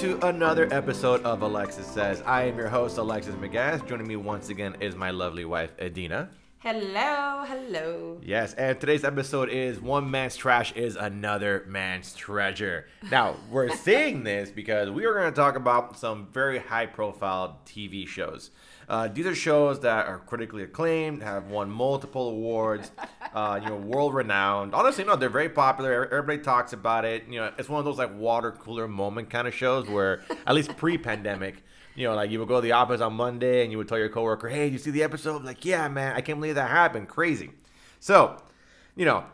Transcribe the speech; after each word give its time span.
Hello, 0.00 0.10
and 0.10 0.20
welcome 0.20 0.20
to 0.20 0.28
another 0.28 0.68
episode 0.72 1.22
of 1.24 1.42
Alexis 1.42 1.86
Says. 1.86 2.22
I 2.24 2.44
am 2.44 2.56
your 2.56 2.68
host, 2.68 2.98
Alexis 2.98 3.34
McGass. 3.34 3.86
Joining 3.86 4.06
me 4.06 4.16
once 4.16 4.48
again 4.48 4.76
is 4.80 4.94
my 4.94 5.10
lovely 5.10 5.44
wife, 5.44 5.72
Adina. 5.80 6.30
Hello, 6.58 7.44
hello. 7.44 8.20
Yes, 8.22 8.54
and 8.54 8.78
today's 8.80 9.04
episode 9.04 9.48
is 9.48 9.80
One 9.80 10.10
Man's 10.10 10.36
Trash 10.36 10.72
is 10.72 10.96
Another 10.96 11.64
Man's 11.66 12.14
Treasure. 12.14 12.86
Now, 13.10 13.36
we're 13.50 13.74
saying 13.76 14.22
this 14.24 14.50
because 14.50 14.90
we 14.90 15.04
are 15.04 15.14
going 15.14 15.32
to 15.32 15.36
talk 15.36 15.56
about 15.56 15.98
some 15.98 16.28
very 16.32 16.58
high 16.58 16.86
profile 16.86 17.60
TV 17.66 18.06
shows. 18.06 18.50
Uh, 18.88 19.06
these 19.06 19.26
are 19.26 19.34
shows 19.34 19.80
that 19.80 20.06
are 20.06 20.18
critically 20.20 20.62
acclaimed, 20.62 21.22
have 21.22 21.48
won 21.48 21.70
multiple 21.70 22.30
awards, 22.30 22.90
uh, 23.34 23.60
you 23.62 23.68
know, 23.68 23.76
world 23.76 24.14
renowned. 24.14 24.74
Honestly, 24.74 25.04
no, 25.04 25.14
they're 25.14 25.28
very 25.28 25.50
popular. 25.50 26.06
Everybody 26.06 26.38
talks 26.38 26.72
about 26.72 27.04
it. 27.04 27.24
You 27.28 27.40
know, 27.40 27.52
it's 27.58 27.68
one 27.68 27.78
of 27.78 27.84
those 27.84 27.98
like 27.98 28.16
water 28.16 28.50
cooler 28.52 28.88
moment 28.88 29.28
kind 29.28 29.46
of 29.46 29.54
shows 29.54 29.88
where, 29.88 30.22
at 30.46 30.54
least 30.54 30.74
pre 30.76 30.96
pandemic, 30.96 31.62
you 31.94 32.06
know, 32.06 32.14
like 32.14 32.30
you 32.30 32.38
would 32.38 32.48
go 32.48 32.56
to 32.56 32.60
the 32.62 32.72
office 32.72 33.02
on 33.02 33.12
Monday 33.12 33.62
and 33.62 33.70
you 33.70 33.76
would 33.76 33.88
tell 33.88 33.98
your 33.98 34.08
coworker, 34.08 34.48
"Hey, 34.48 34.68
you 34.68 34.78
see 34.78 34.90
the 34.90 35.02
episode?" 35.02 35.44
Like, 35.44 35.64
yeah, 35.64 35.86
man, 35.88 36.16
I 36.16 36.22
can't 36.22 36.38
believe 36.40 36.54
that 36.54 36.70
happened. 36.70 37.08
Crazy. 37.08 37.50
So, 38.00 38.40
you 38.96 39.04
know, 39.04 39.24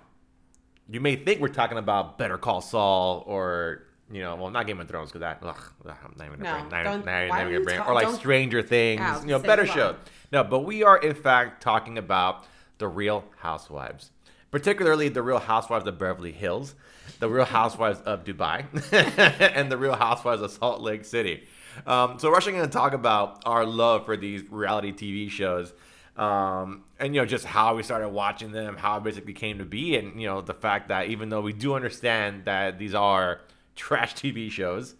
you 0.89 1.01
may 1.01 1.15
think 1.15 1.41
we're 1.41 1.49
talking 1.49 1.79
about 1.79 2.19
Better 2.19 2.39
Call 2.39 2.61
Saul 2.61 3.23
or 3.27 3.87
you 4.13 4.21
know, 4.23 4.37
well, 4.37 4.51
not 4.51 4.67
Game 4.67 4.81
of 4.81 4.89
Thrones 4.89 5.11
because 5.11 5.21
that, 5.21 5.39
ugh, 5.43 5.57
I'm 5.87 6.15
not 6.17 6.27
even 6.27 6.41
gonna 6.41 6.53
No, 6.53 6.59
bring, 6.61 6.71
not, 6.71 6.85
don't- 6.85 7.07
not, 7.07 7.29
not 7.29 7.41
even 7.41 7.53
gonna 7.53 7.65
bring, 7.65 7.81
or 7.81 7.95
like 7.95 8.09
Stranger 8.15 8.63
Things, 8.63 9.03
you 9.23 9.29
know, 9.29 9.39
better 9.39 9.67
show. 9.67 9.73
shows. 9.75 9.97
No, 10.33 10.45
but 10.45 10.61
we 10.61 10.83
are 10.83 10.99
in 10.99 11.15
fact 11.15 11.63
talking 11.63 11.97
about 11.99 12.45
the 12.79 12.89
Real 12.89 13.25
Housewives, 13.39 14.11
particularly 14.51 15.09
the 15.09 15.23
Real 15.23 15.39
Housewives 15.39 15.87
of 15.87 15.99
Beverly 15.99 16.33
Hills, 16.33 16.75
the 17.21 17.29
Real 17.29 17.45
Housewives 17.61 18.01
of 18.01 18.25
Dubai, 18.25 18.65
and 19.57 19.71
the 19.71 19.77
Real 19.79 19.95
Housewives 19.95 20.43
of 20.43 20.51
Salt 20.51 20.81
Lake 20.81 21.05
City. 21.05 21.45
Um, 21.87 22.19
so 22.19 22.31
we're 22.31 22.37
actually 22.37 22.53
going 22.53 22.67
to 22.67 22.71
talk 22.71 22.93
about 22.93 23.43
our 23.47 23.65
love 23.65 24.05
for 24.05 24.17
these 24.17 24.43
reality 24.51 24.93
TV 24.93 25.29
shows. 25.31 25.73
Um, 26.17 26.85
and 27.01 27.13
you 27.13 27.21
know 27.21 27.27
just 27.27 27.45
how 27.45 27.75
we 27.75 27.83
started 27.83 28.11
watching 28.11 28.53
them, 28.53 28.77
how 28.77 28.99
it 28.99 29.03
basically 29.03 29.33
came 29.33 29.59
to 29.59 29.65
be, 29.65 29.97
and 29.97 30.21
you 30.21 30.29
know 30.29 30.41
the 30.41 30.55
fact 30.55 30.89
that 30.89 31.09
even 31.09 31.29
though 31.29 31.41
we 31.41 31.53
do 31.53 31.75
understand 31.75 32.45
that 32.45 32.79
these 32.79 32.95
are 32.95 33.41
trash 33.77 34.15
TV 34.15 34.51
shows, 34.51 34.95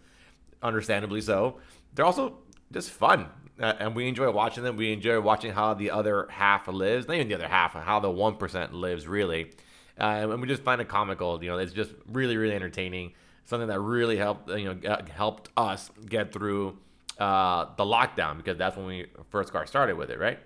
understandably 0.61 1.21
so, 1.21 1.59
they're 1.93 2.05
also 2.05 2.37
just 2.71 2.91
fun. 2.91 3.27
Uh, 3.59 3.73
and 3.79 3.95
we 3.95 4.07
enjoy 4.07 4.29
watching 4.31 4.63
them. 4.63 4.75
We 4.75 4.91
enjoy 4.91 5.21
watching 5.21 5.53
how 5.53 5.73
the 5.73 5.91
other 5.91 6.27
half 6.29 6.67
lives, 6.67 7.07
not 7.07 7.15
even 7.15 7.29
the 7.29 7.35
other 7.35 7.47
half, 7.47 7.73
how 7.73 7.99
the 7.99 8.09
1% 8.09 8.73
lives, 8.73 9.07
really. 9.07 9.51
Uh, 9.99 10.03
and 10.03 10.41
we 10.41 10.47
just 10.47 10.63
find 10.63 10.81
it 10.81 10.89
comical. 10.89 11.41
You 11.41 11.51
know, 11.51 11.57
it's 11.57 11.71
just 11.71 11.93
really, 12.11 12.35
really 12.35 12.55
entertaining. 12.55 13.13
Something 13.45 13.69
that 13.69 13.79
really 13.79 14.17
helped, 14.17 14.49
you 14.49 14.73
know, 14.73 14.89
uh, 14.89 15.05
helped 15.05 15.49
us 15.55 15.89
get 16.09 16.33
through 16.33 16.77
uh, 17.17 17.67
the 17.77 17.83
lockdown 17.83 18.37
because 18.37 18.57
that's 18.57 18.75
when 18.75 18.87
we 18.87 19.05
first 19.29 19.53
got 19.53 19.67
started 19.69 19.97
with 19.97 20.09
it, 20.09 20.19
right? 20.19 20.39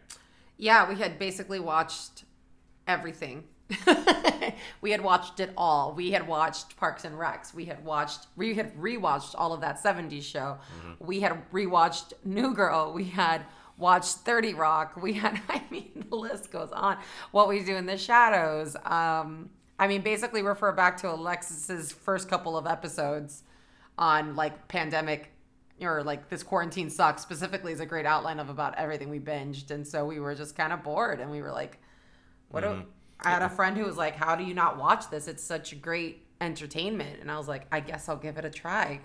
Yeah, 0.57 0.87
we 0.87 0.95
had 0.95 1.17
basically 1.17 1.59
watched 1.59 2.25
everything. 2.85 3.45
we 4.81 4.91
had 4.91 5.01
watched 5.01 5.39
it 5.39 5.51
all. 5.55 5.93
We 5.93 6.11
had 6.11 6.27
watched 6.27 6.77
Parks 6.77 7.05
and 7.05 7.15
Recs. 7.15 7.53
We 7.53 7.65
had 7.65 7.83
watched, 7.83 8.27
we 8.35 8.55
had 8.55 8.75
rewatched 8.75 9.35
all 9.37 9.53
of 9.53 9.61
that 9.61 9.81
70s 9.81 10.23
show. 10.23 10.57
We 10.99 11.19
had 11.19 11.49
rewatched 11.51 12.13
New 12.23 12.53
Girl. 12.53 12.91
We 12.93 13.05
had 13.05 13.45
watched 13.77 14.17
30 14.17 14.53
Rock. 14.55 15.01
We 15.01 15.13
had, 15.13 15.39
I 15.49 15.61
mean, 15.69 16.05
the 16.09 16.15
list 16.15 16.51
goes 16.51 16.71
on. 16.71 16.97
What 17.31 17.47
We 17.47 17.63
Do 17.63 17.75
in 17.75 17.85
the 17.85 17.97
Shadows. 17.97 18.75
Um, 18.85 19.49
I 19.77 19.87
mean, 19.87 20.01
basically 20.01 20.41
refer 20.41 20.71
back 20.71 20.97
to 20.97 21.11
Alexis's 21.11 21.91
first 21.91 22.27
couple 22.27 22.57
of 22.57 22.67
episodes 22.67 23.43
on 23.97 24.35
like 24.35 24.67
pandemic 24.67 25.31
or 25.81 26.03
like 26.03 26.29
this 26.29 26.43
quarantine 26.43 26.89
sucks 26.89 27.21
specifically 27.21 27.71
is 27.71 27.79
a 27.79 27.85
great 27.85 28.05
outline 28.05 28.39
of 28.39 28.49
about 28.49 28.75
everything 28.77 29.09
we 29.09 29.19
binged 29.19 29.71
and 29.71 29.87
so 29.87 30.05
we 30.05 30.19
were 30.19 30.35
just 30.35 30.55
kind 30.55 30.73
of 30.73 30.83
bored 30.83 31.19
and 31.19 31.29
we 31.29 31.41
were 31.41 31.51
like 31.51 31.79
what 32.49 32.61
do 32.61 32.83
I 33.21 33.29
had 33.31 33.41
a 33.41 33.49
friend 33.49 33.77
who 33.77 33.85
was 33.85 33.97
like 33.97 34.15
how 34.15 34.35
do 34.35 34.43
you 34.43 34.53
not 34.53 34.77
watch 34.77 35.09
this 35.09 35.27
it's 35.27 35.43
such 35.43 35.81
great 35.81 36.25
entertainment 36.41 37.19
and 37.21 37.29
I 37.31 37.37
was 37.37 37.47
like 37.47 37.65
I 37.71 37.79
guess 37.79 38.07
I'll 38.07 38.17
give 38.17 38.37
it 38.37 38.45
a 38.45 38.49
try 38.49 38.99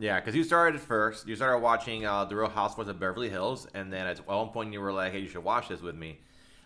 Yeah, 0.00 0.18
because 0.18 0.34
you 0.34 0.44
started 0.44 0.80
first. 0.80 1.28
You 1.28 1.36
started 1.36 1.58
watching 1.58 2.06
uh, 2.06 2.24
The 2.24 2.34
Real 2.34 2.48
Housewives 2.48 2.88
of 2.88 2.98
Beverly 2.98 3.28
Hills, 3.28 3.68
and 3.74 3.92
then 3.92 4.06
at 4.06 4.26
one 4.26 4.48
point 4.48 4.72
you 4.72 4.80
were 4.80 4.92
like, 4.92 5.12
"Hey, 5.12 5.18
you 5.18 5.28
should 5.28 5.44
watch 5.44 5.68
this 5.68 5.82
with 5.82 5.94
me." 5.94 6.20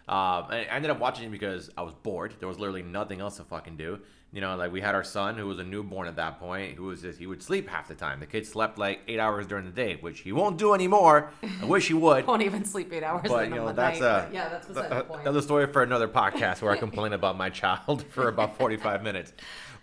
Um, 0.06 0.47
I 0.50 0.66
ended 0.70 0.91
up 0.91 1.00
watching 1.00 1.25
it 1.25 1.31
because 1.32 1.69
I 1.76 1.82
was 1.82 1.94
bored. 1.94 2.34
There 2.38 2.48
was 2.48 2.60
literally 2.60 2.82
nothing 2.82 3.20
else 3.20 3.38
to 3.38 3.44
fucking 3.44 3.76
do. 3.76 3.98
You 4.34 4.41
know, 4.41 4.56
like 4.56 4.72
we 4.72 4.81
had 4.81 4.97
our 4.97 5.05
son 5.05 5.37
who 5.39 5.47
was 5.47 5.61
a 5.61 5.65
newborn 5.65 6.09
at 6.09 6.17
that 6.17 6.41
point, 6.41 6.75
who 6.75 6.87
was 6.87 7.03
just 7.03 7.21
he 7.21 7.27
would 7.28 7.41
sleep 7.41 7.69
half 7.69 7.87
the 7.87 7.95
time. 7.95 8.19
The 8.19 8.27
kid 8.27 8.45
slept 8.47 8.78
like 8.78 9.00
eight 9.06 9.21
hours 9.21 9.47
during 9.47 9.65
the 9.65 9.71
day, 9.71 9.97
which 10.00 10.21
he 10.21 10.33
won't 10.33 10.59
do 10.59 10.75
anymore. 10.75 11.31
I 11.62 11.65
wish 11.65 11.87
he 11.87 11.95
would. 11.95 12.27
won't 12.33 12.43
even 12.43 12.65
sleep 12.65 12.93
eight 12.93 13.05
hours 13.05 13.28
But 13.28 13.44
you 13.44 13.50
the 13.50 13.56
know 13.56 13.73
that's 13.73 14.00
night. 14.00 14.06
uh, 14.06 14.25
but 14.25 14.34
yeah 14.34 14.49
that's 14.49 14.67
beside 14.67 14.91
uh, 14.93 14.99
the 14.99 15.05
point 15.05 15.21
another 15.23 15.41
story 15.41 15.67
for 15.73 15.84
another 15.84 16.09
podcast 16.09 16.62
where 16.62 16.73
I 16.73 16.77
complain 16.77 17.12
about 17.21 17.37
my 17.39 17.49
child 17.49 18.05
for 18.11 18.27
about 18.28 18.59
forty 18.59 18.77
five 18.77 19.05
minutes. 19.05 19.33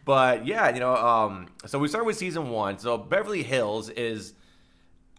But 0.03 0.45
yeah, 0.45 0.73
you 0.73 0.81
know, 0.81 0.97
um, 0.97 1.47
so 1.66 1.79
we 1.79 1.88
start 1.88 2.06
with 2.06 2.17
season 2.17 2.50
one. 2.50 2.78
So 2.78 2.97
Beverly 2.97 3.44
Hills 3.44 3.90
is, 3.90 4.34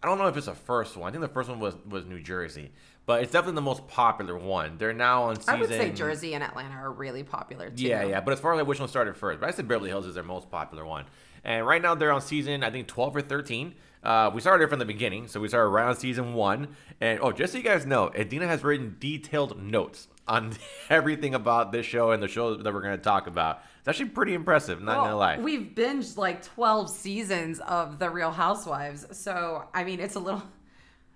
I 0.03 0.07
don't 0.07 0.19
know 0.19 0.27
if 0.27 0.37
it's 0.37 0.45
the 0.45 0.53
first 0.53 0.95
one. 0.95 1.07
I 1.09 1.11
think 1.11 1.21
the 1.21 1.27
first 1.33 1.49
one 1.49 1.59
was 1.59 1.73
was 1.89 2.05
New 2.05 2.21
Jersey, 2.21 2.71
but 3.05 3.21
it's 3.23 3.31
definitely 3.31 3.55
the 3.55 3.61
most 3.61 3.87
popular 3.87 4.37
one. 4.37 4.77
They're 4.77 4.93
now 4.93 5.23
on 5.23 5.35
season. 5.37 5.55
I 5.55 5.59
would 5.59 5.69
say 5.69 5.91
Jersey 5.91 6.33
and 6.33 6.43
Atlanta 6.43 6.75
are 6.75 6.91
really 6.91 7.23
popular 7.23 7.69
too 7.69 7.83
Yeah, 7.83 8.03
yeah. 8.03 8.21
But 8.21 8.33
as 8.33 8.39
far 8.39 8.53
as 8.53 8.57
like 8.59 8.67
which 8.67 8.79
one 8.79 8.89
started 8.89 9.17
first, 9.17 9.39
but 9.39 9.49
I 9.49 9.51
said 9.51 9.67
Beverly 9.67 9.89
Hills 9.89 10.05
is 10.05 10.15
their 10.15 10.23
most 10.23 10.49
popular 10.49 10.85
one. 10.85 11.05
And 11.43 11.67
right 11.67 11.81
now 11.81 11.95
they're 11.95 12.11
on 12.11 12.21
season, 12.21 12.63
I 12.63 12.71
think, 12.71 12.87
12 12.87 13.17
or 13.17 13.21
13. 13.21 13.75
Uh, 14.01 14.31
we 14.33 14.41
started 14.41 14.69
from 14.69 14.79
the 14.79 14.85
beginning, 14.85 15.27
so 15.27 15.39
we 15.39 15.47
started 15.47 15.69
around 15.69 15.95
season 15.95 16.33
one. 16.33 16.69
And 17.01 17.19
oh, 17.21 17.31
just 17.31 17.53
so 17.53 17.57
you 17.57 17.63
guys 17.63 17.85
know, 17.85 18.11
Adina 18.17 18.47
has 18.47 18.63
written 18.63 18.95
detailed 18.99 19.61
notes 19.61 20.07
on 20.27 20.53
everything 20.89 21.33
about 21.35 21.71
this 21.71 21.85
show 21.85 22.11
and 22.11 22.23
the 22.23 22.27
show 22.27 22.55
that 22.55 22.73
we're 22.73 22.81
going 22.81 22.97
to 22.97 23.03
talk 23.03 23.27
about. 23.27 23.61
It's 23.79 23.87
actually 23.87 24.09
pretty 24.09 24.33
impressive, 24.33 24.81
not 24.81 24.95
Well, 24.95 25.05
gonna 25.05 25.17
lie. 25.17 25.39
We've 25.39 25.71
binged 25.75 26.17
like 26.17 26.41
12 26.43 26.89
seasons 26.89 27.59
of 27.59 27.99
The 27.99 28.09
Real 28.09 28.31
Housewives. 28.31 29.05
So, 29.17 29.65
I 29.73 29.83
mean, 29.83 29.99
it's 29.99 30.15
a 30.15 30.19
little 30.21 30.43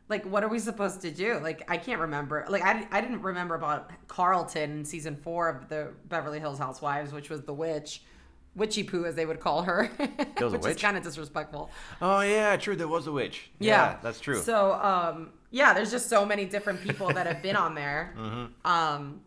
like, 0.09 0.25
what 0.25 0.43
are 0.43 0.47
we 0.47 0.59
supposed 0.59 1.01
to 1.01 1.11
do? 1.11 1.39
Like, 1.39 1.63
I 1.69 1.77
can't 1.77 1.99
remember. 2.01 2.45
Like, 2.49 2.63
I, 2.63 2.87
I 2.91 3.01
didn't 3.01 3.21
remember 3.21 3.55
about 3.55 3.91
Carlton 4.07 4.71
in 4.79 4.85
season 4.85 5.15
four 5.17 5.49
of 5.49 5.67
the 5.69 5.89
Beverly 6.07 6.39
Hills 6.39 6.59
Housewives, 6.59 7.11
which 7.11 7.29
was 7.29 7.41
the 7.43 7.53
witch. 7.53 8.01
Witchy 8.55 8.83
poo, 8.83 9.05
as 9.05 9.13
they 9.13 9.25
would 9.27 9.39
call 9.39 9.61
her, 9.63 9.87
was 9.99 10.41
a 10.41 10.49
which 10.49 10.61
witch? 10.63 10.75
is 10.77 10.81
kind 10.81 10.97
of 10.97 11.03
disrespectful. 11.03 11.69
oh 12.01 12.21
yeah, 12.21 12.57
true. 12.57 12.75
There 12.75 12.87
was 12.87 13.05
a 13.05 13.11
witch. 13.11 13.51
Yeah, 13.59 13.97
that's 14.01 14.19
true. 14.19 14.41
So, 14.41 14.73
um, 14.73 15.29
yeah, 15.51 15.75
there's 15.75 15.91
just 15.91 16.09
so 16.09 16.25
many 16.25 16.45
different 16.45 16.81
people 16.81 17.07
that 17.09 17.27
have 17.27 17.43
been 17.43 17.55
on 17.55 17.75
there. 17.75 18.15
Mm-hmm. 18.17 18.67
Um, 18.67 19.21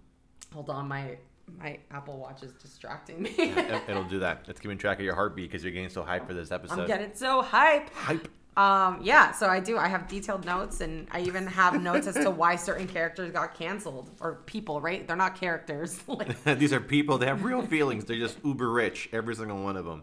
hold 0.53 0.69
on, 0.69 0.89
my 0.89 1.17
my 1.61 1.79
Apple 1.93 2.19
Watch 2.19 2.43
is 2.43 2.53
distracting 2.55 3.23
me. 3.23 3.31
It- 3.37 3.83
It'll 3.89 4.03
do 4.17 4.19
that. 4.19 4.47
It's 4.49 4.59
keeping 4.59 4.79
track 4.79 4.99
of 4.99 5.05
your 5.05 5.15
heartbeat 5.15 5.49
because 5.49 5.63
you're 5.63 5.73
getting 5.73 5.91
so 5.91 6.03
hyped 6.03 6.27
for 6.27 6.35
this 6.35 6.51
episode. 6.51 6.81
I'm 6.81 6.87
getting 6.89 7.15
so 7.15 7.41
hype. 7.43 7.89
hype. 7.95 8.27
Um, 8.61 9.01
yeah, 9.03 9.33
so 9.33 9.47
I 9.47 9.59
do. 9.59 9.79
I 9.79 9.89
have 9.89 10.07
detailed 10.07 10.45
notes, 10.45 10.83
and 10.83 11.09
I 11.11 11.23
even 11.23 11.47
have 11.47 11.81
notes 11.81 12.07
as 12.07 12.15
to 12.17 12.31
why 12.43 12.57
certain 12.57 12.87
characters 12.87 13.33
got 13.33 13.55
canceled 13.55 14.11
or 14.21 14.43
people. 14.45 14.83
Right? 14.83 15.07
They're 15.07 15.17
not 15.17 15.41
characters. 15.41 15.99
like, 16.07 16.45
These 16.59 16.75
are 16.75 16.81
people. 16.81 17.17
They 17.17 17.25
have 17.25 17.43
real 17.43 17.63
feelings. 17.63 18.05
They're 18.05 18.19
just 18.19 18.37
uber 18.45 18.71
rich, 18.71 19.09
every 19.15 19.35
single 19.35 19.63
one 19.63 19.77
of 19.77 19.87
them. 19.87 20.03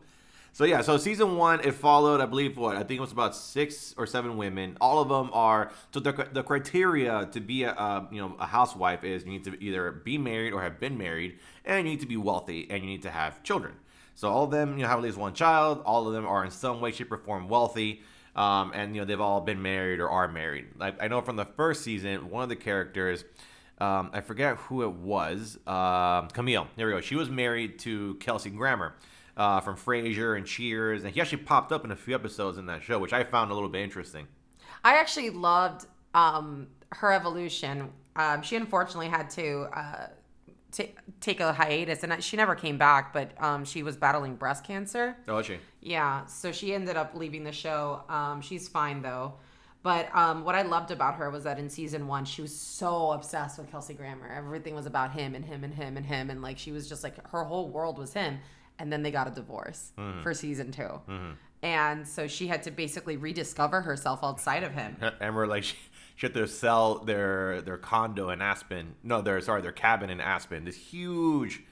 So 0.54 0.64
yeah, 0.64 0.82
so 0.82 0.98
season 0.98 1.38
one, 1.38 1.60
it 1.60 1.76
followed, 1.76 2.20
I 2.20 2.26
believe, 2.26 2.58
what 2.58 2.76
I 2.76 2.80
think 2.80 2.98
it 2.98 3.02
was 3.02 3.12
about 3.12 3.36
six 3.36 3.94
or 3.96 4.08
seven 4.08 4.38
women. 4.38 4.76
All 4.82 5.00
of 5.04 5.10
them 5.10 5.30
are 5.34 5.72
so 5.94 6.00
the, 6.00 6.28
the 6.32 6.42
criteria 6.42 7.30
to 7.32 7.40
be 7.40 7.62
a, 7.62 7.74
a 7.74 8.08
you 8.12 8.20
know 8.20 8.36
a 8.40 8.48
housewife 8.48 9.04
is 9.04 9.24
you 9.24 9.30
need 9.30 9.44
to 9.44 9.64
either 9.64 9.92
be 9.92 10.18
married 10.18 10.54
or 10.54 10.64
have 10.64 10.80
been 10.80 10.98
married, 10.98 11.38
and 11.64 11.86
you 11.86 11.94
need 11.94 12.00
to 12.00 12.08
be 12.08 12.18
wealthy, 12.18 12.66
and 12.72 12.82
you 12.84 12.90
need 12.90 13.04
to 13.04 13.12
have 13.12 13.44
children. 13.44 13.76
So 14.16 14.30
all 14.30 14.46
of 14.46 14.50
them, 14.50 14.80
you 14.80 14.82
know, 14.82 14.88
have 14.88 14.98
at 14.98 15.04
least 15.04 15.18
one 15.18 15.36
child. 15.36 15.84
All 15.86 16.08
of 16.08 16.14
them 16.16 16.26
are 16.26 16.44
in 16.44 16.50
some 16.50 16.82
way, 16.82 16.92
shape, 16.92 17.12
or 17.12 17.20
form 17.20 17.50
wealthy. 17.50 18.02
Um, 18.38 18.72
and 18.76 18.96
you 18.96 19.02
know 19.02 19.06
they've 19.06 19.20
all 19.20 19.42
been 19.42 19.62
married 19.62 20.00
or 20.00 20.10
are 20.10 20.28
married. 20.28 20.68
Like 20.78 21.02
I 21.02 21.08
know 21.08 21.22
from 21.22 21.36
the 21.36 21.46
first 21.46 21.84
season, 21.84 22.30
one 22.30 22.44
of 22.44 22.50
the 22.50 22.56
characters, 22.56 23.26
um, 23.80 24.12
I 24.14 24.22
forget 24.22 24.58
who 24.58 24.84
it 24.84 24.92
was, 24.92 25.58
um 25.66 26.28
Camille. 26.30 26.68
There 26.76 26.86
we 26.88 26.94
go. 26.94 27.02
She 27.02 27.16
was 27.16 27.30
married 27.30 27.80
to 27.80 28.16
Kelsey 28.16 28.52
Grammer 28.52 28.94
uh, 29.38 29.60
from 29.62 29.76
Frasier 29.76 30.36
and 30.36 30.46
Cheers, 30.46 31.04
and 31.04 31.14
he 31.14 31.22
actually 31.22 31.44
popped 31.44 31.72
up 31.72 31.86
in 31.86 31.92
a 31.92 31.96
few 31.96 32.16
episodes 32.16 32.58
in 32.58 32.66
that 32.66 32.84
show, 32.84 33.00
which 33.00 33.14
I 33.14 33.24
found 33.24 33.52
a 33.52 33.54
little 33.54 33.70
bit 33.70 33.82
interesting. 33.82 34.28
I 34.84 34.98
actually 34.98 35.30
loved 35.30 35.86
um, 36.14 36.68
her 36.92 37.12
evolution. 37.12 37.90
Um, 38.16 38.42
she 38.42 38.56
unfortunately 38.56 39.10
had 39.10 39.30
to 39.32 39.68
uh, 39.74 40.08
ta 40.72 40.84
take 41.22 41.40
a 41.40 41.54
hiatus, 41.54 42.04
and 42.04 42.24
she 42.24 42.36
never 42.36 42.56
came 42.56 42.78
back. 42.78 43.14
But 43.14 43.32
um, 43.42 43.64
she 43.64 43.84
was 43.84 43.96
battling 43.96 44.36
breast 44.36 44.64
cancer. 44.64 45.16
Oh, 45.28 45.42
she? 45.42 45.58
Yeah, 45.88 46.26
so 46.26 46.52
she 46.52 46.74
ended 46.74 46.98
up 46.98 47.14
leaving 47.16 47.44
the 47.44 47.52
show. 47.52 48.02
Um, 48.10 48.42
she's 48.42 48.68
fine 48.68 49.02
though. 49.02 49.34
But 49.84 50.14
um, 50.14 50.44
what 50.44 50.54
I 50.56 50.64
loved 50.64 50.92
about 50.92 51.16
her 51.16 51.30
was 51.30 51.46
that 51.46 51.60
in 51.60 51.70
season 51.70 52.08
one, 52.08 52.26
she 52.26 52.42
was 52.42 52.54
so 52.54 53.12
obsessed 53.12 53.58
with 53.58 53.72
Kelsey 53.72 53.94
Grammer. 53.94 54.28
Everything 54.28 54.76
was 54.76 54.86
about 54.86 55.12
him 55.14 55.34
and 55.34 55.46
him 55.46 55.64
and 55.64 55.74
him 55.74 55.96
and 55.96 56.06
him, 56.06 56.30
and 56.30 56.42
like 56.42 56.58
she 56.58 56.72
was 56.74 56.90
just 56.90 57.04
like 57.04 57.16
her 57.30 57.44
whole 57.46 57.70
world 57.70 57.98
was 57.98 58.12
him. 58.14 58.40
and 58.80 58.92
then 58.92 59.02
they 59.02 59.12
got 59.12 59.28
a 59.28 59.32
divorce 59.32 59.94
Mm-hmm. 59.98 60.22
for 60.24 60.34
season 60.34 60.72
2 60.72 61.00
And 61.64 62.08
so 62.08 62.28
she 62.28 62.48
had 62.48 62.62
to 62.64 62.72
basically 62.72 63.18
rediscover 63.18 63.82
herself 63.82 64.20
outside 64.24 64.64
of 64.64 64.74
him. 64.74 64.98
And 65.22 65.36
we're 65.36 65.48
like, 65.48 65.64
she, 65.64 65.76
she 66.18 66.28
had 66.28 66.34
to 66.36 66.48
sell 66.48 67.00
their 67.00 67.62
their 67.62 67.78
condo 67.78 68.30
in 68.30 68.42
Aspen. 68.42 68.96
No, 69.04 69.22
their 69.22 69.40
sorry, 69.42 69.62
their 69.62 69.72
cabin 69.72 70.10
in 70.10 70.20
Aspen. 70.20 70.66
This 70.66 70.76
huge, 70.76 71.64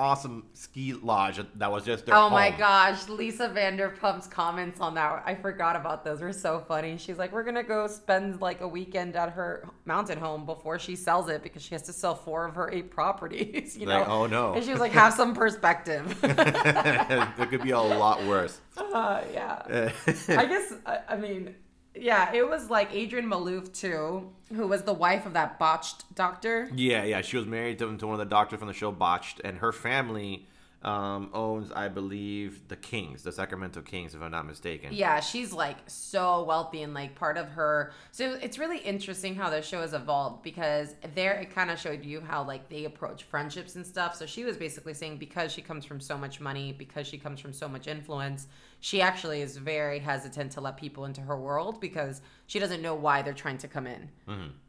awesome 0.00 0.44
ski 0.54 0.94
lodge 0.94 1.38
that 1.56 1.70
was 1.70 1.84
just 1.84 2.06
their 2.06 2.14
Oh 2.16 2.30
my 2.30 2.50
gosh, 2.50 3.08
Lisa 3.08 3.48
Vanderpump's 3.48 4.26
comments 4.26 4.80
on 4.80 4.94
that. 4.94 5.22
I 5.26 5.34
forgot 5.34 5.76
about 5.76 6.04
those. 6.04 6.20
Were 6.22 6.32
so 6.32 6.58
funny. 6.66 6.96
She's 6.96 7.18
like, 7.18 7.32
"We're 7.32 7.44
gonna 7.44 7.62
go 7.62 7.86
spend 7.86 8.40
like 8.40 8.62
a 8.62 8.68
weekend 8.68 9.14
at 9.16 9.30
her 9.30 9.68
mountain 9.84 10.18
home 10.18 10.46
before 10.46 10.78
she 10.78 10.96
sells 10.96 11.28
it 11.28 11.42
because 11.42 11.62
she 11.62 11.74
has 11.74 11.82
to 11.82 11.92
sell 11.92 12.14
four 12.14 12.46
of 12.46 12.54
her 12.54 12.70
eight 12.72 12.90
properties." 12.90 13.76
You 13.80 13.86
Like, 13.86 14.06
know? 14.08 14.12
oh, 14.14 14.26
no. 14.26 14.54
And 14.54 14.64
she 14.64 14.70
was 14.70 14.80
like, 14.80 14.92
"Have 15.02 15.12
some 15.14 15.34
perspective." 15.34 16.18
it 16.24 17.50
could 17.50 17.62
be 17.62 17.70
a 17.72 17.78
lot 17.80 18.24
worse. 18.24 18.60
uh, 18.78 19.20
yeah. 19.32 19.90
I 20.28 20.46
guess 20.46 20.72
I, 20.86 20.98
I 21.10 21.16
mean, 21.16 21.54
yeah, 21.94 22.32
it 22.32 22.48
was 22.48 22.70
like 22.70 22.94
Adrienne 22.94 23.28
Maloof 23.28 23.72
too, 23.72 24.30
who 24.54 24.66
was 24.66 24.82
the 24.82 24.92
wife 24.92 25.26
of 25.26 25.32
that 25.32 25.58
botched 25.58 26.14
doctor. 26.14 26.70
Yeah, 26.74 27.04
yeah. 27.04 27.20
She 27.20 27.36
was 27.36 27.46
married 27.46 27.78
to, 27.80 27.96
to 27.96 28.06
one 28.06 28.14
of 28.14 28.18
the 28.18 28.30
doctors 28.30 28.58
from 28.58 28.68
the 28.68 28.74
show 28.74 28.92
Botched, 28.92 29.40
and 29.44 29.58
her 29.58 29.72
family 29.72 30.46
um, 30.82 31.28
owns, 31.34 31.70
I 31.72 31.88
believe, 31.88 32.66
the 32.68 32.76
Kings, 32.76 33.22
the 33.22 33.32
Sacramento 33.32 33.82
Kings, 33.82 34.14
if 34.14 34.22
I'm 34.22 34.30
not 34.30 34.46
mistaken. 34.46 34.90
Yeah, 34.92 35.20
she's 35.20 35.52
like 35.52 35.76
so 35.86 36.42
wealthy 36.44 36.82
and 36.82 36.94
like 36.94 37.14
part 37.14 37.36
of 37.36 37.48
her. 37.50 37.92
So 38.12 38.38
it's 38.40 38.58
really 38.58 38.78
interesting 38.78 39.34
how 39.34 39.50
the 39.50 39.60
show 39.60 39.82
has 39.82 39.92
evolved 39.92 40.42
because 40.42 40.94
there 41.14 41.34
it 41.34 41.54
kind 41.54 41.70
of 41.70 41.78
showed 41.78 42.04
you 42.04 42.22
how 42.22 42.44
like 42.44 42.70
they 42.70 42.86
approach 42.86 43.24
friendships 43.24 43.76
and 43.76 43.86
stuff. 43.86 44.16
So 44.16 44.24
she 44.24 44.44
was 44.44 44.56
basically 44.56 44.94
saying 44.94 45.18
because 45.18 45.52
she 45.52 45.60
comes 45.60 45.84
from 45.84 46.00
so 46.00 46.16
much 46.16 46.40
money, 46.40 46.72
because 46.72 47.06
she 47.06 47.18
comes 47.18 47.40
from 47.40 47.52
so 47.52 47.68
much 47.68 47.86
influence, 47.86 48.46
she 48.80 49.02
actually 49.02 49.42
is 49.42 49.58
very 49.58 49.98
hesitant 49.98 50.52
to 50.52 50.62
let 50.62 50.78
people 50.78 51.04
into 51.04 51.20
her 51.20 51.38
world 51.38 51.78
because 51.80 52.22
she 52.46 52.58
doesn't 52.58 52.80
know 52.80 52.94
why 52.94 53.20
they're 53.20 53.34
trying 53.34 53.58
to 53.58 53.68
come 53.68 53.86
in. 53.86 54.08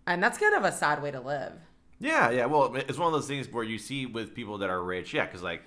And 0.08 0.22
that's 0.22 0.38
kind 0.38 0.56
of 0.56 0.66
a 0.66 0.74
sad 0.74 1.02
way 1.02 1.12
to 1.12 1.22
live. 1.22 1.54
Yeah, 2.02 2.32
yeah. 2.32 2.48
Well, 2.48 2.76
it's 2.76 2.98
one 2.98 3.08
of 3.08 3.14
those 3.14 3.28
things 3.28 3.48
where 3.48 3.64
you 3.64 3.78
see 3.78 4.08
with 4.08 4.34
people 4.34 4.58
that 4.58 4.70
are 4.70 4.84
rich, 4.84 5.14
yeah, 5.14 5.26
because 5.26 5.42
like, 5.44 5.62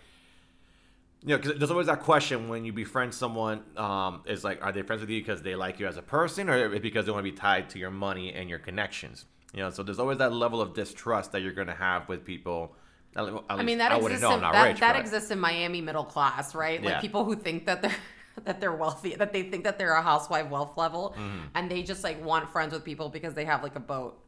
you 1.24 1.30
know, 1.30 1.36
because 1.38 1.58
there's 1.58 1.70
always 1.70 1.86
that 1.86 2.00
question 2.00 2.48
when 2.48 2.64
you 2.64 2.72
befriend 2.72 3.14
someone, 3.14 3.62
um, 3.76 4.22
is 4.26 4.44
like, 4.44 4.62
are 4.64 4.72
they 4.72 4.82
friends 4.82 5.00
with 5.00 5.10
you 5.10 5.20
because 5.20 5.40
they 5.42 5.54
like 5.56 5.80
you 5.80 5.86
as 5.86 5.96
a 5.96 6.02
person, 6.02 6.48
or 6.50 6.78
because 6.80 7.06
they 7.06 7.12
want 7.12 7.24
to 7.24 7.30
be 7.32 7.36
tied 7.36 7.70
to 7.70 7.78
your 7.78 7.90
money 7.90 8.32
and 8.32 8.50
your 8.50 8.58
connections? 8.58 9.24
You 9.54 9.60
know, 9.60 9.70
so 9.70 9.82
there's 9.82 9.98
always 9.98 10.18
that 10.18 10.32
level 10.32 10.60
of 10.60 10.74
distrust 10.74 11.32
that 11.32 11.40
you're 11.42 11.52
going 11.52 11.68
to 11.68 11.74
have 11.74 12.08
with 12.08 12.24
people. 12.24 12.74
At 13.16 13.24
le- 13.24 13.42
I 13.48 13.62
mean 13.62 13.78
that 13.78 13.92
I 13.92 13.96
exists. 13.98 14.22
know. 14.22 14.28
I'm 14.30 14.34
in, 14.34 14.40
not 14.40 14.52
that 14.52 14.64
rich, 14.64 14.80
that 14.80 14.96
exists 14.96 15.30
in 15.30 15.38
Miami 15.38 15.80
middle 15.80 16.04
class, 16.04 16.54
right? 16.54 16.82
Like 16.82 16.94
Yeah. 16.94 17.00
people 17.00 17.24
who 17.24 17.36
think 17.36 17.66
that 17.66 17.80
they're 17.80 17.94
that 18.44 18.60
they're 18.60 18.74
wealthy, 18.74 19.14
that 19.14 19.32
they 19.32 19.44
think 19.44 19.62
that 19.62 19.78
they're 19.78 19.92
a 19.94 20.02
housewife 20.02 20.50
wealth 20.50 20.76
level, 20.76 21.14
Mm-hmm. 21.16 21.38
and 21.54 21.70
they 21.70 21.84
just 21.84 22.02
like 22.02 22.22
want 22.24 22.50
friends 22.50 22.72
with 22.74 22.84
people 22.84 23.08
because 23.08 23.34
they 23.34 23.44
have 23.44 23.62
like 23.62 23.76
a 23.76 23.80
boat. 23.80 24.18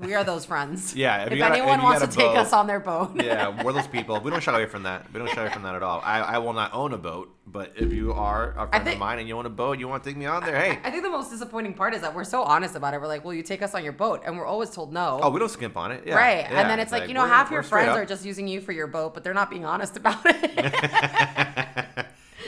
We 0.00 0.14
are 0.14 0.24
those 0.24 0.44
friends. 0.44 0.94
Yeah, 0.94 1.24
if 1.24 1.32
If, 1.32 1.38
got 1.38 1.52
anyone 1.52 1.78
if 1.78 1.84
wants 1.84 2.00
to 2.02 2.08
a 2.08 2.12
take 2.12 2.36
us 2.36 2.52
on 2.52 2.66
their 2.66 2.80
boat. 2.80 3.12
yeah, 3.22 3.62
we're 3.64 3.72
those 3.72 3.86
people. 3.86 4.18
We 4.20 4.30
don't 4.30 4.42
shy 4.42 4.52
away 4.52 4.66
from 4.66 4.84
that. 4.84 5.12
We 5.12 5.18
don't 5.18 5.28
shy 5.30 5.42
away 5.42 5.52
from 5.52 5.62
that 5.64 5.74
at 5.74 5.82
all. 5.82 6.00
I, 6.04 6.20
I 6.20 6.38
will 6.38 6.52
not 6.52 6.72
own 6.72 6.92
a 6.94 6.98
boat, 6.98 7.34
but 7.46 7.72
if 7.76 7.92
you 7.92 8.12
are 8.12 8.52
a 8.52 8.68
friend 8.68 8.84
think- 8.84 8.94
of 8.94 9.00
mine 9.00 9.18
and 9.18 9.28
you 9.28 9.36
own 9.36 9.46
a 9.46 9.50
boat, 9.50 9.78
you 9.78 9.88
want 9.88 10.02
to 10.02 10.08
take 10.10 10.16
me 10.16 10.26
on 10.26 10.44
there, 10.44 10.58
hey. 10.58 10.78
I 10.82 10.90
think 10.90 11.02
the 11.02 11.10
most 11.10 11.30
disappointing 11.30 11.74
part 11.74 11.94
is 11.94 12.00
that 12.00 12.14
we're 12.14 12.24
so 12.24 12.42
honest 12.42 12.74
about 12.76 12.94
it. 12.94 13.00
We're 13.00 13.08
like, 13.08 13.24
"Will 13.24 13.34
you 13.34 13.42
take 13.42 13.62
us 13.62 13.74
on 13.74 13.84
your 13.84 13.92
boat?" 13.92 14.22
And 14.24 14.36
we're 14.38 14.46
always 14.46 14.70
told 14.70 14.92
no. 14.92 15.20
Oh, 15.22 15.30
we 15.30 15.38
don't 15.38 15.50
skimp 15.50 15.76
on 15.76 15.92
it. 15.92 16.04
Yeah, 16.06 16.16
right. 16.16 16.38
yeah. 16.50 16.60
and 16.60 16.70
then 16.70 16.80
it's 16.80 16.92
like, 16.92 17.08
you 17.08 17.14
know, 17.14 17.26
half 17.26 17.50
your 17.50 17.62
friends 17.62 17.90
up. 17.90 17.96
are 17.98 18.06
just 18.06 18.24
using 18.24 18.48
you 18.48 18.60
for 18.60 18.72
your 18.72 18.86
boat, 18.86 19.14
but 19.14 19.22
they're 19.24 19.34
not 19.34 19.50
being 19.50 19.64
honest 19.64 19.96
about 19.96 20.20
it. 20.24 21.66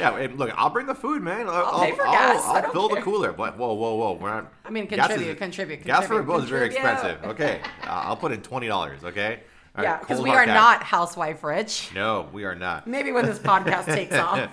yeah, 0.02 0.19
hey, 0.19 0.28
look, 0.28 0.50
I'll 0.56 0.70
bring 0.70 0.87
the 0.87 0.94
food, 0.94 1.22
man. 1.22 1.49
I'll, 1.49 1.54
I'll 1.54 1.84
pay 1.84 1.93
for 1.93 2.06
I'll, 2.06 2.12
gas. 2.12 2.44
I'll 2.44 2.56
I 2.56 2.60
don't 2.60 2.72
fill 2.72 2.88
the 2.88 3.00
cooler. 3.00 3.32
But 3.32 3.56
whoa, 3.56 3.72
whoa, 3.72 3.94
whoa, 3.94 4.12
we're 4.14 4.31
not. 4.31 4.52
I 4.64 4.70
mean, 4.70 4.87
gas 4.87 5.06
contribute, 5.06 5.32
is- 5.32 5.38
contribute, 5.38 5.84
Gas 5.84 6.06
for 6.06 6.22
boat 6.22 6.44
is 6.44 6.50
very 6.50 6.66
expensive. 6.66 7.22
Okay, 7.25 7.60
uh, 7.84 7.87
I'll 7.87 8.16
put 8.16 8.32
in 8.32 8.43
twenty 8.43 8.69
dollars. 8.69 9.04
Okay. 9.04 9.40
All 9.75 9.82
yeah, 9.82 9.99
because 9.99 10.19
cold 10.19 10.28
we 10.28 10.34
are 10.34 10.44
cash. 10.44 10.54
not 10.54 10.82
housewife 10.82 11.43
rich. 11.43 11.90
No, 11.94 12.28
we 12.32 12.44
are 12.44 12.54
not. 12.54 12.87
Maybe 12.87 13.10
when 13.10 13.25
this 13.25 13.38
podcast 13.38 13.87
takes 13.87 14.14
off. 14.16 14.50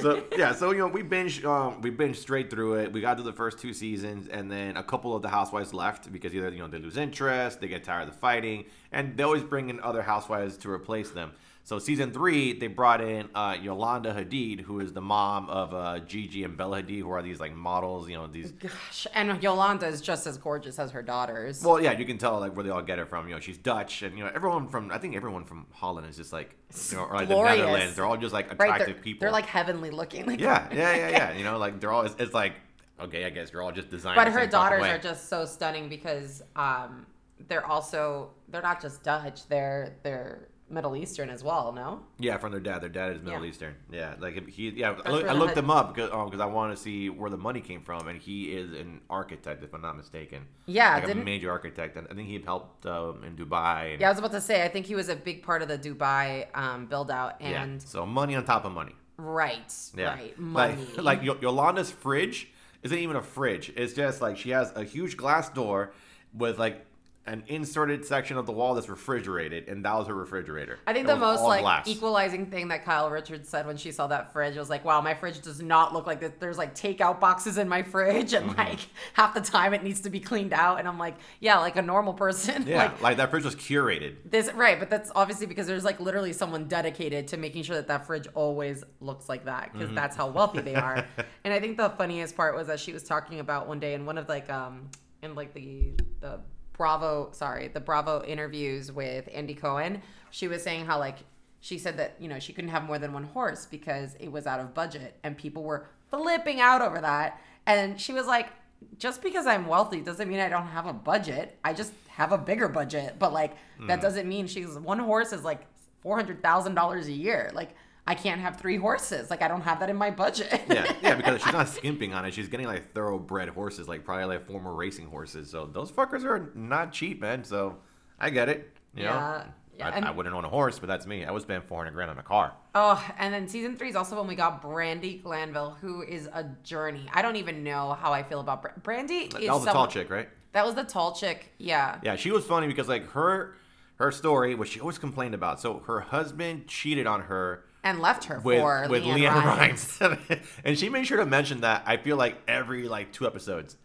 so 0.00 0.24
yeah, 0.36 0.54
so 0.54 0.70
you 0.70 0.78
know 0.78 0.86
we 0.86 1.02
binge 1.02 1.44
um, 1.44 1.82
we 1.82 1.90
binge 1.90 2.18
straight 2.18 2.50
through 2.50 2.76
it. 2.76 2.92
We 2.92 3.02
got 3.02 3.18
to 3.18 3.22
the 3.22 3.32
first 3.32 3.58
two 3.58 3.74
seasons, 3.74 4.26
and 4.28 4.50
then 4.50 4.76
a 4.78 4.82
couple 4.82 5.14
of 5.14 5.20
the 5.20 5.28
housewives 5.28 5.74
left 5.74 6.10
because 6.10 6.34
either 6.34 6.48
you 6.48 6.60
know 6.60 6.68
they 6.68 6.78
lose 6.78 6.96
interest, 6.96 7.60
they 7.60 7.68
get 7.68 7.84
tired 7.84 8.08
of 8.08 8.14
the 8.14 8.18
fighting, 8.18 8.64
and 8.90 9.16
they 9.16 9.22
always 9.22 9.42
bring 9.42 9.68
in 9.68 9.80
other 9.80 10.00
housewives 10.02 10.56
to 10.58 10.70
replace 10.70 11.10
them. 11.10 11.32
So 11.66 11.78
season 11.78 12.12
three, 12.12 12.52
they 12.52 12.66
brought 12.66 13.00
in 13.00 13.30
uh, 13.34 13.56
Yolanda 13.60 14.12
Hadid, 14.12 14.60
who 14.60 14.80
is 14.80 14.92
the 14.92 15.00
mom 15.00 15.48
of 15.48 15.72
uh, 15.72 15.98
Gigi 16.00 16.44
and 16.44 16.58
Bella 16.58 16.82
Hadid, 16.82 17.00
who 17.00 17.10
are 17.10 17.22
these 17.22 17.40
like 17.40 17.54
models, 17.56 18.06
you 18.06 18.16
know 18.16 18.26
these. 18.26 18.52
Gosh, 18.52 19.06
and 19.14 19.42
Yolanda 19.42 19.86
is 19.86 20.02
just 20.02 20.26
as 20.26 20.36
gorgeous 20.36 20.78
as 20.78 20.90
her 20.90 21.02
daughters. 21.02 21.62
Well, 21.64 21.80
yeah, 21.80 21.92
you 21.92 22.04
can 22.04 22.18
tell 22.18 22.38
like 22.38 22.54
where 22.54 22.64
they 22.64 22.68
all 22.68 22.82
get 22.82 22.98
it 22.98 23.08
from. 23.08 23.28
You 23.28 23.34
know, 23.36 23.40
she's 23.40 23.56
Dutch, 23.56 24.02
and 24.02 24.18
you 24.18 24.24
know 24.24 24.30
everyone 24.34 24.68
from 24.68 24.90
I 24.90 24.98
think 24.98 25.16
everyone 25.16 25.46
from 25.46 25.66
Holland 25.72 26.06
is 26.06 26.18
just 26.18 26.34
like 26.34 26.54
you 26.90 26.98
know, 26.98 27.04
or 27.04 27.14
like 27.14 27.28
Glorious. 27.28 27.56
the 27.56 27.62
Netherlands. 27.64 27.96
They're 27.96 28.04
all 28.04 28.18
just 28.18 28.34
like 28.34 28.50
right? 28.58 28.68
attractive 28.68 28.96
They're, 28.96 29.02
people. 29.02 29.20
they're 29.20 29.32
like 29.32 29.46
heavenly 29.46 29.90
looking. 29.90 30.26
Like, 30.26 30.40
Yeah, 30.40 30.68
yeah, 30.70 30.94
yeah, 30.94 31.08
yeah. 31.08 31.32
You 31.38 31.44
know, 31.44 31.56
like 31.56 31.80
they're 31.80 31.92
all. 31.92 32.02
It's, 32.02 32.14
it's 32.18 32.34
like 32.34 32.52
okay, 33.00 33.24
I 33.24 33.30
guess 33.30 33.52
you're 33.52 33.62
all 33.62 33.72
just 33.72 33.88
designed. 33.88 34.16
But 34.16 34.28
her 34.28 34.46
daughters 34.46 34.82
are 34.82 34.98
just 34.98 35.30
so 35.30 35.46
stunning 35.46 35.88
because 35.88 36.42
um, 36.56 37.06
they're 37.48 37.66
also 37.66 38.32
they're 38.50 38.60
not 38.60 38.82
just 38.82 39.02
Dutch. 39.02 39.48
They're 39.48 39.96
they're 40.02 40.48
Middle 40.70 40.96
Eastern 40.96 41.28
as 41.30 41.44
well. 41.44 41.72
No. 41.72 42.00
Yeah, 42.18 42.38
from 42.38 42.50
their 42.52 42.60
dad. 42.60 42.80
Their 42.80 42.88
dad 42.88 43.12
is 43.16 43.22
Middle 43.22 43.42
Yeah. 43.44 43.50
Eastern. 43.50 43.74
Yeah, 43.92 44.14
like 44.18 44.48
he. 44.48 44.70
Yeah, 44.70 44.96
I, 45.04 45.10
look, 45.10 45.26
I 45.28 45.32
looked 45.32 45.56
him 45.56 45.70
up 45.70 45.94
because 45.94 46.10
um, 46.10 46.40
I 46.40 46.46
want 46.46 46.74
to 46.74 46.82
see 46.82 47.10
where 47.10 47.30
the 47.30 47.36
money 47.36 47.60
came 47.60 47.82
from, 47.82 48.08
and 48.08 48.18
he 48.18 48.44
is 48.56 48.72
an 48.72 49.00
architect, 49.10 49.62
if 49.62 49.74
I'm 49.74 49.82
not 49.82 49.96
mistaken. 49.96 50.46
Yeah, 50.66 50.94
like 50.94 51.04
a 51.04 51.06
didn't- 51.08 51.24
major 51.24 51.50
architect, 51.50 51.96
and 51.96 52.06
I 52.10 52.14
think 52.14 52.28
he 52.28 52.40
helped 52.40 52.86
um, 52.86 53.22
in 53.24 53.36
Dubai. 53.36 53.92
And, 53.92 54.00
Yeah, 54.00 54.08
I 54.08 54.10
was 54.10 54.18
about 54.18 54.32
to 54.32 54.40
say. 54.40 54.64
I 54.64 54.68
think 54.68 54.86
he 54.86 54.94
was 54.94 55.08
a 55.08 55.16
big 55.16 55.42
part 55.42 55.60
of 55.62 55.68
the 55.68 55.78
Dubai 55.78 56.46
um, 56.56 56.86
build 56.86 57.10
out. 57.10 57.40
yeah. 57.40 57.62
And 57.62 57.82
So 57.82 58.06
money 58.06 58.34
on 58.34 58.44
top 58.44 58.64
of 58.64 58.72
money. 58.72 58.94
right, 59.18 59.72
Yeah. 59.96 60.14
right, 60.14 60.38
money. 60.38 60.76
Like, 60.96 61.02
like 61.20 61.22
Yo- 61.22 61.38
Yolanda's 61.40 61.90
fridge 61.90 62.48
isn't 62.82 62.98
even 62.98 63.16
a 63.16 63.22
fridge. 63.22 63.70
It's 63.76 63.92
just 63.92 64.20
like 64.22 64.36
she 64.38 64.50
has 64.50 64.72
a 64.74 64.82
huge 64.84 65.16
glass 65.16 65.50
door 65.50 65.92
with 66.32 66.58
like 66.58 66.84
an 67.26 67.42
inserted 67.46 68.04
section 68.04 68.36
of 68.36 68.44
the 68.44 68.52
wall 68.52 68.74
that's 68.74 68.88
refrigerated, 68.90 69.66
and 69.68 69.82
that 69.84 69.94
was 69.94 70.06
her 70.08 70.14
refrigerator. 70.14 70.78
I 70.86 70.92
think 70.92 71.06
It 71.06 71.08
the 71.12 71.16
most 71.16 71.42
like 71.42 71.62
glass. 71.62 71.88
equalizing 71.88 72.46
thing 72.50 72.68
that 72.68 72.84
Kyle 72.84 73.08
Richards 73.08 73.48
said 73.48 73.66
when 73.66 73.78
she 73.78 73.92
saw 73.92 74.06
that 74.08 74.32
fridge 74.32 74.56
was 74.56 74.68
like, 74.68 74.84
"Wow, 74.84 75.00
my 75.00 75.14
fridge 75.14 75.40
does 75.40 75.62
not 75.62 75.94
look 75.94 76.06
like 76.06 76.20
this. 76.20 76.32
There's 76.38 76.58
like 76.58 76.74
takeout 76.74 77.20
boxes 77.20 77.56
in 77.56 77.66
my 77.68 77.82
fridge, 77.82 78.34
and 78.34 78.50
Mm-hmm. 78.50 78.58
like 78.58 78.80
half 79.14 79.32
the 79.32 79.40
time 79.40 79.72
it 79.72 79.82
needs 79.82 80.02
to 80.02 80.10
be 80.10 80.20
cleaned 80.20 80.52
out." 80.52 80.78
And 80.78 80.86
I'm 80.86 80.98
like, 80.98 81.14
"Yeah, 81.40 81.58
like 81.60 81.76
a 81.76 81.82
normal 81.82 82.12
person." 82.12 82.66
Yeah, 82.74 82.84
like, 82.84 83.00
like, 83.02 83.16
that 83.16 83.30
fridge 83.30 83.44
was 83.44 83.56
curated. 83.56 84.16
This 84.26 84.52
right, 84.52 84.78
but 84.78 84.90
that's 84.90 85.10
obviously 85.14 85.46
because 85.46 85.66
there's 85.66 85.84
like 85.84 86.00
literally 86.00 86.34
someone 86.34 86.64
dedicated 86.68 87.28
to 87.28 87.36
making 87.38 87.62
sure 87.62 87.76
that 87.76 87.88
that 87.88 88.06
fridge 88.06 88.26
always 88.34 88.84
looks 89.00 89.28
like 89.30 89.46
that 89.46 89.72
because 89.72 89.86
Mm-hmm. 89.88 89.94
that's 89.96 90.14
how 90.16 90.28
wealthy 90.28 90.60
they 90.60 90.74
are. 90.74 91.06
and 91.44 91.54
I 91.54 91.58
think 91.60 91.78
the 91.78 91.88
funniest 91.90 92.36
part 92.36 92.54
was 92.54 92.66
that 92.66 92.80
she 92.80 92.92
was 92.92 93.02
talking 93.02 93.40
about 93.40 93.66
one 93.66 93.80
day 93.80 93.94
in 93.94 94.04
one 94.04 94.18
of 94.18 94.28
like 94.28 94.50
um 94.50 94.90
in 95.22 95.34
like 95.34 95.54
the 95.54 95.92
the 96.20 96.40
Bravo 96.76 97.30
sorry 97.32 97.68
the 97.68 97.80
Bravo 97.80 98.22
interviews 98.24 98.92
with 98.92 99.28
Andy 99.32 99.54
Cohen. 99.54 100.02
She 100.30 100.48
was 100.48 100.62
saying 100.62 100.86
how 100.86 100.98
like 100.98 101.18
she 101.60 101.78
said 101.78 101.96
that 101.96 102.16
you 102.18 102.28
know 102.28 102.38
she 102.38 102.52
couldn't 102.52 102.70
have 102.70 102.84
more 102.84 102.98
than 102.98 103.12
one 103.12 103.24
horse 103.24 103.66
because 103.66 104.16
it 104.20 104.30
was 104.30 104.46
out 104.46 104.60
of 104.60 104.74
budget 104.74 105.16
and 105.22 105.36
people 105.36 105.62
were 105.62 105.86
flipping 106.10 106.60
out 106.60 106.82
over 106.82 107.00
that. 107.00 107.40
And 107.66 108.00
she 108.00 108.12
was 108.12 108.26
like, 108.26 108.50
just 108.98 109.22
because 109.22 109.46
I'm 109.46 109.66
wealthy 109.66 110.00
doesn't 110.00 110.28
mean 110.28 110.40
I 110.40 110.48
don't 110.48 110.66
have 110.66 110.86
a 110.86 110.92
budget. 110.92 111.58
I 111.64 111.72
just 111.72 111.92
have 112.08 112.32
a 112.32 112.38
bigger 112.38 112.68
budget. 112.68 113.16
But 113.18 113.32
like 113.32 113.56
that 113.86 113.98
hmm. 113.98 114.02
doesn't 114.02 114.28
mean 114.28 114.46
she's 114.46 114.78
one 114.78 114.98
horse 114.98 115.32
is 115.32 115.42
like 115.42 115.66
four 116.02 116.16
hundred 116.16 116.42
thousand 116.42 116.74
dollars 116.74 117.06
a 117.06 117.12
year. 117.12 117.50
Like 117.54 117.74
I 118.06 118.14
can't 118.14 118.40
have 118.40 118.58
three 118.58 118.76
horses. 118.76 119.30
Like 119.30 119.40
I 119.42 119.48
don't 119.48 119.62
have 119.62 119.80
that 119.80 119.88
in 119.90 119.96
my 119.96 120.10
budget. 120.10 120.60
Yeah, 120.68 120.92
yeah, 121.02 121.14
because 121.16 121.42
she's 121.42 121.52
not 121.52 121.68
skimping 121.68 122.12
on 122.12 122.24
it. 122.24 122.34
She's 122.34 122.48
getting 122.48 122.66
like 122.66 122.92
thoroughbred 122.92 123.48
horses, 123.48 123.88
like 123.88 124.04
probably 124.04 124.26
like 124.26 124.46
former 124.46 124.74
racing 124.74 125.06
horses. 125.06 125.50
So 125.50 125.66
those 125.66 125.90
fuckers 125.90 126.24
are 126.24 126.50
not 126.54 126.92
cheap, 126.92 127.20
man. 127.20 127.44
So 127.44 127.76
I 128.20 128.30
get 128.30 128.48
it. 128.48 128.70
You 128.94 129.04
Yeah, 129.04 129.10
know, 129.10 129.52
yeah, 129.78 129.88
I, 129.88 130.08
I 130.08 130.10
wouldn't 130.10 130.34
own 130.34 130.44
a 130.44 130.48
horse, 130.48 130.78
but 130.78 130.86
that's 130.86 131.06
me. 131.06 131.24
I 131.24 131.30
would 131.32 131.42
spend 131.42 131.64
four 131.64 131.78
hundred 131.78 131.92
grand 131.94 132.10
on 132.10 132.18
a 132.18 132.22
car. 132.22 132.52
Oh, 132.74 133.02
and 133.18 133.32
then 133.32 133.48
season 133.48 133.76
three 133.76 133.88
is 133.88 133.96
also 133.96 134.16
when 134.16 134.26
we 134.26 134.34
got 134.34 134.62
Brandi 134.62 135.22
Glanville, 135.22 135.76
who 135.80 136.02
is 136.02 136.26
a 136.32 136.44
journey. 136.62 137.06
I 137.12 137.22
don't 137.22 137.36
even 137.36 137.64
know 137.64 137.94
how 137.94 138.12
I 138.12 138.22
feel 138.22 138.40
about 138.40 138.62
Bra- 138.62 138.72
Brandi. 138.82 139.30
That 139.32 139.42
is 139.42 139.48
was 139.50 139.66
a 139.66 139.72
tall 139.72 139.88
chick, 139.88 140.10
right? 140.10 140.28
That 140.52 140.64
was 140.64 140.74
the 140.74 140.84
tall 140.84 141.14
chick. 141.14 141.52
Yeah. 141.58 141.98
Yeah, 142.02 142.16
she 142.16 142.30
was 142.30 142.44
funny 142.44 142.66
because 142.66 142.86
like 142.86 143.08
her 143.12 143.56
her 143.96 144.12
story, 144.12 144.54
which 144.54 144.70
she 144.70 144.80
always 144.80 144.98
complained 144.98 145.34
about. 145.34 145.60
So 145.60 145.78
her 145.86 146.00
husband 146.00 146.68
cheated 146.68 147.06
on 147.06 147.22
her 147.22 147.63
And 147.84 148.00
left 148.00 148.24
her 148.24 148.40
with 148.40 148.60
for 148.60 148.86
with 148.88 149.04
LeAnn, 149.04 149.28
LeAnn 149.28 149.44
Rimes. 149.44 149.98
Rimes, 150.00 150.18
and 150.64 150.78
she 150.78 150.88
made 150.88 151.06
sure 151.06 151.18
to 151.18 151.26
mention 151.26 151.60
that. 151.60 151.82
I 151.86 151.98
feel 151.98 152.16
like 152.16 152.36
every 152.48 152.88
like 152.88 153.12
two 153.12 153.26
episodes, 153.26 153.76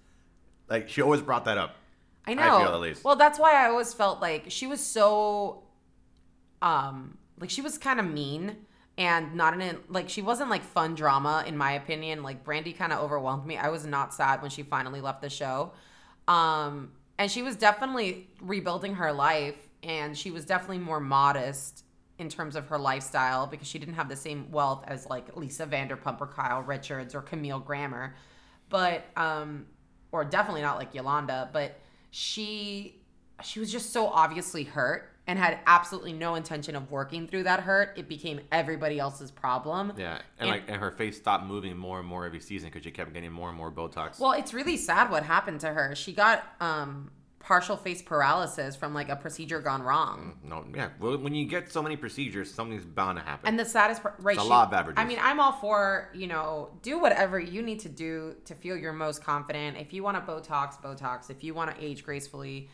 like 0.70 0.90
she 0.90 1.02
always 1.02 1.22
brought 1.22 1.46
that 1.46 1.58
up. 1.58 1.76
I 2.26 2.32
I 2.32 2.34
know. 2.34 2.60
feel 2.60 2.74
at 2.74 2.80
least. 2.80 3.04
Well, 3.04 3.18
that's 3.18 3.38
why 3.38 3.54
I 3.54 3.70
always 3.70 3.94
felt 3.94 4.22
like 4.22 4.46
she 4.48 4.68
was 4.68 4.80
so, 4.80 5.64
um, 6.62 7.18
like 7.40 7.50
she 7.50 7.62
was 7.62 7.78
kind 7.78 8.00
of 8.00 8.06
mean, 8.06 8.56
and 8.98 9.36
not 9.36 9.60
in 9.60 9.78
like 9.90 10.08
she 10.10 10.22
wasn't 10.22 10.50
like 10.50 10.64
fun 10.64 10.96
drama 10.96 11.44
in 11.46 11.58
my 11.58 11.74
opinion. 11.74 12.24
Like 12.24 12.46
Brandi 12.46 12.76
kind 12.78 12.94
of 12.94 13.00
overwhelmed 13.00 13.46
me. 13.46 13.58
I 13.58 13.70
was 13.70 13.86
not 13.86 14.14
sad 14.14 14.42
when 14.42 14.50
she 14.50 14.64
finally 14.64 15.02
left 15.02 15.22
the 15.22 15.30
show. 15.30 15.74
Um, 16.28 16.92
and 17.18 17.30
she 17.30 17.42
was 17.42 17.56
definitely 17.58 18.30
rebuilding 18.42 18.96
her 18.96 19.12
life 19.12 19.58
and 19.84 20.18
she 20.18 20.32
was 20.32 20.46
definitely 20.46 20.80
more 20.80 21.00
modest 21.00 21.84
in 22.20 22.30
terms 22.30 22.56
of 22.56 22.68
her 22.68 22.78
lifestyle 22.78 23.48
because 23.48 23.68
she 23.68 23.80
didn't 23.80 23.96
have 23.96 24.10
the 24.10 24.16
same 24.16 24.52
wealth 24.52 24.84
as 24.88 25.08
like 25.08 25.36
Lisa 25.36 25.66
Vanderpump 25.66 26.20
or 26.22 26.28
Kyle 26.28 26.62
Richards 26.62 27.16
or 27.16 27.22
Camille 27.22 27.60
Grammer, 27.60 28.14
but 28.70 29.06
um, 29.16 29.66
or 30.12 30.24
definitely 30.26 30.62
not 30.62 30.78
like 30.78 30.94
Yolanda, 30.94 31.50
but 31.54 31.80
she 32.12 33.02
she 33.42 33.60
was 33.60 33.72
just 33.72 33.94
so 33.94 34.08
obviously 34.08 34.66
hurt 34.66 35.16
and 35.26 35.40
had 35.40 35.60
absolutely 35.66 36.12
no 36.12 36.36
intention 36.36 36.76
of 36.76 36.92
working 36.92 37.26
through 37.28 37.44
that 37.44 37.62
hurt. 37.62 37.94
It 37.98 38.10
became 38.10 38.42
everybody 38.52 39.00
else's 39.00 39.32
problem. 39.32 39.94
Yeah, 39.98 40.16
and, 40.16 40.22
And- 40.40 40.50
like 40.50 40.64
and 40.68 40.78
her 40.78 40.92
face 40.92 41.16
stopped 41.18 41.46
moving 41.46 41.78
more 41.78 42.00
and 42.00 42.08
more 42.08 42.26
every 42.26 42.42
season 42.42 42.68
because 42.70 42.84
she 42.84 42.92
kept 42.92 43.14
getting 43.14 43.32
more 43.32 43.48
and 43.48 43.58
more 43.58 43.72
Botox. 43.72 44.20
Well, 44.20 44.34
it's 44.34 44.54
really 44.54 44.76
sad 44.76 45.10
what 45.10 45.24
happened 45.24 45.62
to 45.62 45.68
her. 45.70 45.96
She 45.96 46.12
got 46.12 46.44
um 46.60 47.12
partial 47.40 47.78
face 47.78 48.02
paralysis 48.02 48.76
from 48.76 48.94
like 48.94 49.10
a 49.10 49.16
procedure 49.16 49.62
gone 49.62 49.82
wrong. 49.82 50.38
no, 50.44 50.66
yeah. 50.76 50.90
Well, 51.00 51.18
when 51.18 51.34
you 51.34 51.46
get 51.46 51.72
so 51.72 51.82
many 51.82 51.96
procedures, 51.96 52.54
something's 52.54 52.86
bound 52.86 53.18
to 53.18 53.24
happen. 53.24 53.48
And 53.48 53.58
the 53.58 53.66
saddest 53.66 54.02
part, 54.02 54.16
right? 54.20 54.36
It's 54.36 54.42
a 54.44 54.46
she- 54.46 54.50
lot 54.50 54.68
of 54.68 54.74
averages. 54.74 55.02
I 55.02 55.06
mean, 55.06 55.20
I'm 55.22 55.40
all 55.40 55.54
for 55.54 56.10
you 56.14 56.28
know, 56.28 56.70
do 56.82 57.00
whatever 57.00 57.40
you 57.40 57.62
need 57.62 57.80
to 57.82 57.90
do 57.90 58.36
to 58.46 58.54
feel 58.56 58.76
your 58.78 58.94
most 58.94 59.24
confident. 59.24 59.78
If 59.78 59.94
you 59.94 60.04
want 60.04 60.18
to 60.18 60.32
Botox, 60.32 60.80
Botox. 60.82 61.30
If 61.30 61.44
you 61.44 61.54
want 61.54 61.74
to 61.76 61.84
age 61.84 62.04
gracefully, 62.04 62.70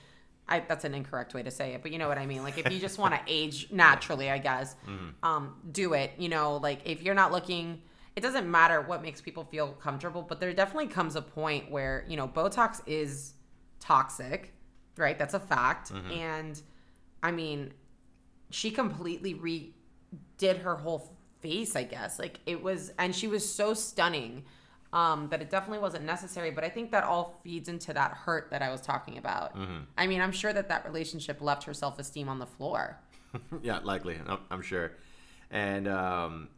I, 0.47 0.59
that's 0.59 0.83
an 0.83 0.93
incorrect 0.93 1.33
way 1.33 1.43
to 1.43 1.51
say 1.51 1.73
it, 1.73 1.81
but 1.81 1.91
you 1.91 1.97
know 1.97 2.07
what 2.07 2.17
I 2.17 2.25
mean. 2.25 2.43
Like 2.43 2.57
if 2.57 2.71
you 2.71 2.79
just 2.79 2.97
want 2.99 3.13
to 3.13 3.19
age 3.27 3.67
naturally, 3.71 4.29
I 4.31 4.39
guess, 4.39 4.75
Mm-hmm. 4.87 5.23
um, 5.25 5.55
do 5.71 5.93
it. 5.93 6.11
You 6.17 6.29
know, 6.29 6.57
like 6.57 6.79
if 6.85 7.01
you're 7.03 7.15
not 7.15 7.31
looking. 7.31 7.81
It 8.15 8.21
doesn't 8.21 8.49
matter 8.49 8.79
what 8.81 9.01
makes 9.01 9.19
people 9.19 9.43
feel 9.43 9.73
comfortable, 9.73 10.21
but 10.21 10.39
there 10.39 10.53
definitely 10.53 10.87
comes 10.87 11.17
a 11.17 11.21
point 11.21 11.69
where, 11.69 12.05
you 12.07 12.15
know, 12.15 12.29
Botox 12.29 12.79
is 12.87 13.33
toxic, 13.81 14.53
right? 14.97 15.17
That's 15.17 15.33
a 15.33 15.39
fact. 15.39 15.93
Mm-hmm. 15.93 16.11
And 16.11 16.61
I 17.23 17.31
mean, 17.31 17.73
she 18.51 18.71
completely 18.71 19.33
redid 19.33 20.61
her 20.61 20.75
whole 20.75 21.15
face, 21.41 21.75
I 21.75 21.83
guess. 21.83 22.19
Like 22.19 22.39
it 22.45 22.61
was, 22.61 22.91
and 22.97 23.15
she 23.15 23.27
was 23.27 23.49
so 23.49 23.73
stunning 23.73 24.43
um, 24.93 25.27
that 25.29 25.41
it 25.41 25.49
definitely 25.49 25.79
wasn't 25.79 26.05
necessary. 26.05 26.51
But 26.51 26.63
I 26.63 26.69
think 26.69 26.91
that 26.91 27.03
all 27.03 27.39
feeds 27.43 27.67
into 27.67 27.93
that 27.93 28.11
hurt 28.11 28.49
that 28.51 28.61
I 28.61 28.71
was 28.71 28.81
talking 28.81 29.17
about. 29.17 29.55
Mm-hmm. 29.55 29.79
I 29.97 30.07
mean, 30.07 30.21
I'm 30.21 30.31
sure 30.31 30.53
that 30.53 30.69
that 30.69 30.85
relationship 30.85 31.41
left 31.41 31.63
her 31.63 31.73
self 31.73 31.99
esteem 31.99 32.29
on 32.29 32.39
the 32.39 32.45
floor. 32.45 32.99
yeah, 33.61 33.79
likely. 33.83 34.17
I'm, 34.25 34.39
I'm 34.49 34.61
sure. 34.61 34.93
And 35.51 35.87
um, 35.87 36.49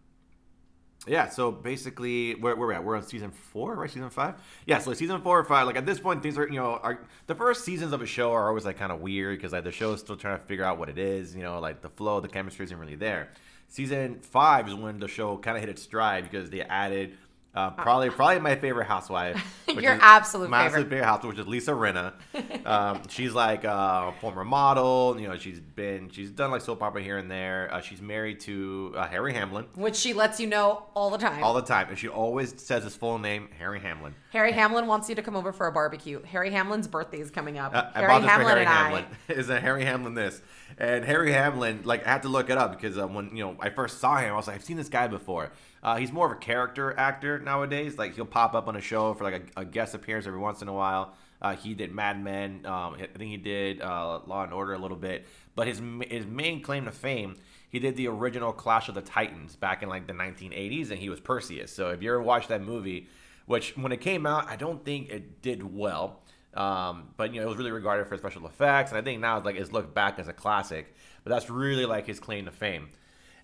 yeah, 1.05 1.29
so 1.29 1.51
basically, 1.51 2.33
where, 2.35 2.55
where 2.55 2.67
we 2.67 2.73
at? 2.73 2.83
We're 2.83 2.97
on 2.97 3.03
season 3.03 3.31
four, 3.31 3.75
right? 3.75 3.89
Season 3.89 4.09
five? 4.09 4.35
Yeah, 4.65 4.79
so 4.79 4.93
season 4.93 5.21
four 5.21 5.39
or 5.39 5.43
five. 5.43 5.67
Like 5.67 5.75
at 5.75 5.85
this 5.85 5.99
point, 5.99 6.23
things 6.23 6.37
are 6.37 6.47
you 6.47 6.59
know, 6.59 6.79
are 6.81 6.99
the 7.27 7.35
first 7.35 7.63
seasons 7.63 7.93
of 7.93 8.01
a 8.01 8.05
show 8.05 8.31
are 8.31 8.47
always 8.47 8.65
like 8.65 8.77
kind 8.77 8.91
of 8.91 8.99
weird 8.99 9.37
because 9.37 9.53
like 9.53 9.63
the 9.63 9.71
show 9.71 9.93
is 9.93 9.99
still 9.99 10.17
trying 10.17 10.39
to 10.39 10.45
figure 10.45 10.65
out 10.65 10.77
what 10.77 10.89
it 10.89 10.97
is. 10.97 11.35
You 11.35 11.43
know, 11.43 11.59
like 11.59 11.81
the 11.81 11.89
flow, 11.89 12.19
the 12.19 12.27
chemistry 12.27 12.65
isn't 12.65 12.77
really 12.77 12.95
there. 12.95 13.29
Season 13.69 14.19
five 14.21 14.67
is 14.67 14.73
when 14.73 14.99
the 14.99 15.07
show 15.07 15.37
kind 15.37 15.55
of 15.55 15.61
hit 15.61 15.69
its 15.69 15.81
stride 15.81 16.23
because 16.23 16.49
they 16.49 16.61
added. 16.61 17.17
Uh, 17.57 17.71
probably, 17.71 18.09
probably 18.11 18.39
my 18.39 18.55
favorite 18.55 18.85
housewife. 18.85 19.63
Your 19.67 19.95
is 19.95 19.99
absolute 20.01 20.49
my 20.49 20.65
favorite. 20.65 20.67
absolute 20.67 20.89
favorite 20.89 21.05
housewife, 21.05 21.29
which 21.29 21.39
is 21.39 21.47
Lisa 21.47 21.71
Rinna. 21.71 22.13
Um, 22.67 23.01
she's 23.07 23.33
like 23.33 23.63
a 23.63 24.13
former 24.19 24.43
model. 24.43 25.15
You 25.17 25.29
know, 25.29 25.37
she's 25.37 25.61
been, 25.61 26.09
she's 26.09 26.31
done 26.31 26.51
like 26.51 26.61
soap 26.61 26.83
opera 26.83 27.01
here 27.01 27.17
and 27.17 27.31
there. 27.31 27.69
Uh, 27.73 27.79
she's 27.79 28.01
married 28.01 28.41
to 28.41 28.93
uh, 28.97 29.07
Harry 29.07 29.33
Hamlin 29.33 29.67
Which 29.73 29.95
she 29.95 30.11
lets 30.11 30.37
you 30.41 30.47
know 30.47 30.83
all 30.93 31.09
the 31.09 31.17
time. 31.17 31.41
all 31.41 31.53
the 31.53 31.61
time, 31.61 31.87
and 31.87 31.97
she 31.97 32.09
always 32.09 32.61
says 32.61 32.83
his 32.83 32.93
full 32.93 33.19
name, 33.19 33.47
Harry 33.57 33.79
Hamlin. 33.79 34.15
Harry 34.31 34.51
Hamlin 34.51 34.85
wants 34.85 35.07
you 35.07 35.15
to 35.15 35.21
come 35.21 35.37
over 35.37 35.53
for 35.53 35.67
a 35.67 35.71
barbecue. 35.71 36.21
Harry 36.23 36.51
Hamlin's 36.51 36.89
birthday 36.89 37.21
is 37.21 37.31
coming 37.31 37.57
up. 37.57 37.73
Uh, 37.73 37.89
Harry 37.93 38.11
Hamlin 38.11 38.27
Harry 38.29 38.59
and 38.61 38.69
Hamlin. 38.69 39.05
I. 39.29 39.33
Is 39.33 39.49
a 39.49 39.59
Harry 39.59 39.85
Hamlin 39.85 40.13
this? 40.13 40.41
And 40.77 41.05
Harry 41.05 41.31
Hamlin, 41.31 41.81
like 41.85 42.05
I 42.05 42.11
had 42.11 42.23
to 42.23 42.29
look 42.29 42.49
it 42.49 42.57
up 42.57 42.71
because 42.71 42.97
uh, 42.97 43.07
when 43.07 43.35
you 43.35 43.45
know 43.45 43.55
I 43.61 43.69
first 43.69 43.99
saw 43.99 44.17
him, 44.17 44.33
I 44.33 44.35
was 44.35 44.47
like, 44.47 44.57
I've 44.57 44.63
seen 44.63 44.77
this 44.77 44.89
guy 44.89 45.07
before. 45.07 45.51
Uh, 45.83 45.97
he's 45.97 46.11
more 46.11 46.25
of 46.25 46.31
a 46.31 46.39
character 46.39 46.97
actor 46.97 47.39
nowadays. 47.39 47.97
Like 47.97 48.15
he'll 48.15 48.25
pop 48.25 48.53
up 48.53 48.67
on 48.67 48.75
a 48.75 48.81
show 48.81 49.13
for 49.13 49.23
like 49.23 49.51
a, 49.55 49.61
a 49.61 49.65
guest 49.65 49.93
appearance 49.93 50.27
every 50.27 50.39
once 50.39 50.61
in 50.61 50.67
a 50.67 50.73
while. 50.73 51.13
Uh, 51.41 51.55
he 51.55 51.73
did 51.73 51.93
Mad 51.93 52.21
Men. 52.23 52.65
Um, 52.65 52.95
I 52.95 53.07
think 53.17 53.29
he 53.31 53.37
did 53.37 53.81
uh, 53.81 54.19
Law 54.25 54.43
and 54.43 54.53
Order 54.53 54.73
a 54.73 54.79
little 54.79 54.97
bit. 54.97 55.27
But 55.55 55.67
his 55.67 55.81
his 56.09 56.25
main 56.25 56.61
claim 56.61 56.85
to 56.85 56.91
fame, 56.91 57.35
he 57.69 57.79
did 57.79 57.95
the 57.95 58.07
original 58.07 58.51
Clash 58.51 58.89
of 58.89 58.95
the 58.95 59.01
Titans 59.01 59.55
back 59.55 59.83
in 59.83 59.89
like 59.89 60.07
the 60.07 60.13
1980s, 60.13 60.89
and 60.89 60.99
he 60.99 61.09
was 61.09 61.19
Perseus. 61.19 61.71
So 61.71 61.89
if 61.89 62.01
you 62.01 62.09
ever 62.09 62.21
watched 62.21 62.49
that 62.49 62.61
movie, 62.61 63.07
which 63.45 63.75
when 63.77 63.91
it 63.91 64.01
came 64.01 64.25
out, 64.25 64.47
I 64.49 64.55
don't 64.55 64.83
think 64.83 65.09
it 65.09 65.41
did 65.41 65.75
well. 65.75 66.21
Um, 66.53 67.09
but 67.17 67.33
you 67.33 67.39
know, 67.39 67.45
it 67.45 67.49
was 67.49 67.57
really 67.57 67.71
regarded 67.71 68.07
for 68.07 68.17
special 68.17 68.45
effects, 68.47 68.91
and 68.91 68.97
I 68.97 69.03
think 69.03 69.21
now 69.21 69.37
it's 69.37 69.45
like 69.45 69.55
it's 69.55 69.71
looked 69.71 69.93
back 69.93 70.17
as 70.17 70.27
a 70.27 70.33
classic. 70.33 70.95
But 71.23 71.31
that's 71.31 71.49
really 71.49 71.85
like 71.85 72.07
his 72.07 72.19
claim 72.19 72.45
to 72.45 72.51
fame. 72.51 72.89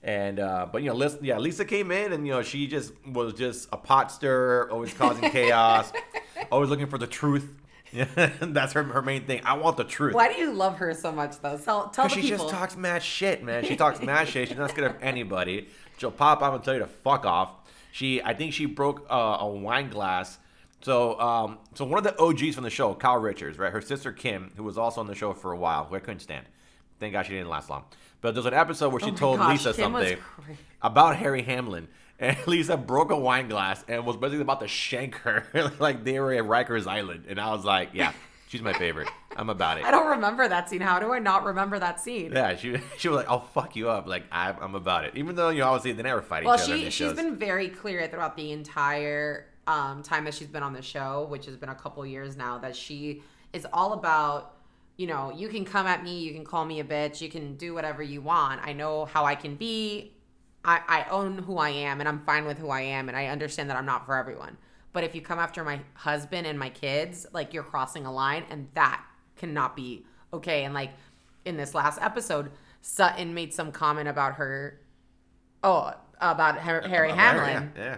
And 0.03 0.39
uh, 0.39 0.67
but 0.71 0.83
you 0.83 0.89
know, 0.89 0.95
Lisa, 0.95 1.19
yeah, 1.21 1.37
Lisa 1.37 1.63
came 1.63 1.89
in, 1.89 2.11
and 2.11 2.27
you 2.27 2.33
know, 2.33 2.41
she 2.41 2.67
just 2.67 2.91
was 3.07 3.33
just 3.33 3.69
a 3.71 3.77
pot 3.77 4.11
stirrer, 4.11 4.69
always 4.69 4.93
causing 4.93 5.29
chaos, 5.29 5.93
always 6.51 6.69
looking 6.69 6.87
for 6.87 6.97
the 6.97 7.07
truth. 7.07 7.49
Yeah, 7.93 8.05
that's 8.41 8.73
her 8.73 8.83
her 8.83 9.01
main 9.01 9.25
thing. 9.25 9.41
I 9.45 9.53
want 9.53 9.77
the 9.77 9.85
truth. 9.85 10.13
Why 10.13 10.33
do 10.33 10.37
you 10.39 10.51
love 10.51 10.77
her 10.77 10.93
so 10.93 11.11
much, 11.11 11.39
though? 11.39 11.57
Tell, 11.57 11.87
tell 11.89 12.05
the 12.05 12.09
she 12.09 12.21
people. 12.21 12.37
just 12.37 12.49
talks 12.49 12.75
mad 12.75 13.01
shit, 13.01 13.43
man. 13.43 13.63
She 13.63 13.77
talks 13.77 14.01
mad 14.03 14.27
shit. 14.27 14.49
She's 14.49 14.57
not 14.57 14.71
scared 14.71 14.91
of 14.91 15.01
anybody. 15.01 15.69
She'll 15.97 16.11
pop 16.11 16.41
up 16.41 16.53
and 16.53 16.63
tell 16.63 16.73
you 16.73 16.81
to 16.81 16.87
fuck 16.87 17.25
off. 17.25 17.51
She, 17.93 18.21
I 18.21 18.33
think 18.33 18.53
she 18.53 18.65
broke 18.65 19.05
uh, 19.09 19.37
a 19.39 19.47
wine 19.47 19.89
glass. 19.89 20.39
So, 20.81 21.17
um, 21.19 21.59
so 21.75 21.85
one 21.85 21.99
of 21.99 22.03
the 22.03 22.19
OGs 22.19 22.55
from 22.55 22.65
the 22.65 22.69
show, 22.69 22.93
Kyle 22.93 23.19
Richards, 23.19 23.57
right? 23.57 23.71
Her 23.71 23.79
sister 23.79 24.11
Kim, 24.11 24.51
who 24.57 24.63
was 24.63 24.77
also 24.77 24.99
on 24.99 25.07
the 25.07 25.15
show 25.15 25.31
for 25.33 25.53
a 25.53 25.57
while, 25.57 25.85
who 25.85 25.95
I 25.95 25.99
couldn't 25.99 26.19
stand. 26.19 26.45
Thank 26.99 27.13
God 27.13 27.25
she 27.25 27.33
didn't 27.33 27.49
last 27.49 27.69
long. 27.69 27.85
But 28.23 28.35
there's 28.35 28.45
an 28.45 28.53
episode 28.53 28.93
where 28.93 29.01
she 29.01 29.11
Oh 29.11 29.15
told 29.15 29.39
gosh, 29.39 29.65
Lisa 29.65 29.73
Kim 29.73 29.91
something 29.91 30.17
about 30.81 31.17
Harry 31.17 31.43
Hamlin. 31.43 31.89
And 32.17 32.37
Lisa 32.47 32.77
broke 32.77 33.11
a 33.11 33.17
wine 33.17 33.49
glass 33.49 33.83
and 33.87 34.05
was 34.05 34.15
basically 34.15 34.41
about 34.41 34.61
to 34.61 34.67
shank 34.67 35.15
her, 35.17 35.45
like 35.79 36.05
they 36.05 36.19
were 36.21 36.33
at 36.33 36.45
Rikers 36.45 36.87
Island. 36.87 37.25
And 37.27 37.39
I 37.39 37.51
was 37.51 37.65
like, 37.65 37.89
yeah, 37.91 38.13
she's 38.47 38.61
my 38.61 38.71
favorite. 38.71 39.09
I'm 39.35 39.49
about 39.49 39.77
it. 39.77 39.83
I 39.83 39.91
don't 39.91 40.07
remember 40.07 40.47
that 40.47 40.69
scene. 40.69 40.79
How 40.79 41.01
do 41.01 41.11
I 41.11 41.19
not 41.19 41.43
remember 41.43 41.77
that 41.79 41.99
scene? 41.99 42.31
Yeah, 42.31 42.55
she 42.55 42.77
she 42.97 43.09
was 43.09 43.17
like, 43.17 43.29
"I'll 43.29 43.41
fuck 43.41 43.75
you 43.75 43.89
up." 43.89 44.07
Like 44.07 44.23
I, 44.31 44.51
I'm 44.51 44.75
about 44.75 45.03
it. 45.03 45.17
Even 45.17 45.35
though 45.35 45.49
you 45.49 45.59
know, 45.59 45.67
obviously 45.67 45.91
they 45.91 46.03
never 46.03 46.21
fight 46.21 46.45
well, 46.45 46.55
each 46.55 46.61
other. 46.61 46.77
she 46.77 46.83
these 46.85 46.93
she's 46.93 47.07
shows. 47.07 47.17
been 47.17 47.35
very 47.35 47.67
clear 47.67 48.07
throughout 48.07 48.37
the 48.37 48.53
entire 48.53 49.47
um, 49.67 50.01
time 50.01 50.23
that 50.23 50.33
she's 50.33 50.47
been 50.47 50.63
on 50.63 50.71
the 50.71 50.81
show, 50.81 51.27
which 51.29 51.45
has 51.47 51.57
been 51.57 51.69
a 51.69 51.75
couple 51.75 52.05
years 52.05 52.37
now, 52.37 52.57
that 52.59 52.73
she 52.73 53.21
is 53.51 53.67
all 53.73 53.91
about. 53.91 54.55
You 54.97 55.07
know, 55.07 55.31
you 55.31 55.49
can 55.49 55.65
come 55.65 55.87
at 55.87 56.03
me, 56.03 56.19
you 56.19 56.33
can 56.33 56.45
call 56.45 56.65
me 56.65 56.79
a 56.79 56.83
bitch, 56.83 57.19
you 57.19 57.29
can 57.29 57.55
do 57.55 57.73
whatever 57.73 58.03
you 58.03 58.21
want. 58.21 58.61
I 58.63 58.73
know 58.73 59.05
how 59.05 59.25
I 59.25 59.35
can 59.35 59.55
be. 59.55 60.13
I, 60.63 60.81
I 60.87 61.05
own 61.09 61.39
who 61.39 61.57
I 61.57 61.69
am 61.69 61.99
and 61.99 62.07
I'm 62.07 62.23
fine 62.25 62.45
with 62.45 62.57
who 62.57 62.69
I 62.69 62.81
am 62.81 63.09
and 63.09 63.17
I 63.17 63.27
understand 63.27 63.69
that 63.69 63.77
I'm 63.77 63.85
not 63.85 64.05
for 64.05 64.15
everyone. 64.15 64.57
But 64.93 65.03
if 65.03 65.15
you 65.15 65.21
come 65.21 65.39
after 65.39 65.63
my 65.63 65.79
husband 65.95 66.45
and 66.47 66.57
my 66.57 66.69
kids, 66.69 67.25
like 67.33 67.53
you're 67.53 67.63
crossing 67.63 68.05
a 68.05 68.13
line 68.13 68.45
and 68.49 68.67
that 68.75 69.03
cannot 69.35 69.75
be 69.75 70.05
okay. 70.31 70.63
And 70.63 70.73
like 70.73 70.91
in 71.43 71.57
this 71.57 71.73
last 71.73 71.99
episode, 72.01 72.51
Sutton 72.81 73.33
made 73.33 73.53
some 73.53 73.71
comment 73.71 74.07
about 74.07 74.35
her 74.35 74.79
oh, 75.63 75.93
about 76.19 76.57
Harry 76.59 77.11
About 77.11 77.17
Hamlin 77.17 77.71
Yeah, 77.75 77.97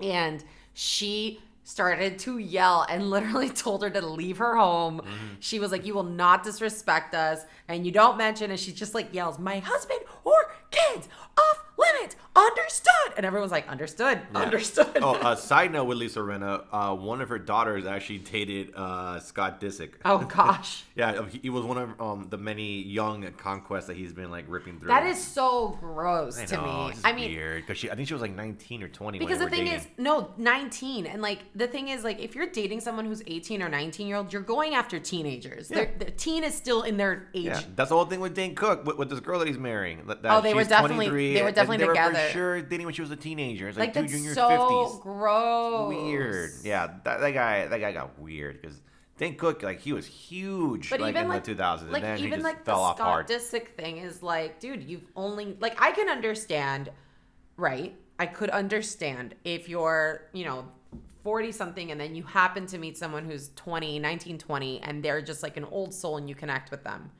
yeah. 0.00 0.08
and 0.08 0.44
she 0.72 1.40
started 1.70 2.18
to 2.20 2.38
yell 2.38 2.84
and 2.88 3.08
literally 3.10 3.48
told 3.64 3.82
her 3.82 3.90
to 3.90 4.04
leave 4.04 4.38
her 4.38 4.56
home. 4.56 4.98
Mm-hmm. 4.98 5.34
She 5.38 5.60
was 5.60 5.70
like, 5.70 5.86
"You 5.86 5.94
will 5.94 6.02
not 6.02 6.42
disrespect 6.42 7.14
us, 7.14 7.44
and 7.68 7.86
you 7.86 7.92
don't 7.92 8.18
mention." 8.18 8.50
And 8.50 8.58
she 8.58 8.72
just 8.72 8.94
like 8.94 9.14
yells, 9.14 9.38
"My 9.38 9.60
husband 9.60 10.00
or 10.24 10.52
kids 10.70 11.08
off 11.38 11.64
limits, 11.78 12.16
understood?" 12.36 13.14
And 13.16 13.26
everyone's 13.26 13.52
like, 13.52 13.68
"Understood, 13.68 14.20
Yeah. 14.32 14.38
understood." 14.40 14.98
Oh, 15.02 15.14
a 15.16 15.36
side 15.50 15.72
note 15.72 15.84
with 15.84 15.98
Lisa 15.98 16.20
Rinna, 16.20 16.64
uh, 16.72 16.94
one 16.94 17.20
of 17.20 17.28
her 17.28 17.38
daughters 17.38 17.86
actually 17.86 18.18
dated 18.18 18.72
uh, 18.74 19.18
Scott 19.20 19.60
Disick. 19.60 19.94
oh 20.04 20.18
gosh, 20.18 20.84
Yeah, 20.94 21.24
he 21.28 21.50
was 21.50 21.64
one 21.64 21.78
of 21.78 22.00
um, 22.00 22.26
the 22.30 22.38
many 22.38 22.82
young 22.82 23.26
conquests 23.36 23.86
that 23.86 23.96
he's 23.96 24.12
been 24.12 24.30
like 24.30 24.44
ripping 24.48 24.78
through. 24.78 24.88
that 24.88 25.06
is 25.06 25.22
so 25.22 25.76
gross 25.80 26.38
I 26.38 26.44
to 26.46 26.62
me. 26.62 26.92
I 27.04 27.12
mean, 27.12 27.30
weird 27.30 27.62
because 27.62 27.78
she, 27.78 27.90
I 27.90 27.94
think 27.94 28.08
she 28.08 28.14
was 28.14 28.20
like 28.22 28.34
19 28.34 28.82
or 28.82 28.88
20. 28.88 29.18
when 29.18 29.26
because 29.26 29.40
the 29.42 29.50
thing 29.50 29.64
dating. 29.64 29.80
is 29.80 29.86
no 29.98 30.32
19 30.36 31.06
and 31.06 31.22
like 31.22 31.40
the 31.54 31.66
thing 31.66 31.88
is 31.88 32.04
like 32.04 32.20
if 32.20 32.34
you're 32.34 32.46
dating 32.48 32.80
someone 32.80 33.04
who's 33.06 33.22
18 33.26 33.62
or 33.62 33.68
19 33.68 34.06
year 34.06 34.16
old 34.16 34.32
you're 34.32 34.42
going 34.42 34.74
after 34.74 34.98
teenagers 34.98 35.68
They're 35.68 35.92
the 35.98 36.10
teen 36.10 36.44
is 36.44 36.54
still 36.54 36.82
in 36.82 36.96
their 36.96 37.28
age 37.34 37.44
Yeah, 37.46 37.60
that's 37.76 37.88
the 37.90 37.96
whole 37.96 38.04
thing 38.06 38.20
with 38.20 38.34
Dane 38.34 38.54
Cook 38.54 38.84
with, 38.86 38.96
with 38.98 39.10
this 39.10 39.20
girl 39.20 39.38
that 39.40 39.48
he's 39.48 39.58
marrying. 39.58 40.06
That, 40.06 40.18
Oh, 40.24 40.40
they 40.40 40.54
were 40.54 40.64
definitely- 40.64 41.34
they 41.34 41.42
were 41.42 41.52
definitely 41.52 41.86
together. 41.86 42.18
For 42.26 42.32
sure 42.32 42.62
dating 42.62 42.86
when 42.86 42.94
she 42.94 43.02
was 43.02 43.10
a 43.10 43.16
teenager. 43.16 43.68
It's 43.68 43.78
like, 43.78 43.94
like 43.94 44.06
dude, 44.06 44.10
you're 44.10 44.18
in 44.18 44.24
your 44.24 44.34
so 44.34 44.48
50s. 44.48 45.00
gross 45.02 45.88
weird. 45.88 46.50
Yeah, 46.62 46.88
that, 47.04 47.20
that 47.20 47.30
guy 47.32 47.66
that 47.66 47.80
guy 47.80 47.92
got 47.92 48.18
weird 48.18 48.60
because 48.60 48.80
Dane 49.18 49.36
Cook 49.36 49.62
like 49.62 49.80
he 49.80 49.92
was 49.92 50.06
huge 50.06 50.90
But 50.90 51.00
like 51.00 51.10
even 51.10 51.24
in 51.24 51.28
like 51.28 51.44
the 51.44 51.54
2000s, 51.54 51.90
like 51.90 52.02
and 52.02 52.04
then 52.04 52.18
he 52.18 52.30
just 52.30 52.42
like 52.42 52.64
fell 52.64 52.76
the 52.76 52.82
off 52.82 52.96
Scott 52.96 53.06
hard. 53.06 53.28
Disick 53.28 53.68
thing 53.76 53.98
is 53.98 54.22
like, 54.22 54.60
dude, 54.60 54.82
you've 54.82 55.06
only 55.16 55.56
like 55.60 55.80
I 55.80 55.92
can 55.92 56.08
understand 56.08 56.90
right? 57.60 57.94
I 58.18 58.26
could 58.26 58.50
understand 58.50 59.34
if 59.44 59.68
you're, 59.68 60.22
you 60.32 60.44
know, 60.44 60.66
40 61.22 61.52
something 61.52 61.90
and 61.90 62.00
then 62.00 62.14
you 62.14 62.22
happen 62.22 62.66
to 62.66 62.78
meet 62.78 62.96
someone 62.96 63.24
who's 63.24 63.50
20, 63.56 63.98
19, 63.98 64.38
20, 64.38 64.80
and 64.80 65.02
they're 65.02 65.22
just 65.22 65.42
like 65.42 65.56
an 65.56 65.64
old 65.64 65.94
soul 65.94 66.16
and 66.16 66.28
you 66.28 66.34
connect 66.34 66.70
with 66.70 66.82
them. 66.82 67.10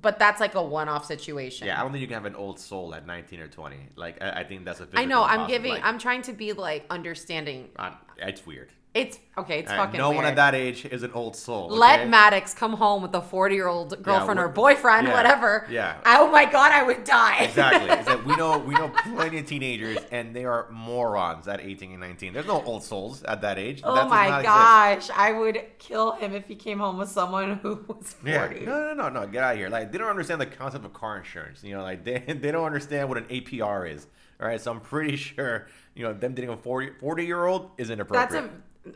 But 0.00 0.18
that's 0.18 0.40
like 0.40 0.54
a 0.54 0.62
one 0.62 0.88
off 0.88 1.06
situation. 1.06 1.66
Yeah, 1.66 1.78
I 1.78 1.82
don't 1.82 1.92
think 1.92 2.02
you 2.02 2.06
can 2.06 2.14
have 2.14 2.26
an 2.26 2.34
old 2.34 2.60
soul 2.60 2.94
at 2.94 3.06
19 3.06 3.40
or 3.40 3.48
20. 3.48 3.76
Like, 3.96 4.22
I, 4.22 4.40
I 4.40 4.44
think 4.44 4.64
that's 4.64 4.80
a 4.80 4.88
I 4.94 5.06
know. 5.06 5.22
I'm 5.22 5.48
giving, 5.48 5.72
Like, 5.72 5.84
I'm 5.84 5.98
trying 5.98 6.22
to 6.22 6.32
be 6.32 6.52
like 6.52 6.84
understanding. 6.90 7.70
uh, 7.76 7.92
it's 8.18 8.46
weird. 8.46 8.70
It's 8.96 9.18
okay. 9.36 9.58
It's 9.58 9.70
All 9.70 9.76
right, 9.76 9.84
fucking 9.84 9.98
no 9.98 10.08
weird. 10.08 10.16
one 10.16 10.24
at 10.24 10.36
that 10.36 10.54
age 10.54 10.86
is 10.86 11.02
an 11.02 11.12
old 11.12 11.36
soul. 11.36 11.68
Let? 11.68 12.08
Maddox 12.08 12.54
come 12.54 12.72
home 12.72 13.02
with 13.02 13.14
a 13.14 13.20
40 13.20 13.54
year 13.54 13.68
old 13.68 14.02
girlfriend 14.02 14.40
or 14.40 14.48
boyfriend, 14.48 15.08
yeah, 15.08 15.12
whatever. 15.12 15.66
yeah. 15.68 15.98
Oh 16.06 16.30
my 16.30 16.46
God, 16.46 16.72
I 16.72 16.82
would 16.82 17.04
die. 17.04 17.44
Exactly. 17.44 17.90
It's 17.90 18.24
we 18.24 18.34
know 18.40 18.56
we 18.58 18.72
know 18.72 18.90
plenty 19.14 19.38
of 19.40 19.46
teenagers, 19.46 19.98
and 20.10 20.34
they 20.34 20.46
are 20.46 20.66
morons 20.70 21.46
at 21.46 21.60
18 21.60 21.90
and 21.90 22.00
19. 22.00 22.32
There's 22.32 22.46
no 22.46 22.62
old 22.62 22.82
souls 22.82 23.22
at 23.24 23.42
that 23.42 23.58
age. 23.58 23.82
oh 23.84 24.08
my 24.08 24.28
exist. 24.28 24.44
gosh. 24.44 25.10
I 25.14 25.30
would 25.32 25.60
kill 25.78 26.12
him 26.12 26.32
if 26.32 26.48
he 26.48 26.54
came 26.54 26.78
home 26.78 26.96
with 26.96 27.10
someone 27.10 27.58
who 27.58 27.84
was 27.86 28.14
40. 28.14 28.30
Yeah. 28.30 28.64
No, 28.64 28.94
no, 28.94 28.94
no, 28.94 29.08
no. 29.10 29.26
Get 29.26 29.44
out 29.44 29.52
of 29.52 29.58
here. 29.58 29.68
Like 29.68 29.92
they 29.92 29.98
don't 29.98 30.08
understand 30.08 30.40
the 30.40 30.46
concept 30.46 30.86
of 30.86 30.94
car 30.94 31.18
insurance. 31.18 31.62
You 31.62 31.74
know, 31.76 31.82
like 31.82 32.02
they, 32.02 32.18
they 32.40 32.50
don't 32.50 32.64
understand 32.64 33.10
what 33.10 33.18
an 33.18 33.24
APR 33.24 33.92
is. 33.92 34.06
All 34.40 34.46
right. 34.46 34.58
So 34.58 34.70
I'm 34.70 34.80
pretty 34.80 35.16
sure 35.16 35.66
you 35.94 36.02
know 36.02 36.12
them 36.14 36.34
dating 36.34 36.50
a 36.50 36.56
40 36.56 36.92
40 37.00 37.26
year 37.26 37.44
old 37.44 37.70
is 37.78 37.90
inappropriate. 37.90 38.30
That's 38.30 38.46
a 38.46 38.50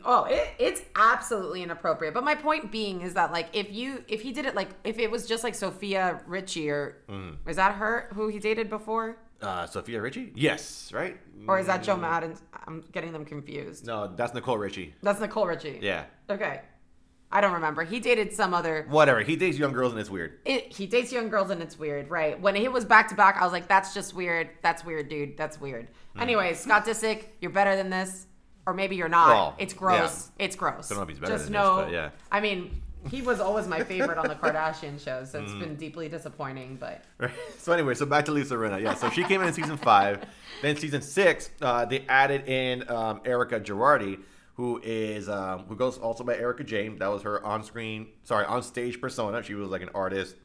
oh, 0.05 0.25
it, 0.25 0.49
it's 0.59 0.81
absolutely 0.95 1.63
inappropriate. 1.63 2.13
But 2.13 2.23
my 2.23 2.35
point 2.35 2.71
being 2.71 3.01
is 3.01 3.13
that 3.15 3.31
like 3.31 3.49
if 3.53 3.71
you 3.71 4.03
if 4.07 4.21
he 4.21 4.31
did 4.31 4.45
it 4.45 4.55
like 4.55 4.69
if 4.83 4.99
it 4.99 5.09
was 5.11 5.27
just 5.27 5.43
like 5.43 5.55
Sofia 5.55 6.21
Richie 6.27 6.69
or 6.69 6.97
Mm. 7.09 7.37
is 7.47 7.55
that 7.57 7.75
her 7.75 8.09
who 8.13 8.27
he 8.27 8.39
dated 8.39 8.69
before 8.69 9.17
uh, 9.41 9.65
Sofia 9.65 9.99
Richie. 10.01 10.31
Yes. 10.35 10.91
Right. 10.93 11.17
or 11.47 11.57
is 11.59 11.65
that 11.67 11.81
Joe 11.83 11.97
Madden? 11.97 12.35
I'm 12.67 12.83
getting 12.91 13.11
them 13.11 13.25
confused. 13.25 13.87
No, 13.87 14.07
that's 14.15 14.33
Nicole 14.35 14.57
Richie. 14.59 14.93
That's 15.01 15.19
Nicole 15.19 15.47
Richie. 15.47 15.79
Yeah. 15.81 16.03
Okay. 16.29 16.61
I 17.33 17.39
don't 17.39 17.53
remember. 17.53 17.83
He 17.83 17.99
dated 18.01 18.33
some 18.33 18.53
other. 18.53 18.85
Whatever. 18.89 19.21
He 19.21 19.37
dates 19.37 19.57
young 19.57 19.71
girls 19.71 19.93
and 19.93 20.01
it's 20.01 20.09
weird. 20.09 20.39
It, 20.45 20.71
he 20.73 20.85
dates 20.85 21.13
young 21.13 21.29
girls 21.29 21.49
and 21.49 21.61
it's 21.61 21.79
weird, 21.79 22.09
right? 22.09 22.39
When 22.39 22.55
it 22.57 22.71
was 22.71 22.83
back 22.83 23.07
to 23.07 23.15
back, 23.15 23.37
I 23.39 23.43
was 23.45 23.53
like, 23.53 23.69
"That's 23.69 23.93
just 23.93 24.13
weird. 24.13 24.49
That's 24.61 24.83
weird, 24.83 25.07
dude. 25.07 25.37
That's 25.37 25.59
weird." 25.59 25.87
Hmm. 26.15 26.21
Anyways, 26.23 26.59
Scott 26.59 26.85
Disick, 26.85 27.27
you're 27.39 27.51
better 27.51 27.77
than 27.77 27.89
this, 27.89 28.27
or 28.65 28.73
maybe 28.73 28.95
you're 28.95 29.09
not. 29.09 29.29
Well, 29.29 29.55
it's 29.57 29.73
gross. 29.73 30.29
It's 30.39 30.55
gross. 30.55 30.89
Don't 30.89 30.97
know 30.97 31.03
if 31.03 31.09
he's 31.09 31.19
better 31.19 31.33
just 31.33 31.45
than 31.45 31.53
this, 31.53 31.61
but 31.61 31.91
yeah. 31.91 32.09
I 32.31 32.39
mean, 32.39 32.81
he 33.09 33.21
was 33.21 33.39
always 33.39 33.67
my 33.67 33.83
favorite 33.83 34.17
on 34.17 34.27
the 34.27 34.35
Kardashian 34.35 35.03
show, 35.03 35.23
so 35.25 35.41
it's 35.41 35.53
been 35.53 35.75
deeply 35.75 36.07
disappointing. 36.07 36.77
But 36.79 37.03
So 37.57 37.71
anyway, 37.73 37.95
so 37.95 38.05
back 38.05 38.25
to 38.25 38.31
Lisa 38.31 38.55
Rinna. 38.55 38.81
Yeah, 38.81 38.93
so 38.93 39.09
she 39.09 39.23
came 39.23 39.41
in 39.41 39.47
in 39.47 39.53
season 39.53 39.77
five. 39.77 40.23
Then 40.61 40.75
season 40.75 41.01
six, 41.01 41.49
uh, 41.61 41.85
they 41.85 42.05
added 42.07 42.47
in 42.47 42.87
um, 42.89 43.21
Erika 43.25 43.59
Girardi, 43.59 44.19
who 44.55 44.79
is 44.83 45.27
um, 45.29 45.65
who 45.67 45.75
goes 45.75 45.97
also 45.97 46.23
by 46.23 46.37
Erika 46.37 46.63
Jayne. 46.63 46.97
That 46.99 47.07
was 47.07 47.23
her 47.23 47.43
on-screen, 47.43 48.07
sorry, 48.23 48.45
on-stage 48.45 49.01
persona. 49.01 49.41
She 49.41 49.55
was 49.55 49.69
like 49.69 49.81
an 49.81 49.89
artist, 49.95 50.35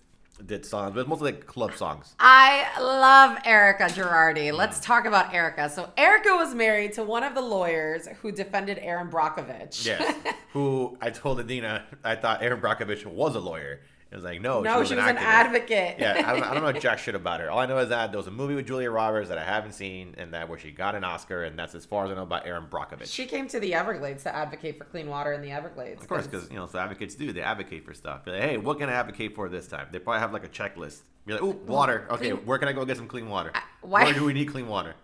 did 0.45 0.67
songs, 0.67 0.95
but 0.95 1.09
mostly 1.09 1.33
like 1.33 1.47
club 1.47 1.75
songs. 1.75 2.15
I 2.19 2.67
love 2.81 3.39
Erika 3.45 3.85
Girardi. 3.85 4.53
Let's 4.53 4.81
talk 4.81 5.07
about 5.07 5.33
Erika. 5.33 5.71
So 5.71 5.91
Erika 5.97 6.31
was 6.37 6.55
married 6.55 6.93
to 6.95 7.03
one 7.03 7.23
of 7.23 7.35
the 7.35 7.41
lawyers 7.41 8.09
who 8.21 8.33
defended 8.33 8.79
Erin 8.81 9.09
Brockovich. 9.09 9.87
Yes, 9.87 10.15
who 10.53 10.97
I 11.01 11.11
told 11.11 11.41
Adina 11.41 11.85
I 12.05 12.17
thought 12.17 12.43
Erin 12.43 12.61
Brockovich 12.61 13.07
was 13.07 13.35
a 13.35 13.41
lawyer. 13.41 13.81
It 14.11 14.15
was 14.15 14.25
like 14.25 14.41
no, 14.41 14.63
no, 14.63 14.85
she 14.85 14.95
was 14.95 15.05
an 15.05 15.17
advocate. 15.19 15.97
yeah, 15.99 16.23
I 16.25 16.33
don't, 16.33 16.43
I 16.45 16.55
don't 16.55 16.63
know 16.63 16.73
jack 16.81 16.99
shit 17.01 17.17
about 17.17 17.41
her. 17.41 17.51
All 17.51 17.59
I 17.59 17.67
know 17.67 17.79
is 17.79 17.89
that 17.89 18.13
there 18.13 18.19
was 18.19 18.29
a 18.29 18.31
movie 18.31 18.55
with 18.55 18.67
Julia 18.67 18.89
Roberts 18.91 19.29
that 19.31 19.37
I 19.39 19.43
haven't 19.45 19.73
seen, 19.73 20.15
and 20.17 20.33
that 20.33 20.49
where 20.49 20.59
she 20.59 20.71
got 20.71 20.95
an 20.95 21.03
Oscar, 21.03 21.43
and 21.43 21.59
that's 21.59 21.75
as 21.75 21.85
far 21.85 22.05
as 22.05 22.13
I 22.13 22.15
know 22.15 22.23
about 22.23 22.47
Erin 22.47 22.67
Brockovich. 22.71 23.13
She 23.13 23.27
came 23.27 23.49
to 23.49 23.59
the 23.59 23.75
Everglades 23.75 24.23
to 24.23 24.35
advocate 24.35 24.79
for 24.79 24.85
clean 24.85 25.09
water 25.09 25.33
in 25.33 25.43
the 25.43 25.51
Everglades. 25.51 26.01
Of 26.03 26.09
course, 26.09 26.27
because 26.27 26.49
you 26.51 26.57
know, 26.57 26.67
so 26.67 26.79
advocates 26.79 27.17
do. 27.17 27.33
They 27.33 27.41
advocate 27.43 27.85
for 27.85 27.95
stuff. 27.95 28.23
Like, 28.27 28.41
hey, 28.41 28.59
what 28.59 28.79
can 28.79 28.89
I 28.89 28.93
advocate 28.93 29.35
for 29.35 29.49
this 29.49 29.67
time? 29.67 29.89
They 29.91 29.99
probably 29.99 30.21
have 30.21 30.33
like 30.33 30.45
a 30.45 30.49
checklist. 30.49 31.01
Be 31.27 31.33
like, 31.33 31.43
ooh, 31.43 31.51
water. 31.67 32.07
Okay, 32.11 32.31
clean- 32.31 32.47
where 32.47 32.59
can 32.59 32.69
I 32.69 32.73
go 32.73 32.85
get 32.85 32.97
some 32.97 33.09
clean 33.09 33.29
water? 33.29 33.51
why- 33.83 34.05
Where 34.05 34.15
do 34.15 34.25
we 34.25 34.33
need 34.33 34.47
clean 34.47 34.69
water? 34.69 34.95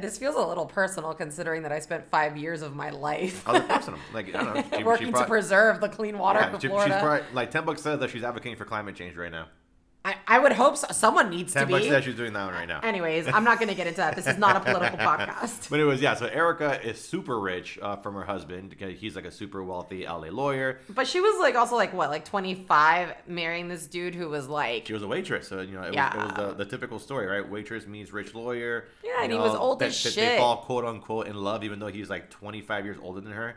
This 0.00 0.18
feels 0.18 0.36
a 0.36 0.46
little 0.46 0.66
personal 0.66 1.14
considering 1.14 1.62
that 1.62 1.72
I 1.72 1.78
spent 1.78 2.08
five 2.10 2.36
years 2.36 2.62
of 2.62 2.74
my 2.74 2.90
life 2.90 3.46
Other 3.48 3.60
personal. 3.68 3.98
Like 4.12 4.34
I 4.34 4.42
don't 4.42 4.54
know. 4.70 4.78
She, 4.78 4.84
working 4.84 5.06
she 5.08 5.12
to 5.12 5.24
preserve 5.24 5.80
the 5.80 5.88
clean 5.88 6.18
water 6.18 6.40
yeah, 6.40 6.52
of 6.52 6.60
she- 6.60 6.66
she's 6.68 6.70
Florida. 6.70 6.98
probably 7.00 7.26
like 7.34 7.50
ten 7.50 7.64
bucks 7.64 7.82
says 7.82 8.00
that 8.00 8.10
she's 8.10 8.22
advocating 8.24 8.56
for 8.56 8.64
climate 8.64 8.94
change 8.96 9.16
right 9.16 9.32
now. 9.32 9.46
I, 10.06 10.14
I 10.28 10.38
would 10.38 10.52
hope 10.52 10.76
so. 10.76 10.86
someone 10.92 11.30
needs 11.30 11.52
Ten 11.52 11.66
to 11.66 11.72
bucks 11.72 11.88
be. 11.88 12.02
she's 12.02 12.14
doing 12.14 12.32
that 12.34 12.44
one 12.44 12.54
right 12.54 12.68
now. 12.68 12.78
Anyways, 12.80 13.26
I'm 13.26 13.42
not 13.42 13.58
going 13.58 13.68
to 13.70 13.74
get 13.74 13.88
into 13.88 13.96
that. 13.96 14.14
This 14.14 14.28
is 14.28 14.38
not 14.38 14.54
a 14.56 14.60
political 14.60 14.98
podcast. 15.10 15.68
But 15.68 15.80
it 15.80 15.84
was 15.84 16.00
yeah. 16.00 16.14
So 16.14 16.26
Erika 16.26 16.80
is 16.88 17.00
super 17.00 17.40
rich 17.40 17.76
uh, 17.82 17.96
from 17.96 18.14
her 18.14 18.22
husband. 18.22 18.70
because 18.70 18.96
He's 18.98 19.16
like 19.16 19.24
a 19.24 19.32
super 19.32 19.64
wealthy 19.64 20.04
LA 20.06 20.28
lawyer. 20.30 20.78
But 20.88 21.08
she 21.08 21.18
was 21.20 21.40
like 21.40 21.56
also 21.56 21.74
like 21.74 21.92
what, 21.92 22.10
like 22.10 22.24
25, 22.24 23.14
marrying 23.26 23.66
this 23.66 23.88
dude 23.88 24.14
who 24.14 24.28
was 24.28 24.46
like, 24.48 24.86
She 24.86 24.92
was 24.92 25.02
a 25.02 25.08
waitress, 25.08 25.48
so 25.48 25.60
you 25.60 25.72
know 25.72 25.82
it 25.82 25.94
was, 25.94 26.14
it 26.14 26.18
was 26.18 26.32
the, 26.36 26.54
the 26.54 26.64
typical 26.70 27.00
story, 27.00 27.26
right? 27.26 27.48
Waitress 27.50 27.86
meets 27.88 28.12
rich 28.12 28.32
lawyer. 28.32 28.84
Yeah, 29.02 29.22
and 29.22 29.32
you 29.32 29.38
he 29.38 29.42
was 29.44 29.56
old 29.56 29.80
that- 29.80 29.86
as 29.86 29.96
shit. 29.96 30.14
They 30.14 30.38
fall 30.38 30.58
quote 30.58 30.84
unquote 30.84 31.26
in 31.26 31.34
love, 31.34 31.64
even 31.64 31.80
though 31.80 31.88
he's 31.88 32.08
like 32.08 32.30
25 32.30 32.84
years 32.84 32.98
older 33.02 33.20
than 33.20 33.32
her. 33.32 33.56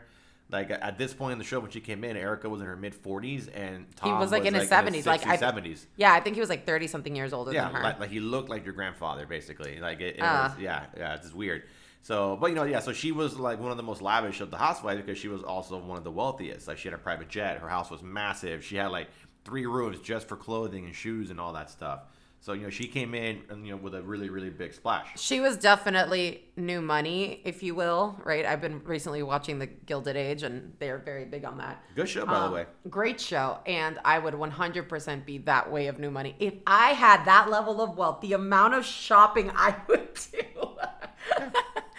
Like 0.50 0.70
at 0.70 0.98
this 0.98 1.14
point 1.14 1.32
in 1.32 1.38
the 1.38 1.44
show, 1.44 1.60
when 1.60 1.70
she 1.70 1.80
came 1.80 2.02
in, 2.02 2.16
Erika 2.16 2.48
was 2.48 2.60
in 2.60 2.66
her 2.66 2.76
mid 2.76 2.94
40s, 3.00 3.48
and 3.54 3.86
Tom 3.96 4.18
was, 4.18 4.32
like, 4.32 4.44
in 4.44 4.54
his 4.54 4.68
70s, 4.68 5.06
like, 5.06 5.26
I- 5.26 5.36
70s. 5.36 5.86
yeah, 5.96 6.12
I 6.12 6.20
think 6.20 6.34
he 6.34 6.40
was 6.40 6.48
like 6.50 6.66
30 6.66 6.86
something 6.88 7.14
years 7.14 7.32
older 7.32 7.52
Yeah, 7.52 7.66
than 7.66 7.74
her. 7.76 7.82
like, 7.82 8.00
like 8.00 8.10
he 8.10 8.20
looked 8.20 8.48
like 8.48 8.64
your 8.64 8.74
grandfather, 8.74 9.26
basically. 9.26 9.78
Like 9.80 10.00
it, 10.00 10.16
it 10.16 10.20
Ah. 10.22 10.52
was, 10.54 10.60
yeah, 10.62 10.86
yeah, 10.96 11.14
it's 11.14 11.22
just 11.22 11.34
weird. 11.36 11.62
So, 12.02 12.36
but 12.40 12.48
you 12.48 12.56
know, 12.56 12.64
yeah, 12.64 12.80
so 12.80 12.92
she 12.92 13.12
was 13.12 13.38
like 13.38 13.60
one 13.60 13.70
of 13.70 13.76
the 13.76 13.82
most 13.82 14.00
lavish 14.02 14.40
of 14.40 14.50
the 14.50 14.56
housewives 14.56 15.02
because 15.02 15.18
she 15.18 15.28
was 15.28 15.42
also 15.42 15.78
one 15.78 15.98
of 15.98 16.04
the 16.04 16.10
wealthiest. 16.10 16.66
Like 16.66 16.78
she 16.78 16.88
had 16.88 16.94
a 16.94 16.98
private 16.98 17.28
jet, 17.28 17.58
her 17.58 17.68
house 17.68 17.90
was 17.90 18.02
massive. 18.02 18.64
She 18.64 18.76
had 18.76 18.88
like 18.88 19.08
three 19.44 19.66
rooms 19.66 20.00
just 20.00 20.26
for 20.26 20.36
clothing 20.36 20.86
and 20.86 20.94
shoes 20.94 21.30
and 21.30 21.38
all 21.38 21.52
that 21.52 21.70
stuff. 21.70 22.00
So 22.42 22.54
you 22.54 22.62
know, 22.62 22.70
she 22.70 22.86
came 22.88 23.14
in, 23.14 23.42
and, 23.50 23.66
you 23.66 23.72
know, 23.72 23.76
with 23.76 23.94
a 23.94 24.00
really, 24.02 24.30
really 24.30 24.48
big 24.48 24.72
splash. 24.72 25.08
She 25.16 25.40
was 25.40 25.58
definitely 25.58 26.44
new 26.56 26.80
money, 26.80 27.42
if 27.44 27.62
you 27.62 27.74
will, 27.74 28.18
right? 28.24 28.46
I've 28.46 28.62
been 28.62 28.82
recently 28.84 29.22
watching 29.22 29.58
The 29.58 29.66
Gilded 29.66 30.16
Age, 30.16 30.42
and 30.42 30.72
they're 30.78 30.96
very 30.96 31.26
big 31.26 31.44
on 31.44 31.58
that. 31.58 31.82
Good 31.94 32.08
show, 32.08 32.24
by 32.24 32.36
Um, 32.36 32.48
the 32.50 32.54
way. 32.56 32.66
Great 32.88 33.20
show, 33.20 33.58
and 33.66 33.98
I 34.06 34.18
would 34.18 34.32
100% 34.32 35.26
be 35.26 35.36
that 35.38 35.70
way 35.70 35.88
of 35.88 35.98
new 35.98 36.10
money. 36.10 36.34
If 36.38 36.54
I 36.66 36.92
had 36.94 37.26
that 37.26 37.50
level 37.50 37.82
of 37.82 37.98
wealth, 37.98 38.22
the 38.22 38.32
amount 38.32 38.72
of 38.72 38.86
shopping 38.86 39.50
I 39.54 39.76
would 39.88 40.14
do. 40.32 40.38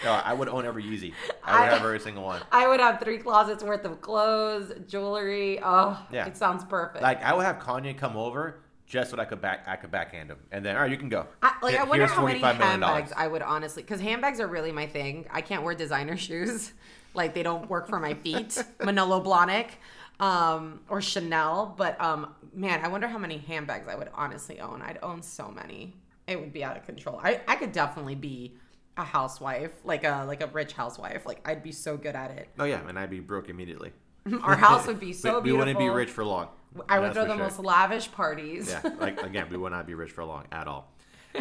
No, 0.03 0.13
I 0.13 0.33
would 0.33 0.47
own 0.49 0.65
every 0.65 0.83
Yeezy. 0.83 1.13
I 1.43 1.59
would 1.59 1.69
I- 1.69 1.73
have 1.75 1.83
every 1.85 1.99
single 1.99 2.23
one. 2.23 2.41
I 2.51 2.67
would 2.67 2.79
have 2.79 2.99
three 2.99 3.19
closets 3.19 3.63
worth 3.63 3.85
of 3.85 4.01
clothes, 4.01 4.73
jewelry. 4.87 5.59
Oh, 5.63 5.95
Yeah. 6.11 6.25
it 6.25 6.35
sounds 6.35 6.63
perfect. 6.65 7.03
Like 7.03 7.21
I 7.23 7.35
would 7.35 7.45
have 7.45 7.59
Kanye 7.59 7.95
come 7.95 8.17
over 8.17 8.61
just 8.91 9.09
so 9.09 9.15
that 9.15 9.21
I 9.21 9.25
could 9.25 9.39
back, 9.39 9.63
I 9.67 9.77
could 9.77 9.89
backhand 9.89 10.29
him, 10.29 10.37
and 10.51 10.65
then 10.65 10.75
all 10.75 10.81
right, 10.81 10.91
you 10.91 10.97
can 10.97 11.07
go. 11.07 11.25
I, 11.41 11.53
like 11.63 11.79
I 11.79 11.83
wonder 11.83 12.05
here's 12.05 12.11
how 12.11 12.25
many 12.25 12.41
$45 12.41 12.41
million. 12.41 12.81
handbags 12.81 13.13
I 13.15 13.25
would 13.25 13.41
honestly, 13.41 13.83
because 13.83 14.01
handbags 14.01 14.41
are 14.41 14.47
really 14.47 14.73
my 14.73 14.85
thing. 14.85 15.25
I 15.31 15.39
can't 15.39 15.63
wear 15.63 15.73
designer 15.73 16.17
shoes, 16.27 16.73
like 17.13 17.33
they 17.33 17.41
don't 17.41 17.69
work 17.69 17.87
for 17.87 18.01
my 18.01 18.15
feet. 18.15 18.61
Manolo 18.83 19.23
Blahnik, 19.23 19.69
um, 20.19 20.81
or 20.89 21.01
Chanel, 21.01 21.73
but 21.77 21.99
um, 22.01 22.35
man, 22.53 22.83
I 22.83 22.89
wonder 22.89 23.07
how 23.07 23.17
many 23.17 23.37
handbags 23.37 23.87
I 23.87 23.95
would 23.95 24.09
honestly 24.13 24.59
own. 24.59 24.81
I'd 24.81 24.99
own 25.01 25.21
so 25.21 25.49
many. 25.49 25.95
It 26.27 26.37
would 26.37 26.51
be 26.51 26.61
out 26.61 26.75
of 26.75 26.85
control. 26.85 27.17
I, 27.23 27.39
I 27.47 27.55
could 27.55 27.71
definitely 27.71 28.15
be 28.15 28.57
a 28.97 29.05
housewife, 29.05 29.71
like 29.85 30.03
a 30.03 30.25
like 30.27 30.41
a 30.41 30.47
rich 30.47 30.73
housewife. 30.73 31.25
Like 31.25 31.47
I'd 31.47 31.63
be 31.63 31.71
so 31.71 31.95
good 31.95 32.15
at 32.15 32.31
it. 32.31 32.49
Oh 32.59 32.65
yeah, 32.65 32.85
and 32.85 32.99
I'd 32.99 33.09
be 33.09 33.21
broke 33.21 33.47
immediately. 33.47 33.93
Our 34.43 34.57
house 34.57 34.85
would 34.85 34.99
be 34.99 35.13
so 35.13 35.39
we, 35.39 35.53
we 35.53 35.57
wouldn't 35.57 35.79
be 35.79 35.87
rich 35.87 36.09
for 36.09 36.25
long. 36.25 36.49
I 36.87 36.99
would 36.99 37.13
throw 37.13 37.23
the 37.23 37.35
sure. 37.35 37.43
most 37.43 37.59
lavish 37.59 38.11
parties. 38.11 38.69
Yeah, 38.69 38.91
like 38.99 39.21
again, 39.21 39.47
we 39.49 39.57
would 39.57 39.71
not 39.71 39.87
be 39.87 39.93
rich 39.93 40.11
for 40.11 40.23
long 40.23 40.45
at 40.51 40.67
all. 40.67 40.91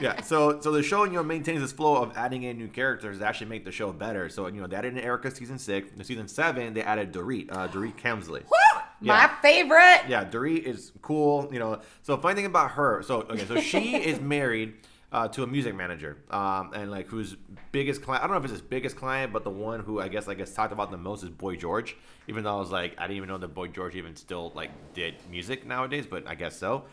yeah, 0.00 0.20
so 0.22 0.60
so 0.60 0.70
the 0.70 0.82
show 0.82 1.04
you 1.04 1.12
know 1.12 1.22
maintains 1.22 1.60
this 1.60 1.72
flow 1.72 2.02
of 2.02 2.16
adding 2.16 2.42
in 2.42 2.58
new 2.58 2.68
characters 2.68 3.18
that 3.18 3.26
actually 3.26 3.48
make 3.48 3.64
the 3.64 3.72
show 3.72 3.92
better. 3.92 4.28
So 4.28 4.46
you 4.46 4.60
know 4.60 4.66
they 4.66 4.76
added 4.76 4.96
in 4.96 5.00
Erika 5.00 5.34
season 5.34 5.58
six. 5.58 5.90
In 5.92 6.02
season 6.04 6.28
seven, 6.28 6.74
they 6.74 6.82
added 6.82 7.12
Dorit, 7.12 7.50
uh, 7.50 7.68
Dorit 7.68 7.96
Kemsley. 7.96 8.42
Woo! 8.44 8.80
My 9.00 9.30
favorite. 9.42 10.02
Yeah, 10.08 10.24
Dorit 10.24 10.64
is 10.64 10.92
cool. 11.02 11.48
You 11.52 11.58
know, 11.58 11.80
so 12.02 12.16
funny 12.16 12.34
thing 12.34 12.46
about 12.46 12.72
her. 12.72 13.02
So 13.02 13.22
okay, 13.22 13.46
so 13.46 13.60
she 13.60 13.96
is 14.04 14.20
married 14.20 14.74
uh, 15.14 15.28
to 15.28 15.44
a 15.44 15.46
music 15.46 15.76
manager, 15.76 16.16
um, 16.30 16.72
and 16.74 16.90
like 16.90 17.06
whose 17.06 17.36
biggest 17.70 18.02
client. 18.02 18.24
I 18.24 18.26
don't 18.26 18.34
know 18.34 18.38
if 18.38 18.44
it's 18.44 18.52
his 18.52 18.60
biggest 18.60 18.96
client, 18.96 19.32
but 19.32 19.44
the 19.44 19.50
one 19.50 19.78
who 19.78 20.00
I 20.00 20.08
guess 20.08 20.26
I 20.26 20.34
guess 20.34 20.52
talked 20.52 20.72
about 20.72 20.90
the 20.90 20.96
most 20.96 21.22
is 21.22 21.30
Boy 21.30 21.54
George. 21.54 21.96
Even 22.26 22.42
though 22.42 22.56
I 22.56 22.58
was 22.58 22.72
like, 22.72 22.96
I 22.98 23.02
didn't 23.02 23.18
even 23.18 23.28
know 23.28 23.38
that 23.38 23.54
Boy 23.54 23.68
George 23.68 23.94
even 23.94 24.16
still 24.16 24.50
like 24.56 24.70
did 24.92 25.14
music 25.30 25.64
nowadays, 25.64 26.04
but 26.04 26.26
I 26.26 26.34
guess 26.34 26.58
so. 26.58 26.86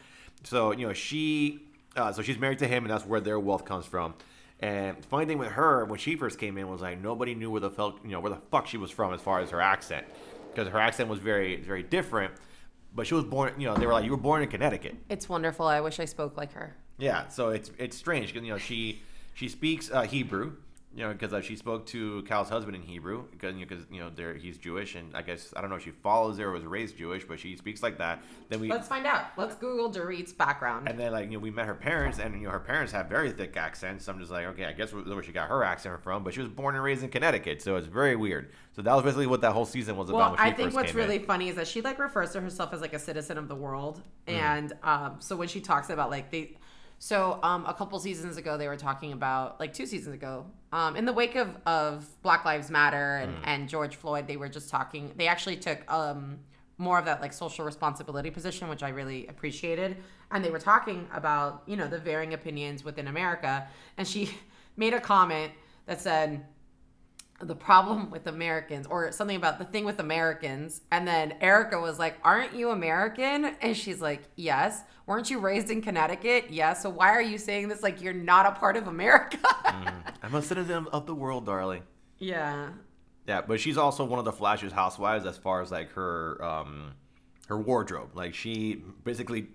So 0.44 0.72
you 0.72 0.86
know, 0.86 0.94
she, 0.94 1.64
uh, 1.96 2.12
so 2.12 2.22
she's 2.22 2.38
married 2.38 2.60
to 2.60 2.68
him, 2.68 2.84
and 2.84 2.94
that's 2.94 3.08
where 3.08 3.20
their 3.20 3.40
wealth 3.40 3.66
comes 3.66 3.88
from. 3.88 4.14
And 4.60 5.04
funny 5.06 5.26
thing 5.26 5.40
with 5.40 5.54
her, 5.54 5.86
when 5.86 5.98
she 5.98 6.16
first 6.16 6.38
came 6.38 6.60
in, 6.60 6.70
was 6.70 6.82
like 6.82 7.02
nobody 7.02 7.34
knew 7.34 7.50
where 7.50 7.62
the 7.62 7.72
fuck, 7.72 8.02
you 8.04 8.12
know, 8.12 8.20
where 8.20 8.32
the 8.32 8.42
fuck 8.52 8.68
she 8.68 8.78
was 8.78 8.92
from 8.92 9.16
as 9.16 9.20
far 9.20 9.40
as 9.40 9.50
her 9.50 9.62
accent, 9.62 10.06
because 10.54 10.68
her 10.68 10.80
accent 10.80 11.10
was 11.10 11.18
very, 11.18 11.56
very 11.56 11.82
different. 11.82 12.32
But 12.94 13.08
she 13.08 13.16
was 13.16 13.24
born, 13.24 13.54
you 13.58 13.66
know, 13.66 13.76
they 13.76 13.88
were 13.88 13.94
like, 13.94 14.06
you 14.06 14.12
were 14.12 14.18
born 14.18 14.44
in 14.44 14.50
Connecticut. 14.50 14.96
It's 15.10 15.28
wonderful. 15.28 15.66
I 15.66 15.80
wish 15.80 16.00
I 16.00 16.06
spoke 16.06 16.38
like 16.38 16.52
her. 16.54 16.76
Yeah, 17.02 17.28
so 17.30 17.50
it's 17.50 17.72
it's 17.78 17.98
strange 17.98 18.28
because 18.28 18.46
you 18.46 18.54
know 18.54 18.60
she 18.60 19.02
She 19.34 19.50
speaks 19.50 19.90
uh, 19.90 20.02
Hebrew, 20.04 20.54
you 20.94 21.04
know, 21.04 21.14
because 21.14 21.34
uh, 21.34 21.42
she 21.42 21.56
spoke 21.56 21.86
to 21.88 22.22
Cal's 22.24 22.50
husband 22.50 22.76
in 22.76 22.82
Hebrew, 22.84 23.24
because 23.32 23.56
you, 23.56 23.66
know, 23.66 23.78
you 23.90 24.00
know 24.02 24.34
he's 24.40 24.58
Jewish, 24.58 24.96
and 24.96 25.16
I 25.16 25.22
guess 25.22 25.54
I 25.56 25.62
don't 25.62 25.70
know 25.70 25.78
if 25.78 25.84
she 25.84 25.92
follows 25.92 26.36
there 26.38 26.50
or 26.50 26.52
was 26.52 26.66
raised 26.66 26.98
Jewish, 26.98 27.24
but 27.24 27.40
she 27.40 27.56
speaks 27.56 27.82
like 27.82 27.98
that. 28.00 28.22
Then 28.50 28.60
we 28.60 28.68
Let's 28.68 28.90
find 28.90 29.08
out. 29.08 29.28
Let's 29.38 29.56
Google 29.56 29.90
Dorit's 29.90 30.34
background. 30.34 30.90
and 30.90 31.00
then 31.00 31.12
like 31.14 31.26
you 31.32 31.38
know 31.38 31.40
we 31.40 31.50
met 31.50 31.66
her 31.66 31.74
parents, 31.76 32.20
and 32.20 32.36
you 32.40 32.46
know 32.46 32.52
her 32.52 32.60
parents 32.60 32.92
have 32.92 33.08
very 33.08 33.32
thick 33.32 33.56
accents. 33.58 34.06
So 34.06 34.12
I'm 34.12 34.20
just 34.20 34.32
like, 34.32 34.46
okay, 34.48 34.66
I 34.66 34.74
guess 34.74 34.94
where 34.94 35.24
she 35.24 35.32
got 35.32 35.48
her 35.48 35.64
accent 35.64 36.04
from, 36.04 36.24
but 36.24 36.34
she 36.34 36.42
was 36.42 36.50
born 36.50 36.76
and 36.76 36.84
raised 36.84 37.04
in 37.04 37.10
Connecticut, 37.10 37.62
so 37.62 37.78
it's 37.78 37.88
very 37.88 38.16
weird. 38.18 38.52
So 38.76 38.82
that 38.84 38.94
was 38.94 39.04
basically 39.04 39.28
what 39.28 39.42
that 39.42 39.54
whole 39.54 39.66
season 39.66 39.96
was 39.98 40.10
about. 40.10 40.20
Well, 40.20 40.32
when 40.32 40.40
I 40.40 40.52
think 40.52 40.74
what's 40.76 40.94
really 40.94 41.16
in. 41.16 41.24
funny 41.26 41.48
is 41.50 41.56
that 41.56 41.68
she 41.68 41.82
like 41.82 41.98
refers 42.00 42.32
to 42.34 42.42
herself 42.42 42.74
as 42.74 42.82
like 42.82 42.94
a 42.94 43.00
citizen 43.00 43.38
of 43.40 43.48
the 43.48 43.56
world, 43.56 44.02
Mm. 44.28 44.34
and 44.34 44.74
um, 44.84 45.16
so 45.20 45.36
when 45.36 45.48
she 45.48 45.62
talks 45.62 45.90
about 45.90 46.10
like 46.12 46.30
they, 46.32 46.58
so 47.04 47.40
um, 47.42 47.66
a 47.66 47.74
couple 47.74 47.98
seasons 48.00 48.38
ago 48.38 48.60
they 48.60 48.68
were 48.68 48.78
talking 48.78 49.12
about 49.12 49.60
like 49.60 49.74
two 49.74 49.88
seasons 49.88 50.14
ago, 50.14 50.46
um, 50.72 50.96
in 50.96 51.06
the 51.06 51.14
wake 51.14 51.36
of 51.36 51.50
of 51.66 52.06
Black 52.22 52.46
Lives 52.46 52.70
Matter 52.70 53.16
and 53.24 53.32
Mm. 53.34 53.48
and 53.52 53.70
George 53.70 53.96
Floyd, 53.96 54.28
they 54.28 54.38
were 54.38 54.48
just 54.50 54.70
talking. 54.70 55.12
They 55.18 55.28
actually 55.28 55.58
took 55.58 55.80
um 55.92 56.40
more 56.78 57.00
of 57.00 57.06
that 57.06 57.20
like 57.20 57.34
social 57.34 57.66
responsibility 57.66 58.30
position, 58.30 58.70
which 58.70 58.84
I 58.84 58.90
really 58.90 59.26
appreciated, 59.28 59.98
and 60.30 60.46
they 60.46 60.52
were 60.52 60.60
talking 60.60 61.08
about 61.12 61.64
you 61.66 61.76
know 61.76 61.88
the 61.88 61.98
varying 62.00 62.34
opinions 62.36 62.84
within 62.84 63.08
America, 63.08 63.68
and 63.98 64.08
she 64.08 64.30
made 64.78 64.94
a 64.94 65.02
comment 65.02 65.52
that 65.88 66.00
said 66.02 66.46
the 67.48 67.56
problem 67.56 68.10
with 68.12 68.28
Americans 68.28 68.88
or 68.88 69.12
something 69.12 69.36
about 69.36 69.60
the 69.60 69.66
thing 69.66 69.86
with 69.86 70.00
Americans. 70.00 70.82
And 70.92 71.08
then 71.08 71.34
Erika 71.42 71.80
was 71.80 72.00
like, 72.00 72.18
Aren't 72.24 72.54
you 72.54 72.70
American? 72.72 73.46
And 73.62 73.76
she's 73.76 74.02
like, 74.02 74.24
Yes. 74.36 74.82
Weren't 75.08 75.30
you 75.30 75.40
raised 75.40 75.70
in 75.70 75.82
Connecticut? 75.82 76.46
Yes. 76.52 76.82
So 76.84 76.90
why 76.90 77.10
are 77.10 77.22
you 77.22 77.38
saying 77.38 77.68
this 77.68 77.84
like 77.84 78.02
you're 78.02 78.14
not 78.14 78.46
a 78.46 78.52
part 78.52 78.78
of 78.78 78.88
America? 78.88 79.40
I'm 80.24 80.34
a 80.36 80.42
citizen 80.42 80.88
of 80.94 81.06
the 81.06 81.16
world, 81.16 81.46
darling. 81.46 81.84
yeah. 82.20 82.70
Yeah, 83.28 83.42
but 83.42 83.60
she's 83.60 83.78
also 83.78 84.04
one 84.04 84.18
of 84.20 84.26
the 84.26 84.32
flashiest 84.32 84.72
housewives 84.72 85.26
as 85.28 85.38
far 85.38 85.62
as 85.62 85.70
like 85.72 85.92
her 85.94 86.44
um 86.44 86.94
her 87.48 87.58
wardrobe. 87.58 88.12
Like 88.16 88.34
she 88.34 88.82
basically 89.04 89.48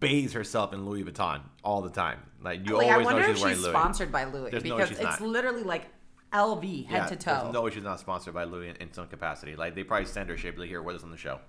bathes 0.00 0.32
herself 0.32 0.72
in 0.72 0.84
Louis 0.84 1.04
Vuitton 1.04 1.42
all 1.62 1.80
the 1.80 1.90
time. 1.90 2.18
Like 2.42 2.66
you 2.68 2.76
Like, 2.76 2.88
I 2.88 2.92
always 2.94 3.06
know 3.08 3.14
wonder 3.14 3.28
if 3.30 3.36
she's 3.36 3.36
she's 3.36 3.44
wearing 3.44 3.60
Louis. 3.62 3.70
sponsored 3.70 4.12
by 4.12 4.24
Louis 4.24 4.50
There's 4.50 4.64
no 4.64 4.74
because 4.76 4.88
she's 4.90 4.98
it's 4.98 5.20
not. 5.20 5.28
literally 5.28 5.62
like 5.62 5.86
LV 6.32 6.86
head 6.86 7.02
yeah, 7.02 7.06
to 7.06 7.16
toe. 7.16 7.50
no 7.52 7.68
she's 7.70 7.82
not 7.82 8.00
sponsored 8.00 8.34
by 8.34 8.44
Louis 8.44 8.68
in, 8.68 8.76
in 8.76 8.92
some 8.92 9.06
capacity. 9.06 9.56
Like 9.56 9.74
they 9.74 9.84
probably 9.84 10.06
send 10.06 10.28
her 10.28 10.36
shape 10.36 10.58
like 10.58 10.68
here, 10.68 10.82
wear 10.82 10.94
this 10.94 11.02
on 11.02 11.10
the 11.10 11.16
show. 11.16 11.40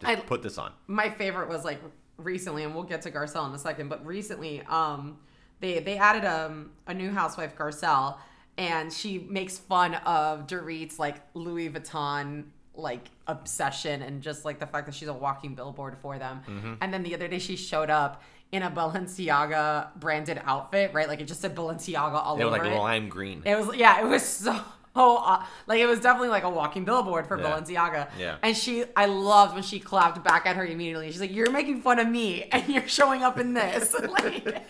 Just 0.00 0.10
I- 0.10 0.16
put 0.16 0.42
this 0.42 0.58
on. 0.58 0.72
my 0.86 1.10
favorite 1.10 1.48
was 1.48 1.64
like 1.64 1.80
recently, 2.16 2.62
and 2.64 2.74
we'll 2.74 2.84
get 2.84 3.02
to 3.02 3.10
Garcelle 3.10 3.48
in 3.48 3.54
a 3.54 3.58
second, 3.58 3.88
but 3.88 4.04
recently, 4.06 4.62
um, 4.62 5.18
they 5.60 5.78
they 5.80 5.96
added 5.98 6.24
um 6.24 6.70
a 6.86 6.94
new 6.94 7.10
housewife, 7.10 7.56
Garcelle, 7.56 8.18
and 8.56 8.92
she 8.92 9.18
makes 9.18 9.58
fun 9.58 9.94
of 9.94 10.46
Dorit's 10.46 10.98
like 10.98 11.16
Louis 11.34 11.70
Vuitton 11.70 12.44
like 12.76 13.08
obsession 13.28 14.02
and 14.02 14.20
just 14.20 14.44
like 14.44 14.58
the 14.58 14.66
fact 14.66 14.86
that 14.86 14.94
she's 14.94 15.08
a 15.08 15.12
walking 15.12 15.54
billboard 15.54 15.96
for 16.02 16.18
them. 16.18 16.40
Mm-hmm. 16.48 16.74
And 16.80 16.92
then 16.92 17.02
the 17.02 17.14
other 17.14 17.28
day 17.28 17.38
she 17.38 17.56
showed 17.56 17.88
up 17.90 18.22
in 18.54 18.62
a 18.62 18.70
Balenciaga 18.70 19.88
branded 19.98 20.40
outfit, 20.44 20.92
right? 20.94 21.08
Like 21.08 21.20
it 21.20 21.24
just 21.26 21.40
said 21.40 21.54
Balenciaga 21.56 22.14
all 22.24 22.40
It 22.40 22.44
was 22.44 22.54
over 22.54 22.64
like 22.64 22.72
it. 22.72 22.78
lime 22.78 23.08
green. 23.08 23.42
It 23.44 23.56
was 23.58 23.76
yeah, 23.76 24.00
it 24.00 24.06
was 24.08 24.22
so 24.24 24.60
uh, 24.96 25.44
like 25.66 25.80
it 25.80 25.86
was 25.86 25.98
definitely 25.98 26.28
like 26.28 26.44
a 26.44 26.50
walking 26.50 26.84
billboard 26.84 27.26
for 27.26 27.36
Yeah. 27.38 27.44
Balenciaga. 27.44 28.08
Yeah. 28.18 28.36
And 28.42 28.56
she 28.56 28.84
I 28.96 29.06
loved 29.06 29.54
when 29.54 29.64
she 29.64 29.80
clapped 29.80 30.22
back 30.22 30.46
at 30.46 30.54
her 30.56 30.64
immediately. 30.64 31.10
She's 31.10 31.20
like, 31.20 31.32
"You're 31.34 31.50
making 31.50 31.82
fun 31.82 31.98
of 31.98 32.08
me 32.08 32.44
and 32.52 32.66
you're 32.68 32.86
showing 32.86 33.22
up 33.24 33.38
in 33.38 33.54
this." 33.54 33.92
like 34.08 34.62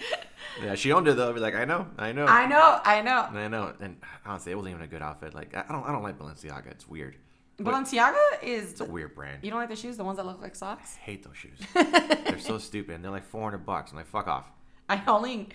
yeah, 0.62 0.74
she 0.76 0.92
owned 0.92 1.08
it 1.08 1.16
though. 1.16 1.32
Be 1.32 1.40
like, 1.40 1.54
I 1.54 1.64
know, 1.66 1.86
I 1.98 2.12
know, 2.12 2.24
I 2.26 2.46
know, 2.46 2.80
I 2.84 3.02
know. 3.02 3.28
I 3.38 3.48
know. 3.48 3.72
And 3.80 3.96
honestly, 4.24 4.52
it 4.52 4.54
wasn't 4.54 4.74
even 4.76 4.84
a 4.84 4.88
good 4.88 5.02
outfit. 5.02 5.34
Like 5.34 5.54
I 5.54 5.64
don't, 5.70 5.84
I 5.84 5.92
don't 5.92 6.02
like 6.02 6.18
Balenciaga. 6.18 6.70
It's 6.70 6.88
weird. 6.88 7.16
Balenciaga 7.58 8.42
is 8.42 8.72
It's 8.72 8.80
a 8.80 8.84
weird 8.84 9.14
brand. 9.14 9.38
You 9.42 9.50
don't 9.50 9.60
like 9.60 9.68
the 9.68 9.76
shoes, 9.76 9.96
the 9.96 10.04
ones 10.04 10.16
that 10.16 10.26
look 10.26 10.42
like 10.42 10.56
socks? 10.56 10.96
I 11.00 11.04
hate 11.04 11.22
those 11.24 11.36
shoes. 11.36 11.58
They're 11.74 12.38
so 12.38 12.58
stupid. 12.58 12.96
And 12.96 13.04
they're 13.04 13.12
like 13.12 13.24
400 13.24 13.58
bucks. 13.64 13.92
I'm 13.92 13.96
like, 13.96 14.06
fuck 14.06 14.26
off. 14.26 14.50
I 14.88 15.02
only 15.06 15.48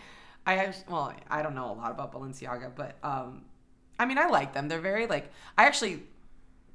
I 0.45 0.55
act- 0.57 0.85
well, 0.89 1.13
I 1.29 1.41
don't 1.41 1.55
know 1.55 1.71
a 1.71 1.73
lot 1.73 1.91
about 1.91 2.13
Balenciaga, 2.13 2.71
but 2.75 2.97
um 3.03 3.43
I 3.99 4.05
mean, 4.05 4.17
I 4.17 4.27
like 4.27 4.53
them. 4.53 4.67
They're 4.69 4.79
very 4.79 5.07
like 5.07 5.31
I 5.57 5.65
actually 5.65 6.03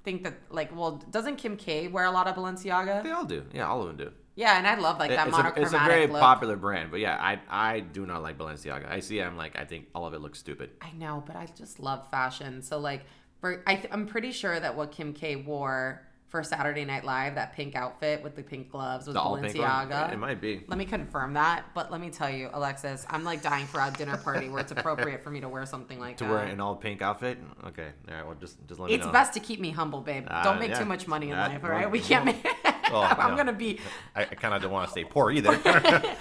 think 0.05 0.25
that 0.25 0.35
like 0.51 0.75
well, 0.77 1.03
doesn't 1.11 1.37
Kim 1.37 1.57
K 1.57 1.89
wear 1.89 2.05
a 2.05 2.11
lot 2.11 2.29
of 2.29 2.37
Balenciaga? 2.37 3.03
They 3.03 3.11
all 3.11 3.25
do. 3.25 3.45
Yeah, 3.53 3.67
all 3.67 3.81
of 3.81 3.89
them 3.89 3.97
do. 3.97 4.13
Yeah, 4.37 4.59
and 4.59 4.67
I 4.67 4.75
love 4.75 4.99
like 4.99 5.11
that 5.11 5.29
it's, 5.29 5.39
a, 5.39 5.53
it's 5.57 5.73
a 5.73 5.79
very 5.79 6.09
look. 6.09 6.21
popular 6.21 6.57
brand, 6.57 6.91
but 6.91 6.99
yeah, 7.01 7.17
I 7.21 7.41
I 7.49 7.81
do 7.81 8.05
not 8.05 8.23
like 8.23 8.37
Balenciaga. 8.37 8.91
I 8.91 9.01
see, 9.01 9.21
I'm 9.23 9.37
like, 9.37 9.57
I 9.57 9.65
think 9.65 9.87
all 9.95 10.07
of 10.07 10.13
it 10.13 10.21
looks 10.21 10.41
stupid. 10.41 10.71
I 10.83 10.91
know, 10.93 11.23
but 11.25 11.37
I 11.37 11.47
just 11.57 11.79
love 11.79 12.11
fashion. 12.11 12.61
So 12.61 12.79
like, 12.79 13.05
for 13.45 13.63
I 13.67 13.75
th- 13.75 13.89
I'm 13.93 14.07
pretty 14.07 14.33
sure 14.33 14.59
that 14.59 14.75
what 14.75 14.91
Kim 14.91 15.13
K 15.13 15.37
wore 15.37 16.01
for 16.29 16.43
Saturday 16.43 16.87
Night 16.87 17.05
Live, 17.05 17.35
that 17.35 17.53
pink 17.53 17.77
outfit 17.77 18.23
with 18.23 18.35
the 18.37 18.43
pink 18.43 18.71
gloves, 18.71 19.07
was 19.07 19.13
The 19.13 19.21
all 19.21 19.37
pink 19.39 19.55
one? 19.59 19.69
Balenciaga. 19.69 20.15
It 20.15 20.19
might 20.19 20.41
be. 20.41 20.65
Let 20.67 20.79
me 20.79 20.87
confirm 20.87 21.35
that, 21.35 21.67
but 21.75 21.93
let 21.93 22.01
me 22.01 22.09
tell 22.09 22.31
you, 22.31 22.49
Alexis, 22.55 23.05
I'm 23.11 23.23
like 23.23 23.43
dying 23.43 23.67
for 23.67 23.83
a 23.83 23.91
dinner 23.91 24.17
party 24.17 24.49
where 24.49 24.61
it's 24.61 24.73
appropriate 24.77 25.23
for 25.23 25.29
me 25.29 25.43
to 25.43 25.49
wear 25.51 25.67
something 25.67 26.01
like 26.01 26.17
To 26.17 26.25
that. 26.25 26.31
To 26.31 26.35
wear 26.37 26.45
an 26.45 26.59
all 26.59 26.75
pink 26.75 27.03
outfit? 27.03 27.37
Okay, 27.67 27.89
all 28.09 28.15
right. 28.15 28.27
Well, 28.27 28.35
just 28.41 28.67
just 28.67 28.81
let 28.81 28.89
me 28.89 28.95
it's 28.95 29.03
know. 29.03 29.11
It's 29.11 29.13
best 29.13 29.35
to 29.35 29.41
keep 29.41 29.61
me 29.61 29.73
humble, 29.73 30.01
babe. 30.01 30.25
Uh, 30.27 30.43
Don't 30.43 30.59
make 30.59 30.71
yeah. 30.71 30.79
too 30.79 30.87
much 30.87 31.07
money 31.07 31.29
in 31.29 31.37
life, 31.37 31.63
all 31.63 31.69
right? 31.69 31.83
well, 31.83 31.91
We 31.91 32.01
can't 32.01 32.25
make. 32.25 32.43
well, 32.91 33.15
I'm 33.19 33.37
gonna 33.37 33.53
be. 33.53 33.79
I, 34.17 34.23
I 34.23 34.25
kind 34.25 34.55
of 34.55 34.63
don't 34.63 34.73
want 34.73 34.87
to 34.87 34.91
stay 34.91 35.05
poor 35.05 35.31
either. 35.31 35.61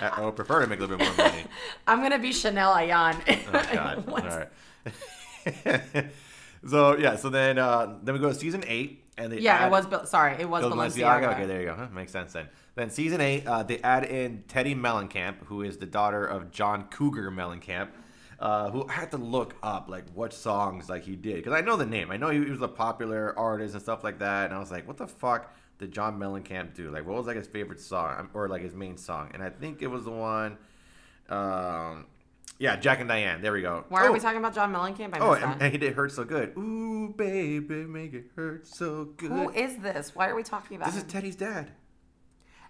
I, 0.00 0.20
would 0.22 0.34
prefer 0.34 0.60
to 0.62 0.66
make 0.66 0.80
a 0.80 0.82
little 0.82 0.98
bit 0.98 1.06
more 1.06 1.28
money. 1.28 1.44
I'm 1.86 2.02
gonna 2.02 2.18
be 2.18 2.32
Chanel 2.32 2.74
Ayan. 2.74 3.14
Oh 3.54 3.68
God! 3.72 4.08
all 4.08 4.16
right. 4.16 4.48
so 6.68 6.96
yeah, 6.96 7.16
so 7.16 7.28
then 7.28 7.58
uh, 7.58 7.96
then 8.02 8.14
we 8.14 8.20
go 8.20 8.28
to 8.28 8.34
season 8.34 8.64
eight, 8.66 9.04
and 9.18 9.32
they 9.32 9.40
Yeah, 9.40 9.54
add- 9.56 9.66
it 9.68 9.70
was. 9.70 9.86
Bal- 9.86 10.06
Sorry, 10.06 10.32
it 10.40 10.48
was 10.48 10.64
It 10.64 10.70
was 10.74 10.96
Balenciaga. 10.96 11.32
Okay, 11.34 11.46
there 11.46 11.60
you 11.60 11.66
go. 11.66 11.74
Huh, 11.74 11.88
makes 11.92 12.12
sense 12.12 12.32
then. 12.32 12.48
Then 12.74 12.90
season 12.90 13.20
eight, 13.20 13.46
uh, 13.46 13.62
they 13.62 13.78
add 13.78 14.04
in 14.04 14.44
Teddi 14.48 14.78
Mellencamp, 14.78 15.36
who 15.46 15.62
is 15.62 15.78
the 15.78 15.86
daughter 15.86 16.26
of 16.26 16.50
John 16.50 16.84
Cougar 16.90 17.30
Mellencamp, 17.30 17.88
uh, 18.38 18.70
who 18.70 18.86
I 18.88 18.92
had 18.92 19.10
to 19.12 19.16
look 19.16 19.54
up 19.62 19.88
like 19.88 20.04
what 20.14 20.32
songs 20.34 20.90
like 20.90 21.04
he 21.04 21.16
did 21.16 21.36
because 21.36 21.54
I 21.54 21.62
know 21.62 21.76
the 21.76 21.86
name. 21.86 22.10
I 22.10 22.16
know 22.18 22.28
he, 22.30 22.44
he 22.44 22.50
was 22.50 22.60
a 22.60 22.68
popular 22.68 23.38
artist 23.38 23.74
and 23.74 23.82
stuff 23.82 24.04
like 24.04 24.18
that, 24.18 24.46
and 24.46 24.54
I 24.54 24.58
was 24.58 24.70
like, 24.70 24.86
what 24.86 24.98
the 24.98 25.06
fuck 25.06 25.54
did 25.78 25.92
John 25.92 26.18
Mellencamp 26.18 26.74
do? 26.74 26.90
Like, 26.90 27.06
what 27.06 27.16
was 27.16 27.26
like 27.26 27.36
his 27.36 27.46
favorite 27.46 27.80
song 27.80 28.28
or 28.34 28.48
like 28.48 28.62
his 28.62 28.74
main 28.74 28.96
song? 28.98 29.30
And 29.34 29.42
I 29.42 29.48
think 29.50 29.80
it 29.82 29.86
was 29.88 30.04
the 30.04 30.10
one, 30.10 30.58
um, 31.30 32.06
yeah, 32.58 32.76
Jack 32.76 33.00
and 33.00 33.08
Diane. 33.08 33.42
There 33.42 33.52
we 33.52 33.62
go. 33.62 33.84
Why 33.88 34.02
are 34.04 34.08
Oh, 34.08 34.12
we 34.12 34.20
talking 34.20 34.38
about 34.38 34.54
John 34.54 34.72
Mellencamp? 34.72 35.14
I 35.16 35.18
Oh, 35.20 35.32
and, 35.32 35.60
and 35.62 35.72
he 35.72 35.78
did 35.78 35.94
"Hurt 35.94 36.12
So 36.12 36.24
Good." 36.24 36.54
Ooh, 36.56 37.12
baby, 37.16 37.84
make 37.84 38.14
it 38.14 38.26
hurt 38.36 38.66
so 38.66 39.06
good. 39.16 39.30
Who 39.30 39.50
is 39.50 39.76
this? 39.78 40.14
Why 40.14 40.28
are 40.28 40.34
we 40.34 40.42
talking 40.42 40.76
about 40.76 40.86
this 40.86 40.96
is 40.96 41.02
him? 41.02 41.22
Teddi's 41.22 41.36
dad. 41.36 41.72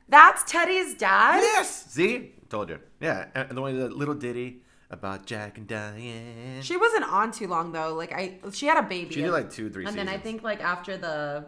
That's 0.09 0.45
Teddi's 0.51 0.95
dad. 0.95 1.41
Yes. 1.41 1.87
See, 1.93 2.35
told 2.49 2.69
you. 2.71 2.79
Yeah, 3.01 3.27
and 3.35 3.51
the 3.57 3.61
one 3.61 3.77
the 3.79 3.89
little 3.89 4.15
ditty 4.15 4.63
about 4.91 5.27
Jack 5.27 5.59
and 5.59 5.67
Diane. 5.67 6.63
She 6.63 6.77
wasn't 6.77 7.05
on 7.05 7.33
too 7.33 7.49
long 7.49 7.73
though. 7.73 7.95
Like 7.95 8.13
I, 8.13 8.39
she 8.53 8.67
had 8.67 8.79
a 8.79 8.83
baby. 8.87 9.15
She 9.15 9.23
did 9.23 9.31
like 9.33 9.51
two, 9.51 9.69
three 9.71 9.85
and 9.85 9.93
seasons. 9.93 9.97
then 9.97 10.09
I 10.09 10.19
think 10.19 10.43
like 10.43 10.63
after 10.63 10.97
the 10.97 11.47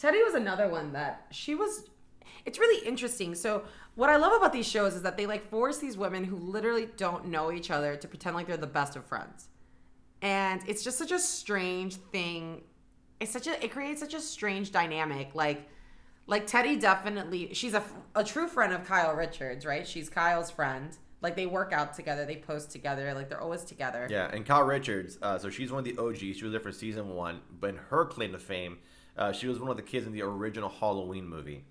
Teddi 0.00 0.24
was 0.24 0.34
another 0.34 0.68
one 0.68 0.92
that 0.92 1.26
she 1.30 1.54
was. 1.54 1.84
It's 2.46 2.58
really 2.58 2.86
interesting. 2.86 3.34
So 3.34 3.64
what 3.98 4.10
I 4.10 4.16
love 4.16 4.32
about 4.32 4.52
these 4.52 4.68
shows 4.68 4.94
is 4.94 5.02
that 5.02 5.16
they 5.16 5.26
like 5.26 5.50
force 5.50 5.78
these 5.78 5.96
women 5.96 6.22
who 6.22 6.36
literally 6.36 6.86
don't 6.96 7.26
know 7.26 7.50
each 7.50 7.68
other 7.68 7.96
to 7.96 8.06
pretend 8.06 8.36
like 8.36 8.46
they're 8.46 8.56
the 8.56 8.64
best 8.64 8.94
of 8.94 9.04
friends, 9.04 9.48
and 10.22 10.62
it's 10.68 10.84
just 10.84 10.98
such 10.98 11.10
a 11.10 11.18
strange 11.18 11.96
thing. 11.96 12.62
It's 13.18 13.32
such 13.32 13.48
a 13.48 13.62
it 13.62 13.72
creates 13.72 14.00
such 14.00 14.14
a 14.14 14.20
strange 14.20 14.70
dynamic. 14.70 15.34
Like 15.34 15.68
like 16.28 16.46
Teddi 16.46 16.80
definitely 16.80 17.52
she's 17.54 17.74
a, 17.74 17.82
a 18.14 18.22
true 18.22 18.46
friend 18.46 18.72
of 18.72 18.84
Kyle 18.84 19.16
Richards, 19.16 19.66
right? 19.66 19.84
She's 19.84 20.08
Kyle's 20.08 20.52
friend. 20.52 20.96
Like 21.20 21.34
they 21.34 21.46
work 21.46 21.72
out 21.72 21.94
together, 21.94 22.24
they 22.24 22.36
post 22.36 22.70
together, 22.70 23.12
like 23.14 23.28
they're 23.28 23.40
always 23.40 23.64
together. 23.64 24.06
Yeah, 24.08 24.30
and 24.32 24.46
Kyle 24.46 24.62
Richards. 24.62 25.18
Uh, 25.20 25.38
so 25.38 25.50
she's 25.50 25.72
one 25.72 25.80
of 25.80 25.84
the 25.84 26.00
OGs. 26.00 26.36
She 26.36 26.44
was 26.44 26.52
there 26.52 26.60
for 26.60 26.70
season 26.70 27.16
one, 27.16 27.40
but 27.58 27.70
in 27.70 27.76
her 27.90 28.04
claim 28.04 28.30
to 28.30 28.38
fame, 28.38 28.78
uh, 29.16 29.32
she 29.32 29.48
was 29.48 29.58
one 29.58 29.72
of 29.72 29.76
the 29.76 29.82
kids 29.82 30.06
in 30.06 30.12
the 30.12 30.22
original 30.22 30.68
Halloween 30.68 31.26
movie. 31.26 31.64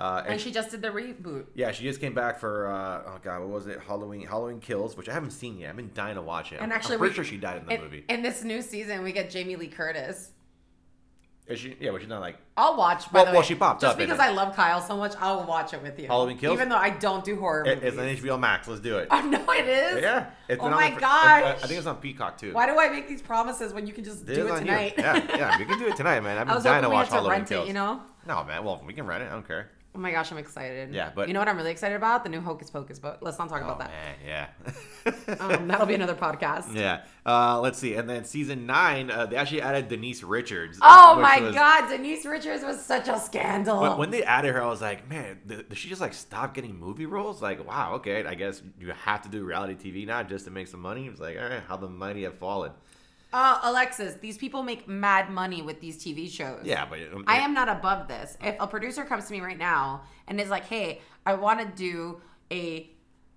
Uh, 0.00 0.24
And 0.26 0.40
she 0.40 0.50
just 0.50 0.70
did 0.70 0.80
the 0.80 0.88
reboot. 0.88 1.44
yeah, 1.54 1.72
she 1.72 1.82
just 1.84 2.00
came 2.00 2.14
back 2.14 2.38
for 2.40 2.66
uh, 2.68 3.02
oh 3.06 3.18
god, 3.22 3.40
what 3.40 3.50
was 3.50 3.66
it? 3.66 3.78
Halloween, 3.86 4.26
Halloween 4.26 4.58
Kills, 4.60 4.96
which 4.96 5.08
I 5.08 5.12
haven't 5.12 5.32
seen 5.32 5.58
yet. 5.58 5.70
I've 5.70 5.76
been 5.76 5.90
dying 5.94 6.14
to 6.14 6.22
watch 6.22 6.52
it. 6.52 6.56
And 6.56 6.64
I'm- 6.64 6.72
actually, 6.72 6.94
I'm 6.94 7.00
pretty 7.00 7.12
we- 7.12 7.16
sure 7.16 7.24
she 7.24 7.36
died 7.36 7.58
in 7.58 7.66
the 7.66 7.74
In, 7.74 7.80
movie. 7.82 8.04
in 8.08 8.22
this 8.22 8.42
new 8.42 8.62
season, 8.62 9.02
we 9.02 9.12
get 9.12 9.28
Jamie 9.30 9.56
Lee 9.56 9.68
Curtis. 9.68 10.30
Is 11.48 11.58
she? 11.58 11.76
Yeah, 11.80 11.90
but 11.90 12.00
she's 12.00 12.08
not 12.08 12.20
like 12.20 12.36
I'll 12.56 12.76
watch. 12.76 13.10
By 13.12 13.18
Well- 13.18 13.26
the 13.26 13.32
well, 13.32 13.42
she 13.42 13.56
popped 13.56 13.80
Just 13.82 13.94
up 13.96 14.00
in 14.00 14.06
because. 14.06 14.20
I 14.20 14.30
love 14.30 14.54
Kyle 14.54 14.80
so 14.80 14.96
much. 14.96 15.14
I'll 15.18 15.44
watch 15.44 15.74
it 15.74 15.82
with 15.82 15.98
you. 15.98 16.06
Halloween 16.06 16.38
Kills? 16.38 16.54
even 16.54 16.68
though 16.68 16.76
I 16.76 16.90
don't 16.90 17.24
do 17.24 17.36
horror 17.38 17.64
it, 17.66 17.82
movies. 17.82 17.98
it's 17.98 18.24
on 18.24 18.30
HBO 18.30 18.38
Max. 18.40 18.68
Let's 18.68 18.80
do 18.80 18.98
it. 18.98 19.08
I 19.10 19.20
know 19.22 19.44
it 19.50 19.66
is. 19.66 20.00
Yeah, 20.02 20.30
it's 20.48 20.62
Oh 20.62 20.70
my 20.70 20.90
gosh. 20.90 21.58
I 21.62 21.66
think 21.66 21.76
it's 21.78 21.86
on 21.88 21.96
Peacock 21.96 22.38
too. 22.38 22.52
Why 22.54 22.66
do 22.66 22.78
I 22.78 22.88
make 22.88 23.08
these 23.08 23.20
promises 23.20 23.72
when 23.74 23.86
you 23.86 23.92
can 23.92 24.04
just 24.04 24.22
It 24.28 24.34
do 24.34 24.46
it 24.54 24.58
tonight? 24.60 24.94
Yeah, 24.96 25.16
yeah, 25.36 25.58
we 25.58 25.64
can 25.64 25.78
do 25.78 25.88
it 25.88 25.96
tonight, 26.02 26.20
man. 26.20 26.38
I've 26.38 26.46
been 26.46 26.62
dying 26.62 26.84
to 26.84 26.88
watch 26.88 27.08
to 27.08 27.14
Halloween 27.14 27.38
rent 27.38 27.48
Kills. 27.48 27.64
it. 27.64 27.68
You 27.68 27.74
know. 27.74 28.00
No, 28.28 28.44
man. 28.44 28.62
Well, 28.64 28.82
we 28.86 28.92
can 28.94 29.06
rent 29.06 29.24
it. 29.24 29.26
I 29.26 29.30
don't 29.30 29.46
care. 29.46 29.70
Oh 29.92 29.98
my 29.98 30.12
gosh, 30.12 30.30
I'm 30.30 30.38
excited. 30.38 30.94
Yeah, 30.94 31.10
but- 31.12 31.26
you 31.26 31.34
know 31.34 31.40
what 31.40 31.48
I'm 31.48 31.56
really 31.56 31.72
excited 31.72 31.96
about? 31.96 32.22
The 32.22 32.30
new 32.30 32.40
Hocus 32.40 32.70
Pocus, 32.70 33.00
but 33.00 33.22
let's 33.24 33.38
not 33.40 33.48
talk 33.48 33.60
Oh 33.62 33.64
about 33.64 33.80
that. 33.80 33.90
man, 33.90 34.14
yeah. 34.24 35.34
Um, 35.40 35.66
that'll 35.68 35.86
be 35.86 35.94
another 35.94 36.14
podcast. 36.14 36.74
Yeah. 36.76 37.00
Uh, 37.26 37.60
let's 37.60 37.76
see. 37.78 37.94
And 37.94 38.08
then 38.08 38.24
season 38.24 38.66
nine, 38.66 39.10
uh, 39.10 39.26
they 39.26 39.34
actually 39.34 39.62
added 39.62 39.88
Denise 39.88 40.22
Richards. 40.22 40.78
Oh 40.80 41.18
my 41.20 41.40
was- 41.40 41.54
God, 41.56 41.88
Denise 41.88 42.24
Richards 42.24 42.62
was 42.62 42.80
such 42.80 43.08
a 43.08 43.18
scandal. 43.18 43.80
When, 43.82 43.96
when 43.98 44.10
they 44.10 44.22
added 44.22 44.54
her, 44.54 44.62
I 44.62 44.66
was 44.68 44.80
like, 44.80 45.08
man, 45.10 45.40
th- 45.48 45.68
did 45.68 45.76
she 45.76 45.88
just 45.88 46.00
like 46.00 46.14
stop 46.14 46.54
getting 46.54 46.78
movie 46.78 47.06
roles? 47.06 47.42
Like, 47.42 47.66
wow, 47.66 47.94
okay, 47.94 48.24
I 48.24 48.36
guess 48.36 48.62
you 48.78 48.92
have 48.92 49.22
to 49.22 49.28
do 49.28 49.44
reality 49.44 49.74
TV 49.74 50.06
now 50.06 50.22
just 50.22 50.44
to 50.44 50.52
make 50.52 50.68
some 50.68 50.80
money. 50.80 51.08
It's 51.08 51.18
like, 51.20 51.36
all 51.36 51.48
right, 51.48 51.62
how 51.66 51.76
the 51.76 51.88
mighty 51.88 52.22
have 52.22 52.38
fallen. 52.38 52.70
Uh, 53.32 53.60
Alexis, 53.62 54.14
these 54.14 54.36
people 54.36 54.62
make 54.62 54.88
mad 54.88 55.30
money 55.30 55.62
with 55.62 55.80
these 55.80 55.96
TV 55.96 56.28
shows. 56.30 56.60
Yeah, 56.64 56.86
but 56.86 56.98
um, 57.12 57.24
I 57.26 57.38
am 57.38 57.54
not 57.54 57.68
above 57.68 58.08
this. 58.08 58.36
If 58.42 58.56
a 58.58 58.66
producer 58.66 59.04
comes 59.04 59.26
to 59.26 59.32
me 59.32 59.40
right 59.40 59.58
now 59.58 60.02
and 60.26 60.40
is 60.40 60.50
like, 60.50 60.64
"Hey, 60.64 61.00
I 61.24 61.34
want 61.34 61.60
to 61.60 61.66
do 61.66 62.20
a 62.50 62.90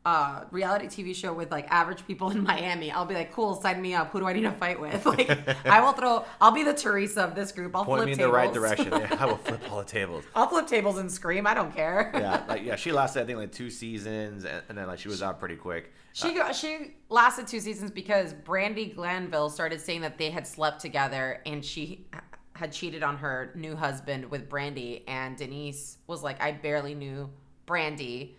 uh, 0.05 0.43
reality 0.51 0.87
TV 0.87 1.15
show 1.15 1.33
with 1.33 1.49
like 1.51 1.65
average 1.69 2.05
people 2.05 2.29
in 2.31 2.43
Miami," 2.51 2.91
I'll 2.91 3.05
be 3.05 3.13
like, 3.15 3.31
"Cool, 3.31 3.55
sign 3.55 3.81
me 3.81 3.93
up. 3.93 4.11
Who 4.11 4.19
do 4.19 4.27
I 4.27 4.33
need 4.33 4.41
to 4.41 4.51
fight 4.51 4.79
with?" 4.79 5.05
Like, 5.13 5.29
I 5.65 5.79
will 5.81 5.93
throw. 5.93 6.25
I'll 6.41 6.51
be 6.51 6.63
the 6.63 6.73
Teresa 6.73 7.21
of 7.21 7.35
this 7.35 7.51
group. 7.51 7.75
I'll 7.75 7.85
point 7.85 7.99
flip 7.99 8.05
me 8.07 8.11
in 8.13 8.17
tables. 8.17 8.31
the 8.31 8.35
right 8.37 8.53
direction. 8.53 8.93
Yeah, 8.93 9.17
I 9.19 9.25
will 9.25 9.37
flip 9.37 9.61
all 9.71 9.79
the 9.79 9.85
tables. 9.85 10.23
I'll 10.35 10.47
flip 10.47 10.67
tables 10.67 10.97
and 10.97 11.11
scream. 11.11 11.47
I 11.47 11.53
don't 11.53 11.73
care. 11.73 12.11
Yeah, 12.13 12.43
like 12.47 12.63
yeah, 12.63 12.75
she 12.75 12.91
lasted 12.91 13.21
I 13.21 13.25
think 13.25 13.37
like 13.37 13.51
two 13.51 13.69
seasons, 13.69 14.45
and, 14.45 14.61
and 14.69 14.77
then 14.77 14.87
like 14.87 14.99
she 14.99 15.07
was 15.07 15.21
out 15.23 15.39
pretty 15.39 15.55
quick. 15.55 15.91
She 16.13 16.33
go, 16.33 16.51
she 16.51 16.95
lasted 17.09 17.47
two 17.47 17.59
seasons 17.59 17.89
because 17.89 18.33
Brandi 18.33 18.93
Glanville 18.95 19.49
started 19.49 19.81
saying 19.81 20.01
that 20.01 20.17
they 20.19 20.29
had 20.29 20.45
slept 20.45 20.79
together 20.79 21.41
and 21.45 21.65
she 21.65 22.05
had 22.53 22.71
cheated 22.71 23.01
on 23.01 23.17
her 23.17 23.51
new 23.55 23.75
husband 23.75 24.29
with 24.29 24.47
Brandi 24.47 25.01
and 25.07 25.35
Denise 25.35 25.97
was 26.05 26.21
like 26.21 26.39
I 26.39 26.51
barely 26.51 26.93
knew 26.93 27.31
Brandi 27.65 28.33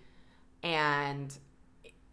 and 0.62 1.36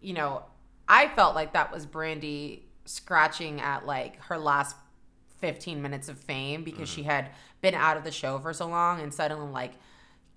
you 0.02 0.14
know 0.14 0.44
I 0.88 1.08
felt 1.08 1.36
like 1.36 1.54
that 1.54 1.72
was 1.72 1.86
Brandi 1.86 2.62
scratching 2.86 3.62
at 3.62 3.86
like 3.86 4.20
her 4.24 4.38
last 4.38 4.76
15 5.40 5.82
minutes 5.82 6.10
of 6.10 6.18
fame 6.18 6.64
because 6.64 6.90
she 6.90 7.02
mm. 7.02 7.06
had 7.06 7.30
been 7.62 7.74
out 7.74 7.98
of 7.98 8.04
the 8.04 8.12
show 8.12 8.40
for 8.40 8.54
so 8.54 8.68
long 8.68 9.00
and 9.00 9.14
suddenly 9.14 9.50
like 9.52 9.74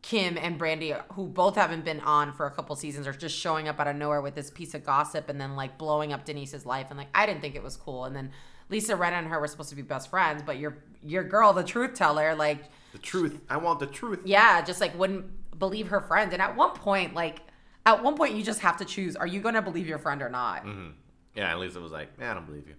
Kim 0.05 0.37
and 0.37 0.61
Brandi, 0.61 1.00
who 1.14 1.27
both 1.27 1.57
haven't 1.57 1.85
been 1.85 2.00
on 2.00 2.35
for 2.35 2.44
a 2.44 2.50
couple 2.50 2.77
seasons, 2.77 3.07
are 3.07 3.12
just 3.12 3.35
showing 3.35 3.68
up 3.68 3.81
out 3.81 3.88
of 3.88 3.96
nowhere 3.96 4.20
with 4.20 4.35
this 4.35 4.50
piece 4.50 4.74
of 4.74 4.85
gossip 4.85 5.31
and 5.31 5.40
then 5.40 5.57
like 5.57 5.79
blowing 5.79 6.12
up 6.12 6.27
Denise's 6.27 6.66
life. 6.66 6.88
And 6.90 6.98
like, 6.98 7.09
I 7.14 7.24
didn't 7.24 7.40
think 7.40 7.55
it 7.55 7.62
was 7.62 7.79
cool. 7.79 8.05
And 8.05 8.14
then 8.14 8.31
Lisa 8.68 8.96
Rinna 8.96 9.12
and 9.12 9.29
her 9.29 9.40
were 9.40 9.46
supposed 9.46 9.70
to 9.70 9.77
be 9.77 9.81
best 9.81 10.11
friends, 10.11 10.42
but 10.44 10.59
your 10.59 10.77
your 11.03 11.24
girl, 11.24 11.55
the 11.55 11.64
truth 11.64 11.94
teller, 11.94 12.35
like, 12.35 12.64
The 12.92 12.98
truth. 12.98 13.40
I 13.48 13.57
want 13.57 13.81
the 13.81 13.87
truth. 13.87 14.20
yeah, 14.27 14.61
just 14.62 14.79
like 14.79 14.96
wouldn't 14.98 15.59
believe 15.59 15.88
her 15.88 16.00
friend. 16.00 16.33
And 16.35 16.42
at 16.42 16.55
one 16.55 16.74
point, 16.74 17.14
like, 17.14 17.40
at 17.87 18.03
one 18.03 18.16
point, 18.16 18.35
you 18.35 18.42
just 18.42 18.61
have 18.61 18.77
to 18.79 18.85
choose: 18.85 19.16
are 19.16 19.27
you 19.27 19.40
going 19.40 19.55
to 19.55 19.62
believe 19.62 19.87
your 19.87 19.99
friend 19.99 20.23
or 20.23 20.29
not? 20.29 20.64
Mm-hmm. 20.64 20.90
Yeah, 21.35 21.51
and 21.51 21.61
Lisa 21.61 21.81
was 21.81 21.92
like, 21.92 22.18
man, 22.18 22.31
I 22.31 22.35
don't 22.35 22.47
believe 22.47 22.68
you. 22.68 22.75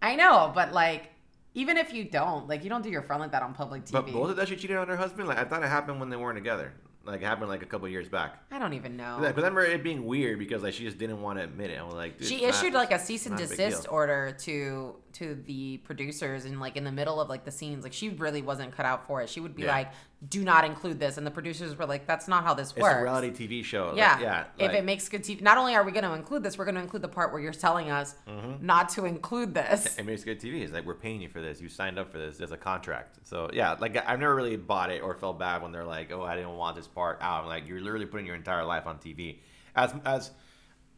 I 0.00 0.16
know, 0.16 0.52
but 0.54 0.72
like, 0.72 1.10
even 1.54 1.76
if 1.76 1.92
you 1.92 2.04
don't, 2.04 2.48
like, 2.48 2.62
you 2.62 2.70
don't 2.70 2.82
do 2.82 2.90
your 2.90 3.02
friend 3.02 3.20
like 3.20 3.32
that 3.32 3.42
on 3.42 3.54
public 3.54 3.84
TV. 3.84 3.92
But 3.92 4.12
both 4.12 4.30
of 4.30 4.36
that 4.36 4.48
she 4.48 4.56
cheated 4.56 4.76
on 4.76 4.86
her 4.88 4.96
husband. 4.96 5.28
Like 5.28 5.38
I 5.38 5.44
thought 5.44 5.62
it 5.62 5.68
happened 5.68 5.98
when 6.00 6.08
they 6.10 6.16
weren't 6.16 6.36
together. 6.36 6.72
Like 7.04 7.20
it 7.20 7.26
happened 7.26 7.48
like 7.48 7.62
a 7.62 7.66
couple 7.66 7.86
years 7.88 8.08
back. 8.08 8.38
I 8.50 8.58
don't 8.58 8.72
even 8.72 8.96
know. 8.96 9.18
Like, 9.20 9.34
but 9.34 9.44
I 9.44 9.48
remember 9.48 9.64
it 9.64 9.82
being 9.82 10.06
weird 10.06 10.38
because 10.38 10.62
like 10.62 10.72
she 10.74 10.84
just 10.84 10.96
didn't 10.98 11.20
want 11.20 11.38
to 11.38 11.44
admit 11.44 11.70
it. 11.70 11.78
I 11.78 11.82
was 11.82 11.94
like, 11.94 12.18
dude, 12.18 12.28
she 12.28 12.44
issued 12.44 12.72
not- 12.72 12.78
like 12.78 12.92
a 12.92 12.98
cease 12.98 13.26
and 13.26 13.34
not 13.36 13.44
a 13.44 13.48
big 13.48 13.58
desist 13.58 13.86
order 13.90 14.34
to 14.40 14.96
to 15.14 15.34
the 15.46 15.78
producers 15.78 16.44
and 16.44 16.60
like 16.60 16.76
in 16.76 16.84
the 16.84 16.92
middle 16.92 17.20
of 17.20 17.28
like 17.28 17.44
the 17.44 17.50
scenes 17.50 17.84
like 17.84 17.92
she 17.92 18.10
really 18.10 18.42
wasn't 18.42 18.74
cut 18.76 18.84
out 18.86 19.06
for 19.06 19.22
it 19.22 19.28
she 19.28 19.40
would 19.40 19.54
be 19.54 19.62
Yeah. 19.62 19.72
like 19.72 19.92
do 20.28 20.42
not 20.42 20.64
include 20.64 20.98
this 20.98 21.18
and 21.18 21.26
the 21.26 21.30
producers 21.30 21.76
were 21.78 21.86
like 21.86 22.06
that's 22.06 22.28
not 22.28 22.44
how 22.44 22.54
this 22.54 22.70
It's 22.70 22.78
works 22.80 22.94
a 22.94 23.02
reality 23.02 23.30
TV 23.30 23.62
show. 23.64 23.88
Like, 23.88 23.96
yeah 23.98 24.20
yeah. 24.20 24.44
if 24.58 24.72
it 24.72 24.84
makes 24.84 25.08
good 25.08 25.22
tv 25.22 25.40
not 25.42 25.58
only 25.58 25.74
are 25.74 25.82
we 25.84 25.92
going 25.92 26.04
to 26.04 26.12
include 26.14 26.42
this 26.42 26.56
we're 26.58 26.64
going 26.64 26.74
to 26.76 26.80
include 26.80 27.02
the 27.02 27.08
part 27.08 27.32
where 27.32 27.40
you're 27.40 27.52
telling 27.52 27.90
us 27.90 28.14
Mm-hmm. 28.28 28.64
not 28.66 28.88
to 28.90 29.04
include 29.04 29.54
this 29.54 29.98
it 29.98 30.06
makes 30.06 30.24
good 30.24 30.40
TV. 30.40 30.62
It's 30.62 30.72
like 30.72 30.84
we're 30.86 30.94
paying 30.94 31.20
you 31.20 31.28
for 31.28 31.40
this. 31.40 31.60
You 31.60 31.68
signed 31.68 31.98
up 31.98 32.10
for 32.10 32.18
this. 32.18 32.36
There's 32.38 32.52
a 32.52 32.56
contract. 32.56 33.18
So 33.24 33.48
yeah, 33.52 33.76
like 33.78 33.96
I've 34.06 34.18
never 34.18 34.34
really 34.34 34.56
bought 34.56 34.90
it 34.90 35.02
or 35.02 35.14
felt 35.14 35.38
bad 35.38 35.62
when 35.62 35.72
they're 35.72 35.84
like, 35.84 36.10
"Oh, 36.12 36.22
I 36.22 36.34
didn't 36.36 36.56
want 36.56 36.76
this 36.76 36.86
part 36.88 37.18
out." 37.20 37.42
I'm 37.42 37.48
like, 37.48 37.66
you're 37.68 37.80
literally 37.80 38.06
putting 38.06 38.26
your 38.26 38.34
entire 38.34 38.64
life 38.64 38.86
on 38.86 38.98
TV. 38.98 39.38
As 39.76 39.94
as 40.04 40.30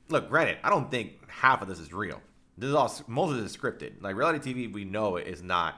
look, 0.08 0.28
granted, 0.28 0.58
I 0.64 0.70
don't 0.70 0.90
think 0.90 1.28
half 1.28 1.62
of 1.62 1.68
this 1.68 1.78
is 1.78 1.92
real. 1.92 2.20
This 2.58 2.68
is 2.68 2.74
all 2.74 2.92
most 3.06 3.30
of 3.32 3.36
this 3.42 3.50
is 3.52 3.56
scripted. 3.56 4.00
Like 4.02 4.16
reality 4.16 4.52
TV, 4.54 4.72
we 4.72 4.84
know 4.84 5.16
it 5.16 5.26
is 5.26 5.42
not, 5.42 5.74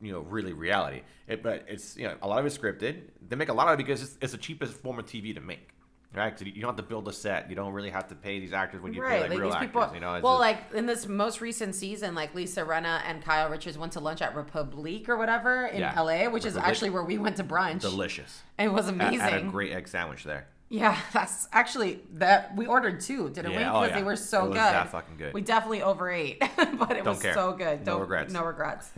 you 0.00 0.12
know, 0.12 0.20
really 0.20 0.52
reality. 0.52 1.02
It, 1.26 1.42
but 1.42 1.64
it's 1.68 1.96
you 1.96 2.04
know 2.06 2.14
a 2.22 2.28
lot 2.28 2.38
of 2.38 2.46
it's 2.46 2.56
scripted. 2.56 3.02
They 3.28 3.36
make 3.36 3.48
a 3.48 3.54
lot 3.54 3.68
of 3.68 3.74
it 3.74 3.78
because 3.84 4.02
it's, 4.02 4.18
it's 4.20 4.32
the 4.32 4.38
cheapest 4.38 4.74
form 4.74 4.98
of 4.98 5.06
TV 5.06 5.34
to 5.34 5.40
make. 5.40 5.68
Right, 6.16 6.30
'Cause 6.30 6.42
you 6.46 6.52
don't 6.62 6.68
have 6.68 6.76
to 6.76 6.84
build 6.84 7.08
a 7.08 7.12
set. 7.12 7.50
You 7.50 7.56
don't 7.56 7.72
really 7.72 7.90
have 7.90 8.06
to 8.06 8.14
pay 8.14 8.38
these 8.38 8.52
actors 8.52 8.80
when 8.80 8.94
you 8.94 9.02
pay 9.02 9.22
like, 9.22 9.30
real 9.30 9.46
these 9.46 9.54
actors. 9.54 9.66
people. 9.66 9.90
you 9.94 9.98
know, 9.98 10.12
well, 10.22 10.34
just- 10.34 10.40
like 10.42 10.58
in 10.72 10.86
this 10.86 11.08
most 11.08 11.40
recent 11.40 11.74
season, 11.74 12.14
like 12.14 12.32
Lisa 12.36 12.60
Rinna 12.62 13.00
and 13.04 13.20
Kyle 13.20 13.50
Richards 13.50 13.76
went 13.76 13.94
to 13.94 13.98
lunch 14.00 14.22
at 14.22 14.32
Republique 14.36 15.08
or 15.08 15.16
whatever 15.16 15.66
in 15.66 15.80
Yeah. 15.80 16.00
LA, 16.00 16.28
which 16.28 16.44
is 16.44 16.56
actually 16.56 16.90
where 16.90 17.02
we 17.02 17.18
went 17.18 17.34
to 17.38 17.42
brunch. 17.42 17.80
delicious. 17.80 18.44
It 18.60 18.68
was 18.72 18.86
amazing. 18.86 19.18
Had 19.18 19.34
a 19.34 19.42
great 19.42 19.72
egg 19.72 19.88
sandwich 19.88 20.22
there. 20.22 20.46
Yeah, 20.74 20.98
that's 21.12 21.46
actually 21.52 22.00
that 22.14 22.56
we 22.56 22.66
ordered 22.66 23.00
two, 23.00 23.30
didn't 23.30 23.52
we? 23.52 23.58
Yeah, 23.58 23.72
oh, 23.72 23.80
Because 23.82 23.90
yeah. 23.90 23.96
they 24.00 24.04
were 24.04 24.16
so 24.16 24.46
good. 24.48 24.56
that 24.56 24.90
fucking 24.90 25.16
good. 25.16 25.32
We 25.32 25.40
definitely 25.40 25.82
overate, 25.82 26.40
but 26.56 26.90
it 26.90 27.04
Don't 27.04 27.14
was 27.14 27.22
care. 27.22 27.34
so 27.34 27.52
good. 27.52 27.80
No 27.80 27.84
Don't- 27.84 27.96
no 27.96 28.00
regrets. 28.00 28.32
No 28.34 28.44
regrets. 28.44 28.90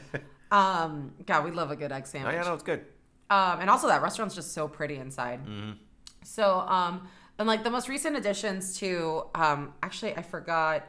um, 0.50 1.12
God, 1.26 1.44
we 1.44 1.52
love 1.52 1.70
a 1.70 1.76
good 1.76 1.92
egg 1.92 2.06
sandwich. 2.08 2.34
Oh 2.34 2.36
yeah, 2.36 2.42
no, 2.44 2.54
it's 2.54 2.64
good. 2.64 2.84
Um, 3.30 3.60
and 3.60 3.70
also 3.70 3.86
that 3.86 4.02
restaurant's 4.02 4.34
just 4.34 4.52
so 4.54 4.66
pretty 4.66 4.96
inside. 4.96 5.40
Mm-hmm. 5.46 5.70
So, 6.24 6.60
um, 6.60 7.06
and 7.38 7.46
like 7.46 7.62
the 7.62 7.70
most 7.70 7.88
recent 7.88 8.16
additions 8.16 8.76
to, 8.78 9.26
um, 9.36 9.72
actually 9.84 10.16
I 10.16 10.22
forgot 10.22 10.84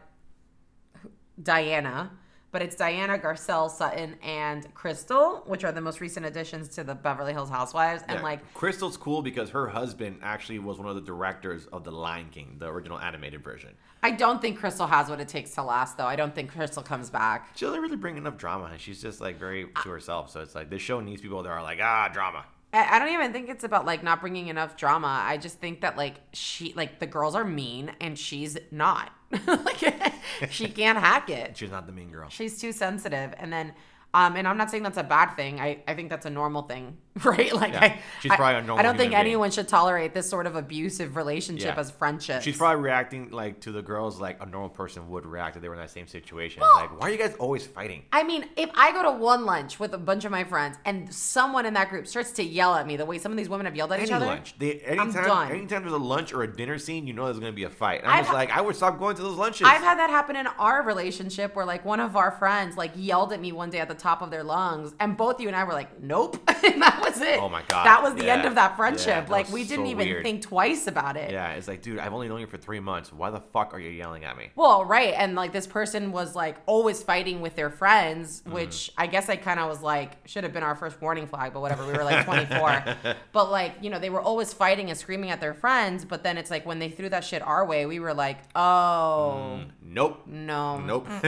Diana, 1.42 2.12
but 2.52 2.62
it's 2.62 2.76
Diana 2.76 3.18
Garcelle 3.18 3.70
Sutton 3.70 4.16
and 4.22 4.74
Crystal, 4.74 5.44
which 5.46 5.64
are 5.64 5.72
the 5.72 5.82
most 5.82 6.02
recent 6.02 6.26
additions 6.26 6.68
to 6.70 6.84
the 6.84 6.94
Beverly 6.96 7.34
Hills 7.34 7.50
Housewives. 7.50 8.04
And 8.08 8.20
Yeah. 8.20 8.24
like, 8.24 8.54
Crystal's 8.54 8.98
cool 8.98 9.22
because 9.22 9.50
her 9.52 9.68
husband 9.68 10.20
actually 10.22 10.60
was 10.60 10.78
one 10.78 10.88
of 10.88 10.96
the 10.96 11.02
directors 11.02 11.66
of 11.68 11.84
The 11.84 11.92
Lion 11.92 12.30
King, 12.30 12.56
the 12.60 12.68
original 12.68 13.00
animated 13.00 13.44
version. 13.44 13.72
I 14.04 14.12
don't 14.12 14.42
think 14.42 14.60
Crystal 14.60 14.88
has 14.88 15.10
what 15.10 15.20
it 15.20 15.28
takes 15.28 15.52
to 15.52 15.64
last, 15.64 15.98
though. 15.98 16.06
I 16.08 16.16
don't 16.16 16.34
think 16.34 16.52
Crystal 16.52 16.84
comes 16.84 17.10
back. 17.10 17.50
She 17.56 17.66
doesn't 17.66 17.82
really 17.82 17.96
bring 17.98 18.18
enough 18.18 18.38
drama, 18.38 18.66
and 18.66 18.80
she's 18.82 19.02
just 19.02 19.22
like 19.22 19.38
very 19.38 19.68
to 19.84 19.90
herself. 19.90 20.32
So 20.32 20.42
it's 20.42 20.56
like 20.56 20.70
this 20.70 20.82
show 20.82 21.00
needs 21.00 21.22
people 21.22 21.44
that 21.44 21.50
are 21.50 21.62
like 21.62 21.80
ah 21.82 22.10
drama. 22.12 22.46
I 22.74 23.00
don't 23.00 23.10
even 23.10 23.34
think 23.34 23.50
it's 23.50 23.66
about 23.66 23.86
like 23.86 24.02
not 24.02 24.22
bringing 24.22 24.48
enough 24.48 24.78
drama. 24.78 25.22
I 25.26 25.38
just 25.38 25.60
think 25.60 25.82
that 25.82 25.98
like 25.98 26.16
she, 26.32 26.74
like 26.74 27.00
the 27.00 27.08
girls 27.08 27.36
are 27.36 27.44
mean 27.44 27.92
and 28.00 28.18
she's 28.18 28.58
not. 28.72 29.12
like 29.48 29.84
she 30.50 30.70
can't 30.70 30.98
hack 30.98 31.30
it. 31.30 31.58
She's 31.58 31.72
not 31.72 31.86
the 31.86 31.92
mean 31.92 32.12
girl. 32.12 32.30
She's 32.30 32.60
too 32.60 32.72
sensitive. 32.72 33.34
And 33.38 33.52
then, 33.52 33.74
um, 34.14 34.36
and 34.36 34.48
I'm 34.48 34.58
not 34.58 34.70
saying 34.72 34.84
that's 34.84 34.98
a 34.98 35.04
bad 35.04 35.36
thing. 35.36 35.60
I, 35.60 35.80
I 35.88 35.94
think 35.94 36.10
that's 36.10 36.26
a 36.26 36.30
normal 36.30 36.64
thing, 36.64 36.98
right? 37.24 37.54
Like, 37.54 37.74
Yeah. 37.74 37.84
I, 37.84 38.00
She's 38.22 38.32
probably 38.34 38.56
a 38.60 38.62
normal 38.62 38.80
I 38.80 38.82
don't 38.84 38.98
think 38.98 39.12
being. 39.12 39.20
anyone 39.22 39.52
should 39.52 39.68
tolerate 39.68 40.14
this 40.14 40.30
sort 40.30 40.48
of 40.48 40.56
abusive 40.56 41.16
relationship 41.16 41.76
Yeah. 41.76 41.80
as 41.80 41.92
friendship. 41.92 42.42
She's 42.42 42.58
probably 42.58 42.82
reacting 42.82 43.30
like 43.32 43.62
to 43.62 43.72
the 43.72 43.82
girls 43.82 44.20
like 44.20 44.42
a 44.42 44.46
normal 44.46 44.70
person 44.70 45.10
would 45.10 45.26
react 45.26 45.56
if 45.56 45.62
they 45.62 45.70
were 45.70 45.76
in 45.76 45.82
that 45.82 45.90
same 45.92 46.08
situation. 46.08 46.62
Well- 46.62 46.76
like, 46.76 47.00
why 47.00 47.08
are 47.08 47.12
you 47.12 47.18
guys 47.18 47.36
always 47.40 47.66
fighting? 47.66 48.04
I 48.12 48.24
mean, 48.24 48.46
if 48.58 48.70
I 48.76 48.92
go 48.92 49.04
to 49.04 49.12
one 49.12 49.46
lunch 49.46 49.80
with 49.80 49.94
a 49.94 49.98
bunch 49.98 50.26
of 50.26 50.32
my 50.32 50.44
friends 50.44 50.78
and 50.86 51.14
someone 51.14 51.66
in 51.66 51.74
that 51.76 51.90
group 51.90 52.08
starts 52.08 52.32
to 52.34 52.44
yell 52.44 52.76
at 52.76 52.86
me 52.88 52.98
the 52.98 53.06
way 53.06 53.18
some 53.18 53.32
of 53.32 53.38
these 53.38 53.50
women 53.50 53.66
have 53.66 53.76
yelled 53.76 53.92
at 53.94 54.00
each 54.02 54.08
Any 54.08 54.14
other, 54.16 54.26
lunch. 54.26 54.56
They, 54.60 54.84
I'm 54.90 55.00
anytime, 55.00 55.52
anytime 55.52 55.82
there's 55.84 55.94
a 55.94 55.98
lunch 55.98 56.34
or 56.34 56.44
a 56.44 56.54
dinner 56.54 56.78
scene, 56.78 57.08
you 57.08 57.14
know 57.14 57.26
there's 57.26 57.40
gonna 57.40 57.52
be 57.52 57.64
a 57.64 57.70
fight. 57.70 58.02
And 58.02 58.12
I'm 58.12 58.18
I've 58.18 58.24
just 58.26 58.30
ha- 58.32 58.36
like, 58.38 58.52
I 58.52 58.62
would 58.62 58.76
stop 58.76 59.00
going 59.00 59.16
to 59.16 59.22
those 59.22 59.38
lunches. 59.38 59.68
I've 59.68 59.82
had 59.82 59.98
that 60.00 60.10
happen 60.10 60.36
in 60.36 60.48
our 60.48 60.84
relationship 60.84 61.56
where 61.56 61.66
like 61.66 61.86
one 61.86 62.00
of 62.00 62.16
our 62.16 62.32
friends 62.32 62.76
like 62.78 62.92
yelled 62.96 63.32
at 63.34 63.40
me 63.40 63.52
one 63.52 63.70
day 63.70 63.80
at 63.80 63.88
the 63.88 63.96
top 64.02 64.22
of 64.22 64.32
their 64.32 64.44
lungs, 64.44 64.94
and 65.00 65.16
both 65.16 65.40
you 65.40 65.48
and 65.48 65.56
I 65.56 65.64
were 65.64 65.74
like, 65.74 66.02
"Nope," 66.02 66.38
and 66.66 66.82
that 66.82 67.00
was 67.02 67.22
it. 67.22 67.40
Oh 67.40 67.50
my 67.50 67.62
God. 67.68 67.86
that 67.86 68.02
was 68.04 68.16
the 68.16 68.26
Yeah. 68.26 68.34
end 68.36 68.46
of 68.46 68.56
that 68.56 68.72
Yeah, 68.72 68.76
friendship. 68.76 69.06
that 69.26 69.30
like 69.30 69.50
we 69.50 69.64
didn't 69.64 69.86
so 69.86 69.92
even 69.92 70.08
weird. 70.08 70.24
think 70.24 70.42
twice 70.42 70.88
about 70.88 71.16
it. 71.18 71.32
yeah, 71.32 71.52
it's 71.54 71.68
like, 71.68 71.82
dude, 71.82 72.00
I've 72.00 72.14
only 72.14 72.28
known 72.28 72.40
you 72.42 72.48
for 72.48 72.58
three 72.58 72.80
months. 72.80 73.14
Why 73.14 73.30
the 73.30 73.40
fuck 73.54 73.74
are 73.74 73.80
you 73.80 73.90
yelling 73.92 74.24
at 74.26 74.36
me? 74.38 74.50
Well, 74.56 74.84
right, 74.86 75.14
and 75.16 75.36
like 75.36 75.52
this 75.54 75.68
person 75.68 76.12
was 76.12 76.36
like 76.36 76.58
always 76.66 77.04
fighting 77.04 77.42
with 77.42 77.56
their 77.56 77.70
friends, 77.70 78.42
Mm. 78.46 78.54
which 78.54 78.92
I 78.98 79.08
guess 79.08 79.30
I 79.30 79.36
kind 79.36 79.60
of 79.60 79.70
was 79.70 79.82
like 79.82 80.18
should 80.28 80.44
have 80.44 80.54
been 80.54 80.64
our 80.64 80.76
first 80.76 81.02
warning 81.02 81.28
flag, 81.28 81.54
but 81.54 81.62
whatever. 81.62 81.86
We 81.86 81.94
were 81.94 82.04
like 82.04 82.26
24, 82.26 82.84
but 83.32 83.52
like 83.52 83.74
you 83.82 83.90
know 83.90 84.00
they 84.00 84.10
were 84.10 84.22
always 84.22 84.54
fighting 84.54 84.90
and 84.90 84.98
screaming 84.98 85.30
at 85.30 85.40
their 85.40 85.54
friends, 85.54 86.06
but 86.06 86.24
then 86.24 86.38
it's 86.38 86.50
like 86.52 86.66
when 86.66 86.80
they 86.80 86.90
threw 86.90 87.10
that 87.10 87.24
shit 87.24 87.42
our 87.42 87.66
way, 87.66 87.86
we 87.86 88.00
were 88.00 88.14
like, 88.14 88.38
oh 88.56 89.62
Nope. 89.84 90.24
no, 90.26 90.80
Nope. 90.80 91.08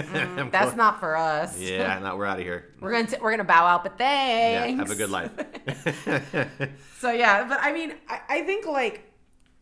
That's 0.52 0.76
not 0.76 1.00
for 1.00 1.18
us. 1.18 1.60
Yeah, 1.60 2.00
no, 2.00 2.16
we're 2.16 2.26
out 2.26 2.40
of 2.40 2.46
here. 2.46 2.63
We're 2.80 2.92
gonna 2.92 3.08
t- 3.08 3.18
we're 3.22 3.32
gonna 3.32 3.44
bow 3.44 3.66
out, 3.66 3.84
but 3.84 3.94
Yeah, 4.00 4.62
thanks. 4.64 4.80
have 4.80 4.92
a 4.92 4.96
good 4.96 5.10
life. 5.10 5.32
So 7.00 7.12
yeah, 7.12 7.46
but 7.48 7.60
I 7.62 7.74
mean, 7.74 7.96
I, 8.08 8.22
I 8.30 8.42
think 8.44 8.66
like, 8.66 9.12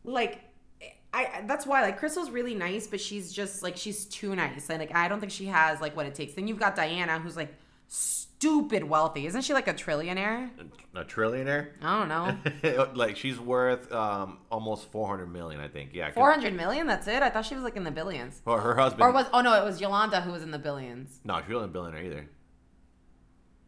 like, 0.04 0.42
I 1.12 1.44
that's 1.48 1.66
why 1.66 1.82
like 1.82 1.98
Crystal's 1.98 2.30
really 2.30 2.54
nice, 2.54 2.86
but 2.86 3.02
she's 3.02 3.34
just 3.34 3.64
like 3.64 3.76
she's 3.76 4.06
too 4.06 4.36
nice, 4.36 4.70
and 4.70 4.80
like 4.80 4.94
I 4.96 5.08
don't 5.08 5.20
think 5.20 5.32
she 5.32 5.46
has 5.48 5.82
like 5.82 5.96
what 5.96 6.06
it 6.06 6.14
takes. 6.14 6.34
Then 6.34 6.48
you've 6.48 6.60
got 6.60 6.76
Diana, 6.76 7.18
who's 7.20 7.36
like 7.36 7.54
stupid 7.88 8.84
wealthy. 8.84 9.26
Isn't 9.26 9.42
she 9.42 9.54
like 9.54 9.68
a 9.68 9.74
trillionaire? 9.74 10.50
A 10.96 11.04
trillionaire? 11.04 11.70
I 11.82 12.00
don't 12.00 12.08
know. 12.64 12.88
like 12.96 13.18
she's 13.18 13.40
worth 13.40 13.92
um, 13.92 14.38
almost 14.52 14.92
400 14.92 15.26
million, 15.32 15.60
I 15.60 15.68
think. 15.68 15.92
Yeah, 15.94 16.12
four 16.12 16.32
hundred 16.32 16.56
million. 16.56 16.88
That's 16.88 17.08
it? 17.08 17.22
I 17.22 17.30
thought 17.30 17.46
she 17.46 17.56
was 17.56 17.64
like 17.64 17.76
in 17.76 17.84
the 17.84 17.92
billions. 17.92 18.42
Or 18.46 18.62
her 18.62 18.76
husband. 18.76 19.04
Or 19.04 19.12
was, 19.12 19.26
oh 19.34 19.42
no, 19.42 19.54
it 19.62 19.66
was 19.66 19.82
Yolanda 19.82 20.22
who 20.22 20.32
was 20.32 20.44
in 20.44 20.52
the 20.52 20.60
billions. 20.60 21.20
No, 21.24 21.42
she 21.46 21.54
wasn't 21.54 21.72
a 21.72 21.74
billionaire 21.74 22.04
either. 22.04 22.30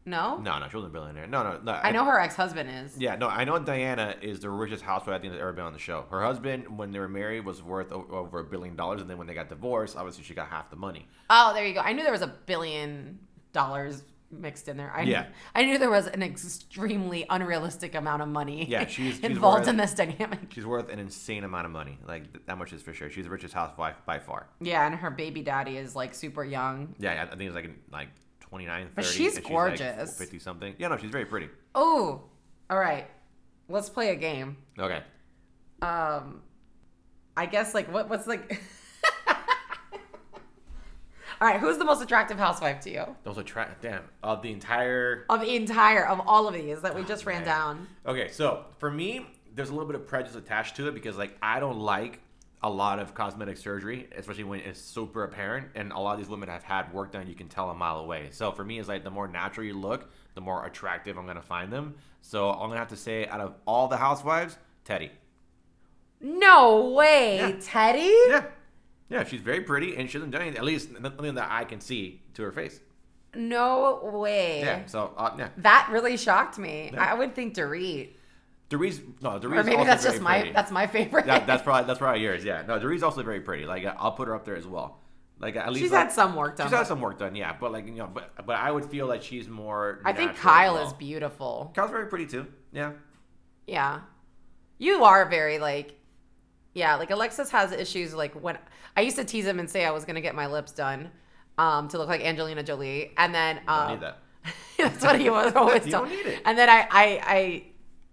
No? 0.05 0.37
No, 0.37 0.59
no, 0.59 0.67
she 0.69 0.75
wasn't 0.75 0.91
a 0.93 0.99
billionaire. 0.99 1.27
No, 1.27 1.43
no, 1.43 1.59
no. 1.63 1.71
I 1.71 1.91
know 1.91 2.03
her 2.05 2.19
ex 2.19 2.35
husband 2.35 2.69
is. 2.69 2.97
Yeah, 2.97 3.15
no, 3.15 3.27
I 3.29 3.43
know 3.45 3.57
Diana 3.59 4.15
is 4.21 4.41
the 4.41 4.49
richest 4.49 4.83
housewife 4.83 5.15
I 5.15 5.19
think 5.19 5.31
that's 5.31 5.41
ever 5.41 5.53
been 5.53 5.63
on 5.65 5.73
the 5.73 5.79
show. 5.79 6.05
Her 6.09 6.21
husband, 6.23 6.77
when 6.77 6.91
they 6.91 6.99
were 6.99 7.07
married, 7.07 7.45
was 7.45 7.63
worth 7.63 7.91
over 7.91 8.39
a 8.39 8.43
billion 8.43 8.75
dollars, 8.75 9.01
and 9.01 9.09
then 9.09 9.17
when 9.17 9.27
they 9.27 9.33
got 9.33 9.47
divorced, 9.49 9.95
obviously 9.95 10.23
she 10.23 10.33
got 10.33 10.47
half 10.49 10.69
the 10.69 10.75
money. 10.75 11.07
Oh, 11.29 11.53
there 11.53 11.65
you 11.65 11.73
go. 11.73 11.79
I 11.79 11.93
knew 11.93 12.03
there 12.03 12.11
was 12.11 12.21
a 12.21 12.27
billion 12.45 13.19
dollars 13.53 14.03
mixed 14.29 14.67
in 14.67 14.77
there. 14.77 14.91
I 14.93 15.03
Yeah. 15.03 15.21
Knew, 15.21 15.27
I 15.55 15.63
knew 15.65 15.77
there 15.77 15.91
was 15.91 16.07
an 16.07 16.23
extremely 16.23 17.25
unrealistic 17.29 17.93
amount 17.95 18.23
of 18.23 18.27
money 18.27 18.65
Yeah, 18.65 18.87
she's- 18.87 19.15
she's 19.15 19.19
involved 19.19 19.59
worth- 19.61 19.67
in 19.69 19.77
this 19.77 19.93
dynamic. 19.93 20.39
She's 20.51 20.65
worth 20.65 20.89
an 20.89 20.97
insane 20.99 21.43
amount 21.43 21.65
of 21.67 21.71
money. 21.71 21.99
Like 22.07 22.45
that 22.47 22.57
much 22.57 22.73
is 22.73 22.81
for 22.81 22.93
sure. 22.93 23.09
She's 23.11 23.25
the 23.25 23.29
richest 23.29 23.53
housewife 23.53 23.95
by 24.05 24.17
far. 24.19 24.47
Yeah, 24.59 24.85
and 24.87 24.95
her 24.95 25.11
baby 25.11 25.43
daddy 25.43 25.77
is 25.77 25.95
like 25.95 26.15
super 26.15 26.43
young. 26.43 26.95
Yeah, 26.97 27.13
yeah, 27.13 27.23
I 27.31 27.35
think 27.35 27.41
it's 27.43 27.55
like 27.55 27.69
like 27.91 28.09
29, 28.53 28.81
30. 28.83 28.91
But 28.93 29.05
she's 29.05 29.39
gorgeous. 29.39 30.15
50 30.15 30.37
something. 30.37 30.75
Yeah, 30.77 30.89
no, 30.89 30.97
she's 30.97 31.09
very 31.09 31.25
pretty. 31.25 31.49
Oh, 31.73 32.21
all 32.69 32.77
right. 32.77 33.07
Let's 33.67 33.89
play 33.89 34.09
a 34.09 34.15
game. 34.15 34.57
Okay. 34.77 35.01
Um, 35.81 36.43
I 37.35 37.47
guess 37.47 37.73
like 37.73 37.91
what? 37.91 38.11
What's 38.11 38.27
like? 38.27 38.61
all 41.41 41.47
right. 41.47 41.59
Who's 41.59 41.79
the 41.79 41.83
most 41.83 42.03
attractive 42.03 42.37
housewife 42.37 42.79
to 42.81 42.91
you 42.91 43.15
Those 43.23 43.43
tra- 43.43 43.75
damn 43.81 44.03
of 44.21 44.43
the 44.43 44.51
entire 44.51 45.25
of 45.31 45.41
the 45.41 45.55
entire 45.55 46.05
of 46.05 46.21
all 46.27 46.47
of 46.47 46.53
these 46.53 46.79
that 46.81 46.95
we 46.95 47.03
just 47.05 47.25
ran 47.25 47.43
down? 47.43 47.87
Okay, 48.05 48.29
so 48.29 48.65
for 48.77 48.91
me, 48.91 49.25
there's 49.55 49.69
a 49.69 49.73
little 49.73 49.87
bit 49.87 49.95
of 49.95 50.05
prejudice 50.05 50.35
attached 50.35 50.75
to 50.75 50.87
it 50.87 50.93
because 50.93 51.17
like 51.17 51.35
I 51.41 51.59
don't 51.59 51.79
like 51.79 52.19
a 52.63 52.69
lot 52.69 52.97
of 52.97 53.13
cosmetic 53.13 53.57
surgery, 53.57 54.07
especially 54.15 54.45
when 54.45 54.61
it's 54.61 54.79
super 54.79 55.25
apparent. 55.25 55.67
And 55.75 55.91
a 55.91 55.99
lot 55.99 56.13
of 56.13 56.19
these 56.19 56.29
women 56.29 56.47
have 56.47 56.63
had 56.63 56.91
work 56.93 57.11
done, 57.11 57.27
you 57.27 57.35
can 57.35 57.49
tell 57.49 57.69
a 57.69 57.73
mile 57.75 57.97
away. 57.97 58.29
So 58.31 58.51
for 58.53 58.63
me, 58.63 58.79
it's 58.79 58.87
like 58.87 59.03
the 59.03 59.11
more 59.11 59.27
natural 59.27 59.67
you 59.67 59.73
look, 59.73 60.09
the 60.33 60.41
more 60.41 60.65
attractive 60.65 61.17
I'm 61.17 61.27
gonna 61.27 61.41
find 61.41 61.71
them. 61.71 61.95
So 62.21 62.49
I'm 62.51 62.69
gonna 62.69 62.77
have 62.77 62.87
to 62.89 62.95
say, 62.95 63.27
out 63.27 63.41
of 63.41 63.55
all 63.67 63.87
the 63.89 63.97
housewives, 63.97 64.57
Teddi. 64.85 65.09
No 66.21 66.89
way, 66.91 67.37
Yeah. 67.37 67.51
Teddi. 67.51 68.29
Yeah, 68.29 68.45
yeah, 69.09 69.23
she's 69.25 69.41
very 69.41 69.61
pretty 69.61 69.97
and 69.97 70.09
she 70.09 70.17
doesn't 70.17 70.31
do 70.31 70.37
anything. 70.37 70.57
At 70.57 70.63
least 70.63 70.97
nothing 70.99 71.35
that 71.35 71.49
I 71.51 71.65
can 71.65 71.81
see 71.81 72.21
to 72.35 72.43
her 72.43 72.51
face. 72.53 72.79
No 73.35 73.99
way. 74.13 74.61
Yeah, 74.61 74.85
so 74.85 75.13
uh, 75.17 75.35
yeah. 75.37 75.49
That 75.57 75.89
really 75.91 76.15
shocked 76.15 76.57
me. 76.57 76.91
Yeah. 76.93 77.03
I 77.03 77.13
would 77.13 77.35
think 77.35 77.55
Dorit. 77.55 78.13
Dorit, 78.73 79.01
no, 79.21 79.39
Dorit. 79.39 79.59
Or 79.59 79.63
maybe 79.63 79.75
also 79.75 79.85
that's 79.85 80.03
just 80.03 80.21
my 80.21 80.39
pretty. 80.39 80.53
that's 80.53 80.71
my 80.71 80.87
favorite. 80.87 81.25
that, 81.27 81.45
that's 81.45 81.61
probably 81.67 81.85
that's 81.85 81.99
probably 81.99 82.21
yours. 82.21 82.43
Yeah, 82.43 82.63
no, 82.67 82.79
Dorit 82.79 83.03
also 83.03 83.21
very 83.23 83.41
pretty. 83.41 83.65
Like 83.65 83.85
I'll 83.85 84.13
put 84.13 84.27
her 84.27 84.35
up 84.35 84.45
there 84.45 84.55
as 84.55 84.65
well. 84.65 84.99
Like 85.39 85.55
at 85.55 85.69
least 85.69 85.83
She's 85.83 85.91
like, 85.91 86.03
had 86.03 86.11
some 86.11 86.35
work 86.35 86.57
done. 86.57 86.67
She's 86.67 86.77
had 86.77 86.87
some 86.87 87.01
work 87.01 87.19
done, 87.19 87.35
yeah. 87.35 87.55
But 87.59 87.71
like 87.71 87.85
you 87.85 87.93
know, 87.93 88.09
but 88.11 88.45
but 88.45 88.55
I 88.55 88.71
would 88.71 88.85
feel 88.85 89.07
like 89.07 89.21
she's 89.21 89.47
more. 89.47 90.01
I 90.05 90.13
think 90.13 90.35
Kyle 90.35 90.75
well. 90.75 90.87
is 90.87 90.93
beautiful. 90.93 91.71
Kyle's 91.75 91.91
very 91.91 92.07
pretty 92.07 92.25
too. 92.25 92.47
Yeah. 92.71 92.93
Yeah. 93.67 94.01
You 94.77 95.03
are 95.03 95.27
very 95.29 95.59
like 95.59 95.95
yeah, 96.73 96.95
like 96.95 97.11
Alexis 97.11 97.51
has 97.51 97.71
issues 97.71 98.13
like 98.13 98.33
when 98.33 98.57
I 98.97 99.01
used 99.01 99.17
to 99.17 99.23
tease 99.23 99.45
him 99.45 99.59
and 99.59 99.69
say 99.69 99.85
I 99.85 99.91
was 99.91 100.05
gonna 100.05 100.21
get 100.21 100.33
my 100.33 100.47
lips 100.47 100.71
done 100.71 101.11
um 101.57 101.87
to 101.89 101.97
look 101.97 102.07
like 102.07 102.21
Angelina 102.21 102.63
Jolie. 102.63 103.11
And 103.17 103.35
then 103.35 103.61
um 103.67 103.91
need 103.91 104.01
that. 104.01 104.19
that's 104.77 105.03
what 105.03 105.19
he 105.19 105.29
was 105.29 105.53
always 105.57 105.85
You 105.85 105.91
don't 105.91 106.09
need 106.09 106.25
it. 106.25 106.41
And 106.45 106.57
then 106.57 106.69
I 106.69 106.87
I 106.89 107.21
I 107.23 107.63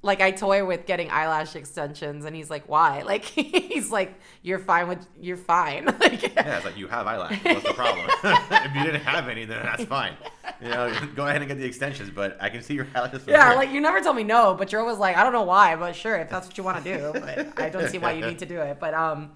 like 0.02 0.20
I 0.20 0.30
toy 0.30 0.64
with 0.64 0.86
getting 0.86 1.10
eyelash 1.10 1.54
extensions 1.56 2.24
and 2.24 2.34
he's 2.34 2.48
like, 2.48 2.68
Why? 2.68 3.02
Like 3.10 3.24
he's 3.24 3.90
like, 3.90 4.14
You're 4.42 4.58
fine 4.58 4.88
with 4.88 5.06
you're 5.20 5.36
fine. 5.36 5.84
like 6.00 6.22
Yeah, 6.22 6.56
it's 6.56 6.64
like 6.64 6.76
you 6.76 6.88
have 6.88 7.06
eyelashes. 7.06 7.44
What's 7.44 7.66
the 7.66 7.74
problem? 7.74 8.06
if 8.24 8.74
you 8.74 8.84
didn't 8.84 9.02
have 9.02 9.28
any, 9.28 9.44
then 9.44 9.62
that's 9.62 9.84
fine. 9.84 10.14
You 10.62 10.68
know, 10.68 10.92
go 11.14 11.26
ahead 11.26 11.42
and 11.42 11.48
get 11.48 11.58
the 11.58 11.64
extensions. 11.64 12.10
But 12.10 12.38
I 12.40 12.48
can 12.48 12.62
see 12.62 12.74
your 12.74 12.86
eyelashes. 12.94 13.26
Yeah, 13.26 13.48
here. 13.48 13.56
like 13.56 13.70
you 13.70 13.80
never 13.80 14.00
told 14.00 14.16
me 14.16 14.24
no, 14.24 14.54
but 14.54 14.72
you're 14.72 14.80
always 14.80 14.98
like, 14.98 15.16
I 15.16 15.22
don't 15.22 15.32
know 15.32 15.42
why, 15.42 15.76
but 15.76 15.94
sure, 15.94 16.16
if 16.16 16.30
that's 16.30 16.46
what 16.46 16.56
you 16.56 16.64
want 16.64 16.82
to 16.82 16.98
do. 16.98 17.12
But 17.12 17.60
I 17.60 17.68
don't 17.68 17.88
see 17.88 17.98
why 17.98 18.12
you 18.12 18.24
need 18.24 18.38
to 18.38 18.46
do 18.46 18.60
it. 18.60 18.78
But 18.80 18.94
um, 18.94 19.32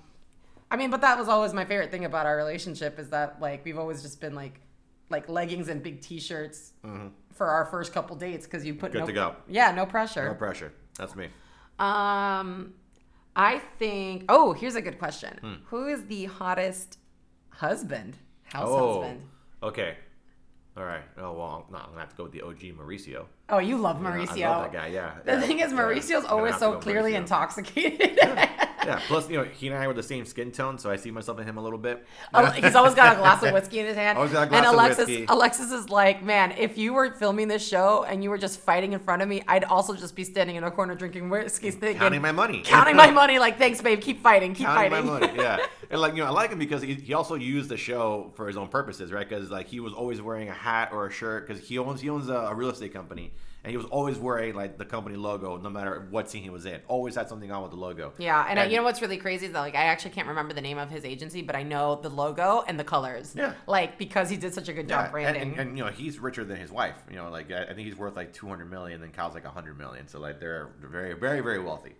I 0.70 0.76
mean, 0.76 0.90
but 0.90 1.02
that 1.02 1.18
was 1.18 1.28
always 1.28 1.52
my 1.52 1.64
favorite 1.64 1.90
thing 1.90 2.04
about 2.04 2.26
our 2.26 2.36
relationship 2.36 2.98
is 2.98 3.10
that 3.10 3.40
like 3.40 3.64
we've 3.64 3.78
always 3.78 4.02
just 4.02 4.20
been 4.20 4.34
like, 4.34 4.60
like 5.14 5.28
leggings 5.28 5.68
and 5.68 5.82
big 5.82 6.00
t-shirts 6.00 6.72
for 7.32 7.46
our 7.46 7.64
first 7.66 7.92
couple 7.92 8.16
dates 8.16 8.44
because 8.46 8.64
you 8.66 8.74
put 8.74 8.90
Mm-hmm. 8.92 9.06
Good 9.06 9.14
no, 9.14 9.28
to 9.28 9.34
go. 9.34 9.36
Yeah, 9.48 9.70
no 9.72 9.86
pressure. 9.86 10.26
no 10.28 10.34
pressure. 10.34 10.72
That's 10.98 11.14
me. 11.16 11.26
Um, 11.78 12.74
I 13.36 13.60
think. 13.78 14.24
Oh, 14.28 14.52
here's 14.52 14.74
a 14.76 14.82
good 14.82 14.98
question. 14.98 15.32
Hmm. 15.40 15.54
Who 15.66 15.86
is 15.88 16.04
the 16.06 16.24
hottest 16.26 16.98
husband? 17.50 18.16
House 18.42 18.68
oh, 18.70 19.02
husband. 19.02 19.20
okay. 19.62 19.96
All 20.76 20.84
right. 20.84 21.04
Oh 21.18 21.32
well, 21.32 21.66
no, 21.70 21.78
I'm 21.78 21.88
gonna 21.90 22.00
have 22.00 22.10
to 22.10 22.16
go 22.16 22.24
with 22.24 22.32
the 22.32 22.42
OG 22.42 22.62
Mauricio. 22.78 23.26
Oh, 23.48 23.58
you 23.58 23.76
love 23.78 24.02
Yeah, 24.02 24.08
Mauricio. 24.10 24.44
I 24.46 24.48
love 24.50 24.62
that 24.64 24.72
guy. 24.72 24.86
Yeah. 24.88 25.14
The 25.24 25.32
yeah, 25.32 25.40
thing 25.40 25.60
is. 25.60 25.72
Mauricio's 25.72 26.24
I'm 26.24 26.32
always 26.32 26.56
so 26.58 26.78
clearly 26.80 27.12
Mauricio. 27.12 27.16
intoxicated. 27.18 28.18
Yeah. 28.94 29.00
Plus, 29.06 29.28
you 29.30 29.36
know, 29.38 29.44
he 29.44 29.68
and 29.68 29.76
I 29.76 29.86
were 29.86 29.94
the 29.94 30.02
same 30.02 30.24
skin 30.26 30.50
tone, 30.52 30.78
so 30.78 30.90
I 30.90 30.96
see 30.96 31.10
myself 31.10 31.38
in 31.38 31.46
him 31.46 31.56
a 31.56 31.62
little 31.62 31.78
bit. 31.78 32.04
Oh, 32.34 32.46
he's 32.50 32.74
always 32.74 32.94
got 32.94 33.14
a 33.14 33.18
glass 33.18 33.42
of 33.42 33.52
whiskey 33.52 33.78
in 33.80 33.86
his 33.86 33.96
hand. 33.96 34.18
Always 34.18 34.32
got 34.32 34.46
a 34.46 34.50
glass 34.50 34.58
and 34.58 34.66
of 34.66 34.74
Alexis, 34.74 35.06
whiskey. 35.06 35.26
Alexis 35.28 35.72
is 35.72 35.88
like, 35.88 36.22
man, 36.22 36.52
if 36.58 36.76
you 36.76 36.92
were 36.92 37.10
filming 37.12 37.48
this 37.48 37.66
show 37.66 38.04
and 38.04 38.22
you 38.22 38.30
were 38.30 38.36
just 38.38 38.60
fighting 38.60 38.92
in 38.92 38.98
front 39.00 39.22
of 39.22 39.28
me, 39.28 39.42
I'd 39.48 39.64
also 39.64 39.94
just 39.94 40.14
be 40.14 40.24
standing 40.24 40.56
in 40.56 40.64
a 40.64 40.70
corner 40.70 40.94
drinking 40.94 41.30
whiskey, 41.30 41.70
mm, 41.70 41.80
thinking, 41.80 41.98
Counting 41.98 42.22
my 42.22 42.32
money. 42.32 42.62
counting 42.64 42.96
my 42.96 43.10
money. 43.22 43.38
Like, 43.38 43.58
thanks, 43.58 43.80
babe. 43.80 44.00
Keep 44.00 44.22
fighting. 44.22 44.52
Keep 44.54 44.66
Counting 44.66 44.90
fighting. 44.90 45.06
my 45.06 45.20
money. 45.20 45.32
Yeah. 45.36 45.58
And 45.90 46.00
like 46.00 46.14
you 46.16 46.22
know, 46.22 46.26
I 46.26 46.30
like 46.30 46.50
him 46.50 46.58
because 46.58 46.82
he, 46.82 46.94
he 46.94 47.12
also 47.14 47.34
used 47.36 47.68
the 47.68 47.76
show 47.76 48.32
for 48.34 48.48
his 48.48 48.56
own 48.56 48.66
purposes, 48.68 49.12
right? 49.12 49.28
Because 49.28 49.50
like 49.50 49.68
he 49.68 49.78
was 49.80 49.92
always 49.92 50.20
wearing 50.20 50.48
a 50.48 50.52
hat 50.52 50.88
or 50.92 51.06
a 51.06 51.10
shirt 51.12 51.46
because 51.46 51.62
he 51.62 51.78
owns 51.78 52.00
he 52.00 52.08
owns 52.10 52.28
a, 52.28 52.34
a 52.34 52.54
real 52.54 52.70
estate 52.70 52.92
company, 52.92 53.32
and 53.64 53.70
he 53.70 53.76
was 53.78 53.86
always 53.86 54.18
wearing 54.18 54.54
like 54.54 54.76
the 54.76 54.84
company 54.84 55.16
logo 55.16 55.56
no 55.56 55.70
matter 55.70 56.06
what 56.10 56.30
scene 56.30 56.42
he 56.42 56.50
was 56.50 56.66
in. 56.66 56.80
Always 56.86 57.14
had 57.14 57.28
something 57.28 57.50
on 57.50 57.62
with 57.62 57.70
the 57.70 57.78
logo. 57.78 58.12
yeah, 58.18 58.46
and, 58.48 58.60
I, 58.60 58.66
you 58.66 58.76
know 58.76 58.82
what's 58.82 59.00
really 59.00 59.16
crazy 59.16 59.46
is 59.46 59.52
that 59.52 59.60
like 59.60 59.74
I 59.74 59.84
actually 59.84 60.10
can't 60.12 60.28
remember 60.28 60.52
the 60.54 60.60
name 60.60 60.78
of 60.78 60.90
his 60.90 61.04
agency, 61.04 61.40
but 61.42 61.56
I 61.56 61.62
know 61.62 61.96
the 62.02 62.10
logo 62.10 62.62
and 62.68 62.78
the 62.78 62.84
colors. 62.84 63.34
Yeah. 63.36 63.54
Like 63.66 63.98
because 63.98 64.28
he 64.30 64.36
did 64.36 64.52
such 64.54 64.68
a 64.68 64.72
good 64.72 64.88
job 64.88 64.98
Yeah, 64.98 65.02
and, 65.04 65.12
branding. 65.12 65.42
and, 65.42 65.60
and, 65.60 65.78
you 65.78 65.84
know 65.84 65.90
he's 65.90 66.18
richer 66.18 66.44
than 66.44 66.58
his 66.58 66.70
wife. 66.70 66.96
You 67.10 67.16
know, 67.16 67.30
like 67.30 67.50
I 67.50 67.62
I 67.64 67.66
think 67.74 67.88
he's 67.88 67.96
worth 67.96 68.16
like 68.16 68.32
two 68.32 68.46
hundred 68.48 68.70
million, 68.70 69.02
and 69.02 69.12
Kyle's 69.12 69.34
like 69.34 69.44
hundred 69.46 69.78
million. 69.78 70.06
So 70.08 70.20
like 70.20 70.38
they're 70.40 70.68
very, 70.80 71.14
very, 71.14 71.40
very 71.40 71.58
wealthy. 71.58 71.94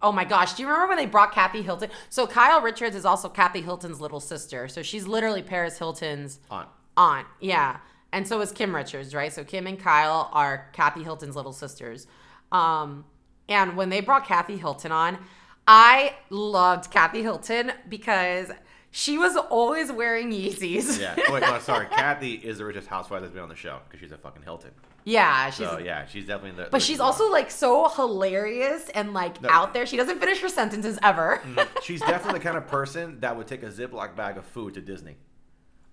Oh 0.00 0.12
my 0.12 0.24
gosh, 0.24 0.54
do 0.54 0.62
you 0.62 0.68
remember 0.68 0.88
when 0.88 0.96
they 0.96 1.06
brought 1.06 1.32
Kathy 1.32 1.60
Hilton? 1.60 1.90
So 2.08 2.26
Kyle 2.26 2.60
Richards 2.60 2.94
is 2.94 3.04
also 3.04 3.28
Kathy 3.28 3.60
Hilton's 3.62 4.00
little 4.00 4.20
sister. 4.20 4.68
So 4.68 4.80
she's 4.82 5.06
literally 5.08 5.42
Paris 5.42 5.76
Hilton's 5.76 6.38
On. 6.50 6.66
aunt. 6.96 7.26
Yeah. 7.40 7.78
And 8.12 8.26
so 8.26 8.40
is 8.40 8.52
Kim 8.52 8.74
Richards, 8.74 9.14
right? 9.14 9.32
So 9.32 9.44
Kim 9.44 9.66
and 9.66 9.78
Kyle 9.78 10.30
are 10.32 10.68
Kathy 10.72 11.02
Hilton's 11.02 11.36
little 11.36 11.52
sisters. 11.52 12.06
Um, 12.50 13.04
and 13.48 13.76
when 13.76 13.90
they 13.90 14.00
brought 14.00 14.26
Kathy 14.26 14.56
Hilton 14.56 14.92
on, 14.92 15.18
I 15.66 16.14
loved 16.30 16.90
Kathy 16.90 17.20
Hilton 17.22 17.72
because 17.88 18.50
she 18.90 19.18
was 19.18 19.36
always 19.36 19.92
wearing 19.92 20.30
Yeezys. 20.30 20.98
Yeah. 20.98 21.14
Oh, 21.28 21.34
wait, 21.34 21.42
no, 21.42 21.58
sorry. 21.60 21.86
Kathy 21.86 22.32
is 22.34 22.58
the 22.58 22.64
richest 22.64 22.88
housewife 22.88 23.20
that's 23.20 23.32
been 23.34 23.42
on 23.42 23.50
the 23.50 23.54
show 23.54 23.80
because 23.86 24.00
she's 24.00 24.12
a 24.12 24.16
fucking 24.18 24.42
Hilton. 24.42 24.70
yeah, 25.04 25.50
she's 25.50 25.66
So 25.68 25.78
yeah, 25.78 26.06
she's 26.06 26.24
definitely 26.26 26.62
the. 26.64 26.70
but 26.70 26.80
she's 26.80 27.00
also 27.00 27.30
like 27.30 27.50
so 27.50 27.88
hilarious 27.90 28.88
and 28.94 29.12
like 29.12 29.42
No. 29.42 29.50
out 29.50 29.74
there. 29.74 29.84
She 29.84 29.98
doesn't 29.98 30.18
finish 30.18 30.40
her 30.40 30.48
sentences 30.48 30.98
ever. 31.02 31.42
She's 31.82 32.00
definitely 32.00 32.38
the 32.40 32.44
kind 32.44 32.56
of 32.56 32.66
person 32.66 33.20
that 33.20 33.36
would 33.36 33.46
take 33.46 33.62
a 33.62 33.68
Ziploc 33.70 34.16
bag 34.16 34.38
of 34.38 34.46
food 34.46 34.72
to 34.74 34.80
Disney. 34.80 35.16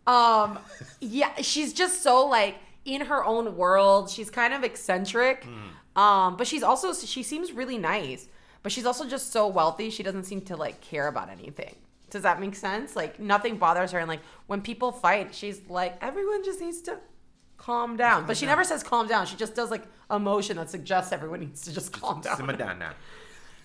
Um, 0.08 0.60
yeah, 1.00 1.42
she's 1.42 1.74
just 1.74 2.04
so 2.04 2.26
like 2.28 2.58
in 2.86 3.02
her 3.02 3.24
own 3.24 3.58
world. 3.58 4.10
She's 4.10 4.30
kind 4.30 4.54
of 4.54 4.64
eccentric. 4.64 5.46
Um, 5.96 6.36
but 6.38 6.46
she's 6.48 6.64
also 6.64 6.94
she 6.94 7.24
seems 7.24 7.52
really 7.52 7.78
nice. 7.78 8.28
But 8.64 8.72
she's 8.72 8.86
also 8.86 9.08
just 9.08 9.32
so 9.32 9.48
wealthy. 9.48 9.90
She 9.90 10.04
doesn't 10.04 10.24
seem 10.24 10.42
to 10.42 10.56
like 10.56 10.82
care 10.82 11.08
about 11.08 11.30
anything. 11.30 11.76
Does 12.10 12.24
that 12.24 12.40
make 12.40 12.56
sense? 12.56 12.96
Like 12.96 13.20
nothing 13.20 13.58
bothers 13.58 13.92
her. 13.92 14.00
And 14.00 14.08
like 14.08 14.22
when 14.48 14.62
people 14.62 14.92
fight, 14.92 15.34
she's 15.34 15.62
like 15.70 15.98
everyone 16.02 16.44
just 16.44 16.62
needs 16.62 16.82
to 16.82 16.98
calm 17.58 17.96
down. 17.98 18.26
But 18.26 18.38
she 18.38 18.46
never 18.46 18.64
says 18.64 18.84
calm 18.84 19.08
down. 19.08 19.26
She 19.26 19.36
just 19.36 19.56
does 19.56 19.72
like 19.72 19.84
a 20.10 20.20
motion 20.20 20.58
that 20.58 20.70
suggests 20.70 21.12
everyone 21.12 21.40
needs 21.40 21.62
to 21.64 21.74
just 21.74 21.92
calm 21.94 22.22
down. 22.22 22.38
Simmer 22.38 22.56
down 22.56 22.80
now. 22.80 22.94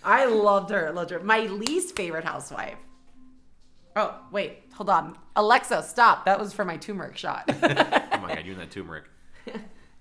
I 0.02 0.24
loved 0.24 0.70
her. 0.70 0.90
Loved 0.92 1.10
her. 1.10 1.20
My 1.20 1.40
least 1.40 1.96
favorite 1.96 2.24
housewife. 2.24 2.78
Oh 4.00 4.14
wait, 4.32 4.62
hold 4.74 4.88
on. 4.88 5.16
Alexa, 5.36 5.82
stop. 5.82 6.24
That 6.24 6.38
was 6.40 6.52
for 6.52 6.64
my 6.64 6.76
turmeric 6.76 7.16
shot. 7.16 7.44
Oh 8.12 8.22
my 8.22 8.34
god, 8.34 8.44
you 8.44 8.52
and 8.52 8.60
that 8.60 8.70
turmeric. 8.70 9.04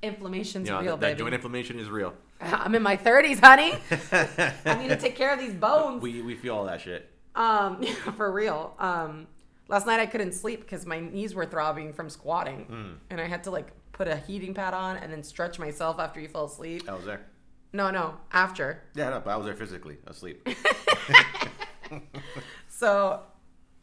Inflammation's 0.01 0.67
You 0.67 0.75
know, 0.75 0.81
real, 0.81 0.97
that, 0.97 1.01
that 1.01 1.07
baby. 1.11 1.19
joint 1.19 1.33
inflammation 1.33 1.79
is 1.79 1.89
real. 1.89 2.13
I'm 2.41 2.73
in 2.75 2.81
my 2.81 2.95
30s, 2.97 3.39
honey. 3.39 3.73
I 4.65 4.75
need 4.81 4.89
to 4.89 4.95
take 4.97 5.15
care 5.15 5.33
of 5.33 5.39
these 5.39 5.53
bones. 5.53 6.01
We 6.01 6.21
we 6.21 6.35
feel 6.35 6.55
all 6.55 6.65
that 6.65 6.81
shit. 6.81 7.09
Um, 7.35 7.81
for 8.17 8.31
real. 8.31 8.75
Um, 8.79 9.27
last 9.67 9.85
night 9.87 9.99
I 9.99 10.05
couldn't 10.05 10.33
sleep 10.33 10.61
because 10.61 10.85
my 10.85 10.99
knees 10.99 11.33
were 11.35 11.45
throbbing 11.45 11.93
from 11.93 12.09
squatting, 12.09 12.65
Hmm. 12.65 12.91
and 13.09 13.19
I 13.21 13.25
had 13.27 13.43
to 13.45 13.51
like 13.51 13.71
put 13.93 14.07
a 14.07 14.15
heating 14.17 14.53
pad 14.53 14.73
on 14.73 14.97
and 14.97 15.11
then 15.11 15.23
stretch 15.23 15.59
myself 15.59 15.99
after 15.99 16.19
you 16.19 16.27
fell 16.29 16.45
asleep. 16.45 16.87
I 16.89 16.93
was 16.93 17.05
there. 17.05 17.21
No, 17.73 17.91
no, 17.91 18.15
after. 18.31 18.81
Yeah, 18.95 19.09
no, 19.11 19.19
but 19.23 19.31
I 19.31 19.35
was 19.37 19.45
there 19.45 19.55
physically 19.55 19.97
asleep. 20.07 20.47
So, 22.67 23.21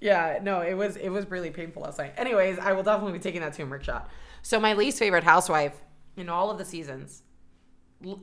yeah, 0.01 0.38
no, 0.42 0.61
it 0.61 0.74
was 0.74 0.97
it 0.97 1.09
was 1.09 1.30
really 1.30 1.51
painful 1.51 1.82
last 1.82 1.99
night. 1.99 2.14
Anyways, 2.16 2.59
I 2.59 2.72
will 2.72 2.82
definitely 2.82 3.14
be 3.14 3.18
taking 3.18 3.40
that 3.40 3.55
turmeric 3.55 3.84
shot. 3.84 4.11
So 4.42 4.61
my 4.61 4.74
least 4.74 4.99
favorite 4.99 5.24
housewife 5.24 5.74
in 6.16 6.28
all 6.28 6.51
of 6.51 6.59
the 6.59 6.64
seasons. 6.64 7.22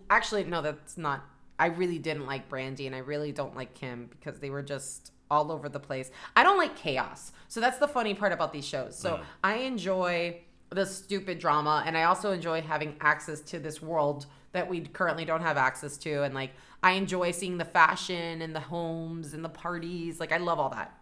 Actually, 0.10 0.44
no, 0.46 0.62
that's 0.62 0.98
not. 0.98 1.26
I 1.60 1.68
really 1.68 2.00
didn't 2.00 2.26
like 2.26 2.50
Brandi, 2.50 2.86
and 2.86 2.96
I 2.96 3.00
really 3.00 3.32
don't 3.32 3.56
like 3.56 3.74
Kim 3.74 4.08
because 4.08 4.40
they 4.40 4.50
were 4.50 4.62
just 4.62 5.12
all 5.30 5.52
over 5.52 5.68
the 5.68 5.80
place. 5.80 6.12
I 6.36 6.44
don't 6.44 6.58
like 6.58 6.76
chaos. 6.76 7.32
So 7.48 7.60
that's 7.60 7.80
the 7.80 7.88
funny 7.88 8.14
part 8.14 8.32
about 8.32 8.54
these 8.54 8.66
shows. 8.66 8.98
So 8.98 9.18
mm. 9.18 9.24
I 9.44 9.56
enjoy 9.58 10.42
the 10.70 10.86
stupid 10.86 11.40
drama, 11.40 11.84
and 11.86 11.98
I 11.98 12.04
also 12.04 12.32
enjoy 12.32 12.62
having 12.62 12.96
access 13.02 13.42
to 13.42 13.60
this 13.60 13.82
world 13.82 14.26
that 14.52 14.70
we 14.70 14.82
currently 14.82 15.26
don't 15.26 15.42
have 15.42 15.58
access 15.58 15.98
to. 15.98 16.24
And 16.24 16.34
like, 16.34 16.52
I 16.84 16.92
enjoy 16.92 17.32
seeing 17.32 17.58
the 17.58 17.66
fashion 17.66 18.42
and 18.42 18.56
the 18.56 18.60
homes 18.60 19.34
and 19.34 19.44
the 19.44 19.50
parties. 19.50 20.20
Like, 20.20 20.32
I 20.32 20.38
love 20.38 20.60
all 20.60 20.70
that. 20.70 20.96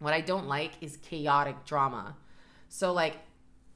What 0.00 0.14
I 0.14 0.20
don't 0.22 0.48
like 0.48 0.72
is 0.80 0.96
chaotic 0.96 1.64
drama. 1.64 2.16
So 2.68 2.92
like 2.92 3.18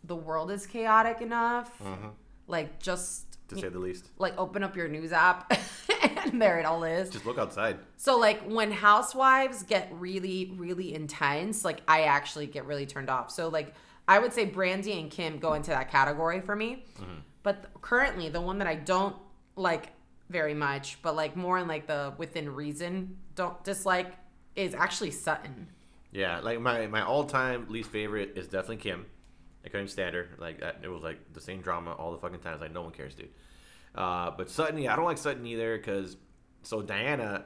the 0.02 0.16
world 0.16 0.50
is 0.50 0.66
chaotic 0.66 1.20
enough. 1.20 1.70
Mm-hmm. 1.78 2.08
Like 2.48 2.80
just 2.82 3.38
to 3.48 3.58
say 3.58 3.68
the 3.68 3.78
least. 3.78 4.08
like 4.18 4.36
open 4.38 4.64
up 4.64 4.74
your 4.74 4.88
news 4.88 5.12
app 5.12 5.52
and 6.24 6.40
there 6.40 6.58
it 6.58 6.64
all 6.64 6.82
is. 6.82 7.10
Just 7.10 7.26
look 7.26 7.38
outside. 7.38 7.78
So 7.98 8.18
like 8.18 8.42
when 8.42 8.72
housewives 8.72 9.62
get 9.62 9.88
really 9.92 10.54
really 10.56 10.94
intense, 10.94 11.64
like 11.64 11.82
I 11.86 12.02
actually 12.02 12.46
get 12.46 12.64
really 12.66 12.86
turned 12.86 13.10
off. 13.10 13.30
So 13.30 13.48
like 13.48 13.74
I 14.08 14.18
would 14.18 14.32
say 14.32 14.46
Brandi 14.46 14.98
and 14.98 15.10
Kim 15.10 15.38
go 15.38 15.52
into 15.52 15.70
that 15.70 15.90
category 15.90 16.40
for 16.40 16.56
me. 16.56 16.84
Mm-hmm. 16.98 17.18
But 17.42 17.66
currently 17.82 18.30
the 18.30 18.40
one 18.40 18.58
that 18.58 18.66
I 18.66 18.76
don't 18.76 19.16
like 19.56 19.92
very 20.30 20.54
much, 20.54 21.02
but 21.02 21.14
like 21.14 21.36
more 21.36 21.58
in 21.58 21.68
like 21.68 21.86
the 21.86 22.14
within 22.16 22.54
reason 22.54 23.18
don't 23.34 23.62
dislike 23.62 24.14
is 24.56 24.74
actually 24.74 25.10
Sutton. 25.10 25.68
Yeah, 26.14 26.38
like 26.40 26.60
my, 26.60 26.86
my 26.86 27.02
all 27.02 27.24
time 27.24 27.66
least 27.68 27.90
favorite 27.90 28.34
is 28.36 28.46
definitely 28.46 28.76
Kim. 28.76 29.04
I 29.64 29.68
couldn't 29.68 29.88
stand 29.88 30.14
her. 30.14 30.28
Like 30.38 30.62
it 30.82 30.88
was 30.88 31.02
like 31.02 31.32
the 31.32 31.40
same 31.40 31.60
drama 31.60 31.92
all 31.92 32.12
the 32.12 32.18
fucking 32.18 32.38
times. 32.38 32.60
Like 32.60 32.72
no 32.72 32.82
one 32.82 32.92
cares, 32.92 33.16
dude. 33.16 33.30
Uh, 33.96 34.30
but 34.30 34.48
Sutton, 34.48 34.78
yeah, 34.78 34.92
I 34.92 34.96
don't 34.96 35.04
like 35.04 35.18
Sutton 35.18 35.44
either 35.44 35.76
because 35.76 36.16
so 36.62 36.82
Diana 36.82 37.44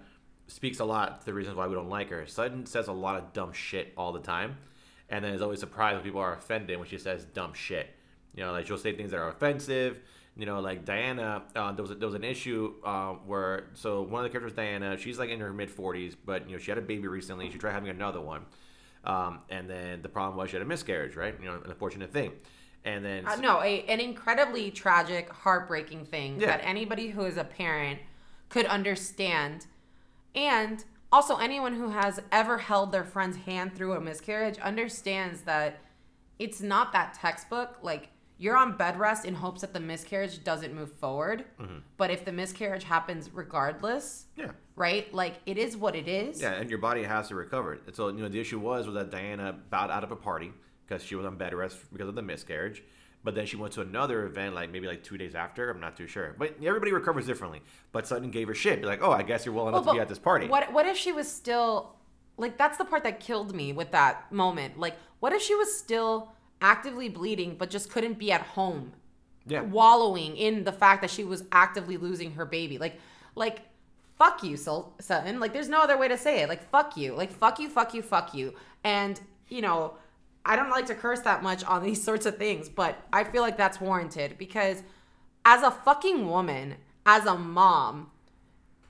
speaks 0.49 0.81
a 0.81 0.85
lot 0.85 1.25
the 1.25 1.33
reasons 1.33 1.57
why 1.57 1.67
we 1.67 1.75
don't 1.75 1.89
like 1.89 2.11
her. 2.11 2.27
Sutton 2.27 2.67
says 2.67 2.89
a 2.89 2.93
lot 2.93 3.17
of 3.17 3.33
dumb 3.33 3.53
shit 3.53 3.95
all 3.97 4.13
the 4.13 4.21
time, 4.21 4.59
and 5.09 5.25
then 5.25 5.33
is 5.33 5.41
always 5.41 5.61
surprised 5.61 5.97
when 5.97 6.05
people 6.05 6.21
are 6.21 6.35
offended 6.35 6.79
when 6.79 6.89
she 6.89 6.99
says 6.99 7.25
dumb 7.25 7.55
shit. 7.55 7.89
You 8.35 8.45
know, 8.45 8.53
like 8.53 8.67
she'll 8.67 8.77
say 8.77 8.95
things 8.95 9.13
that 9.13 9.19
are 9.19 9.29
offensive. 9.29 10.01
You 10.39 10.47
know, 10.47 10.61
like 10.61 10.85
Diana, 10.85 11.43
uh, 11.57 11.73
there 11.73 11.83
was 11.83 11.91
a, 11.91 11.95
there 11.97 12.07
was 12.07 12.15
an 12.15 12.23
issue 12.23 12.75
uh, 12.85 13.15
where 13.27 13.65
so 13.75 14.03
one 14.03 14.25
of 14.25 14.31
the 14.31 14.39
characters, 14.39 14.57
Diana, 14.57 14.97
she's 14.97 15.19
like 15.19 15.31
in 15.31 15.41
her 15.41 15.53
mid 15.53 15.69
forties, 15.69 16.15
but 16.15 16.47
you 16.49 16.53
know 16.57 16.59
she 16.63 16.71
had 16.71 16.79
a 16.79 16.83
baby 16.83 17.09
recently. 17.09 17.51
She 17.51 17.59
tried 17.59 17.73
having 17.73 17.91
another 17.91 18.21
one, 18.21 18.47
um, 19.03 19.41
and 19.51 19.69
then 19.69 20.01
the 20.01 20.09
problem 20.09 20.39
was 20.39 20.51
she 20.51 20.57
had 20.57 20.63
a 20.63 20.69
miscarriage, 20.69 21.17
right? 21.17 21.35
You 21.41 21.47
know, 21.47 21.55
an 21.57 21.63
unfortunate 21.71 22.13
thing. 22.13 22.33
And 22.85 23.05
then 23.05 23.27
Uh, 23.27 23.35
no, 23.37 23.61
a, 23.61 23.83
an 23.87 23.99
incredibly 23.99 24.71
tragic, 24.71 25.29
heartbreaking 25.29 26.05
thing 26.05 26.41
Yeah. 26.41 26.47
that 26.47 26.61
anybody 26.65 27.09
who 27.09 27.25
is 27.25 27.37
a 27.37 27.43
parent 27.45 27.99
could 28.49 28.67
understand. 28.67 29.67
And 30.37 30.85
also, 31.11 31.37
anyone 31.39 31.75
who 31.75 31.89
has 31.91 32.21
ever 32.31 32.59
held 32.59 32.93
their 32.93 33.05
friend's 33.05 33.39
hand 33.39 33.75
through 33.75 33.95
a 33.95 34.01
miscarriage 34.01 34.59
understands 34.59 35.43
that 35.43 35.81
it's 36.39 36.61
not 36.61 36.93
that 36.93 37.15
textbook. 37.15 37.79
Like, 37.83 38.11
you're 38.39 38.57
on 38.57 38.77
bed 38.77 38.99
rest 38.99 39.25
in 39.25 39.35
hopes 39.35 39.61
that 39.63 39.75
the 39.75 39.81
miscarriage 39.81 40.43
doesn't 40.45 40.73
move 40.73 40.93
forward. 40.93 41.45
Mm-hmm. 41.61 41.79
But 41.97 42.11
if 42.11 42.25
the 42.25 42.33
miscarriage 42.33 42.85
happens 42.85 43.31
regardless, 43.33 44.27
yeah, 44.37 44.53
right? 44.77 45.13
Like, 45.13 45.41
it 45.45 45.59
is 45.59 45.77
what 45.77 45.97
it 45.97 46.07
is. 46.09 46.41
Yeah, 46.41 46.53
and 46.53 46.71
your 46.71 46.79
body 46.79 47.03
has 47.03 47.29
to 47.29 47.35
recover. 47.35 47.79
And 47.87 47.95
so, 47.95 48.09
you 48.09 48.23
know, 48.23 48.29
the 48.29 48.41
issue 48.41 48.61
was 48.61 48.87
was 48.87 48.95
that 48.95 49.11
Diana 49.11 49.57
bowed 49.71 49.91
out 49.91 50.05
of 50.05 50.13
a 50.13 50.17
party 50.17 50.53
because 50.87 51.03
she 51.03 51.17
was 51.17 51.27
on 51.27 51.37
bed 51.37 51.53
rest 51.53 51.79
because 51.93 52.09
of 52.09 52.15
the 52.15 52.23
miscarriage. 52.23 52.83
But 53.25 53.35
then 53.35 53.47
she 53.47 53.57
went 53.57 53.73
to 53.75 53.81
another 53.81 54.25
event, 54.27 54.55
like 54.55 54.71
maybe 54.71 54.87
like 54.87 55.03
two 55.03 55.19
days 55.19 55.35
after. 55.35 55.71
I'm 55.71 55.81
not 55.81 55.97
too 55.97 56.07
sure. 56.07 56.37
But 56.39 56.55
everybody 56.63 56.93
recovers 56.93 57.27
differently. 57.27 57.63
But 57.91 58.07
Sutton 58.07 58.31
gave 58.31 58.47
her 58.47 58.55
shit. 58.55 58.81
Be 58.81 58.87
like, 58.87 59.03
oh, 59.03 59.11
I 59.11 59.23
guess 59.23 59.45
you're 59.45 59.55
well 59.55 59.69
enough 59.69 59.85
Well, 59.85 59.95
to 59.95 59.99
be 59.99 60.03
at 60.03 60.09
this 60.09 60.21
party. 60.21 60.47
What 60.47 60.73
what 60.73 60.87
if 60.87 60.97
she 60.97 61.11
was 61.11 61.31
still 61.31 61.97
like 62.37 62.57
that's 62.57 62.79
the 62.79 62.85
part 62.85 63.03
that 63.03 63.19
killed 63.19 63.55
me 63.55 63.73
with 63.73 63.91
that 63.91 64.31
moment. 64.33 64.79
Like 64.79 64.97
what 65.19 65.33
if 65.33 65.43
she 65.43 65.57
was 65.57 65.77
still 65.77 66.33
actively 66.61 67.09
bleeding 67.09 67.57
but 67.59 67.71
just 67.71 67.91
couldn't 67.91 68.19
be 68.19 68.33
at 68.33 68.41
home 68.43 68.93
Yeah. 69.47 69.63
wallowing 69.63 70.37
in 70.37 70.65
the 70.65 70.73
fact 70.73 71.03
that 71.03 71.11
she 71.11 71.25
was 71.25 71.45
actively 71.53 71.97
losing 71.97 72.33
her 72.33 72.45
baby. 72.45 72.79
Like 72.79 72.99
like 73.35 73.63
fuck 74.17 74.43
you, 74.43 74.57
Sul- 74.57 74.93
Sutton. 75.01 75.39
Like 75.39 75.53
there's 75.53 75.69
no 75.69 75.81
other 75.83 75.97
way 75.97 76.09
to 76.09 76.19
say 76.19 76.43
it. 76.43 76.49
Like 76.49 76.69
fuck 76.71 76.97
you. 76.97 77.15
Like 77.15 77.33
fuck 77.33 77.59
you, 77.61 77.69
fuck 77.69 77.95
you, 77.95 78.03
fuck 78.03 78.35
you. 78.35 78.55
And 78.85 79.21
you 79.49 79.63
know, 79.63 79.95
I 80.45 80.57
don't 80.57 80.71
like 80.71 80.87
to 80.87 80.95
curse 80.95 81.21
that 81.21 81.43
much 81.43 81.63
on 81.65 81.83
these 81.89 82.03
sorts 82.03 82.27
of 82.27 82.37
things, 82.37 82.69
but 82.69 82.99
I 83.13 83.25
feel 83.25 83.43
like 83.43 83.57
that's 83.57 83.81
warranted 83.81 84.37
because 84.39 84.83
as 85.45 85.63
a 85.63 85.71
fucking 85.71 86.27
woman, 86.29 86.75
as 87.07 87.25
a 87.27 87.37
mom, 87.37 88.11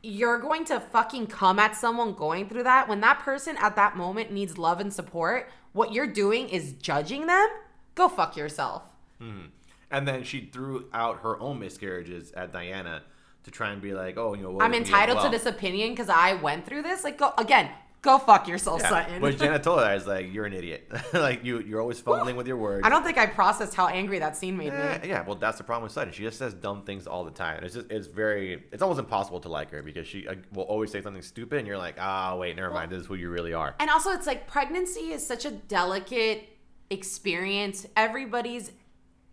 you're 0.02 0.38
going 0.38 0.64
to 0.66 0.80
fucking 0.80 1.26
come 1.26 1.58
at 1.58 1.74
someone 1.76 2.14
going 2.14 2.48
through 2.48 2.62
that 2.62 2.88
when 2.88 3.00
that 3.00 3.18
person 3.20 3.56
at 3.58 3.76
that 3.76 3.96
moment 3.96 4.30
needs 4.32 4.58
love 4.58 4.80
and 4.80 4.92
support. 4.92 5.50
What 5.72 5.92
you're 5.92 6.06
doing 6.06 6.48
is 6.48 6.72
judging 6.74 7.26
them. 7.26 7.48
Go 7.94 8.08
fuck 8.08 8.36
yourself. 8.36 8.82
Mm-hmm. 9.20 9.46
And 9.90 10.06
then 10.06 10.22
she 10.22 10.50
threw 10.52 10.86
out 10.92 11.20
her 11.22 11.40
own 11.40 11.58
miscarriages 11.58 12.32
at 12.32 12.52
Diana 12.52 13.02
to 13.44 13.50
try 13.50 13.70
and 13.70 13.80
be 13.80 13.94
like, 13.94 14.18
oh, 14.18 14.34
you 14.34 14.42
know, 14.42 14.50
what 14.50 14.64
I'm 14.64 14.72
if 14.72 14.80
me 14.80 14.82
as 14.82 14.88
entitled 14.88 15.24
to 15.24 15.30
this 15.30 15.46
opinion 15.46 15.90
because 15.90 16.08
I 16.08 16.34
went 16.34 16.66
through 16.66 16.82
this. 16.82 17.04
Like, 17.04 17.18
go 17.18 17.32
again. 17.38 17.70
Go 18.08 18.16
fuck 18.18 18.48
yourself, 18.48 18.80
Yeah. 18.80 18.88
Sutton. 18.88 19.20
Which 19.20 19.36
Jenna 19.38 19.58
told 19.68 19.80
her, 19.80 19.84
I 19.84 19.92
was 19.94 20.06
like, 20.06 20.32
you're 20.32 20.46
an 20.46 20.54
idiot. 20.54 20.90
like 21.12 21.44
you, 21.44 21.60
you're 21.60 21.82
always 21.82 22.00
fumbling 22.00 22.36
with 22.36 22.46
your 22.46 22.56
words. 22.56 22.86
I 22.86 22.88
don't 22.88 23.04
think 23.04 23.18
I 23.18 23.26
processed 23.26 23.74
how 23.74 23.86
angry 23.88 24.18
that 24.20 24.34
scene 24.34 24.56
made 24.56 24.68
Yeah, 24.72 24.98
me. 25.02 25.08
yeah, 25.10 25.24
well, 25.26 25.36
that's 25.36 25.58
the 25.58 25.64
problem 25.64 25.82
with 25.82 25.92
Sutton. 25.92 26.14
She 26.14 26.22
just 26.22 26.38
says 26.38 26.54
dumb 26.54 26.84
things 26.84 27.06
all 27.06 27.22
the 27.22 27.30
time. 27.30 27.62
It's 27.64 27.74
just, 27.74 27.90
it's 27.90 28.06
very, 28.06 28.64
it's 28.72 28.80
almost 28.82 28.98
impossible 28.98 29.40
to 29.40 29.50
like 29.50 29.70
her 29.72 29.82
because 29.82 30.06
she 30.06 30.26
uh, 30.26 30.36
will 30.54 30.62
always 30.62 30.90
say 30.90 31.02
something 31.02 31.20
stupid, 31.20 31.58
and 31.58 31.68
you're 31.68 31.76
like, 31.76 31.96
ah, 32.00 32.34
wait, 32.34 32.56
never 32.56 32.70
mind. 32.72 32.90
This 32.90 33.02
is 33.02 33.06
who 33.06 33.14
you 33.14 33.28
really 33.28 33.52
are. 33.52 33.74
And 33.78 33.90
also, 33.90 34.12
it's 34.12 34.26
like 34.26 34.46
pregnancy 34.46 35.12
is 35.12 35.26
such 35.26 35.44
a 35.44 35.50
delicate 35.50 36.48
experience. 36.88 37.86
Everybody's 37.94 38.72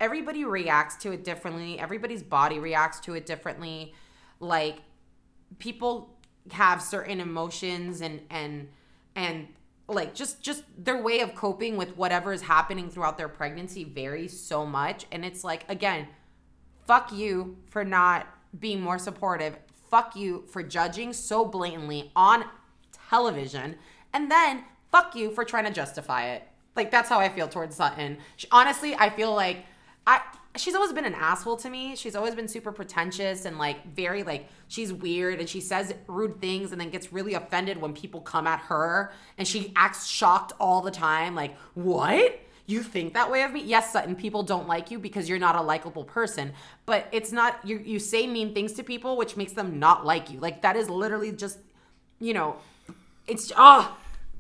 everybody 0.01 0.43
reacts 0.43 0.97
to 1.03 1.13
it 1.13 1.23
differently. 1.23 1.79
Everybody's 1.79 2.23
body 2.23 2.59
reacts 2.59 2.99
to 2.99 3.13
it 3.13 3.25
differently. 3.25 3.93
Like 4.41 4.79
people 5.59 6.14
have 6.51 6.81
certain 6.81 7.19
emotions 7.19 8.01
and 8.01 8.21
and 8.29 8.67
and 9.15 9.47
like 9.87 10.13
just 10.13 10.41
just 10.41 10.63
their 10.77 11.01
way 11.01 11.19
of 11.19 11.35
coping 11.35 11.77
with 11.77 11.95
whatever 11.97 12.33
is 12.33 12.41
happening 12.41 12.89
throughout 12.89 13.17
their 13.17 13.29
pregnancy 13.29 13.83
varies 13.83 14.39
so 14.39 14.65
much 14.65 15.05
and 15.11 15.23
it's 15.23 15.43
like 15.43 15.63
again 15.69 16.07
fuck 16.85 17.11
you 17.11 17.57
for 17.67 17.83
not 17.83 18.27
being 18.59 18.81
more 18.81 18.99
supportive. 18.99 19.57
Fuck 19.89 20.15
you 20.15 20.45
for 20.47 20.63
judging 20.63 21.13
so 21.13 21.45
blatantly 21.45 22.11
on 22.15 22.45
television. 23.09 23.75
And 24.13 24.31
then 24.31 24.63
fuck 24.91 25.15
you 25.15 25.31
for 25.31 25.43
trying 25.43 25.65
to 25.65 25.71
justify 25.71 26.29
it. 26.29 26.43
Like 26.75 26.91
that's 26.91 27.09
how 27.09 27.19
I 27.19 27.29
feel 27.29 27.47
towards 27.47 27.75
Sutton. 27.75 28.17
Honestly, 28.51 28.95
I 28.95 29.09
feel 29.09 29.33
like 29.33 29.65
I 30.05 30.21
she's 30.57 30.75
always 30.75 30.93
been 30.93 31.05
an 31.05 31.13
asshole 31.15 31.57
to 31.57 31.69
me. 31.69 31.95
She's 31.95 32.15
always 32.15 32.35
been 32.35 32.47
super 32.47 32.71
pretentious 32.71 33.45
and 33.45 33.57
like 33.57 33.93
very 33.93 34.23
like 34.23 34.47
she's 34.67 34.91
weird 34.93 35.39
and 35.39 35.47
she 35.47 35.61
says 35.61 35.93
rude 36.07 36.39
things 36.41 36.71
and 36.71 36.79
then 36.79 36.89
gets 36.89 37.11
really 37.13 37.33
offended 37.33 37.77
when 37.79 37.93
people 37.93 38.21
come 38.21 38.47
at 38.47 38.59
her 38.61 39.11
and 39.37 39.47
she 39.47 39.71
acts 39.75 40.07
shocked 40.07 40.53
all 40.59 40.81
the 40.81 40.91
time 40.91 41.35
like, 41.35 41.55
"What?" 41.73 42.39
you 42.67 42.81
think 42.81 43.13
that 43.13 43.29
way 43.29 43.43
of 43.43 43.51
me 43.51 43.61
yes 43.61 43.93
sutton 43.93 44.15
people 44.15 44.41
don't 44.41 44.67
like 44.67 44.89
you 44.89 44.97
because 44.97 45.29
you're 45.29 45.37
not 45.37 45.55
a 45.55 45.61
likable 45.61 46.03
person 46.03 46.51
but 46.87 47.07
it's 47.11 47.31
not 47.31 47.59
you 47.63 47.77
you 47.77 47.99
say 47.99 48.25
mean 48.25 48.55
things 48.55 48.73
to 48.73 48.81
people 48.81 49.17
which 49.17 49.37
makes 49.37 49.51
them 49.51 49.77
not 49.77 50.03
like 50.03 50.31
you 50.31 50.39
like 50.39 50.63
that 50.63 50.75
is 50.75 50.89
literally 50.89 51.31
just 51.31 51.59
you 52.19 52.33
know 52.33 52.55
it's 53.27 53.51
oh 53.55 53.95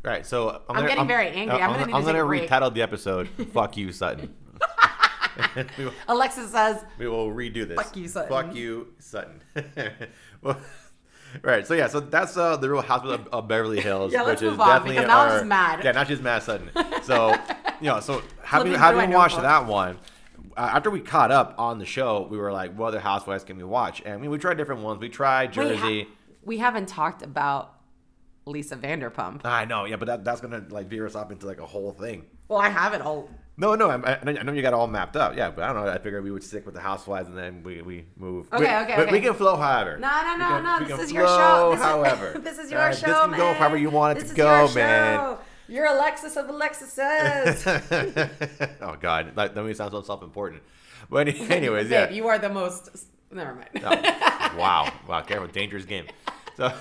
Right, 0.05 0.23
so 0.23 0.61
I'm, 0.69 0.77
I'm 0.77 0.87
getting 0.87 1.07
very 1.07 1.29
angry. 1.29 1.59
Uh, 1.59 1.67
I'm 1.67 1.71
gonna 1.71 1.85
need 1.87 1.91
to 1.91 1.97
I'm 1.97 2.03
take 2.03 2.09
a 2.09 2.13
gonna 2.13 2.25
break. 2.27 2.47
retitle 2.47 2.71
the 2.71 2.83
episode 2.83 3.27
"Fuck 3.53 3.75
You, 3.75 3.91
Sutton." 3.91 4.33
will, 5.77 5.93
alexis 6.07 6.51
says 6.51 6.83
we 6.97 7.07
will 7.07 7.29
redo 7.29 7.67
this. 7.67 7.75
Fuck 7.75 7.95
you, 7.95 8.07
Sutton. 8.07 8.29
Fuck 8.29 8.55
you, 8.55 8.93
Sutton. 8.99 9.41
well, 10.41 10.59
right. 11.41 11.65
So 11.65 11.73
yeah, 11.73 11.87
so 11.87 11.99
that's 11.99 12.37
uh, 12.37 12.57
the 12.57 12.69
Real 12.69 12.81
Housewives 12.81 13.21
of, 13.21 13.27
of 13.33 13.47
Beverly 13.47 13.81
Hills, 13.81 14.13
Yeah, 14.13 14.25
which 14.25 14.41
is 14.41 14.57
on, 14.57 14.67
definitely 14.67 14.95
because 14.95 15.07
now 15.07 15.21
I'm 15.21 15.31
our, 15.31 15.37
just 15.37 15.45
mad. 15.45 15.83
Yeah, 15.83 15.91
not 15.91 16.07
just 16.07 16.21
mad 16.21 16.43
Sutton. 16.43 16.69
So 17.03 17.35
you 17.81 17.87
know, 17.87 17.99
so 17.99 18.21
having 18.43 18.73
having 18.73 19.11
watched 19.11 19.41
that 19.41 19.65
one. 19.65 19.97
Uh, 20.57 20.69
after 20.73 20.89
we 20.89 21.01
caught 21.01 21.31
up 21.31 21.53
on 21.57 21.79
the 21.79 21.85
show, 21.85 22.27
we 22.31 22.37
were 22.37 22.51
like, 22.51 22.73
"What 22.77 22.87
other 22.87 22.99
housewives 23.01 23.43
can 23.43 23.57
we 23.57 23.65
watch?" 23.65 24.01
And 24.05 24.13
I 24.13 24.17
mean, 24.17 24.29
we 24.29 24.37
tried 24.37 24.55
different 24.55 24.83
ones. 24.83 25.01
We 25.01 25.09
tried 25.09 25.49
Wait, 25.49 25.67
Jersey. 25.67 26.03
ha- 26.03 26.09
we 26.45 26.59
haven't 26.59 26.87
talked 26.87 27.23
about 27.23 27.73
lisa 28.45 28.75
vanderpump 28.75 29.41
I 29.43 29.65
know, 29.65 29.85
yeah, 29.85 29.95
but 29.95 30.05
that, 30.05 30.23
that's 30.23 30.39
gonna 30.41 30.63
like 30.69 30.87
veer 30.87 31.05
us 31.05 31.15
off 31.15 31.31
into 31.31 31.47
like 31.47 31.59
a 31.59 31.65
whole 31.65 31.91
thing. 31.91 32.25
well 32.47 32.59
i 32.59 32.69
have 32.69 32.93
it 32.93 33.01
all 33.01 33.29
No, 33.57 33.73
no, 33.75 33.89
I, 33.89 34.19
I 34.21 34.23
know- 34.43 34.51
you 34.51 34.61
got 34.61 34.69
it 34.69 34.73
all 34.73 34.87
mapped 34.87 35.15
up. 35.15 35.35
Yeah, 35.37 35.49
but 35.49 35.63
I 35.63 35.71
don't 35.71 35.85
know. 35.85 35.89
I 35.91 35.97
figured 35.97 36.23
we 36.25 36.31
would 36.31 36.43
stick 36.43 36.65
with 36.65 36.75
the 36.75 36.81
housewives 36.81 37.29
and 37.29 37.37
then 37.37 37.63
we, 37.63 37.81
we 37.81 38.05
move. 38.17 38.47
Okay, 38.51 38.63
we, 38.63 38.65
okay, 38.83 38.97
we, 38.97 39.03
okay. 39.03 39.11
We 39.13 39.21
can 39.21 39.33
flow 39.33 39.55
however. 39.55 39.97
No, 39.97 40.09
no, 40.23 40.35
no, 40.35 40.47
can- 40.47 40.63
no. 40.89 40.97
This 40.97 41.05
is 41.07 41.11
your 41.13 41.25
show. 41.27 41.69
This 41.71 41.79
is- 41.79 41.85
however. 41.85 42.39
this 42.39 42.57
is 42.59 42.69
your 42.71 42.91
show, 42.93 43.05
This 43.07 43.15
can 43.21 43.31
man. 43.31 43.39
go 43.39 43.53
however 43.53 43.77
you 43.77 43.89
want 43.89 44.17
it 44.17 44.21
This 44.21 44.33
to 44.33 44.33
is 44.33 44.37
go, 44.37 44.65
your 44.65 44.73
man. 44.75 45.37
You're 45.67 45.85
Alexis 45.85 46.35
of 46.35 46.47
Alexis's. 46.49 47.65
oh 48.81 48.95
God, 48.99 49.31
that, 49.35 49.55
that 49.55 49.55
makes 49.55 49.67
me 49.67 49.73
sound 49.73 49.91
so 49.91 50.01
self-important. 50.01 50.61
But 51.09 51.27
any- 51.27 51.39
anyways, 51.49 51.89
yeah. 51.89 52.07
Babe, 52.07 52.15
you 52.15 52.27
are 52.27 52.37
the 52.37 52.49
most. 52.49 52.89
Never 53.31 53.55
mind. 53.55 53.69
Oh, 53.83 54.57
wow, 54.57 54.91
wow, 55.07 55.21
careful, 55.21 55.47
dangerous 55.47 55.85
game. 55.85 56.05
So, 56.57 56.71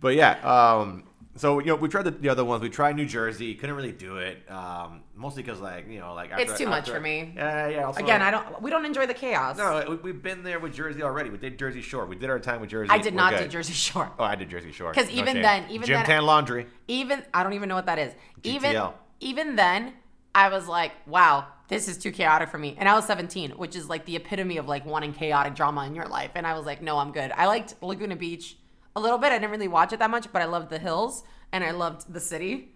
but 0.00 0.14
yeah, 0.14 0.32
um, 0.42 1.04
so 1.38 1.58
you 1.60 1.66
know, 1.66 1.74
we 1.76 1.88
tried 1.88 2.02
the, 2.02 2.10
the 2.10 2.28
other 2.28 2.44
ones. 2.44 2.62
We 2.62 2.68
tried 2.68 2.96
New 2.96 3.06
Jersey, 3.06 3.54
couldn't 3.54 3.74
really 3.76 3.92
do 3.92 4.16
it, 4.18 4.38
um, 4.50 5.02
mostly 5.14 5.42
because 5.42 5.60
like 5.60 5.88
you 5.88 5.98
know, 6.00 6.14
like 6.14 6.30
after, 6.30 6.42
It's 6.44 6.58
too 6.58 6.66
much 6.68 6.88
for 6.90 7.00
me. 7.00 7.32
Yeah, 7.34 7.68
yeah. 7.68 7.84
Also, 7.84 8.02
Again, 8.02 8.22
I 8.22 8.30
don't. 8.30 8.60
We 8.62 8.70
don't 8.70 8.84
enjoy 8.84 9.06
the 9.06 9.14
chaos. 9.14 9.56
No, 9.56 9.84
we, 9.88 9.96
we've 9.96 10.22
been 10.22 10.42
there 10.42 10.58
with 10.58 10.74
Jersey 10.74 11.02
already. 11.02 11.30
We 11.30 11.38
did 11.38 11.58
Jersey 11.58 11.80
Shore. 11.82 12.06
We 12.06 12.16
did 12.16 12.28
our 12.30 12.38
time 12.38 12.60
with 12.60 12.70
Jersey. 12.70 12.90
I 12.90 12.98
did 12.98 13.14
We're 13.14 13.18
not 13.20 13.32
good. 13.32 13.44
do 13.44 13.48
Jersey 13.48 13.72
Shore. 13.72 14.10
Oh, 14.18 14.24
I 14.24 14.34
did 14.34 14.48
Jersey 14.50 14.72
Shore. 14.72 14.92
'Cause 14.92 15.06
No 15.06 15.12
even 15.20 15.34
shame. 15.34 15.42
then- 15.42 15.64
even 15.70 15.88
then- 15.88 16.04
Tan 16.04 16.24
Laundry. 16.26 16.66
Even 16.88 17.22
I 17.32 17.42
don't 17.42 17.52
even 17.54 17.68
know 17.68 17.74
what 17.76 17.86
that 17.86 17.98
is. 17.98 18.12
Even 18.42 18.76
even 19.20 19.56
then, 19.56 19.94
I 20.34 20.48
was 20.48 20.68
like, 20.68 20.92
wow, 21.06 21.46
this 21.68 21.88
is 21.88 21.98
too 21.98 22.12
chaotic 22.12 22.48
for 22.48 22.58
me. 22.58 22.76
And 22.78 22.88
I 22.88 22.94
was 22.94 23.04
17, 23.06 23.50
which 23.52 23.74
is 23.74 23.88
like 23.88 24.04
the 24.04 24.14
epitome 24.16 24.56
of 24.58 24.68
like 24.68 24.86
wanting 24.86 25.12
chaotic 25.12 25.54
drama 25.54 25.84
in 25.86 25.94
your 25.94 26.06
life. 26.06 26.30
And 26.36 26.46
I 26.46 26.54
was 26.56 26.64
like, 26.66 26.80
no, 26.82 26.98
I'm 26.98 27.10
good. 27.12 27.32
I 27.34 27.46
liked 27.46 27.74
Laguna 27.82 28.14
Beach 28.16 28.56
a 28.96 29.00
little 29.00 29.18
bit. 29.18 29.32
I 29.32 29.38
didn't 29.38 29.50
really 29.50 29.68
watch 29.68 29.92
it 29.92 29.98
that 29.98 30.10
much, 30.10 30.32
but 30.32 30.42
I 30.42 30.46
loved 30.46 30.70
the 30.70 30.78
hills 30.78 31.22
and 31.52 31.62
I 31.64 31.70
loved 31.72 32.12
the 32.12 32.20
city. 32.20 32.74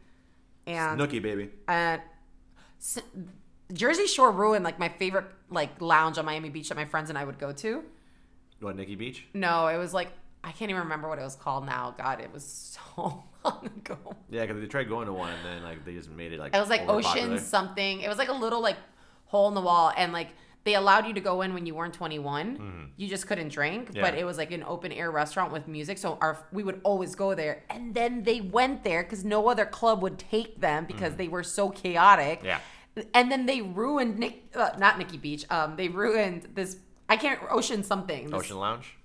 And 0.66 0.98
Nikki 0.98 1.18
Beach. 1.18 1.50
and 1.66 2.00
s- 2.80 2.98
Jersey 3.72 4.06
Shore 4.06 4.30
ruined 4.30 4.64
like 4.64 4.78
my 4.78 4.88
favorite 4.88 5.26
like 5.50 5.80
lounge 5.80 6.18
on 6.18 6.24
Miami 6.24 6.50
Beach 6.50 6.68
that 6.68 6.76
my 6.76 6.84
friends 6.84 7.08
and 7.10 7.18
I 7.18 7.24
would 7.24 7.38
go 7.38 7.52
to. 7.52 7.82
What 8.60 8.76
Nikki 8.76 8.94
Beach? 8.94 9.26
No, 9.34 9.66
it 9.66 9.78
was 9.78 9.92
like 9.92 10.08
I 10.44 10.52
can't 10.52 10.70
even 10.70 10.82
remember 10.82 11.08
what 11.08 11.18
it 11.18 11.22
was 11.22 11.36
called 11.36 11.66
now. 11.66 11.94
God, 11.98 12.20
it 12.20 12.32
was 12.32 12.44
so 12.96 13.24
long 13.44 13.66
ago. 13.76 13.96
Yeah, 14.30 14.42
because 14.46 14.60
they 14.60 14.66
tried 14.66 14.88
going 14.88 15.06
to 15.06 15.12
one 15.12 15.30
and 15.32 15.44
then 15.44 15.62
like 15.64 15.84
they 15.84 15.94
just 15.94 16.10
made 16.10 16.32
it 16.32 16.38
like. 16.38 16.54
It 16.54 16.60
was 16.60 16.68
like. 16.68 16.88
Ocean 16.88 17.38
something. 17.38 18.00
It 18.00 18.08
was 18.08 18.18
like 18.18 18.28
a 18.28 18.32
little 18.34 18.60
like 18.60 18.76
hole 19.24 19.48
in 19.48 19.54
the 19.54 19.60
wall, 19.60 19.92
and 19.96 20.12
like 20.12 20.28
they 20.64 20.74
allowed 20.74 21.06
you 21.06 21.14
to 21.14 21.20
go 21.20 21.42
in 21.42 21.54
when 21.54 21.66
you 21.66 21.74
weren't 21.74 21.94
21. 21.94 22.92
You 22.96 23.08
just 23.08 23.26
couldn't 23.26 23.48
drink, 23.48 23.88
but 23.94 23.96
Mm-hmm. 24.12 24.16
It 24.18 24.24
was 24.24 24.38
like 24.38 24.52
an 24.52 24.62
open 24.62 24.92
air 24.92 25.10
restaurant 25.10 25.52
with 25.52 25.66
music. 25.66 25.98
So 25.98 26.18
our 26.20 26.46
we 26.52 26.62
would 26.62 26.80
always 26.84 27.14
go 27.14 27.34
there, 27.34 27.64
and 27.70 27.94
then 27.94 28.22
they 28.22 28.40
went 28.40 28.84
there 28.84 29.02
because 29.02 29.24
no 29.24 29.48
other 29.48 29.64
club 29.66 30.02
would 30.02 30.18
take 30.18 30.60
them 30.60 30.84
because 30.86 31.16
they 31.16 31.28
were 31.28 31.42
so 31.42 31.70
chaotic. 31.70 32.42
Yeah. 32.44 32.58
And 33.14 33.32
then 33.32 33.46
they 33.46 33.62
ruined 33.62 34.18
Nick, 34.18 34.52
uh, 34.54 34.70
not 34.78 34.98
Nikki 34.98 35.16
Beach. 35.16 35.46
Um, 35.50 35.76
they 35.76 35.88
ruined 35.88 36.48
this. 36.54 36.76
I 37.08 37.16
can't 37.16 37.40
Ocean 37.50 37.82
something. 37.82 38.26
This- 38.26 38.34
Ocean 38.34 38.58
Lounge. 38.58 38.96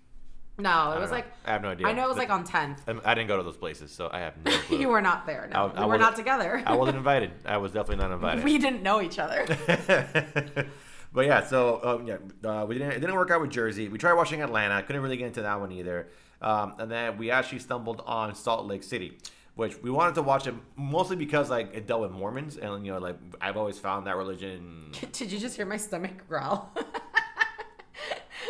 No, 0.60 0.92
it 0.94 1.00
was 1.00 1.12
know. 1.12 1.18
like 1.18 1.26
I 1.46 1.52
have 1.52 1.62
no 1.62 1.70
idea. 1.70 1.86
I 1.88 1.94
know 1.94 2.06
it 2.06 2.08
was 2.08 2.18
But- 2.18 2.30
like 2.30 2.32
on 2.32 2.44
10th. 2.44 2.80
Um, 2.88 3.00
I 3.06 3.14
didn't 3.14 3.28
go 3.28 3.38
to 3.38 3.44
those 3.44 3.58
places, 3.58 3.92
so 3.92 4.10
I 4.12 4.20
have 4.22 4.34
no 4.44 4.52
clue. 4.68 4.80
You 4.80 4.90
were 4.90 5.02
not 5.02 5.26
there. 5.28 5.48
No, 5.54 5.72
I- 5.76 5.82
I 5.82 5.86
we 5.86 5.92
were 5.92 5.98
not 6.00 6.16
together. 6.16 6.62
I 6.66 6.76
wasn't 6.76 6.98
invited. 7.04 7.32
I 7.46 7.58
was 7.58 7.72
definitely 7.72 8.04
not 8.04 8.12
invited. 8.12 8.44
we 8.44 8.58
didn't 8.58 8.82
know 8.84 9.00
each 9.02 9.20
other. 9.20 9.46
but 11.14 11.26
yeah, 11.26 11.46
so 11.46 11.80
um, 11.84 12.08
yeah, 12.08 12.18
uh, 12.50 12.66
we 12.66 12.76
didn't. 12.78 12.92
It 12.94 13.00
didn't 13.00 13.16
work 13.16 13.32
out 13.32 13.42
with 13.42 13.52
Jersey. 13.52 13.88
We 13.90 13.98
tried 13.98 14.14
watching 14.14 14.42
Atlanta. 14.42 14.82
Couldn't 14.84 15.02
really 15.02 15.18
get 15.18 15.28
into 15.28 15.42
that 15.44 15.60
one 15.60 15.72
either. 15.72 16.10
Um, 16.42 16.76
and 16.78 16.92
then 16.92 17.18
we 17.18 17.32
actually 17.32 17.60
stumbled 17.60 18.04
on 18.06 18.36
Salt 18.36 18.68
Lake 18.68 18.84
City, 18.84 19.18
which 19.56 19.82
we 19.82 19.90
wanted 19.90 20.16
to 20.16 20.22
watch 20.22 20.46
it 20.48 20.54
mostly 20.76 21.16
because 21.16 21.50
like 21.50 21.74
it 21.74 21.88
dealt 21.88 22.02
with 22.02 22.12
Mormons, 22.12 22.58
and 22.58 22.86
you 22.86 22.92
know, 22.92 23.00
like 23.00 23.18
I've 23.42 23.58
always 23.58 23.80
found 23.80 24.06
that 24.08 24.16
religion. 24.16 24.92
Did 25.12 25.32
you 25.32 25.40
just 25.40 25.56
hear 25.56 25.66
my 25.66 25.78
stomach 25.78 26.28
growl? 26.28 26.72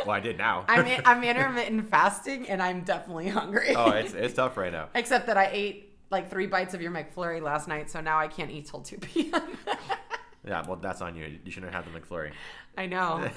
Well, 0.05 0.15
I 0.15 0.19
did 0.21 0.37
now. 0.37 0.63
I'm 0.69 0.85
in, 0.85 1.01
I'm 1.05 1.23
intermittent 1.23 1.89
fasting 1.89 2.47
and 2.47 2.61
I'm 2.61 2.81
definitely 2.81 3.27
hungry. 3.27 3.75
oh, 3.75 3.89
it's 3.91 4.13
it's 4.13 4.35
tough 4.35 4.55
right 4.55 4.71
now. 4.71 4.87
Except 4.95 5.27
that 5.27 5.35
I 5.37 5.49
ate 5.51 5.97
like 6.09 6.29
three 6.29 6.47
bites 6.47 6.73
of 6.73 6.81
your 6.81 6.91
McFlurry 6.91 7.41
last 7.41 7.67
night, 7.67 7.89
so 7.89 7.99
now 7.99 8.17
I 8.17 8.27
can't 8.27 8.49
eat 8.49 8.67
till 8.67 8.79
2 8.81 8.97
p.m. 8.99 9.41
Yeah, 10.47 10.63
well, 10.67 10.77
that's 10.77 11.01
on 11.01 11.15
you. 11.15 11.39
You 11.43 11.51
shouldn't 11.51 11.73
have 11.73 11.85
the 11.91 11.99
McFlurry. 11.99 12.31
I 12.77 12.85
know. 12.85 13.29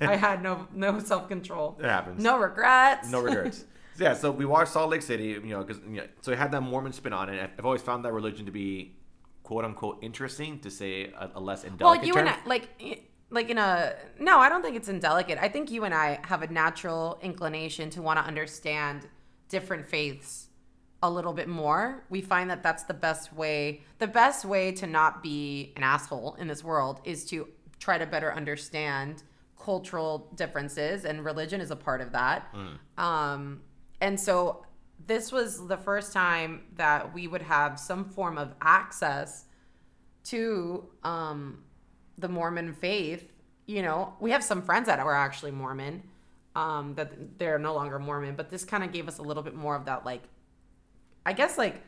I 0.00 0.16
had 0.16 0.42
no 0.42 0.68
no 0.72 0.98
self 1.00 1.28
control. 1.28 1.76
It 1.80 1.86
happens. 1.86 2.22
No 2.22 2.38
regrets. 2.38 3.10
No 3.10 3.20
regrets. 3.20 3.64
Yeah, 3.98 4.14
so 4.14 4.30
we 4.30 4.46
watched 4.46 4.72
Salt 4.72 4.88
Lake 4.88 5.02
City, 5.02 5.24
you 5.24 5.40
know, 5.42 5.62
because 5.62 5.82
you 5.86 5.96
know, 5.96 6.06
so 6.22 6.32
it 6.32 6.38
had 6.38 6.50
that 6.52 6.62
Mormon 6.62 6.94
spin 6.94 7.12
on 7.12 7.28
it. 7.28 7.50
I've 7.58 7.66
always 7.66 7.82
found 7.82 8.06
that 8.06 8.12
religion 8.12 8.46
to 8.46 8.50
be 8.50 8.96
quote 9.42 9.66
unquote 9.66 9.98
interesting, 10.00 10.60
to 10.60 10.70
say 10.70 11.12
a, 11.12 11.32
a 11.34 11.40
less 11.40 11.62
well, 11.62 11.72
indelicate 11.72 12.06
you 12.06 12.14
term. 12.14 12.26
and 12.26 12.36
I, 12.36 12.48
like, 12.48 13.10
like 13.28 13.50
in 13.50 13.58
a 13.58 13.94
no, 14.18 14.38
I 14.38 14.48
don't 14.48 14.62
think 14.62 14.76
it's 14.76 14.88
indelicate. 14.88 15.38
I 15.40 15.48
think 15.48 15.70
you 15.70 15.84
and 15.84 15.92
I 15.92 16.20
have 16.24 16.42
a 16.42 16.46
natural 16.46 17.18
inclination 17.22 17.90
to 17.90 18.00
want 18.00 18.18
to 18.18 18.24
understand 18.24 19.06
different 19.50 19.86
faiths 19.86 20.48
a 21.02 21.10
little 21.10 21.32
bit 21.32 21.48
more. 21.48 22.04
We 22.10 22.20
find 22.20 22.48
that 22.50 22.62
that's 22.62 22.84
the 22.84 22.94
best 22.94 23.32
way. 23.32 23.82
The 23.98 24.06
best 24.06 24.44
way 24.44 24.72
to 24.72 24.86
not 24.86 25.22
be 25.22 25.72
an 25.76 25.82
asshole 25.82 26.36
in 26.38 26.46
this 26.46 26.62
world 26.62 27.00
is 27.04 27.24
to 27.26 27.48
try 27.80 27.98
to 27.98 28.06
better 28.06 28.32
understand 28.32 29.24
cultural 29.58 30.30
differences, 30.34 31.04
and 31.04 31.24
religion 31.24 31.60
is 31.60 31.70
a 31.70 31.76
part 31.76 32.00
of 32.00 32.12
that. 32.12 32.54
Um, 32.98 33.62
and 34.00 34.18
so 34.18 34.64
this 35.06 35.32
was 35.32 35.66
the 35.66 35.76
first 35.76 36.12
time 36.12 36.62
that 36.76 37.12
we 37.12 37.26
would 37.26 37.42
have 37.42 37.78
some 37.78 38.04
form 38.04 38.38
of 38.38 38.54
access 38.60 39.46
to 40.24 40.88
um, 41.02 41.64
the 42.18 42.28
Mormon 42.28 42.72
faith. 42.72 43.32
You 43.66 43.82
know, 43.82 44.14
we 44.20 44.30
have 44.30 44.44
some 44.44 44.62
friends 44.62 44.86
that 44.86 45.04
were 45.04 45.14
actually 45.14 45.50
Mormon, 45.50 46.02
um, 46.54 46.94
that 46.94 47.38
they're 47.38 47.58
no 47.58 47.74
longer 47.74 47.98
Mormon, 47.98 48.34
but 48.36 48.50
this 48.50 48.64
kind 48.64 48.84
of 48.84 48.92
gave 48.92 49.08
us 49.08 49.18
a 49.18 49.22
little 49.22 49.42
bit 49.42 49.54
more 49.54 49.74
of 49.74 49.84
that, 49.86 50.04
like, 50.04 50.22
I 51.24 51.32
guess, 51.32 51.58
like, 51.58 51.82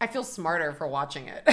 I 0.00 0.06
feel 0.06 0.24
smarter 0.24 0.72
for 0.72 0.86
watching 0.86 1.28
it. 1.28 1.42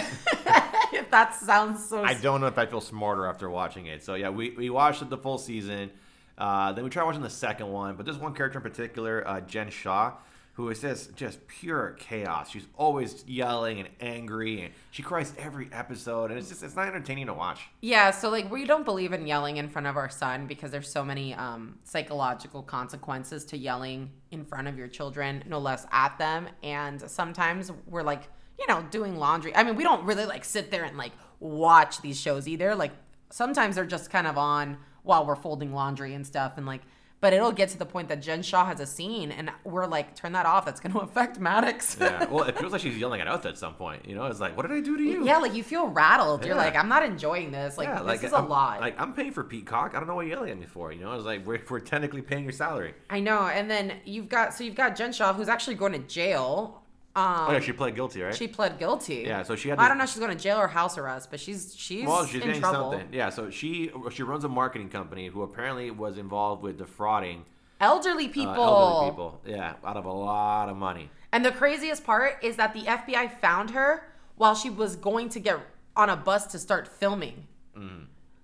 if 0.94 1.10
that 1.12 1.36
sounds 1.36 1.86
so. 1.88 2.04
I 2.04 2.16
don't 2.16 2.42
know 2.42 2.48
if 2.48 2.58
I 2.58 2.66
feel 2.66 2.82
smarter 2.82 3.26
after 3.26 3.50
watching 3.50 3.86
it. 3.86 4.04
So 4.04 4.16
yeah, 4.16 4.30
we, 4.30 4.52
we 4.52 4.70
watched 4.70 5.02
it 5.02 5.10
the 5.10 5.18
full 5.18 5.38
season. 5.38 5.92
Uh, 6.38 6.72
then 6.74 6.84
we 6.84 6.90
tried 6.90 7.04
watching 7.04 7.22
the 7.22 7.30
second 7.30 7.72
one, 7.72 7.96
but 7.96 8.06
there's 8.06 8.18
one 8.18 8.34
character 8.34 8.58
in 8.58 8.64
particular, 8.64 9.28
uh, 9.28 9.42
Jen 9.42 9.70
Shah, 9.70 10.14
who 10.54 10.70
is 10.70 10.82
just 10.82 11.16
just 11.16 11.48
pure 11.48 11.96
chaos. 11.98 12.50
She's 12.50 12.68
always 12.78 13.24
yelling 13.26 13.80
and 13.80 13.90
angry, 14.02 14.64
and 14.64 14.74
she 14.92 15.02
cries 15.02 15.34
every 15.38 15.70
episode, 15.72 16.30
and 16.30 16.38
it's 16.40 16.50
just 16.50 16.62
it's 16.62 16.76
not 16.76 16.88
entertaining 16.88 17.28
to 17.28 17.34
watch. 17.34 17.62
Yeah, 17.82 18.12
so 18.12 18.30
like 18.30 18.52
we 18.52 18.66
don't 18.66 18.84
believe 18.84 19.14
in 19.14 19.26
yelling 19.26 19.58
in 19.58 19.70
front 19.70 19.88
of 19.88 19.96
our 19.96 20.10
son 20.10 20.48
because 20.48 20.70
there's 20.72 20.92
so 20.92 21.06
many 21.06 21.34
um, 21.36 21.80
psychological 21.84 22.64
consequences 22.64 23.46
to 23.46 23.58
yelling 23.58 24.12
in 24.32 24.44
front 24.44 24.68
of 24.68 24.78
your 24.78 24.88
children, 24.88 25.44
no 25.48 25.58
less 25.58 25.86
at 25.92 26.18
them. 26.18 26.50
And 26.64 27.02
sometimes 27.10 27.72
we're 27.88 28.04
like, 28.04 28.24
you 28.60 28.68
know, 28.68 28.86
doing 28.92 29.16
laundry. 29.18 29.56
I 29.56 29.64
mean, 29.64 29.76
we 29.76 29.84
don't 29.84 30.06
really 30.06 30.26
like 30.26 30.44
sit 30.44 30.70
there 30.70 30.84
and 30.84 30.98
like 30.98 31.14
watch 31.40 32.02
these 32.02 32.20
shows 32.20 32.48
either. 32.48 32.76
Like 32.76 32.92
sometimes 33.30 33.76
they're 33.76 33.86
just 33.86 34.10
kind 34.10 34.28
of 34.28 34.38
on 34.38 34.78
while 35.04 35.26
we're 35.26 35.36
folding 35.38 35.74
laundry 35.74 36.14
and 36.14 36.28
stuff, 36.28 36.54
and 36.58 36.66
like. 36.66 36.82
But 37.22 37.34
it'll 37.34 37.52
get 37.52 37.70
to 37.70 37.78
the 37.78 37.86
point 37.86 38.10
that 38.10 38.20
Jen 38.20 38.42
Shah 38.42 38.66
has 38.66 38.80
a 38.80 38.86
scene, 38.88 39.32
and 39.32 39.52
we're 39.64 39.86
like, 39.86 40.16
turn 40.16 40.32
that 40.34 40.48
off. 40.48 40.66
That's 40.66 40.80
going 40.82 40.92
to 40.98 41.00
affect 41.02 41.40
Maddox. 41.40 41.96
Yeah, 42.02 42.26
well, 42.26 42.46
it 42.46 42.58
feels 42.58 42.72
like 42.72 42.82
she's 42.82 42.98
yelling 42.98 43.22
at 43.22 43.28
us 43.28 43.46
at 43.46 43.60
some 43.60 43.76
point. 43.76 44.08
You 44.08 44.16
know, 44.16 44.26
it's 44.26 44.40
like, 44.40 44.58
what 44.58 44.68
did 44.68 44.76
I 44.76 44.82
do 44.82 44.98
to 44.98 45.04
you? 45.04 45.24
yeah, 45.26 45.38
like 45.38 45.54
you 45.54 45.64
feel 45.64 45.88
rattled. 45.88 46.44
You're 46.46 46.56
like, 46.56 46.76
I'm 46.76 46.90
not 46.90 47.04
enjoying 47.04 47.52
this. 47.52 47.78
Like, 47.78 47.88
Yeah, 47.90 48.02
this 48.02 48.24
is 48.24 48.34
a 48.34 48.38
I'm, 48.38 48.50
lot. 48.50 48.82
Like 48.82 49.00
I'm 49.00 49.14
paying 49.14 49.32
for 49.32 49.44
Peacock. 49.44 49.94
I 49.94 50.00
don't 50.00 50.08
know 50.08 50.16
what 50.16 50.26
you're 50.26 50.36
yelling 50.36 50.50
at 50.52 50.60
me 50.60 50.66
for. 50.66 50.92
You 50.92 51.02
know, 51.02 51.14
it's 51.14 51.24
like 51.26 51.46
we're, 51.46 51.62
we're 51.70 51.80
technically 51.80 52.24
paying 52.24 52.44
your 52.44 52.54
salary. 52.54 52.96
I 53.10 53.20
know, 53.20 53.42
and 53.48 53.70
then 53.70 53.94
you've 54.04 54.28
got 54.28 54.56
so 54.56 54.64
you've 54.64 54.76
got 54.76 54.96
Jen 54.96 55.14
Shah 55.14 55.34
who's 55.34 55.48
actually 55.48 55.76
going 55.76 55.94
to 55.94 56.00
jail. 56.00 56.81
Um, 57.16 57.24
Oh 57.48 57.52
yeah, 57.52 57.60
she 57.60 57.74
pled 57.74 57.96
guilty, 57.96 58.22
right? 58.22 58.34
she 58.34 58.48
pled 58.48 58.80
guilty. 58.80 59.24
Yeah, 59.28 59.44
so 59.44 59.56
she 59.58 59.68
had 59.70 59.80
I 59.80 59.88
don't 59.90 59.98
know 59.98 60.06
if 60.06 60.10
she's 60.12 60.20
going 60.20 60.36
to 60.36 60.42
jail 60.42 60.58
or 60.58 60.68
house 60.68 60.98
arrest, 60.98 61.30
but 61.30 61.40
she's 61.40 61.74
she's, 61.78 62.06
well, 62.08 62.26
she's 62.26 62.42
in 62.44 62.60
trouble. 62.60 62.92
something. 62.92 63.10
Yeah, 63.12 63.30
so 63.30 63.50
she 63.50 63.92
she 64.12 64.24
runs 64.24 64.44
a 64.46 64.50
marketing 64.50 64.90
company 64.90 65.28
who 65.28 65.42
apparently 65.42 65.92
was 65.92 66.18
involved 66.18 66.64
with 66.64 66.78
defrauding 66.78 67.44
Elderly 67.82 68.28
uh, 68.28 68.32
people. 68.32 68.54
elderly 68.54 69.10
people. 69.12 69.42
Yeah, 69.46 69.74
out 69.84 69.98
of 69.98 70.06
a 70.06 70.12
lot 70.14 70.70
of 70.70 70.78
money. 70.78 71.10
And 71.34 71.44
the 71.44 71.52
craziest 71.52 72.04
part 72.06 72.38
is 72.44 72.56
that 72.58 72.74
the 72.74 72.82
FBI 72.84 73.40
found 73.40 73.72
her 73.72 74.04
while 74.36 74.56
she 74.56 74.70
was 74.70 74.96
going 74.96 75.30
to 75.30 75.40
get 75.40 75.60
on 75.96 76.10
a 76.10 76.16
bus 76.16 76.46
to 76.48 76.60
start 76.60 76.88
filming. 76.88 77.48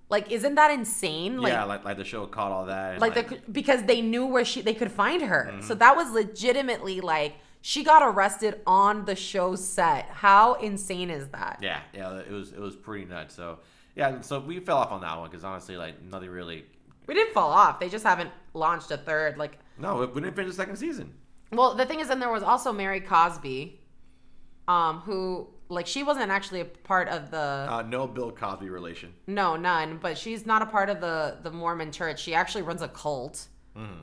Like, 0.09 0.31
isn't 0.31 0.55
that 0.55 0.71
insane? 0.71 1.37
Like, 1.41 1.51
Mm. 1.51 1.55
yeah, 1.55 1.63
like 1.65 1.83
like 1.83 1.97
the 1.97 2.05
show 2.05 2.25
caught 2.27 2.51
all 2.51 2.65
that. 2.67 2.93
and, 2.93 3.01
like, 3.01 3.13
the, 3.15 3.39
because 3.51 3.83
they 3.83 4.01
knew 4.01 4.25
where 4.25 4.45
she 4.45 4.61
they 4.61 4.73
could 4.73 4.91
find 4.91 5.21
her. 5.23 5.57
So 5.61 5.75
that 5.75 5.95
was 5.97 6.11
legitimately 6.11 7.01
like 7.01 7.33
she 7.67 7.83
got 7.83 8.01
arrested 8.01 8.61
on 8.65 9.03
the 9.03 9.13
show 9.13 9.53
set. 9.55 10.05
How 10.09 10.53
insane 10.53 11.09
is 11.09 11.27
that? 11.29 11.59
yeah, 11.61 11.81
yeah, 11.93 12.17
it 12.19 12.31
was 12.31 12.53
it 12.53 12.59
was 12.59 12.77
pretty 12.77 13.03
nuts. 13.03 13.35
So 13.35 13.59
yeah, 13.93 14.21
so 14.21 14.39
we 14.39 14.61
fell 14.61 14.77
off 14.77 14.91
on 14.93 15.01
that 15.01 15.17
one 15.19 15.29
because 15.29 15.43
honestly, 15.43 15.75
like 15.75 16.01
nothing 16.01 16.29
really. 16.29 16.63
We 17.07 17.13
didn't 17.13 17.33
fall 17.33 17.51
off. 17.51 17.77
They 17.81 17.89
just 17.89 18.05
haven't 18.05 18.29
launched 18.53 18.89
a 18.91 18.97
third. 18.97 19.37
Like, 19.37 19.59
No, 19.77 20.09
we 20.13 20.21
didn't 20.21 20.35
finish 20.35 20.51
the 20.51 20.55
second 20.55 20.77
season. 20.77 21.13
well, 21.51 21.73
the 21.75 21.85
thing 21.85 21.99
is, 21.99 22.07
then 22.07 22.19
there 22.21 22.31
was 22.31 22.43
also 22.43 22.71
Mary 22.71 22.99
Cosby, 23.01 23.79
um, 24.69 24.99
who 25.01 25.47
like 25.69 25.87
she 25.87 26.03
wasn't 26.03 26.31
actually 26.31 26.61
a 26.61 26.65
part 26.65 27.09
of 27.09 27.31
the 27.31 27.37
Uh, 27.69 27.83
no 27.85 28.07
Bill 28.07 28.31
Cosby 28.31 28.69
relation. 28.69 29.13
no 29.27 29.57
none, 29.57 29.97
but 30.01 30.17
she's 30.17 30.45
not 30.45 30.61
a 30.61 30.65
part 30.65 30.89
of 30.89 31.01
the 31.01 31.37
the 31.43 31.51
Mormon 31.51 31.91
Church. 31.91 32.21
She 32.21 32.33
actually 32.33 32.61
runs 32.61 32.81
a 32.81 32.87
cult, 32.87 33.47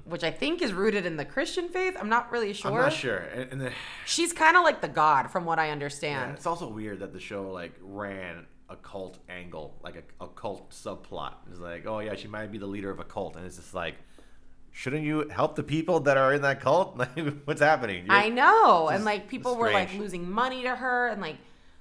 which 0.05 0.23
I 0.25 0.31
think 0.31 0.63
is 0.63 0.73
rooted 0.73 1.07
in 1.07 1.17
the 1.17 1.25
Christian 1.25 1.69
faith. 1.69 1.97
I'm 1.99 2.09
not 2.09 2.31
really 2.31 2.53
sure. 2.53 2.71
Mm-hmm. 2.71 2.79
I'm 2.79 2.85
not 2.85 2.93
sure. 2.93 3.17
And, 3.17 3.53
and 3.53 3.61
then, 3.61 3.73
She's 4.07 4.33
kind 4.33 4.57
of 4.57 4.63
like 4.63 4.81
the 4.81 4.89
god, 4.89 5.31
from 5.31 5.45
what 5.45 5.59
I 5.59 5.67
yeah, 5.67 5.73
understand. 5.73 6.35
it's 6.37 6.47
also 6.47 6.69
weird 6.69 7.01
that 7.01 7.13
the 7.13 7.21
show 7.21 7.51
like 7.51 7.73
ran 7.83 8.47
a 8.69 8.77
cult 8.77 9.19
angle, 9.29 9.79
like 9.83 9.97
a, 9.97 10.25
a 10.25 10.29
cult 10.29 10.71
subplot. 10.71 11.35
It's 11.51 11.61
like, 11.61 11.87
oh 11.87 12.01
yeah, 12.01 12.15
she 12.15 12.29
might 12.29 12.51
be 12.51 12.59
the 12.59 12.67
leader 12.67 12.91
of 12.91 12.99
a 13.01 13.05
cult, 13.05 13.37
and 13.37 13.45
it's 13.45 13.57
just 13.57 13.75
like, 13.75 13.97
shouldn't 14.73 15.05
you 15.05 15.29
help 15.29 15.55
the 15.57 15.63
people 15.63 16.01
that 16.01 16.17
are 16.17 16.33
in 16.35 16.43
that 16.43 16.61
cult? 16.61 16.97
Like, 16.99 17.43
what's 17.45 17.61
happening? 17.61 18.07
You're- 18.07 18.17
I 18.17 18.29
know, 18.29 18.89
and 18.89 19.05
like 19.05 19.29
people 19.29 19.57
were 19.57 19.71
like 19.73 19.95
losing 19.95 20.31
money 20.31 20.63
to 20.63 20.75
her, 20.75 21.09
and 21.09 21.21
like 21.21 21.37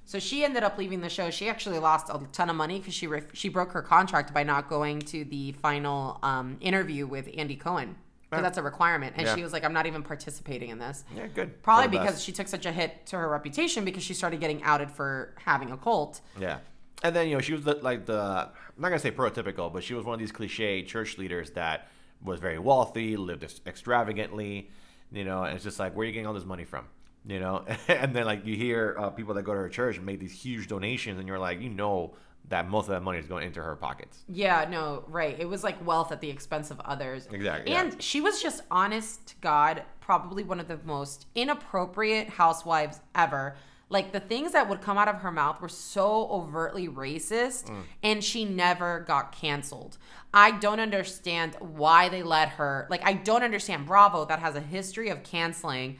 so 0.05 0.19
she 0.19 0.43
ended 0.43 0.63
up 0.63 0.77
leaving 0.77 1.01
the 1.01 1.09
show. 1.09 1.29
She 1.29 1.49
actually 1.49 1.79
lost 1.79 2.09
a 2.09 2.19
ton 2.31 2.49
of 2.49 2.55
money 2.55 2.79
because 2.79 2.93
she 2.93 3.07
re- 3.07 3.23
she 3.33 3.49
broke 3.49 3.71
her 3.71 3.81
contract 3.81 4.33
by 4.33 4.43
not 4.43 4.69
going 4.69 4.99
to 4.99 5.23
the 5.25 5.53
final 5.53 6.19
um, 6.23 6.57
interview 6.61 7.07
with 7.07 7.29
Andy 7.37 7.55
Cohen. 7.55 7.95
Because 8.29 8.43
that's 8.43 8.57
a 8.57 8.63
requirement, 8.63 9.13
and 9.15 9.27
Yeah. 9.27 9.35
she 9.35 9.43
was 9.43 9.53
like, 9.53 9.63
"I'm 9.63 9.73
not 9.73 9.85
even 9.85 10.01
participating 10.01 10.69
in 10.71 10.79
this." 10.79 11.03
Yeah, 11.15 11.27
good. 11.27 11.61
Probably 11.61 11.87
because 11.87 12.13
best. 12.15 12.25
she 12.25 12.31
took 12.31 12.47
such 12.47 12.65
a 12.65 12.71
hit 12.71 13.05
to 13.07 13.17
her 13.17 13.29
reputation 13.29 13.85
because 13.85 14.01
she 14.01 14.15
started 14.15 14.39
getting 14.39 14.63
outed 14.63 14.89
for 14.89 15.35
having 15.45 15.69
a 15.71 15.77
cult. 15.77 16.19
Yeah. 16.39 16.57
And 17.03 17.15
then, 17.15 17.27
you 17.27 17.35
know, 17.35 17.41
she 17.41 17.53
was 17.53 17.63
the, 17.63 17.75
like 17.75 18.07
the, 18.07 18.17
I'm 18.17 18.81
not 18.81 18.89
going 18.89 18.99
to 18.99 19.07
say 19.07 19.11
prototypical, 19.11 19.71
but 19.71 19.83
she 19.83 19.93
was 19.93 20.03
one 20.03 20.15
of 20.15 20.19
these 20.19 20.31
cliche 20.31 20.81
church 20.81 21.19
leaders 21.19 21.51
that 21.51 21.89
was 22.23 22.39
very 22.39 22.57
wealthy, 22.57 23.17
lived 23.17 23.43
extravagantly, 23.67 24.69
you 25.11 25.25
know, 25.25 25.43
and 25.43 25.53
it's 25.53 25.63
just 25.63 25.77
like, 25.79 25.95
where 25.95 26.03
are 26.03 26.07
you 26.07 26.13
getting 26.13 26.25
all 26.25 26.33
this 26.33 26.45
money 26.45 26.63
from? 26.63 26.85
You 27.25 27.39
know? 27.39 27.65
and 27.87 28.15
then, 28.15 28.25
like, 28.25 28.45
you 28.45 28.55
hear 28.55 28.95
uh, 28.99 29.09
people 29.09 29.33
that 29.35 29.43
go 29.43 29.53
to 29.53 29.59
her 29.59 29.69
church 29.69 29.99
make 29.99 30.19
these 30.19 30.33
huge 30.33 30.67
donations, 30.67 31.19
and 31.19 31.27
you're 31.27 31.39
like, 31.39 31.61
you 31.61 31.69
know 31.69 32.15
that 32.49 32.69
most 32.69 32.85
of 32.85 32.89
that 32.91 33.01
money 33.01 33.17
is 33.19 33.25
going 33.25 33.47
into 33.47 33.61
her 33.61 33.75
pockets. 33.75 34.23
Yeah, 34.27 34.65
no, 34.69 35.05
right. 35.07 35.39
It 35.39 35.47
was 35.47 35.63
like 35.63 35.83
wealth 35.85 36.11
at 36.11 36.19
the 36.19 36.29
expense 36.29 36.71
of 36.71 36.79
others. 36.81 37.27
Exactly, 37.31 37.71
yeah. 37.71 37.83
And 37.83 38.01
she 38.01 38.19
was 38.19 38.41
just 38.41 38.63
honest 38.69 39.25
to 39.27 39.35
God, 39.39 39.83
probably 40.01 40.43
one 40.43 40.59
of 40.59 40.67
the 40.67 40.77
most 40.83 41.25
inappropriate 41.35 42.27
housewives 42.27 42.99
ever. 43.15 43.55
Like 43.89 44.11
the 44.11 44.19
things 44.19 44.51
that 44.51 44.67
would 44.67 44.81
come 44.81 44.97
out 44.97 45.07
of 45.07 45.17
her 45.17 45.31
mouth 45.31 45.61
were 45.61 45.69
so 45.69 46.27
overtly 46.29 46.89
racist, 46.89 47.69
Mm. 47.69 47.83
and 48.03 48.23
she 48.23 48.43
never 48.43 48.99
got 49.07 49.31
canceled. 49.31 49.97
I 50.33 50.51
don't 50.51 50.81
understand 50.81 51.55
why 51.61 52.09
they 52.09 52.23
let 52.23 52.49
her. 52.49 52.87
Like, 52.89 53.05
I 53.05 53.13
don't 53.13 53.43
understand. 53.43 53.85
Bravo, 53.85 54.25
that 54.25 54.39
has 54.39 54.55
a 54.57 54.61
history 54.61 55.07
of 55.09 55.23
canceling, 55.23 55.97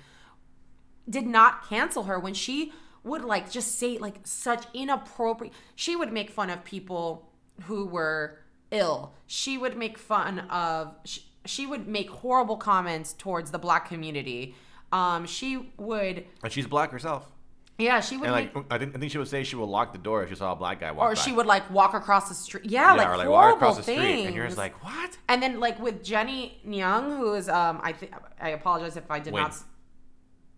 did 1.10 1.26
not 1.26 1.68
cancel 1.68 2.04
her 2.04 2.18
when 2.20 2.34
she 2.34 2.72
would 3.04 3.24
like 3.24 3.52
just 3.52 3.78
say 3.78 3.98
like 3.98 4.16
such 4.24 4.66
inappropriate 4.74 5.54
she 5.76 5.96
would 5.96 6.12
make 6.14 6.30
fun 6.30 6.50
of 6.50 6.64
people 6.64 7.30
who 7.64 7.86
were 7.86 8.40
ill 8.72 9.14
she 9.28 9.58
would 9.58 9.78
make 9.78 9.98
fun 9.98 10.40
of 10.50 10.96
she, 11.04 11.22
she 11.46 11.68
would 11.68 11.88
make 11.88 12.10
horrible 12.10 12.56
comments 12.56 13.12
towards 13.14 13.52
the 13.52 13.60
black 13.60 13.88
community 13.88 14.56
um 14.94 15.26
she 15.26 15.72
would 15.78 16.26
And 16.42 16.52
she's 16.52 16.66
black 16.68 16.92
herself. 16.92 17.30
yeah 17.78 18.00
she 18.00 18.16
would 18.16 18.30
And, 18.30 18.36
make 18.38 18.56
like, 18.56 18.66
I 18.72 18.78
think, 18.78 18.96
I 18.96 19.00
think 19.00 19.12
she 19.12 19.18
would 19.18 19.28
say 19.28 19.44
she 19.44 19.58
would 19.58 19.66
lock 19.68 19.92
the 19.92 19.98
door 20.00 20.24
if 20.24 20.30
she 20.30 20.36
saw 20.36 20.54
a 20.54 20.56
black 20.56 20.80
guy 20.80 20.92
walk 20.94 21.12
or 21.12 21.16
by. 21.16 21.22
she 21.22 21.32
would 21.34 21.46
like 21.46 21.70
walk 21.70 21.94
across 21.94 22.30
the 22.30 22.36
street 22.36 22.66
yeah, 22.66 22.82
yeah, 22.82 22.94
like 22.94 23.08
or 23.10 23.18
like 23.18 23.28
horrible 23.28 23.32
walk 23.32 23.56
across 23.58 23.78
the 23.78 23.84
things 23.84 24.00
street, 24.02 24.26
and 24.28 24.36
you're 24.36 24.46
just 24.46 24.58
like, 24.58 24.82
what? 24.84 25.18
and 25.28 25.44
then 25.44 25.60
like 25.60 25.78
with 25.80 26.04
Jenny 26.04 26.62
Nguyen, 26.66 27.18
who 27.18 27.34
is 27.34 27.50
um 27.50 27.82
I 27.84 27.92
think 27.92 28.14
I 28.40 28.50
apologize 28.52 28.96
if 28.96 29.12
I 29.12 29.20
did 29.20 29.34
not. 29.34 29.56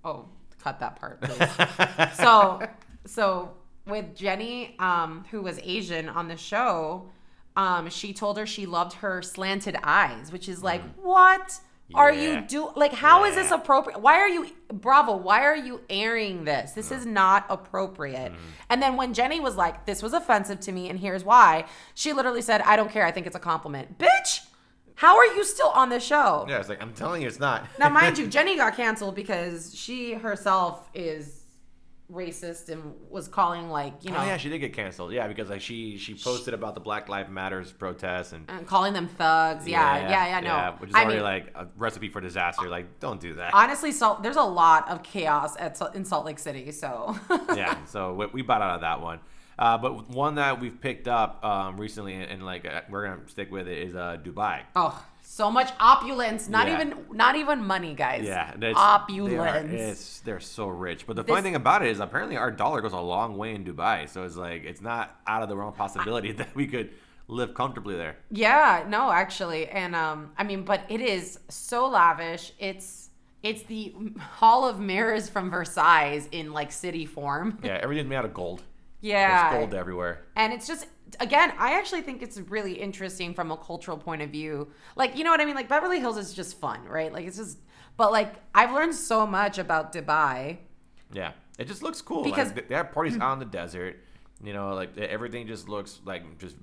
Oh, 0.06 0.26
cut 0.62 0.80
that 0.80 0.96
part, 1.00 1.20
please. 1.22 2.16
so 2.18 2.62
so 3.06 3.52
with 3.88 4.16
Jenny, 4.16 4.76
um, 4.80 5.26
who 5.32 5.42
was 5.42 5.60
Asian 5.64 6.10
on 6.10 6.28
the 6.28 6.38
show, 6.38 7.10
um, 7.56 7.90
she 7.90 8.14
told 8.14 8.38
her 8.38 8.46
she 8.46 8.66
loved 8.66 8.94
her 8.94 9.22
slanted 9.22 9.76
eyes, 9.84 10.32
which 10.32 10.48
is 10.50 10.64
like, 10.64 10.82
what 10.96 11.60
are 11.94 12.12
you 12.12 12.30
Mm. 12.30 12.34
Yeah. 12.34 12.48
do? 12.48 12.70
Like, 12.76 12.94
how 12.94 13.26
is 13.26 13.36
this 13.36 13.52
appropriate? 13.52 14.02
Why 14.02 14.16
are 14.16 14.28
you, 14.28 14.48
Bravo? 14.74 15.16
Why 15.18 15.42
are 15.44 15.56
you 15.56 15.82
airing 15.88 16.44
this? 16.44 16.72
This 16.72 16.92
is 16.92 17.06
not 17.06 17.46
appropriate. 17.48 18.32
Mm. 18.32 18.38
And 18.72 18.82
then 18.82 18.96
when 18.98 19.14
Jenny 19.14 19.40
was 19.40 19.56
like, 19.56 19.86
this 19.86 20.02
was 20.02 20.14
offensive 20.14 20.60
to 20.62 20.72
me, 20.72 20.90
and 20.90 21.00
here's 21.00 21.24
why, 21.24 21.66
she 21.94 22.12
literally 22.12 22.42
said, 22.42 22.62
I 22.62 22.76
don't 22.76 22.90
care. 22.90 23.06
I 23.06 23.12
think 23.12 23.28
it's 23.28 23.36
a 23.36 23.40
compliment, 23.40 24.00
bitch. 24.00 24.40
How 24.96 25.18
are 25.18 25.26
you 25.26 25.44
still 25.44 25.70
on 25.70 25.90
the 25.90 26.00
show? 26.00 26.46
yeah, 26.48 26.60
it's 26.60 26.70
like, 26.70 26.82
I'm 26.82 26.94
telling 26.94 27.22
you, 27.22 27.28
it's 27.28 27.40
not. 27.40 27.68
Now, 27.78 27.90
mind 27.90 28.18
you, 28.18 28.28
Jenny 28.36 28.56
got 28.56 28.76
canceled 28.76 29.16
because 29.16 29.76
she 29.76 30.14
herself 30.14 30.90
is 30.94 31.46
racist 32.12 32.70
and 32.70 32.94
was 33.10 33.28
calling 33.28 33.70
like 33.70 33.94
you 34.04 34.12
oh, 34.12 34.14
know 34.14 34.20
Oh 34.20 34.26
yeah, 34.26 34.38
she 34.38 34.50
did 34.50 34.60
get 34.60 34.74
canceled. 34.74 35.12
Yeah, 35.12 35.28
because 35.28 35.50
like 35.50 35.62
she 35.62 35.98
she 35.98 36.14
posted 36.14 36.54
about 36.54 36.76
the 36.76 36.80
Black 36.80 37.10
Lives 37.10 37.30
Matters 37.30 37.72
protests 37.72 38.32
and 38.32 38.50
and 38.50 38.68
calling 38.68 38.94
them 38.94 39.08
thugs. 39.08 39.68
Yeah, 39.68 40.10
yeah, 40.10 40.28
yeah. 40.28 40.40
no, 40.40 40.76
which 40.78 40.90
is 40.90 40.96
I 40.96 41.04
already 41.04 41.16
mean, 41.16 41.24
like 41.24 41.52
a 41.56 41.68
recipe 41.78 42.10
for 42.10 42.22
disaster. 42.22 42.70
Like, 42.70 43.00
don't 43.00 43.20
do 43.20 43.36
that. 43.36 43.54
honestly, 43.54 43.92
Salt. 43.92 44.24
There's 44.24 44.36
a 44.36 44.44
lot 44.44 44.90
of 44.90 45.04
chaos 45.04 45.56
at 45.58 45.80
in 45.96 46.06
Salt 46.06 46.26
Lake 46.26 46.40
City. 46.40 46.72
So 46.72 47.18
yeah, 47.56 47.78
so 47.86 48.14
we, 48.14 48.26
we 48.28 48.42
bought 48.42 48.62
out 48.62 48.76
of 48.76 48.82
that 48.82 49.02
one. 49.02 49.20
Uh, 49.58 49.78
but 49.78 50.10
one 50.10 50.36
that 50.36 50.60
we've 50.60 50.80
picked 50.82 51.08
up 51.08 51.44
um, 51.46 51.78
recently, 51.78 52.14
and, 52.16 52.24
and 52.24 52.46
like 52.46 52.66
uh, 52.66 52.82
we're 52.90 53.08
gonna 53.08 53.22
stick 53.28 53.52
with 53.52 53.68
it, 53.68 53.78
is 53.88 53.96
uh, 53.96 54.18
Dubai. 54.22 54.62
oh, 54.76 55.04
so 55.22 55.50
much 55.50 55.72
opulence. 55.80 56.48
Not 56.50 56.68
Yeah. 56.68 56.74
even 56.82 57.06
not 57.12 57.36
even 57.36 57.64
money, 57.64 57.94
guys. 57.94 58.24
Yeah, 58.26 58.52
that's- 58.52 58.76
opulence. 58.78 59.32
They 59.34 59.38
are, 59.38 59.90
it's, 59.90 60.20
they're 60.22 60.40
so 60.40 60.68
rich. 60.68 61.08
But 61.08 61.16
the 61.16 61.24
This- 61.24 61.30
funny 61.32 61.42
thing 61.44 61.56
about 61.56 61.84
it 61.84 61.90
is, 61.90 62.00
apparently, 62.00 62.38
our 62.38 62.52
dollar 62.52 62.82
goes 62.82 62.94
a 62.94 63.00
long 63.00 63.38
way 63.38 63.56
in 63.56 63.64
Dubai. 63.64 64.10
So 64.10 64.24
it's 64.24 64.36
like 64.36 64.64
it's 64.66 64.82
not 64.82 65.20
out 65.26 65.42
of 65.42 65.50
the 65.50 65.56
realm 65.56 65.70
of 65.70 65.76
possibility 65.76 66.32
that 66.42 66.54
we 66.56 66.68
could 66.68 66.92
live 67.28 67.54
comfortably 67.56 67.96
there. 67.96 68.18
Yeah, 68.30 68.84
no, 68.88 69.10
actually, 69.12 69.68
and 69.70 69.96
um, 69.96 70.32
I 70.38 70.44
mean, 70.44 70.64
but 70.64 70.82
it 70.90 71.02
is 71.02 71.40
so 71.50 71.88
lavish. 71.88 72.52
It's 72.60 73.10
it's 73.42 73.64
the 73.64 73.96
Hall 74.20 74.68
of 74.68 74.80
Mirrors 74.80 75.30
from 75.30 75.50
Versailles 75.50 76.28
in 76.32 76.52
like 76.52 76.72
city 76.72 77.06
form. 77.06 77.58
Yeah, 77.64 77.80
everything's 77.82 78.10
made 78.10 78.18
out 78.18 78.26
of 78.26 78.34
gold. 78.34 78.64
Yeah, 79.02 79.52
There's 79.52 79.62
gold 79.62 79.74
everywhere. 79.74 80.26
and 80.36 80.54
it's 80.54 80.68
just 80.68 80.88
again, 81.20 81.54
I 81.58 81.74
actually 81.78 82.02
think 82.02 82.22
it's 82.22 82.38
really 82.40 82.74
interesting 82.74 83.34
from 83.34 83.52
a 83.52 83.58
cultural 83.58 83.98
point 83.98 84.22
of 84.22 84.30
view. 84.30 84.70
Like, 84.96 85.18
you 85.18 85.24
know 85.24 85.32
what 85.32 85.42
I 85.42 85.46
mean? 85.46 85.56
Like 85.56 85.70
Beverly 85.70 86.00
Hills 86.00 86.18
is 86.18 86.34
just 86.34 86.60
fun, 86.60 86.84
right? 86.86 87.12
Like 87.14 87.26
it's 87.26 87.38
just, 87.38 87.60
but 87.98 88.12
like 88.12 88.34
I've 88.54 88.72
learned 88.72 88.96
so 88.96 89.26
much 89.28 89.58
about 89.58 89.94
Dubai. 89.94 90.58
Yeah, 91.14 91.32
it 91.60 91.68
just 91.68 91.84
looks 91.84 92.02
cool. 92.02 92.24
Because- 92.24 92.48
like, 92.48 92.56
they- 92.56 92.68
they 92.70 92.76
have 92.76 92.92
parties 92.92 93.18
mm. 93.18 93.22
out 93.22 93.34
in 93.34 93.40
the 93.40 93.46
desert. 93.46 93.98
You 94.44 94.54
know, 94.54 94.74
like 94.74 94.98
everything 94.98 95.48
just 95.48 95.70
looks 95.70 96.02
like 96.04 96.38
just 96.40 96.58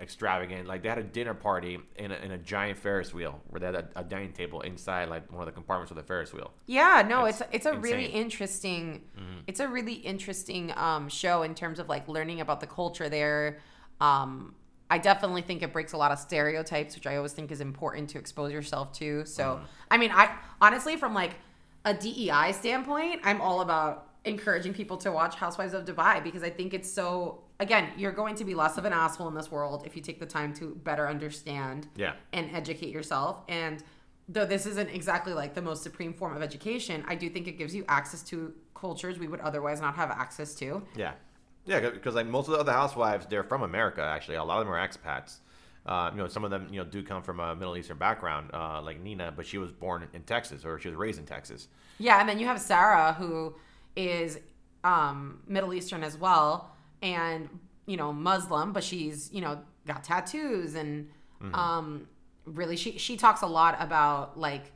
extravagant. 0.00 0.66
Like 0.66 0.82
they 0.82 0.88
had 0.88 0.98
a 0.98 1.04
dinner 1.04 1.34
party 1.34 1.78
in 1.96 2.10
a, 2.10 2.16
in 2.16 2.32
a 2.32 2.38
giant 2.38 2.78
Ferris 2.78 3.14
wheel 3.14 3.40
where 3.48 3.60
they 3.60 3.66
had 3.66 3.74
a, 3.76 3.88
a 3.96 4.04
dining 4.04 4.32
table 4.32 4.60
inside 4.62 5.08
like 5.08 5.30
one 5.30 5.42
of 5.42 5.46
the 5.46 5.52
compartments 5.52 5.90
of 5.90 5.96
the 5.96 6.02
Ferris 6.02 6.32
wheel. 6.32 6.52
Yeah, 6.66 7.04
no, 7.08 7.26
it's 7.26 7.40
It's 7.40 7.50
it's 7.52 7.66
a 7.66 7.74
really 7.74 8.04
insane. 8.06 8.08
Mm-hmm. 8.08 8.16
interesting 8.16 9.02
it's 9.46 9.60
a 9.60 9.68
really 9.68 9.94
interesting 9.94 10.72
um, 10.76 11.08
show 11.08 11.42
in 11.42 11.54
terms 11.54 11.78
of 11.78 11.88
like 11.88 12.08
learning 12.08 12.40
about 12.40 12.60
the 12.60 12.66
culture 12.66 13.08
there. 13.08 13.58
Um, 14.00 14.54
I 14.90 14.98
definitely 14.98 15.42
think 15.42 15.62
it 15.62 15.72
breaks 15.72 15.92
a 15.92 15.96
lot 15.96 16.12
of 16.12 16.18
stereotypes, 16.18 16.94
which 16.94 17.06
I 17.06 17.16
always 17.16 17.32
think 17.32 17.50
is 17.50 17.60
important 17.60 18.10
to 18.10 18.18
expose 18.18 18.52
yourself 18.52 18.92
to. 18.94 19.24
So, 19.24 19.44
Mm-hmm. 19.44 19.64
I 19.90 19.96
mean, 19.98 20.10
I 20.12 20.36
honestly 20.60 20.96
from 20.96 21.14
like 21.14 21.36
a 21.84 21.94
DEI 21.94 22.52
standpoint, 22.52 23.20
I'm 23.24 23.40
all 23.40 23.60
about 23.60 24.08
encouraging 24.24 24.74
people 24.74 24.96
to 24.98 25.12
watch 25.12 25.36
Housewives 25.36 25.74
of 25.74 25.84
Dubai 25.84 26.22
because 26.22 26.42
I 26.42 26.50
think 26.50 26.74
it's 26.74 26.90
so 26.90 27.43
again, 27.60 27.90
you're 27.96 28.12
going 28.12 28.34
to 28.36 28.44
be 28.44 28.54
less 28.54 28.78
of 28.78 28.84
an 28.84 28.92
asshole 28.92 29.28
in 29.28 29.34
this 29.34 29.50
world 29.50 29.84
if 29.86 29.96
you 29.96 30.02
take 30.02 30.20
the 30.20 30.26
time 30.26 30.52
to 30.54 30.74
better 30.84 31.08
understand 31.08 31.88
Yeah. 31.96 32.14
and 32.32 32.54
educate 32.54 32.90
yourself. 32.90 33.38
And 33.48 33.82
though 34.28 34.44
this 34.46 34.66
isn't 34.66 34.88
exactly 34.90 35.32
like 35.32 35.54
the 35.54 35.62
most 35.62 35.82
supreme 35.82 36.12
form 36.14 36.36
of 36.36 36.42
education, 36.42 37.04
I 37.06 37.14
do 37.14 37.28
think 37.30 37.46
it 37.48 37.58
gives 37.58 37.74
you 37.74 37.84
access 37.88 38.22
to 38.24 38.52
cultures 38.74 39.18
we 39.18 39.28
would 39.28 39.40
otherwise 39.40 39.80
not 39.80 39.94
have 39.96 40.10
access 40.10 40.54
to. 40.56 40.82
Yeah, 40.96 41.12
yeah, 41.64 41.90
because 41.90 42.14
like 42.14 42.26
most 42.26 42.48
of 42.48 42.54
the 42.54 42.60
other 42.60 42.72
housewives, 42.72 43.26
they're 43.26 43.44
from 43.44 43.62
America. 43.62 44.02
Actually, 44.02 44.36
a 44.36 44.44
lot 44.44 44.58
of 44.60 44.66
them 44.66 44.74
are 44.74 44.88
expats. 44.88 45.38
Uh, 45.86 46.10
you 46.12 46.16
know, 46.16 46.26
some 46.28 46.44
of 46.44 46.50
them 46.50 46.66
you 46.70 46.78
know 46.82 46.84
do 46.84 47.02
come 47.02 47.22
from 47.22 47.40
a 47.40 47.54
Middle 47.54 47.76
Eastern 47.76 47.98
background, 47.98 48.50
uh, 48.54 48.80
like 48.82 49.00
Nina, 49.00 49.32
but 49.36 49.46
she 49.46 49.58
was 49.58 49.70
born 49.70 50.08
in 50.14 50.22
Texas 50.22 50.64
or 50.64 50.78
she 50.78 50.88
was 50.88 50.96
raised 50.96 51.18
in 51.18 51.26
Texas. 51.26 51.68
Yeah, 51.98 52.20
and 52.20 52.28
then 52.28 52.38
you 52.38 52.46
have 52.46 52.58
Sarah 52.60 53.12
who 53.12 53.54
is 53.94 54.38
um, 54.82 55.40
Middle 55.46 55.72
Eastern 55.74 56.02
as 56.02 56.16
well, 56.16 56.73
and 57.04 57.48
you 57.86 57.96
know 57.96 58.12
Muslim, 58.12 58.72
but 58.72 58.82
she's 58.82 59.30
you 59.32 59.40
know 59.42 59.60
got 59.86 60.02
tattoos 60.02 60.74
and 60.74 61.08
Mm-hmm. 61.42 61.54
um, 61.54 62.08
really 62.46 62.76
she 62.76 62.96
she 62.96 63.16
talks 63.16 63.42
a 63.42 63.46
lot 63.46 63.76
about 63.78 64.38
like 64.38 64.72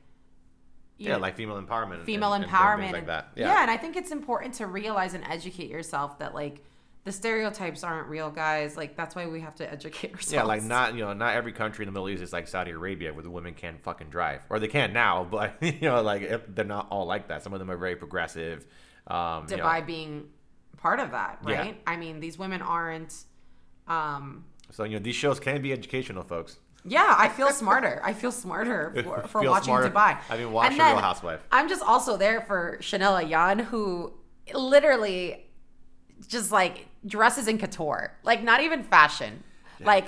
Yeah, 0.98 1.12
know, 1.12 1.18
like 1.18 1.36
female 1.36 1.60
empowerment, 1.62 2.04
female 2.04 2.34
and 2.34 2.44
empowerment 2.44 2.80
things 2.80 2.92
like 2.92 3.06
that. 3.06 3.28
Yeah. 3.36 3.48
Yeah, 3.48 3.62
and 3.62 3.70
I 3.70 3.76
think 3.78 3.96
it's 3.96 4.10
important 4.10 4.54
to 4.54 4.66
realize 4.66 5.14
and 5.14 5.24
educate 5.24 5.70
yourself 5.70 6.18
that 6.18 6.34
like 6.34 6.62
the 7.04 7.12
stereotypes 7.12 7.84
aren't 7.84 8.08
real, 8.08 8.30
guys. 8.30 8.76
Like 8.76 8.96
that's 8.96 9.14
why 9.14 9.26
we 9.28 9.40
have 9.40 9.54
to 9.56 9.72
educate 9.72 10.12
ourselves. 10.12 10.32
Yeah, 10.32 10.42
like 10.42 10.62
not 10.62 10.94
you 10.94 11.04
know 11.04 11.14
not 11.14 11.34
every 11.34 11.52
country 11.52 11.84
in 11.84 11.86
the 11.86 11.92
Middle 11.92 12.10
East 12.10 12.22
is 12.22 12.32
like 12.34 12.48
Saudi 12.48 12.72
Arabia 12.72 13.14
where 13.14 13.22
the 13.22 13.30
women 13.30 13.54
can't 13.54 13.80
fucking 13.82 14.10
drive, 14.10 14.42
or 14.50 14.58
they 14.58 14.68
can 14.68 14.92
now, 14.92 15.24
but 15.30 15.54
you 15.62 15.80
know 15.82 16.02
like 16.02 16.54
they're 16.54 16.64
not 16.66 16.88
all 16.90 17.06
like 17.06 17.28
that. 17.28 17.42
Some 17.42 17.54
of 17.54 17.60
them 17.60 17.70
are 17.70 17.78
very 17.78 17.96
progressive. 17.96 18.66
Um, 19.06 19.46
you 19.48 19.56
know, 19.56 19.82
being 19.86 20.28
part 20.78 21.00
of 21.00 21.10
that, 21.12 21.38
Yeah. 21.46 21.58
right? 21.60 21.80
I 21.86 21.96
mean, 21.96 22.20
these 22.20 22.38
women 22.38 22.62
aren't. 22.62 23.14
Um, 23.86 24.44
So 24.70 24.84
you 24.84 24.94
know 24.98 25.02
these 25.08 25.16
shows 25.16 25.38
can 25.40 25.60
be 25.62 25.72
educational, 25.72 26.22
folks. 26.22 26.58
yeah, 26.84 27.14
I 27.18 27.28
feel 27.28 27.50
smarter. 27.50 28.00
I 28.04 28.12
feel 28.12 28.32
smarter 28.32 28.92
for, 29.04 29.22
for 29.28 29.40
Feel 29.42 29.50
watching 29.50 29.64
smarter. 29.74 29.90
Dubai. 29.90 30.18
I 30.30 30.36
mean, 30.38 30.52
watch 30.52 30.70
And 30.70 30.80
The 30.80 30.84
Real 30.84 30.96
Housewife. 30.98 31.40
I'm 31.52 31.68
just 31.68 31.82
also 31.82 32.16
there 32.16 32.40
for 32.42 32.78
Chanel 32.80 33.14
Ayan, 33.22 33.60
who 33.70 34.12
literally 34.54 35.46
just 36.28 36.50
like 36.52 36.86
dresses 37.06 37.46
in 37.48 37.58
couture, 37.58 38.12
like 38.24 38.42
not 38.42 38.60
even 38.60 38.82
fashion. 38.82 39.42
Like 39.80 40.06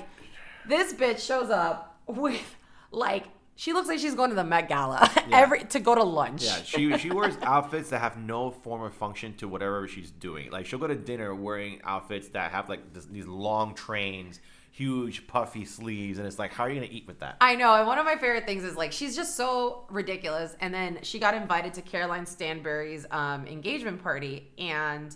this 0.66 0.92
bitch 0.92 1.20
shows 1.24 1.50
up 1.50 1.98
with 2.06 2.42
like 2.90 3.24
she 3.60 3.74
looks 3.74 3.88
like 3.88 3.98
she's 3.98 4.14
going 4.14 4.30
to 4.30 4.34
the 4.34 4.42
Met 4.42 4.70
Gala 4.70 5.06
every 5.32 5.64
to 5.64 5.80
go 5.80 5.94
to 5.94 6.02
lunch. 6.02 6.44
Yeah, 6.44 6.62
she 6.62 6.96
she 6.96 7.10
wears 7.10 7.36
outfits 7.42 7.90
that 7.90 8.00
have 8.00 8.16
no 8.16 8.50
form 8.50 8.80
or 8.80 8.88
function 8.88 9.34
to 9.34 9.48
whatever 9.48 9.86
she's 9.86 10.10
doing. 10.10 10.50
Like 10.50 10.64
she'll 10.64 10.78
go 10.78 10.86
to 10.86 10.94
dinner 10.94 11.34
wearing 11.34 11.78
outfits 11.84 12.28
that 12.28 12.52
have 12.52 12.70
like 12.70 12.94
this, 12.94 13.04
these 13.04 13.26
long 13.26 13.74
trains, 13.74 14.40
huge 14.70 15.26
puffy 15.26 15.66
sleeves, 15.66 16.16
and 16.16 16.26
it's 16.26 16.38
like, 16.38 16.54
how 16.54 16.64
are 16.64 16.70
you 16.70 16.76
gonna 16.76 16.90
eat 16.90 17.06
with 17.06 17.20
that? 17.20 17.36
I 17.42 17.54
know, 17.54 17.74
and 17.74 17.86
one 17.86 17.98
of 17.98 18.06
my 18.06 18.16
favorite 18.16 18.46
things 18.46 18.64
is 18.64 18.76
like 18.76 18.92
she's 18.92 19.14
just 19.14 19.36
so 19.36 19.84
ridiculous. 19.90 20.56
And 20.60 20.72
then 20.72 20.98
she 21.02 21.18
got 21.18 21.34
invited 21.34 21.74
to 21.74 21.82
Caroline 21.82 22.24
Stanbury's 22.24 23.04
um, 23.10 23.46
engagement 23.46 24.02
party, 24.02 24.48
and 24.56 25.14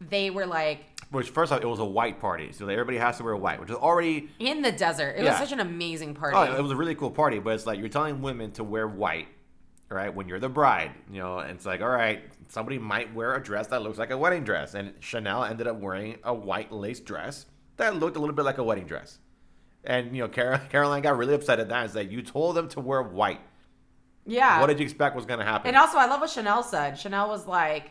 they 0.00 0.30
were 0.30 0.46
like 0.46 0.93
Which 1.10 1.30
first 1.30 1.52
off, 1.52 1.60
it 1.62 1.66
was 1.66 1.78
a 1.78 1.84
white 1.84 2.18
party, 2.20 2.50
so 2.52 2.66
everybody 2.68 2.96
has 2.98 3.18
to 3.18 3.24
wear 3.24 3.36
white, 3.36 3.60
which 3.60 3.70
is 3.70 3.76
already 3.76 4.30
in 4.38 4.62
the 4.62 4.72
desert. 4.72 5.10
It 5.16 5.24
Yeah. 5.24 5.30
was 5.30 5.38
such 5.38 5.52
an 5.52 5.60
amazing 5.60 6.14
party. 6.14 6.36
oh, 6.36 6.42
it 6.56 6.62
was 6.62 6.72
a 6.72 6.76
really 6.76 6.94
cool 6.94 7.10
party. 7.10 7.38
But 7.38 7.54
it's 7.54 7.66
like 7.66 7.78
you're 7.78 7.88
telling 7.88 8.20
women 8.22 8.50
to 8.52 8.64
wear 8.64 8.88
white, 8.88 9.28
right, 9.90 10.12
when 10.12 10.26
you're 10.28 10.40
the 10.40 10.48
bride, 10.48 10.90
you 11.10 11.20
know, 11.20 11.38
and 11.38 11.52
it's 11.52 11.66
like, 11.66 11.80
all 11.82 11.88
right, 11.88 12.22
somebody 12.48 12.78
might 12.78 13.14
wear 13.14 13.34
a 13.34 13.42
dress 13.42 13.68
that 13.68 13.82
looks 13.82 13.98
like 13.98 14.10
a 14.10 14.18
wedding 14.18 14.42
dress, 14.44 14.74
and 14.74 14.92
Chanel 15.00 15.44
ended 15.44 15.66
up 15.68 15.76
wearing 15.78 16.16
a 16.24 16.34
white 16.34 16.72
lace 16.72 17.00
dress 17.00 17.46
that 17.76 17.94
looked 17.96 18.16
a 18.16 18.20
little 18.20 18.34
bit 18.34 18.44
like 18.44 18.58
a 18.58 18.64
wedding 18.64 18.86
dress. 18.86 19.18
And 19.84 20.16
you 20.16 20.22
know, 20.22 20.28
Car- 20.28 20.58
Caroline 20.70 21.02
got 21.02 21.16
really 21.16 21.34
upset 21.34 21.60
at 21.60 21.68
that 21.68 21.82
and 21.82 21.90
said, 21.92 22.10
"You 22.10 22.22
told 22.22 22.56
them 22.56 22.68
to 22.70 22.80
wear 22.80 23.02
white. 23.02 23.40
yeah. 24.24 24.60
What 24.60 24.68
did 24.68 24.78
you 24.80 24.84
expect 24.84 25.14
was 25.14 25.26
going 25.26 25.40
to 25.40 25.44
happen?" 25.46 25.68
And 25.68 25.76
also, 25.76 25.98
I 25.98 26.06
love 26.06 26.20
what 26.22 26.30
Chanel 26.30 26.62
said. 26.62 26.98
Chanel 26.98 27.28
was 27.28 27.46
like, 27.46 27.90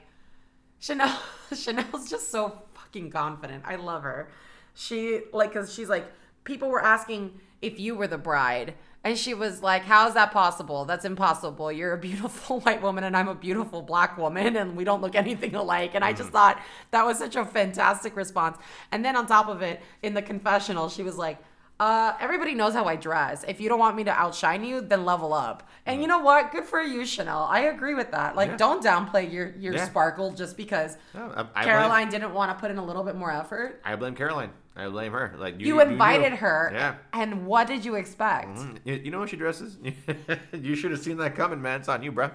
Chanel, 0.80 1.18
Chanel's 1.56 2.10
just 2.10 2.32
so 2.32 2.62
fucking 2.94 3.12
confident. 3.12 3.64
I 3.66 3.76
love 3.76 4.04
her. 4.04 4.30
She 4.76 5.22
like, 5.32 5.54
cause 5.54 5.74
she's 5.74 5.90
like, 5.90 6.06
people 6.44 6.70
were 6.70 6.84
asking 6.84 7.40
if 7.62 7.80
you 7.80 7.96
were 7.96 8.08
the 8.08 8.18
bride, 8.18 8.74
and 9.06 9.18
she 9.18 9.34
was 9.34 9.62
like, 9.62 9.84
"How 9.84 10.08
is 10.08 10.14
that 10.14 10.32
possible? 10.32 10.86
That's 10.86 11.06
impossible. 11.06 11.72
You're 11.72 11.94
a 11.94 11.98
beautiful 11.98 12.60
white 12.66 12.82
woman, 12.82 13.04
and 13.04 13.16
I'm 13.16 13.28
a 13.28 13.36
beautiful 13.36 13.82
black 13.82 14.18
woman, 14.18 14.56
and 14.56 14.76
we 14.76 14.84
don't 14.84 15.02
look 15.02 15.16
anything 15.16 15.56
alike." 15.56 15.92
And 15.94 16.04
I 16.04 16.12
just 16.12 16.24
mm-hmm. 16.24 16.34
thought 16.34 16.62
that 16.92 17.06
was 17.06 17.18
such 17.18 17.36
a 17.36 17.46
fantastic 17.46 18.16
response. 18.16 18.58
And 18.92 19.04
then 19.04 19.16
on 19.16 19.26
top 19.26 19.48
of 19.48 19.62
it, 19.62 19.82
in 20.02 20.14
the 20.14 20.22
confessional, 20.22 20.90
she 20.90 21.04
was 21.04 21.18
like. 21.18 21.40
Uh, 21.84 22.16
everybody 22.22 22.54
knows 22.56 22.74
how 22.74 22.86
I 22.86 22.96
dress. 22.96 23.44
If 23.46 23.60
you 23.60 23.68
don't 23.68 23.78
want 23.78 23.98
me 23.98 24.06
to 24.06 24.12
outshine 24.12 24.64
you, 24.64 24.80
then 24.80 25.04
level 25.04 25.34
up. 25.34 25.68
And 25.86 26.00
you 26.02 26.08
know 26.08 26.20
what? 26.20 26.54
Good 26.54 26.64
for 26.64 26.80
you, 26.82 27.06
Chanel. 27.06 27.44
I 27.44 27.60
agree 27.64 27.94
with 27.94 28.10
that. 28.12 28.38
Like, 28.38 28.52
Yeah. 28.52 28.56
don't 28.56 28.82
downplay 28.82 29.30
your 29.30 29.50
your 29.58 29.74
Yeah. 29.74 29.84
sparkle 29.86 30.32
just 30.32 30.56
because 30.56 30.98
No, 31.14 31.24
I, 31.36 31.42
I 31.42 31.44
blame, 31.44 31.66
Caroline 31.66 32.10
didn't 32.10 32.34
want 32.34 32.52
to 32.52 32.56
put 32.62 32.72
in 32.72 32.78
a 32.78 32.86
little 32.86 33.04
bit 33.04 33.16
more 33.18 33.32
effort. 33.34 33.82
I 33.84 33.98
blame 33.98 34.16
Caroline. 34.16 34.52
I 34.78 34.88
blame 34.88 35.12
her. 35.12 35.36
Like 35.38 35.60
you, 35.60 35.68
You, 35.68 35.82
invited 35.82 36.32
her, 36.36 36.72
Yeah. 36.74 36.96
and 37.12 37.46
what 37.46 37.68
did 37.68 37.84
you 37.84 37.96
expect? 37.96 38.58
Mm, 38.60 38.80
You, 38.86 38.94
you 39.04 39.12
know 39.12 39.20
what 39.20 39.30
she 39.30 39.36
dresses? 39.36 39.78
you 40.54 40.76
should 40.76 40.92
have 40.92 41.02
seen 41.02 41.18
that 41.18 41.36
coming, 41.36 41.62
man. 41.62 41.82
It's 41.82 41.90
on 41.90 42.02
you, 42.02 42.14
bro. 42.14 42.32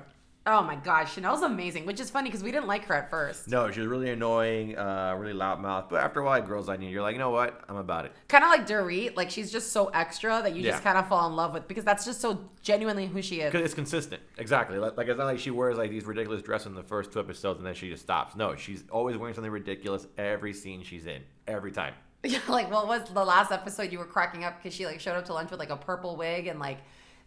Oh 0.51 0.63
my 0.63 0.77
gosh, 0.77 1.15
Chanel's 1.15 1.43
amazing, 1.43 1.85
which 1.85 2.01
is 2.01 2.09
funny 2.09 2.31
because 2.31 2.43
we 2.43 2.51
didn't 2.51 2.69
like 2.69 2.87
her 2.87 2.95
at 2.95 3.11
first. 3.11 3.49
No, 3.49 3.71
she 3.71 3.81
was 3.81 3.87
really 3.87 4.09
annoying, 4.09 4.79
uh, 4.79 5.15
really 5.19 5.35
loud 5.35 5.61
mouth. 5.61 5.89
But 5.91 6.03
after 6.03 6.21
a 6.21 6.25
while, 6.25 6.41
girls 6.41 6.71
on 6.71 6.81
you. 6.81 6.89
You're 6.89 7.03
like, 7.03 7.13
you 7.13 7.19
know 7.19 7.29
what? 7.29 7.61
I'm 7.69 7.77
about 7.77 8.07
it. 8.07 8.13
Kind 8.29 8.43
of 8.43 8.49
like 8.49 8.67
Dorit, 8.67 9.15
like 9.15 9.29
she's 9.29 9.53
just 9.53 9.73
so 9.73 9.89
extra 9.89 10.41
that 10.43 10.57
you 10.57 10.63
just 10.63 10.83
kind 10.83 10.97
of 10.97 11.07
fall 11.07 11.29
in 11.29 11.37
love 11.37 11.53
with 11.53 11.69
because 11.69 11.85
that's 11.85 12.07
just 12.07 12.23
so 12.23 12.49
genuinely 12.63 13.07
who 13.07 13.21
she 13.21 13.43
is. 13.43 13.53
Because 13.53 13.67
it's 13.67 13.75
consistent. 13.75 14.23
Exactly. 14.39 14.79
Like, 14.79 14.97
like 14.97 15.09
it's 15.09 15.19
not 15.19 15.27
like 15.27 15.39
she 15.39 15.51
wears 15.51 15.77
like 15.77 15.91
these 15.91 16.07
ridiculous 16.07 16.41
dresses 16.41 16.69
in 16.69 16.75
the 16.75 16.83
first 16.83 17.13
two 17.13 17.21
episodes 17.21 17.59
and 17.59 17.67
then 17.67 17.75
she 17.75 17.91
just 17.91 18.05
stops. 18.05 18.35
No, 18.35 18.57
she's 18.57 18.85
always 18.91 19.19
wearing 19.19 19.35
something 19.35 19.53
ridiculous 19.53 20.07
every 20.17 20.55
scene 20.55 20.83
she's 20.83 21.05
in. 21.05 21.21
Every 21.47 21.73
time. 21.73 21.93
Yeah, 22.25 22.39
like 22.49 22.71
what 22.71 22.89
was 22.89 23.07
the 23.11 23.25
last 23.25 23.53
episode 23.53 23.93
you 23.93 23.99
were 23.99 24.07
cracking 24.07 24.45
up 24.45 24.63
because 24.63 24.75
she 24.75 24.87
like 24.87 24.99
showed 24.99 25.17
up 25.17 25.27
to 25.27 25.35
lunch 25.35 25.51
with 25.51 25.61
like 25.61 25.71
a 25.71 25.77
purple 25.77 26.17
wig 26.17 26.47
and 26.47 26.59
like 26.59 26.79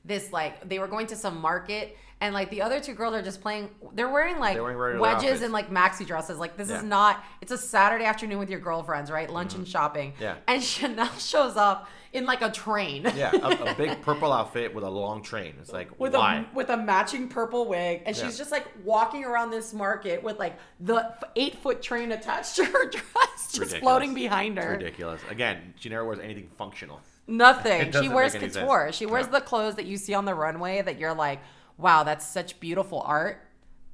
this 0.06 0.32
like 0.32 0.68
they 0.68 0.80
were 0.80 0.88
going 0.88 1.08
to 1.08 1.16
some 1.16 1.40
market 1.42 1.98
and 2.22 2.34
like 2.34 2.50
the 2.52 2.62
other 2.62 2.80
two 2.80 2.94
girls 2.94 3.14
are 3.14 3.22
just 3.22 3.42
playing 3.42 3.70
they're 3.94 4.10
wearing 4.10 4.40
like 4.40 4.54
They're 4.56 4.64
wearing 4.64 5.00
wedges 5.00 5.24
outfits. 5.24 5.42
and 5.44 5.54
like 5.54 5.70
maxi 5.70 6.06
dresses 6.06 6.38
like 6.40 6.58
this 6.58 6.68
is 6.68 6.72
Yeah. 6.72 6.78
Mm-hmm. 6.80 6.90
not 6.90 7.24
it's 7.42 7.52
a 7.52 7.58
saturday 7.58 8.06
afternoon 8.06 8.40
with 8.40 8.50
your 8.50 8.60
girlfriends 8.60 9.12
right 9.12 9.30
lunch 9.30 9.54
and 9.56 9.68
shopping 9.68 10.14
Yeah. 10.20 10.36
and 10.48 10.62
chanel 10.72 11.12
shows 11.18 11.56
up 11.58 11.88
in 12.14 12.26
like 12.26 12.42
a 12.42 12.52
train 12.52 13.04
Yeah, 13.16 13.32
a, 13.32 13.72
a 13.72 13.76
big 13.76 14.02
purple 14.02 14.34
outfit 14.34 14.76
with 14.76 14.84
a 14.84 14.90
long 14.90 15.24
train. 15.24 15.54
It's 15.62 15.72
like, 15.72 15.98
with 15.98 16.14
why? 16.14 16.46
a 16.52 16.56
with 16.56 16.70
a 16.70 16.76
matching 16.76 17.30
purple 17.30 17.70
wig 17.70 18.02
and 18.06 18.18
Yeah. 18.18 18.24
she's 18.26 18.38
just 18.38 18.52
like 18.52 18.66
walking 18.84 19.24
around 19.24 19.52
this 19.52 19.74
market 19.74 20.22
with 20.22 20.38
like 20.38 20.58
the 20.82 21.14
eight 21.38 21.56
foot 21.60 21.82
train 21.82 22.12
attached 22.12 22.58
to 22.58 22.66
her 22.66 22.90
dress 22.90 23.04
just 23.52 23.60
Ridiculous. 23.60 23.82
floating 23.82 24.14
behind 24.14 24.58
It's 24.58 24.66
her 24.66 24.72
ridiculous. 24.74 25.22
Again, 25.30 25.74
she 25.80 25.88
never 25.90 26.04
wears 26.04 26.20
anything 26.20 26.50
functional. 26.58 27.00
Nothing. 27.32 27.92
She 27.94 28.10
wears 28.10 28.34
sense. 28.34 28.56
couture. 28.56 28.92
She 28.92 29.06
wears 29.06 29.28
No. 29.28 29.34
the 29.34 29.42
clothes 29.42 29.76
that 29.76 29.86
you 29.86 29.98
see 29.98 30.14
on 30.14 30.26
the 30.26 30.36
runway 30.36 30.82
that 30.82 31.00
you're 31.00 31.14
like, 31.14 31.40
wow, 31.78 32.04
that's 32.04 32.26
such 32.26 32.60
beautiful 32.60 33.02
art. 33.02 33.48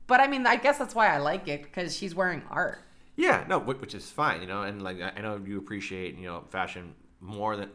But 0.08 0.20
I 0.22 0.28
mean, 0.28 0.46
I 0.48 0.56
guess 0.56 0.78
that's 0.78 0.96
why 0.96 1.08
I 1.14 1.18
like 1.18 1.48
it 1.48 1.64
because 1.64 1.96
she's 1.96 2.16
wearing 2.16 2.42
art. 2.50 2.80
Yeah, 3.16 3.44
no, 3.48 3.60
which 3.60 3.94
is 3.96 4.10
fine, 4.10 4.42
you 4.42 4.48
know, 4.48 4.62
and 4.64 4.82
like 4.82 5.02
I 5.02 5.14
I 5.18 5.22
know 5.22 5.40
you 5.44 5.58
appreciate, 5.58 6.18
you 6.18 6.26
know, 6.28 6.44
fashion 6.50 6.96
more 7.20 7.56
than 7.56 7.70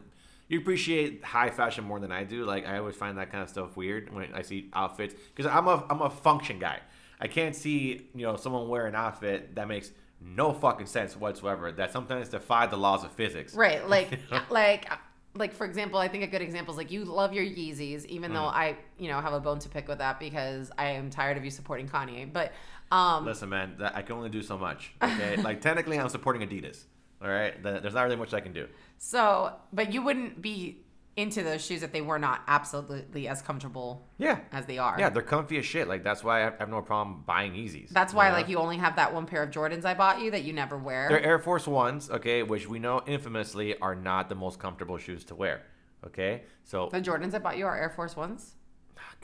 you 0.47 0.59
appreciate 0.59 1.23
high 1.23 1.49
fashion 1.49 1.83
more 1.83 1.99
than 1.99 2.11
I 2.11 2.23
do. 2.23 2.43
Like 2.45 2.65
I 2.67 2.77
always 2.77 2.95
find 2.95 3.17
that 3.17 3.31
kind 3.31 3.43
of 3.43 3.49
stuff 3.49 3.75
weird 3.77 4.13
when 4.13 4.33
I 4.33 4.41
see 4.41 4.69
outfits 4.73 5.13
because 5.35 5.51
I'm 5.51 5.67
a 5.67 5.85
I'm 5.89 6.01
a 6.01 6.09
function 6.09 6.59
guy. 6.59 6.79
I 7.19 7.27
can't 7.27 7.55
see 7.55 8.07
you 8.15 8.25
know 8.25 8.35
someone 8.37 8.67
wear 8.67 8.87
an 8.87 8.95
outfit 8.95 9.55
that 9.55 9.67
makes 9.67 9.91
no 10.21 10.53
fucking 10.53 10.87
sense 10.87 11.15
whatsoever. 11.17 11.71
That 11.71 11.91
sometimes 11.91 12.29
defy 12.29 12.65
the 12.67 12.77
laws 12.77 13.03
of 13.03 13.11
physics. 13.11 13.53
Right. 13.53 13.81
Like, 13.89 14.17
like, 14.49 14.89
like 15.35 15.53
for 15.53 15.65
example, 15.65 15.99
I 15.99 16.07
think 16.07 16.23
a 16.23 16.27
good 16.27 16.41
example 16.41 16.73
is 16.73 16.77
like 16.77 16.91
you 16.91 17.05
love 17.05 17.33
your 17.33 17.43
Yeezys, 17.43 18.05
even 18.05 18.33
though 18.33 18.41
Mm. 18.41 18.53
I, 18.53 18.77
you 18.99 19.07
know, 19.09 19.19
have 19.19 19.33
a 19.33 19.39
bone 19.39 19.59
to 19.59 19.69
pick 19.69 19.87
with 19.87 19.97
that 19.97 20.19
because 20.19 20.71
I 20.77 20.89
am 20.89 21.09
tired 21.09 21.37
of 21.37 21.43
you 21.45 21.51
supporting 21.51 21.87
Kanye. 21.89 22.31
But, 22.31 22.51
um, 22.91 23.25
Listen, 23.25 23.49
man, 23.49 23.75
that, 23.79 23.95
I 23.95 24.01
can 24.03 24.15
only 24.15 24.29
do 24.29 24.43
so 24.43 24.57
much. 24.57 24.93
Okay, 25.03 25.37
like 25.37 25.61
technically, 25.61 25.99
I'm 25.99 26.09
supporting 26.09 26.47
Adidas. 26.47 26.83
All 27.21 27.29
right, 27.29 27.61
there's 27.63 27.93
not 27.93 28.03
really 28.03 28.17
much 28.17 28.33
I 28.33 28.41
can 28.41 28.51
do. 28.53 28.67
so, 28.97 29.53
but 29.71 29.93
you 29.93 30.01
wouldn't 30.03 30.41
be 30.41 30.82
into 31.15 31.43
those 31.43 31.63
shoes 31.63 31.81
that 31.81 31.93
they 31.93 32.01
were 32.01 32.17
not 32.17 32.41
absolutely 32.47 33.27
as 33.27 33.41
comfortable 33.41 34.07
Yeah, 34.17 34.39
as 34.51 34.65
they 34.65 34.77
are. 34.79 34.95
yeah, 34.97 35.09
they're 35.09 35.21
comfy 35.21 35.57
as 35.57 35.65
shit. 35.65 35.87
Like 35.87 36.03
that's 36.03 36.23
why 36.23 36.39
I 36.39 36.43
have, 36.45 36.53
I 36.53 36.57
have 36.59 36.69
no 36.69 36.81
problem 36.81 37.23
buying 37.25 37.53
Yeezys. 37.53 37.89
That's 37.89 38.13
why, 38.13 38.29
know? 38.29 38.35
like, 38.35 38.49
you 38.49 38.57
only 38.57 38.77
have 38.77 38.95
that 38.95 39.13
one 39.13 39.25
pair 39.25 39.43
of 39.43 39.51
Jordans 39.51 39.85
I 39.85 39.93
bought 39.93 40.21
you 40.21 40.31
that 40.31 40.43
you 40.43 40.53
never 40.53 40.77
wear. 40.77 41.09
They're 41.09 41.23
Air 41.23 41.39
Force 41.39 41.67
Ones, 41.67 42.09
okay, 42.09 42.41
which 42.41 42.67
we 42.67 42.79
know 42.79 43.01
infamously 43.05 43.77
are 43.79 43.95
not 43.95 44.27
the 44.29 44.35
most 44.35 44.59
comfortable 44.59 44.97
shoes 44.97 45.23
to 45.25 45.35
wear. 45.35 45.61
Okay, 46.05 46.43
so 46.63 46.89
The 46.91 46.99
Jordans 46.99 47.33
I 47.33 47.39
bought 47.39 47.57
you 47.57 47.65
are 47.65 47.77
Air 47.77 47.89
Force 47.89 48.15
Ones. 48.15 48.55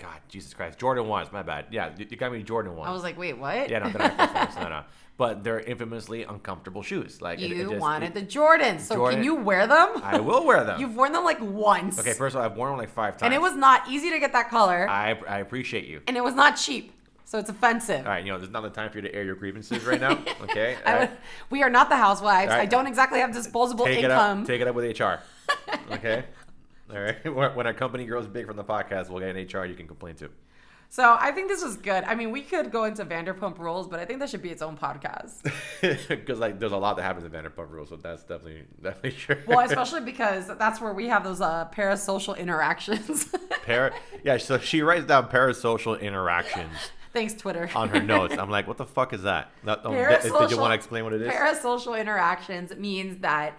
God, 0.01 0.19
Jesus 0.29 0.53
Christ, 0.53 0.79
Jordan 0.79 1.07
ones, 1.07 1.31
my 1.31 1.43
bad. 1.43 1.65
Yeah, 1.71 1.91
you 1.97 2.07
you 2.09 2.17
got 2.17 2.31
me 2.31 2.41
Jordan 2.43 2.75
ones. 2.75 2.87
I 2.89 2.91
was 2.93 3.03
like, 3.03 3.17
wait, 3.17 3.37
what? 3.37 3.69
yeah, 3.69 3.79
not 3.79 3.95
Air 3.99 4.09
Force 4.17 4.33
ones, 4.33 4.55
no, 4.55 4.69
no. 4.69 4.83
But 5.17 5.43
they're 5.43 5.59
infamously 5.59 6.23
uncomfortable 6.23 6.81
shoes. 6.81 7.21
Like 7.21 7.39
it- 7.39 7.51
it 7.51 7.57
you 7.57 7.69
just- 7.71 7.81
wanted 7.81 8.07
it- 8.07 8.13
the 8.13 8.21
Jordans, 8.39 8.79
so 8.81 8.95
Jordan- 8.95 9.17
can 9.19 9.23
you 9.25 9.35
wear 9.35 9.67
them? 9.67 9.89
I 10.01 10.19
will 10.19 10.45
wear 10.45 10.63
them. 10.63 10.79
You've 10.79 10.95
worn 10.95 11.11
them 11.11 11.25
like 11.25 11.41
once. 11.41 11.99
Okay, 11.99 12.13
first 12.13 12.35
of 12.35 12.41
all, 12.41 12.45
I've 12.49 12.55
worn 12.55 12.69
them 12.71 12.79
like 12.79 12.89
five 12.89 13.13
times. 13.17 13.23
and 13.23 13.33
it 13.33 13.41
was 13.41 13.55
not 13.55 13.89
easy 13.89 14.09
to 14.11 14.19
get 14.19 14.31
that 14.33 14.49
color, 14.49 14.87
I 14.89 15.19
I 15.27 15.39
appreciate 15.39 15.85
you. 15.85 16.01
and 16.07 16.15
it 16.15 16.23
was 16.23 16.35
not 16.35 16.55
cheap, 16.55 16.93
so 17.25 17.37
it's 17.37 17.49
offensive. 17.49 18.05
All 18.05 18.11
right, 18.13 18.23
you 18.25 18.31
know, 18.31 18.37
there's 18.37 18.51
not 18.51 18.61
the 18.63 18.69
time 18.69 18.89
for 18.91 18.99
you 18.99 19.01
to 19.01 19.13
air 19.13 19.23
your 19.25 19.35
grievances 19.35 19.83
right 19.85 19.99
now. 19.99 20.17
Okay, 20.43 20.77
would, 20.87 21.09
we 21.49 21.61
are 21.63 21.69
not 21.69 21.89
the 21.89 21.97
housewives. 21.97 22.49
Right. 22.51 22.61
I 22.61 22.65
don't 22.65 22.87
exactly 22.87 23.19
have 23.19 23.33
disposable 23.33 23.85
take 23.85 24.03
it 24.03 24.09
up. 24.11 24.45
Take 24.45 24.61
it 24.61 24.67
up 24.69 24.75
with 24.75 24.97
HR. 24.99 25.19
Okay. 25.91 26.23
All 26.91 26.99
right. 26.99 27.17
When 27.55 27.67
our 27.67 27.73
company 27.73 28.05
grows 28.05 28.27
big 28.27 28.47
from 28.47 28.57
the 28.57 28.63
podcast, 28.63 29.09
we'll 29.09 29.19
get 29.19 29.35
an 29.35 29.45
HR 29.61 29.65
you 29.65 29.75
can 29.75 29.87
complain 29.87 30.15
to. 30.15 30.29
so 30.89 31.15
I 31.19 31.31
think 31.31 31.47
this 31.49 31.63
was 31.63 31.77
good. 31.77 32.03
I 32.05 32.15
mean, 32.15 32.31
we 32.31 32.41
could 32.41 32.71
go 32.71 32.85
into 32.85 33.05
Vanderpump 33.05 33.59
Rules, 33.59 33.87
but 33.87 33.99
I 33.99 34.05
think 34.05 34.19
that 34.19 34.29
should 34.29 34.41
be 34.41 34.49
its 34.49 34.61
own 34.61 34.75
podcast. 34.77 35.43
Because 36.09 36.39
like, 36.39 36.59
there's 36.59 36.71
a 36.71 36.77
lot 36.77 36.97
that 36.97 37.03
happens 37.03 37.25
in 37.25 37.31
Vanderpump 37.31 37.69
Rules, 37.69 37.89
so 37.89 37.95
that's 37.95 38.23
definitely 38.23 38.63
definitely 38.83 39.11
true. 39.11 39.37
well, 39.47 39.59
especially 39.59 40.01
because 40.01 40.47
that's 40.57 40.81
where 40.81 40.93
we 40.93 41.07
have 41.07 41.23
those 41.23 41.41
uh, 41.41 41.67
parasocial 41.73 42.37
interactions. 42.37 43.33
Para- 43.65 43.93
yeah, 44.23 44.37
so 44.37 44.57
she 44.57 44.81
writes 44.81 45.05
down 45.05 45.29
parasocial 45.29 45.99
interactions 46.01 46.75
Thanks, 47.13 47.33
Twitter. 47.33 47.69
on 47.75 47.89
her 47.89 48.01
notes. 48.01 48.35
I'm 48.37 48.49
like, 48.49 48.67
what 48.67 48.77
the 48.77 48.85
fuck 48.85 49.13
is 49.13 49.23
that? 49.23 49.51
That- 49.63 49.85
um, 49.85 49.93
did 49.93 50.51
you 50.51 50.57
want 50.57 50.71
to 50.71 50.75
explain 50.75 51.03
what 51.03 51.13
it 51.13 51.21
is? 51.21 51.31
Parasocial 51.31 51.99
interactions 51.99 52.75
means 52.75 53.19
that 53.21 53.53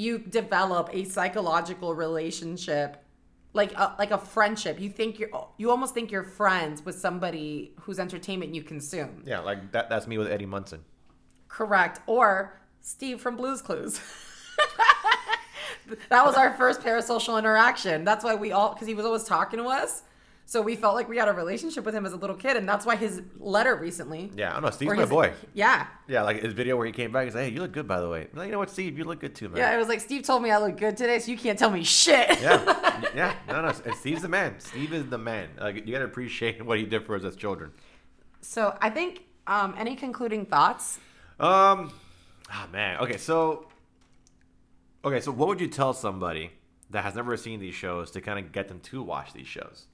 you 0.00 0.18
develop 0.18 0.88
a 0.92 1.04
psychological 1.04 1.94
relationship, 1.94 3.04
like 3.52 3.72
a, 3.74 3.94
like 3.98 4.10
a 4.10 4.18
friendship. 4.18 4.80
You 4.80 4.88
think 4.88 5.18
you're 5.18 5.28
you 5.58 5.70
almost 5.70 5.92
think 5.92 6.10
you're 6.10 6.24
friends 6.24 6.84
with 6.84 6.98
somebody 6.98 7.74
whose 7.80 7.98
entertainment 7.98 8.54
you 8.54 8.62
consume. 8.62 9.22
yeah, 9.26 9.40
like 9.40 9.72
that. 9.72 9.90
That's 9.90 10.06
me 10.06 10.16
with 10.16 10.28
Eddie 10.28 10.46
Munson. 10.46 10.84
Correct. 11.48 12.00
Or 12.06 12.58
Steve 12.80 13.20
from 13.20 13.36
Blues 13.36 13.60
Clues. 13.60 14.00
that 16.08 16.24
was 16.24 16.34
our 16.34 16.54
first 16.54 16.80
parasocial 16.80 17.38
interaction. 17.38 18.04
That's 18.04 18.24
why 18.24 18.34
we 18.36 18.52
all, 18.52 18.72
because 18.72 18.88
he 18.88 18.94
was 18.94 19.04
always 19.04 19.24
talking 19.24 19.58
to 19.58 19.66
us. 19.66 20.02
So 20.50 20.60
we 20.60 20.74
felt 20.74 20.96
like 20.96 21.08
we 21.08 21.16
had 21.16 21.28
a 21.28 21.32
relationship 21.32 21.84
with 21.84 21.94
him 21.94 22.04
as 22.04 22.12
a 22.12 22.16
little 22.16 22.34
kid. 22.34 22.56
And 22.56 22.68
that's 22.68 22.84
why 22.84 22.96
his 22.96 23.22
letter 23.38 23.76
recently. 23.76 24.32
Yeah, 24.34 24.50
I 24.50 24.54
don't 24.54 24.64
know. 24.64 24.70
Steve's 24.70 24.94
my 24.94 25.02
his- 25.02 25.08
boy. 25.08 25.32
Yeah. 25.54 25.86
Yeah, 26.08 26.22
like 26.22 26.42
his 26.42 26.54
video 26.54 26.76
where 26.76 26.86
he 26.86 26.90
came 26.90 27.12
back 27.12 27.22
and 27.22 27.32
said, 27.32 27.44
"Hey, 27.44 27.50
you 27.54 27.60
look 27.60 27.70
good, 27.70 27.86
by 27.86 28.00
the 28.00 28.08
way." 28.08 28.26
Like, 28.34 28.46
you 28.46 28.52
know 28.52 28.58
what, 28.58 28.68
Steve? 28.68 28.98
You 28.98 29.04
look 29.04 29.20
good 29.20 29.36
too, 29.36 29.48
man. 29.48 29.58
Yeah. 29.58 29.72
It 29.72 29.78
was 29.78 29.86
like, 29.86 30.00
Steve 30.00 30.24
told 30.24 30.42
me 30.42 30.50
I 30.50 30.58
look 30.58 30.76
good 30.76 30.96
today, 30.96 31.20
so 31.20 31.30
you 31.30 31.38
can't 31.38 31.56
tell 31.56 31.70
me 31.70 31.84
shit. 31.84 32.40
yeah, 32.42 33.04
yeah. 33.14 33.34
No, 33.46 33.62
no. 33.62 33.92
Steve's 33.94 34.22
the 34.22 34.28
man. 34.28 34.56
Steve 34.58 34.92
is 34.92 35.06
the 35.06 35.18
man. 35.18 35.50
Like 35.56 35.86
you 35.86 35.92
gotta 35.92 36.04
appreciate 36.06 36.60
what 36.66 36.78
he 36.78 36.84
did 36.84 37.06
for 37.06 37.14
us 37.14 37.22
as 37.22 37.36
children. 37.36 37.70
so 38.40 38.76
I 38.80 38.90
think, 38.90 39.22
um, 39.46 39.76
any 39.78 39.94
concluding 39.94 40.46
thoughts? 40.46 40.98
Um, 41.38 41.92
oh 42.52 42.66
man. 42.72 42.98
Okay, 42.98 43.18
so, 43.18 43.68
okay, 45.04 45.20
so 45.20 45.30
what 45.30 45.46
would 45.46 45.60
you 45.60 45.68
tell 45.68 45.94
somebody 45.94 46.50
that 46.90 47.04
has 47.04 47.14
never 47.14 47.36
seen 47.36 47.60
these 47.60 47.76
shows 47.76 48.10
to 48.10 48.20
kind 48.20 48.44
of 48.44 48.50
get 48.50 48.66
them 48.66 48.80
to 48.80 49.00
watch 49.00 49.32
these 49.32 49.46
shows? 49.46 49.86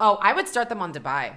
Oh, 0.00 0.18
I 0.22 0.32
would 0.32 0.48
start 0.48 0.68
them 0.68 0.80
on 0.80 0.92
Dubai. 0.92 1.36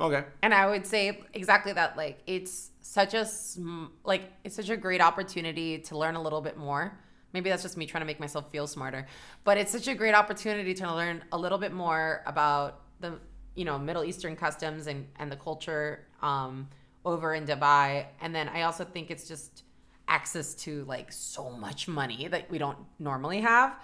Okay. 0.00 0.24
And 0.42 0.54
I 0.54 0.66
would 0.70 0.86
say 0.86 1.20
exactly 1.34 1.72
that. 1.72 1.96
Like, 1.96 2.20
it's 2.26 2.70
such 2.80 3.14
a 3.14 3.24
sm- 3.26 3.86
like 4.04 4.22
it's 4.44 4.56
such 4.56 4.70
a 4.70 4.76
great 4.76 5.00
opportunity 5.00 5.78
to 5.78 5.98
learn 5.98 6.14
a 6.16 6.22
little 6.22 6.40
bit 6.40 6.56
more. 6.56 6.98
Maybe 7.34 7.50
that's 7.50 7.62
just 7.62 7.76
me 7.76 7.84
trying 7.86 8.00
to 8.02 8.06
make 8.06 8.20
myself 8.20 8.50
feel 8.50 8.66
smarter, 8.66 9.06
but 9.44 9.58
it's 9.58 9.70
such 9.72 9.86
a 9.88 9.94
great 9.94 10.14
opportunity 10.14 10.72
to 10.74 10.94
learn 10.94 11.22
a 11.32 11.38
little 11.38 11.58
bit 11.58 11.72
more 11.72 12.22
about 12.26 12.80
the 13.00 13.18
you 13.54 13.64
know 13.64 13.78
Middle 13.78 14.04
Eastern 14.04 14.34
customs 14.36 14.86
and 14.86 15.06
and 15.18 15.30
the 15.30 15.36
culture 15.36 16.06
um, 16.22 16.68
over 17.04 17.34
in 17.34 17.44
Dubai. 17.44 18.06
And 18.22 18.34
then 18.34 18.48
I 18.48 18.62
also 18.62 18.84
think 18.84 19.10
it's 19.10 19.26
just 19.28 19.64
access 20.06 20.54
to 20.54 20.84
like 20.84 21.12
so 21.12 21.50
much 21.50 21.86
money 21.88 22.28
that 22.28 22.50
we 22.50 22.56
don't 22.56 22.78
normally 22.98 23.40
have. 23.42 23.76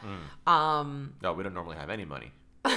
Um, 0.47 1.15
No, 1.23 1.35
we 1.35 1.43
don't 1.43 1.53
normally 1.55 1.77
have 1.77 1.91
any 1.91 2.07
money. 2.07 2.33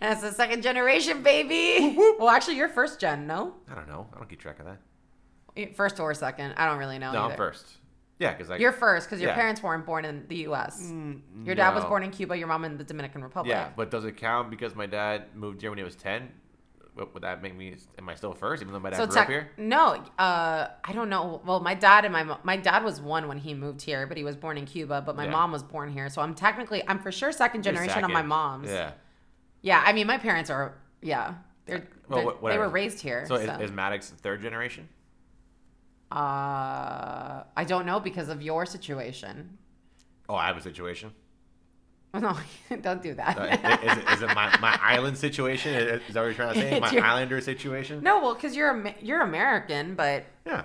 that's 0.00 0.20
the 0.22 0.32
second 0.32 0.62
generation, 0.62 1.22
baby. 1.22 1.96
well, 2.18 2.28
actually, 2.28 2.56
you're 2.56 2.68
first 2.68 3.00
gen, 3.00 3.26
no? 3.26 3.54
I 3.70 3.74
don't 3.74 3.88
know. 3.88 4.06
I 4.14 4.18
don't 4.18 4.28
keep 4.28 4.40
track 4.40 4.58
of 4.60 4.66
that. 4.66 4.78
First 5.74 5.98
or 5.98 6.14
second? 6.14 6.54
I 6.56 6.66
don't 6.66 6.78
really 6.78 6.98
know. 6.98 7.12
No, 7.12 7.22
either. 7.24 7.32
I'm 7.32 7.36
first. 7.36 7.66
Yeah, 8.20 8.32
because 8.32 8.50
I. 8.50 8.56
You're 8.58 8.72
first 8.72 9.06
because 9.08 9.20
your 9.20 9.30
Yeah. 9.30 9.36
parents 9.36 9.62
weren't 9.62 9.84
born 9.86 10.04
in 10.04 10.24
the 10.28 10.36
U.S. 10.36 10.82
Mm, 10.84 11.20
your 11.44 11.54
dad 11.54 11.74
was 11.74 11.84
born 11.84 12.02
in 12.04 12.10
Cuba. 12.10 12.36
Your 12.36 12.46
mom 12.48 12.64
in 12.64 12.76
the 12.76 12.84
Dominican 12.84 13.22
Republic. 13.22 13.50
Yeah, 13.50 13.70
but 13.76 13.90
does 13.90 14.04
it 14.04 14.16
count 14.16 14.50
because 14.50 14.74
my 14.74 14.86
dad 14.86 15.34
moved 15.34 15.60
here 15.60 15.70
when 15.70 15.78
he 15.78 15.84
was 15.84 15.96
ten? 15.96 16.30
Would 16.98 17.14
would 17.14 17.22
that 17.22 17.42
make 17.42 17.54
me? 17.56 17.76
Am 17.98 18.08
I 18.08 18.14
still 18.14 18.32
first, 18.32 18.60
even 18.62 18.72
though 18.74 18.80
my 18.80 18.90
dad 18.90 18.96
So 18.96 19.06
grew 19.06 19.20
up 19.20 19.28
here? 19.28 19.50
no, 19.56 20.02
uh, 20.18 20.68
I 20.84 20.92
don't 20.92 21.08
know. 21.08 21.40
Well, 21.44 21.60
my 21.60 21.74
dad 21.74 22.04
and 22.04 22.12
my 22.12 22.36
my 22.42 22.56
dad 22.56 22.84
was 22.84 23.00
one 23.00 23.28
when 23.28 23.38
he 23.38 23.54
moved 23.54 23.82
here, 23.82 24.06
but 24.06 24.16
he 24.16 24.24
was 24.24 24.36
born 24.36 24.58
in 24.58 24.66
Cuba. 24.66 25.02
But 25.04 25.16
my 25.16 25.24
Yeah. 25.24 25.30
mom 25.30 25.52
was 25.52 25.62
born 25.62 25.90
here, 25.92 26.08
so 26.08 26.20
I'm 26.22 26.34
technically 26.34 26.82
I'm 26.88 26.98
for 26.98 27.12
sure 27.12 27.30
second 27.32 27.62
generation 27.62 28.04
of 28.04 28.10
my 28.10 28.22
mom's. 28.22 28.68
Yeah. 28.70 28.92
Yeah, 29.62 29.82
I 29.84 29.92
mean 29.92 30.06
my 30.06 30.18
parents 30.18 30.50
are 30.50 30.74
yeah. 31.00 31.34
They're, 31.66 31.86
Well, 32.08 32.36
they're- 32.42 32.50
they 32.52 32.58
were 32.58 32.68
raised 32.70 33.00
here. 33.00 33.26
So, 33.26 33.36
So, 33.36 33.42
is, 33.42 33.60
is 33.60 33.72
Maddox 33.72 34.10
third 34.10 34.40
generation? 34.40 34.88
uh, 36.10 37.42
I 37.56 37.64
don't 37.66 37.84
know 37.86 38.00
because 38.00 38.28
of 38.30 38.40
your 38.42 38.64
situation. 38.66 39.58
Oh, 40.28 40.34
I 40.34 40.46
have 40.46 40.56
a 40.56 40.60
situation. 40.62 41.12
No, 42.14 42.36
don't 42.80 43.02
do 43.02 43.14
that. 43.14 43.36
Is, 43.84 43.96
it, 43.98 44.10
is 44.14 44.22
it 44.22 44.28
my, 44.34 44.56
my 44.60 44.78
island 44.82 45.16
situation? 45.18 45.74
Is, 45.74 46.00
that 46.14 46.20
what 46.20 46.24
you're 46.26 46.34
trying 46.34 46.54
to 46.54 46.60
say? 46.60 46.80
My 46.80 46.90
your- 46.90 47.04
islander 47.04 47.40
situation? 47.40 48.02
no, 48.02 48.20
well, 48.20 48.34
because 48.34 48.56
you're 48.56 48.92
you're 49.00 49.20
American, 49.20 49.94
but 49.94 50.24
Yeah. 50.46 50.62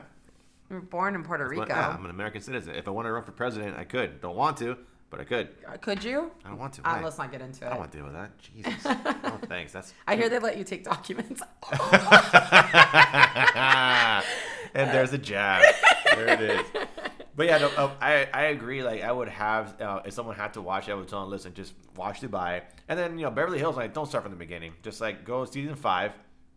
you 0.69 0.75
were 0.77 0.81
born 0.81 1.15
in 1.15 1.23
Puerto 1.23 1.47
Rico. 1.47 1.65
yeah, 1.67 1.89
I'm 1.89 2.05
an 2.05 2.11
American 2.11 2.41
citizen. 2.41 2.75
If 2.75 2.87
I 2.87 2.91
want 2.91 3.07
to 3.07 3.11
run 3.11 3.23
for 3.23 3.33
president, 3.33 3.77
I 3.77 3.83
could. 3.83 4.21
Don't 4.21 4.35
want 4.37 4.57
to, 4.57 4.77
but 5.09 5.19
I 5.19 5.25
could. 5.25 5.49
Uh, 5.67 5.77
Could 5.77 6.03
you? 6.03 6.31
I 6.45 6.49
don't 6.49 6.57
want 6.57 6.73
to. 6.75 6.89
Uh, 6.89 7.01
let's 7.03 7.17
not 7.19 7.31
get 7.31 7.41
into 7.41 7.63
it. 7.65 7.67
I 7.67 7.69
don't 7.71 7.79
want 7.79 7.91
to 7.91 7.97
deal 7.97 8.05
with 8.05 8.15
that. 8.15 8.31
Jesus. 8.39 8.85
no, 9.23 9.37
thanks. 9.47 9.73
That's. 9.73 9.93
I 10.07 10.15
hear 10.15 10.29
they 10.29 10.39
let 10.39 10.57
you 10.57 10.63
take 10.63 10.83
documents. 10.85 11.41
and 14.73 14.89
there's 14.91 15.13
a 15.13 15.17
jab. 15.17 15.63
There 16.15 16.27
it 16.29 16.41
is. 16.41 16.65
But 17.35 17.47
yeah, 17.47 17.57
no, 17.57 17.67
uh, 17.77 17.91
I 17.99 18.27
I 18.33 18.43
agree. 18.43 18.83
Like 18.83 19.01
I 19.01 19.11
would 19.11 19.29
have 19.29 19.81
uh, 19.81 20.01
if 20.05 20.13
someone 20.13 20.35
had 20.35 20.53
to 20.53 20.61
watch, 20.61 20.87
it, 20.87 20.91
I 20.91 20.95
would 20.95 21.07
tell 21.07 21.21
them, 21.21 21.29
listen, 21.29 21.53
just 21.53 21.73
watch 21.95 22.21
Dubai, 22.21 22.61
and 22.87 22.97
then 22.99 23.17
you 23.17 23.25
know 23.25 23.31
Beverly 23.31 23.59
Hills. 23.59 23.75
Like 23.75 23.93
don't 23.93 24.05
start 24.05 24.23
from 24.23 24.31
the 24.31 24.37
beginning. 24.37 24.73
Just 24.83 25.01
like 25.01 25.25
go 25.25 25.45
season 25.45 25.75
five. 25.75 26.11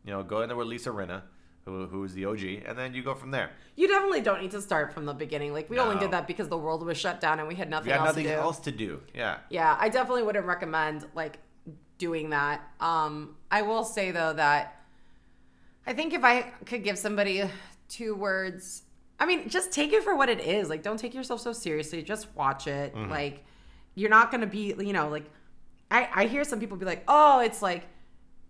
You 0.04 0.12
know, 0.12 0.22
go 0.22 0.42
in 0.42 0.48
there 0.48 0.56
with 0.56 0.68
Lisa 0.68 0.90
Rinna, 0.90 1.22
who 1.64 1.86
who's 1.86 2.12
the 2.12 2.26
OG, 2.26 2.42
and 2.66 2.78
then 2.78 2.94
you 2.94 3.02
go 3.02 3.14
from 3.14 3.30
there. 3.30 3.50
you 3.74 3.88
definitely 3.88 4.20
don't 4.20 4.40
need 4.40 4.52
to 4.52 4.60
start 4.62 4.92
from 4.92 5.04
the 5.06 5.14
beginning. 5.14 5.52
Like 5.52 5.68
we 5.70 5.78
only 5.78 5.98
did 5.98 6.10
that 6.12 6.26
because 6.26 6.48
the 6.48 6.58
world 6.58 6.84
was 6.84 6.96
shut 6.98 7.20
down 7.20 7.38
and 7.38 7.48
we 7.48 7.54
had 7.54 7.68
nothing 7.70 7.92
else 7.92 8.06
nothing 8.08 8.24
to 8.24 8.30
do. 8.30 8.36
else 8.36 8.58
to 8.60 8.70
do. 8.72 9.00
Yeah. 9.14 9.38
Yeah, 9.50 9.76
I 9.80 9.88
definitely 9.88 10.22
wouldn't 10.22 10.46
recommend 10.46 11.06
like 11.14 11.38
doing 11.98 12.30
that. 12.30 12.60
Um, 12.80 13.36
I 13.50 13.62
will 13.62 13.82
say 13.84 14.10
though 14.10 14.34
that 14.34 14.80
I 15.86 15.92
think 15.92 16.12
if 16.14 16.22
I 16.24 16.42
could 16.66 16.84
give 16.84 16.98
somebody 16.98 17.44
two 17.88 18.14
words, 18.14 18.82
I 19.18 19.26
mean, 19.26 19.48
just 19.48 19.72
take 19.72 19.92
it 19.92 20.02
for 20.02 20.14
what 20.14 20.28
it 20.28 20.40
is. 20.40 20.68
Like, 20.68 20.82
don't 20.82 20.98
take 20.98 21.14
yourself 21.14 21.40
so 21.40 21.52
seriously. 21.52 22.02
Just 22.02 22.34
watch 22.34 22.66
it. 22.66 22.94
Mm-hmm. 22.94 23.10
Like, 23.10 23.44
you're 23.94 24.10
not 24.10 24.30
gonna 24.30 24.46
be, 24.46 24.74
you 24.78 24.92
know, 24.92 25.08
like 25.08 25.24
I 25.90 26.08
I 26.14 26.26
hear 26.26 26.44
some 26.44 26.60
people 26.60 26.76
be 26.76 26.86
like, 26.86 27.04
oh, 27.08 27.40
it's 27.40 27.62
like 27.62 27.84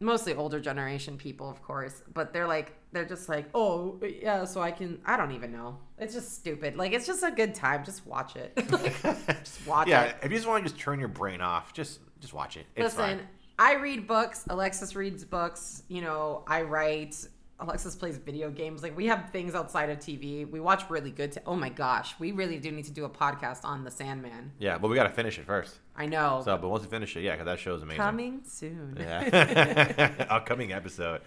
mostly 0.01 0.35
older 0.35 0.61
generation 0.61 1.17
people, 1.17 1.49
of 1.49 1.63
course, 1.63 2.03
but 2.13 2.33
they're 2.33 2.47
like 2.47 2.75
they're 2.93 3.05
just 3.05 3.29
like, 3.29 3.47
oh 3.55 4.01
yeah, 4.03 4.45
so 4.45 4.61
I 4.61 4.71
can. 4.71 5.01
I 5.05 5.17
don't 5.17 5.33
even 5.33 5.53
know. 5.53 5.79
It's 5.99 6.15
just 6.15 6.35
stupid. 6.35 6.77
Like, 6.77 6.93
it's 6.93 7.07
just 7.07 7.23
a 7.23 7.31
good 7.31 7.55
time. 7.55 7.85
Just 7.85 8.07
watch 8.07 8.37
it. 8.37 8.53
like, 8.71 9.03
just 9.45 9.67
watch 9.67 9.89
yeah. 9.89 10.03
it. 10.03 10.17
If 10.23 10.31
you 10.31 10.39
just 10.39 10.49
want 10.49 10.65
to 10.65 10.71
just 10.71 10.81
turn 10.81 10.99
your 10.99 11.09
brain 11.09 11.41
off, 11.41 11.73
just 11.73 12.01
just 12.21 12.35
watch 12.35 12.57
it. 12.57 12.67
It's 12.75 12.97
Listen, 12.97 13.19
fine. 13.19 13.29
I 13.59 13.75
read 13.75 14.07
books. 14.07 14.45
Alexis 14.49 14.97
reads 14.97 15.25
books. 15.25 15.83
You 15.89 16.01
know, 16.03 16.45
I 16.47 16.63
write. 16.63 17.27
Alexis 17.59 17.97
plays 17.97 18.19
video 18.19 18.51
games. 18.51 18.83
Like 18.83 18.97
we 18.97 19.07
have 19.07 19.31
things 19.31 19.55
outside 19.55 19.89
of 19.89 19.99
TV. 19.99 20.49
We 20.49 20.61
watch 20.61 20.89
really 20.91 21.11
good. 21.11 21.33
T- 21.33 21.41
oh 21.47 21.57
my 21.57 21.71
gosh, 21.71 22.15
we 22.19 22.33
really 22.33 22.59
do 22.59 22.71
need 22.71 22.85
to 22.85 22.91
do 22.91 23.05
a 23.05 23.11
podcast 23.11 23.65
on 23.65 23.83
The 23.83 23.91
Sandman. 23.91 24.53
Yeah, 24.59 24.77
but 24.79 24.89
we 24.89 24.95
gotta 24.97 25.11
finish 25.11 25.39
it 25.39 25.47
first. 25.47 25.79
I 25.97 26.07
know. 26.07 26.43
So, 26.45 26.57
but 26.59 26.69
once 26.69 26.83
we 26.83 26.91
finish 26.91 27.17
it, 27.17 27.23
yeah, 27.23 27.33
because 27.33 27.47
that 27.47 27.59
show's 27.59 27.83
amazing. 27.83 28.03
Coming 28.03 28.41
soon. 28.45 28.97
Yeah. 29.01 30.13
Upcoming 30.31 30.73
episode. 30.73 31.23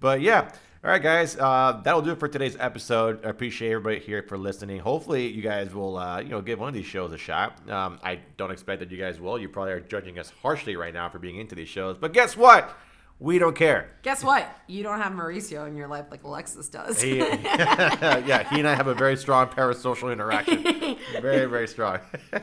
But 0.00 0.20
yeah. 0.20 0.50
All 0.84 0.90
right, 0.90 1.00
guys. 1.00 1.36
Uh, 1.36 1.80
that'll 1.84 2.02
do 2.02 2.10
it 2.10 2.18
for 2.18 2.26
today's 2.26 2.56
episode. 2.58 3.24
I 3.24 3.28
appreciate 3.28 3.70
everybody 3.70 4.00
here 4.00 4.20
for 4.24 4.36
listening. 4.36 4.80
Hopefully, 4.80 5.28
you 5.28 5.40
guys 5.40 5.72
will, 5.72 5.96
uh, 5.96 6.18
you 6.18 6.28
know, 6.30 6.42
give 6.42 6.58
one 6.58 6.68
of 6.68 6.74
these 6.74 6.86
shows 6.86 7.12
a 7.12 7.18
shot. 7.18 7.70
Um, 7.70 8.00
I 8.02 8.18
don't 8.36 8.50
expect 8.50 8.80
that 8.80 8.90
you 8.90 8.98
guys 8.98 9.20
will. 9.20 9.38
You 9.38 9.48
probably 9.48 9.74
are 9.74 9.80
judging 9.80 10.18
us 10.18 10.32
harshly 10.42 10.74
right 10.74 10.92
now 10.92 11.08
for 11.08 11.20
being 11.20 11.38
into 11.38 11.54
these 11.54 11.68
shows. 11.68 11.98
But 11.98 12.12
guess 12.12 12.36
what? 12.36 12.76
We 13.22 13.38
don't 13.38 13.54
care. 13.54 13.88
Guess 14.02 14.24
what? 14.24 14.52
You 14.66 14.82
don't 14.82 15.00
have 15.00 15.12
Mauricio 15.12 15.68
in 15.68 15.76
your 15.76 15.86
life 15.86 16.06
like 16.10 16.24
Alexis 16.24 16.68
does. 16.68 17.00
He, 17.00 17.18
yeah, 17.18 18.42
he 18.50 18.58
and 18.58 18.66
I 18.68 18.74
have 18.74 18.88
a 18.88 18.94
very 18.94 19.16
strong 19.16 19.46
parasocial 19.46 20.12
interaction. 20.12 20.62
Very, 21.20 21.46
very 21.46 21.68
strong. 21.68 22.00
All 22.32 22.40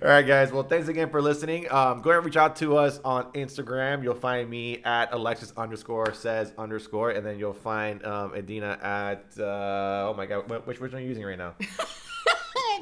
right, 0.00 0.22
guys. 0.22 0.52
Well, 0.52 0.62
thanks 0.62 0.88
again 0.88 1.10
for 1.10 1.20
listening. 1.20 1.70
Um, 1.70 2.00
go 2.00 2.10
ahead 2.10 2.18
and 2.18 2.24
reach 2.26 2.36
out 2.36 2.56
to 2.56 2.76
us 2.78 2.98
on 3.04 3.30
Instagram. 3.32 4.02
You'll 4.02 4.14
find 4.14 4.48
me 4.48 4.80
at 4.84 5.12
Alexis 5.12 5.52
underscore 5.56 6.14
says 6.14 6.52
underscore, 6.56 7.10
and 7.10 7.26
then 7.26 7.38
you'll 7.38 7.52
find 7.52 8.04
um, 8.06 8.30
Edyna 8.30 8.82
at 8.82 9.24
uh, 9.38 10.08
oh 10.08 10.14
my 10.16 10.24
god, 10.26 10.48
which 10.66 10.80
which 10.80 10.92
one 10.92 11.00
are 11.00 11.04
you 11.04 11.08
using 11.08 11.24
right 11.24 11.38
now? 11.38 11.54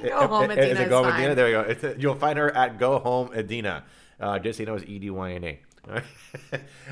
Go 0.03 0.27
home, 0.29 0.51
Is 0.53 0.59
Edyna. 0.59 0.81
it 0.81 0.89
Go 0.89 1.03
Home. 1.03 1.13
Edyna? 1.13 1.35
There 1.35 1.47
we 1.47 1.53
go. 1.53 1.61
It's, 1.63 2.01
you'll 2.01 2.15
find 2.15 2.39
her 2.39 2.55
at 2.55 2.79
Go 2.79 2.99
Home 3.01 3.29
Edyna. 3.31 3.83
Uh, 4.21 4.39
just 4.39 4.59
so 4.59 4.63
you 4.63 4.67
know, 4.67 4.75
it's 4.75 4.85
E 4.87 4.99
D 4.99 5.11
Y 5.11 5.33
N 5.33 5.45
A. 5.45 5.61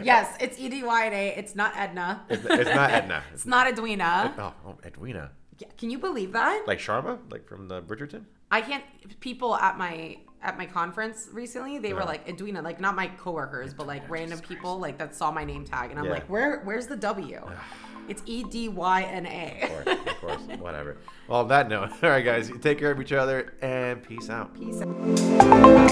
Yes, 0.02 0.36
it's 0.40 0.58
E 0.58 0.68
D 0.68 0.82
Y 0.82 1.06
N 1.06 1.12
A. 1.12 1.28
It's 1.36 1.54
not 1.54 1.72
Edna. 1.76 2.24
It's, 2.28 2.44
it's 2.44 2.70
not 2.74 2.90
Edna. 2.90 3.22
It's 3.32 3.46
not 3.46 3.66
Edwina. 3.68 4.34
Oh, 4.38 4.54
oh, 4.66 4.74
Edwina. 4.84 5.30
Yeah, 5.58 5.68
Can 5.78 5.90
you 5.90 5.98
believe 5.98 6.32
that? 6.32 6.64
Like 6.66 6.78
Sharma, 6.78 7.18
like 7.30 7.46
from 7.48 7.68
the 7.68 7.80
Bridgerton. 7.82 8.24
I 8.50 8.60
can't. 8.60 8.84
People 9.20 9.56
at 9.56 9.76
my 9.78 10.18
at 10.42 10.56
my 10.58 10.66
conference 10.66 11.28
recently, 11.32 11.78
they 11.78 11.92
were 11.94 12.04
like 12.04 12.28
Edwina, 12.28 12.62
like 12.62 12.78
not 12.80 12.94
my 12.94 13.06
coworkers, 13.08 13.72
but 13.74 13.86
like 13.86 14.08
random 14.08 14.38
people 14.40 14.78
like 14.78 14.98
that 14.98 15.14
saw 15.14 15.30
my 15.32 15.44
name 15.44 15.64
tag, 15.64 15.90
and 15.90 15.98
I'm 15.98 16.04
Yeah. 16.04 16.12
like, 16.12 16.26
where 16.30 16.60
where's 16.64 16.86
the 16.86 16.96
W? 16.96 17.40
It's 18.08 18.22
E 18.26 18.44
D 18.44 18.68
Y 18.68 19.02
N 19.02 19.26
Of 19.26 19.32
A. 19.32 19.66
course, 19.66 19.86
of 20.06 20.20
course, 20.20 20.40
whatever. 20.60 20.98
Well, 21.26 21.40
on 21.40 21.48
that 21.48 21.68
note, 21.68 21.90
all 22.02 22.10
right, 22.10 22.24
guys, 22.24 22.52
take 22.60 22.78
care 22.78 22.92
of 22.92 23.00
each 23.00 23.12
other 23.12 23.54
and 23.62 24.00
peace 24.02 24.30
out. 24.30 24.54
Peace 24.54 24.80
out. 24.80 25.86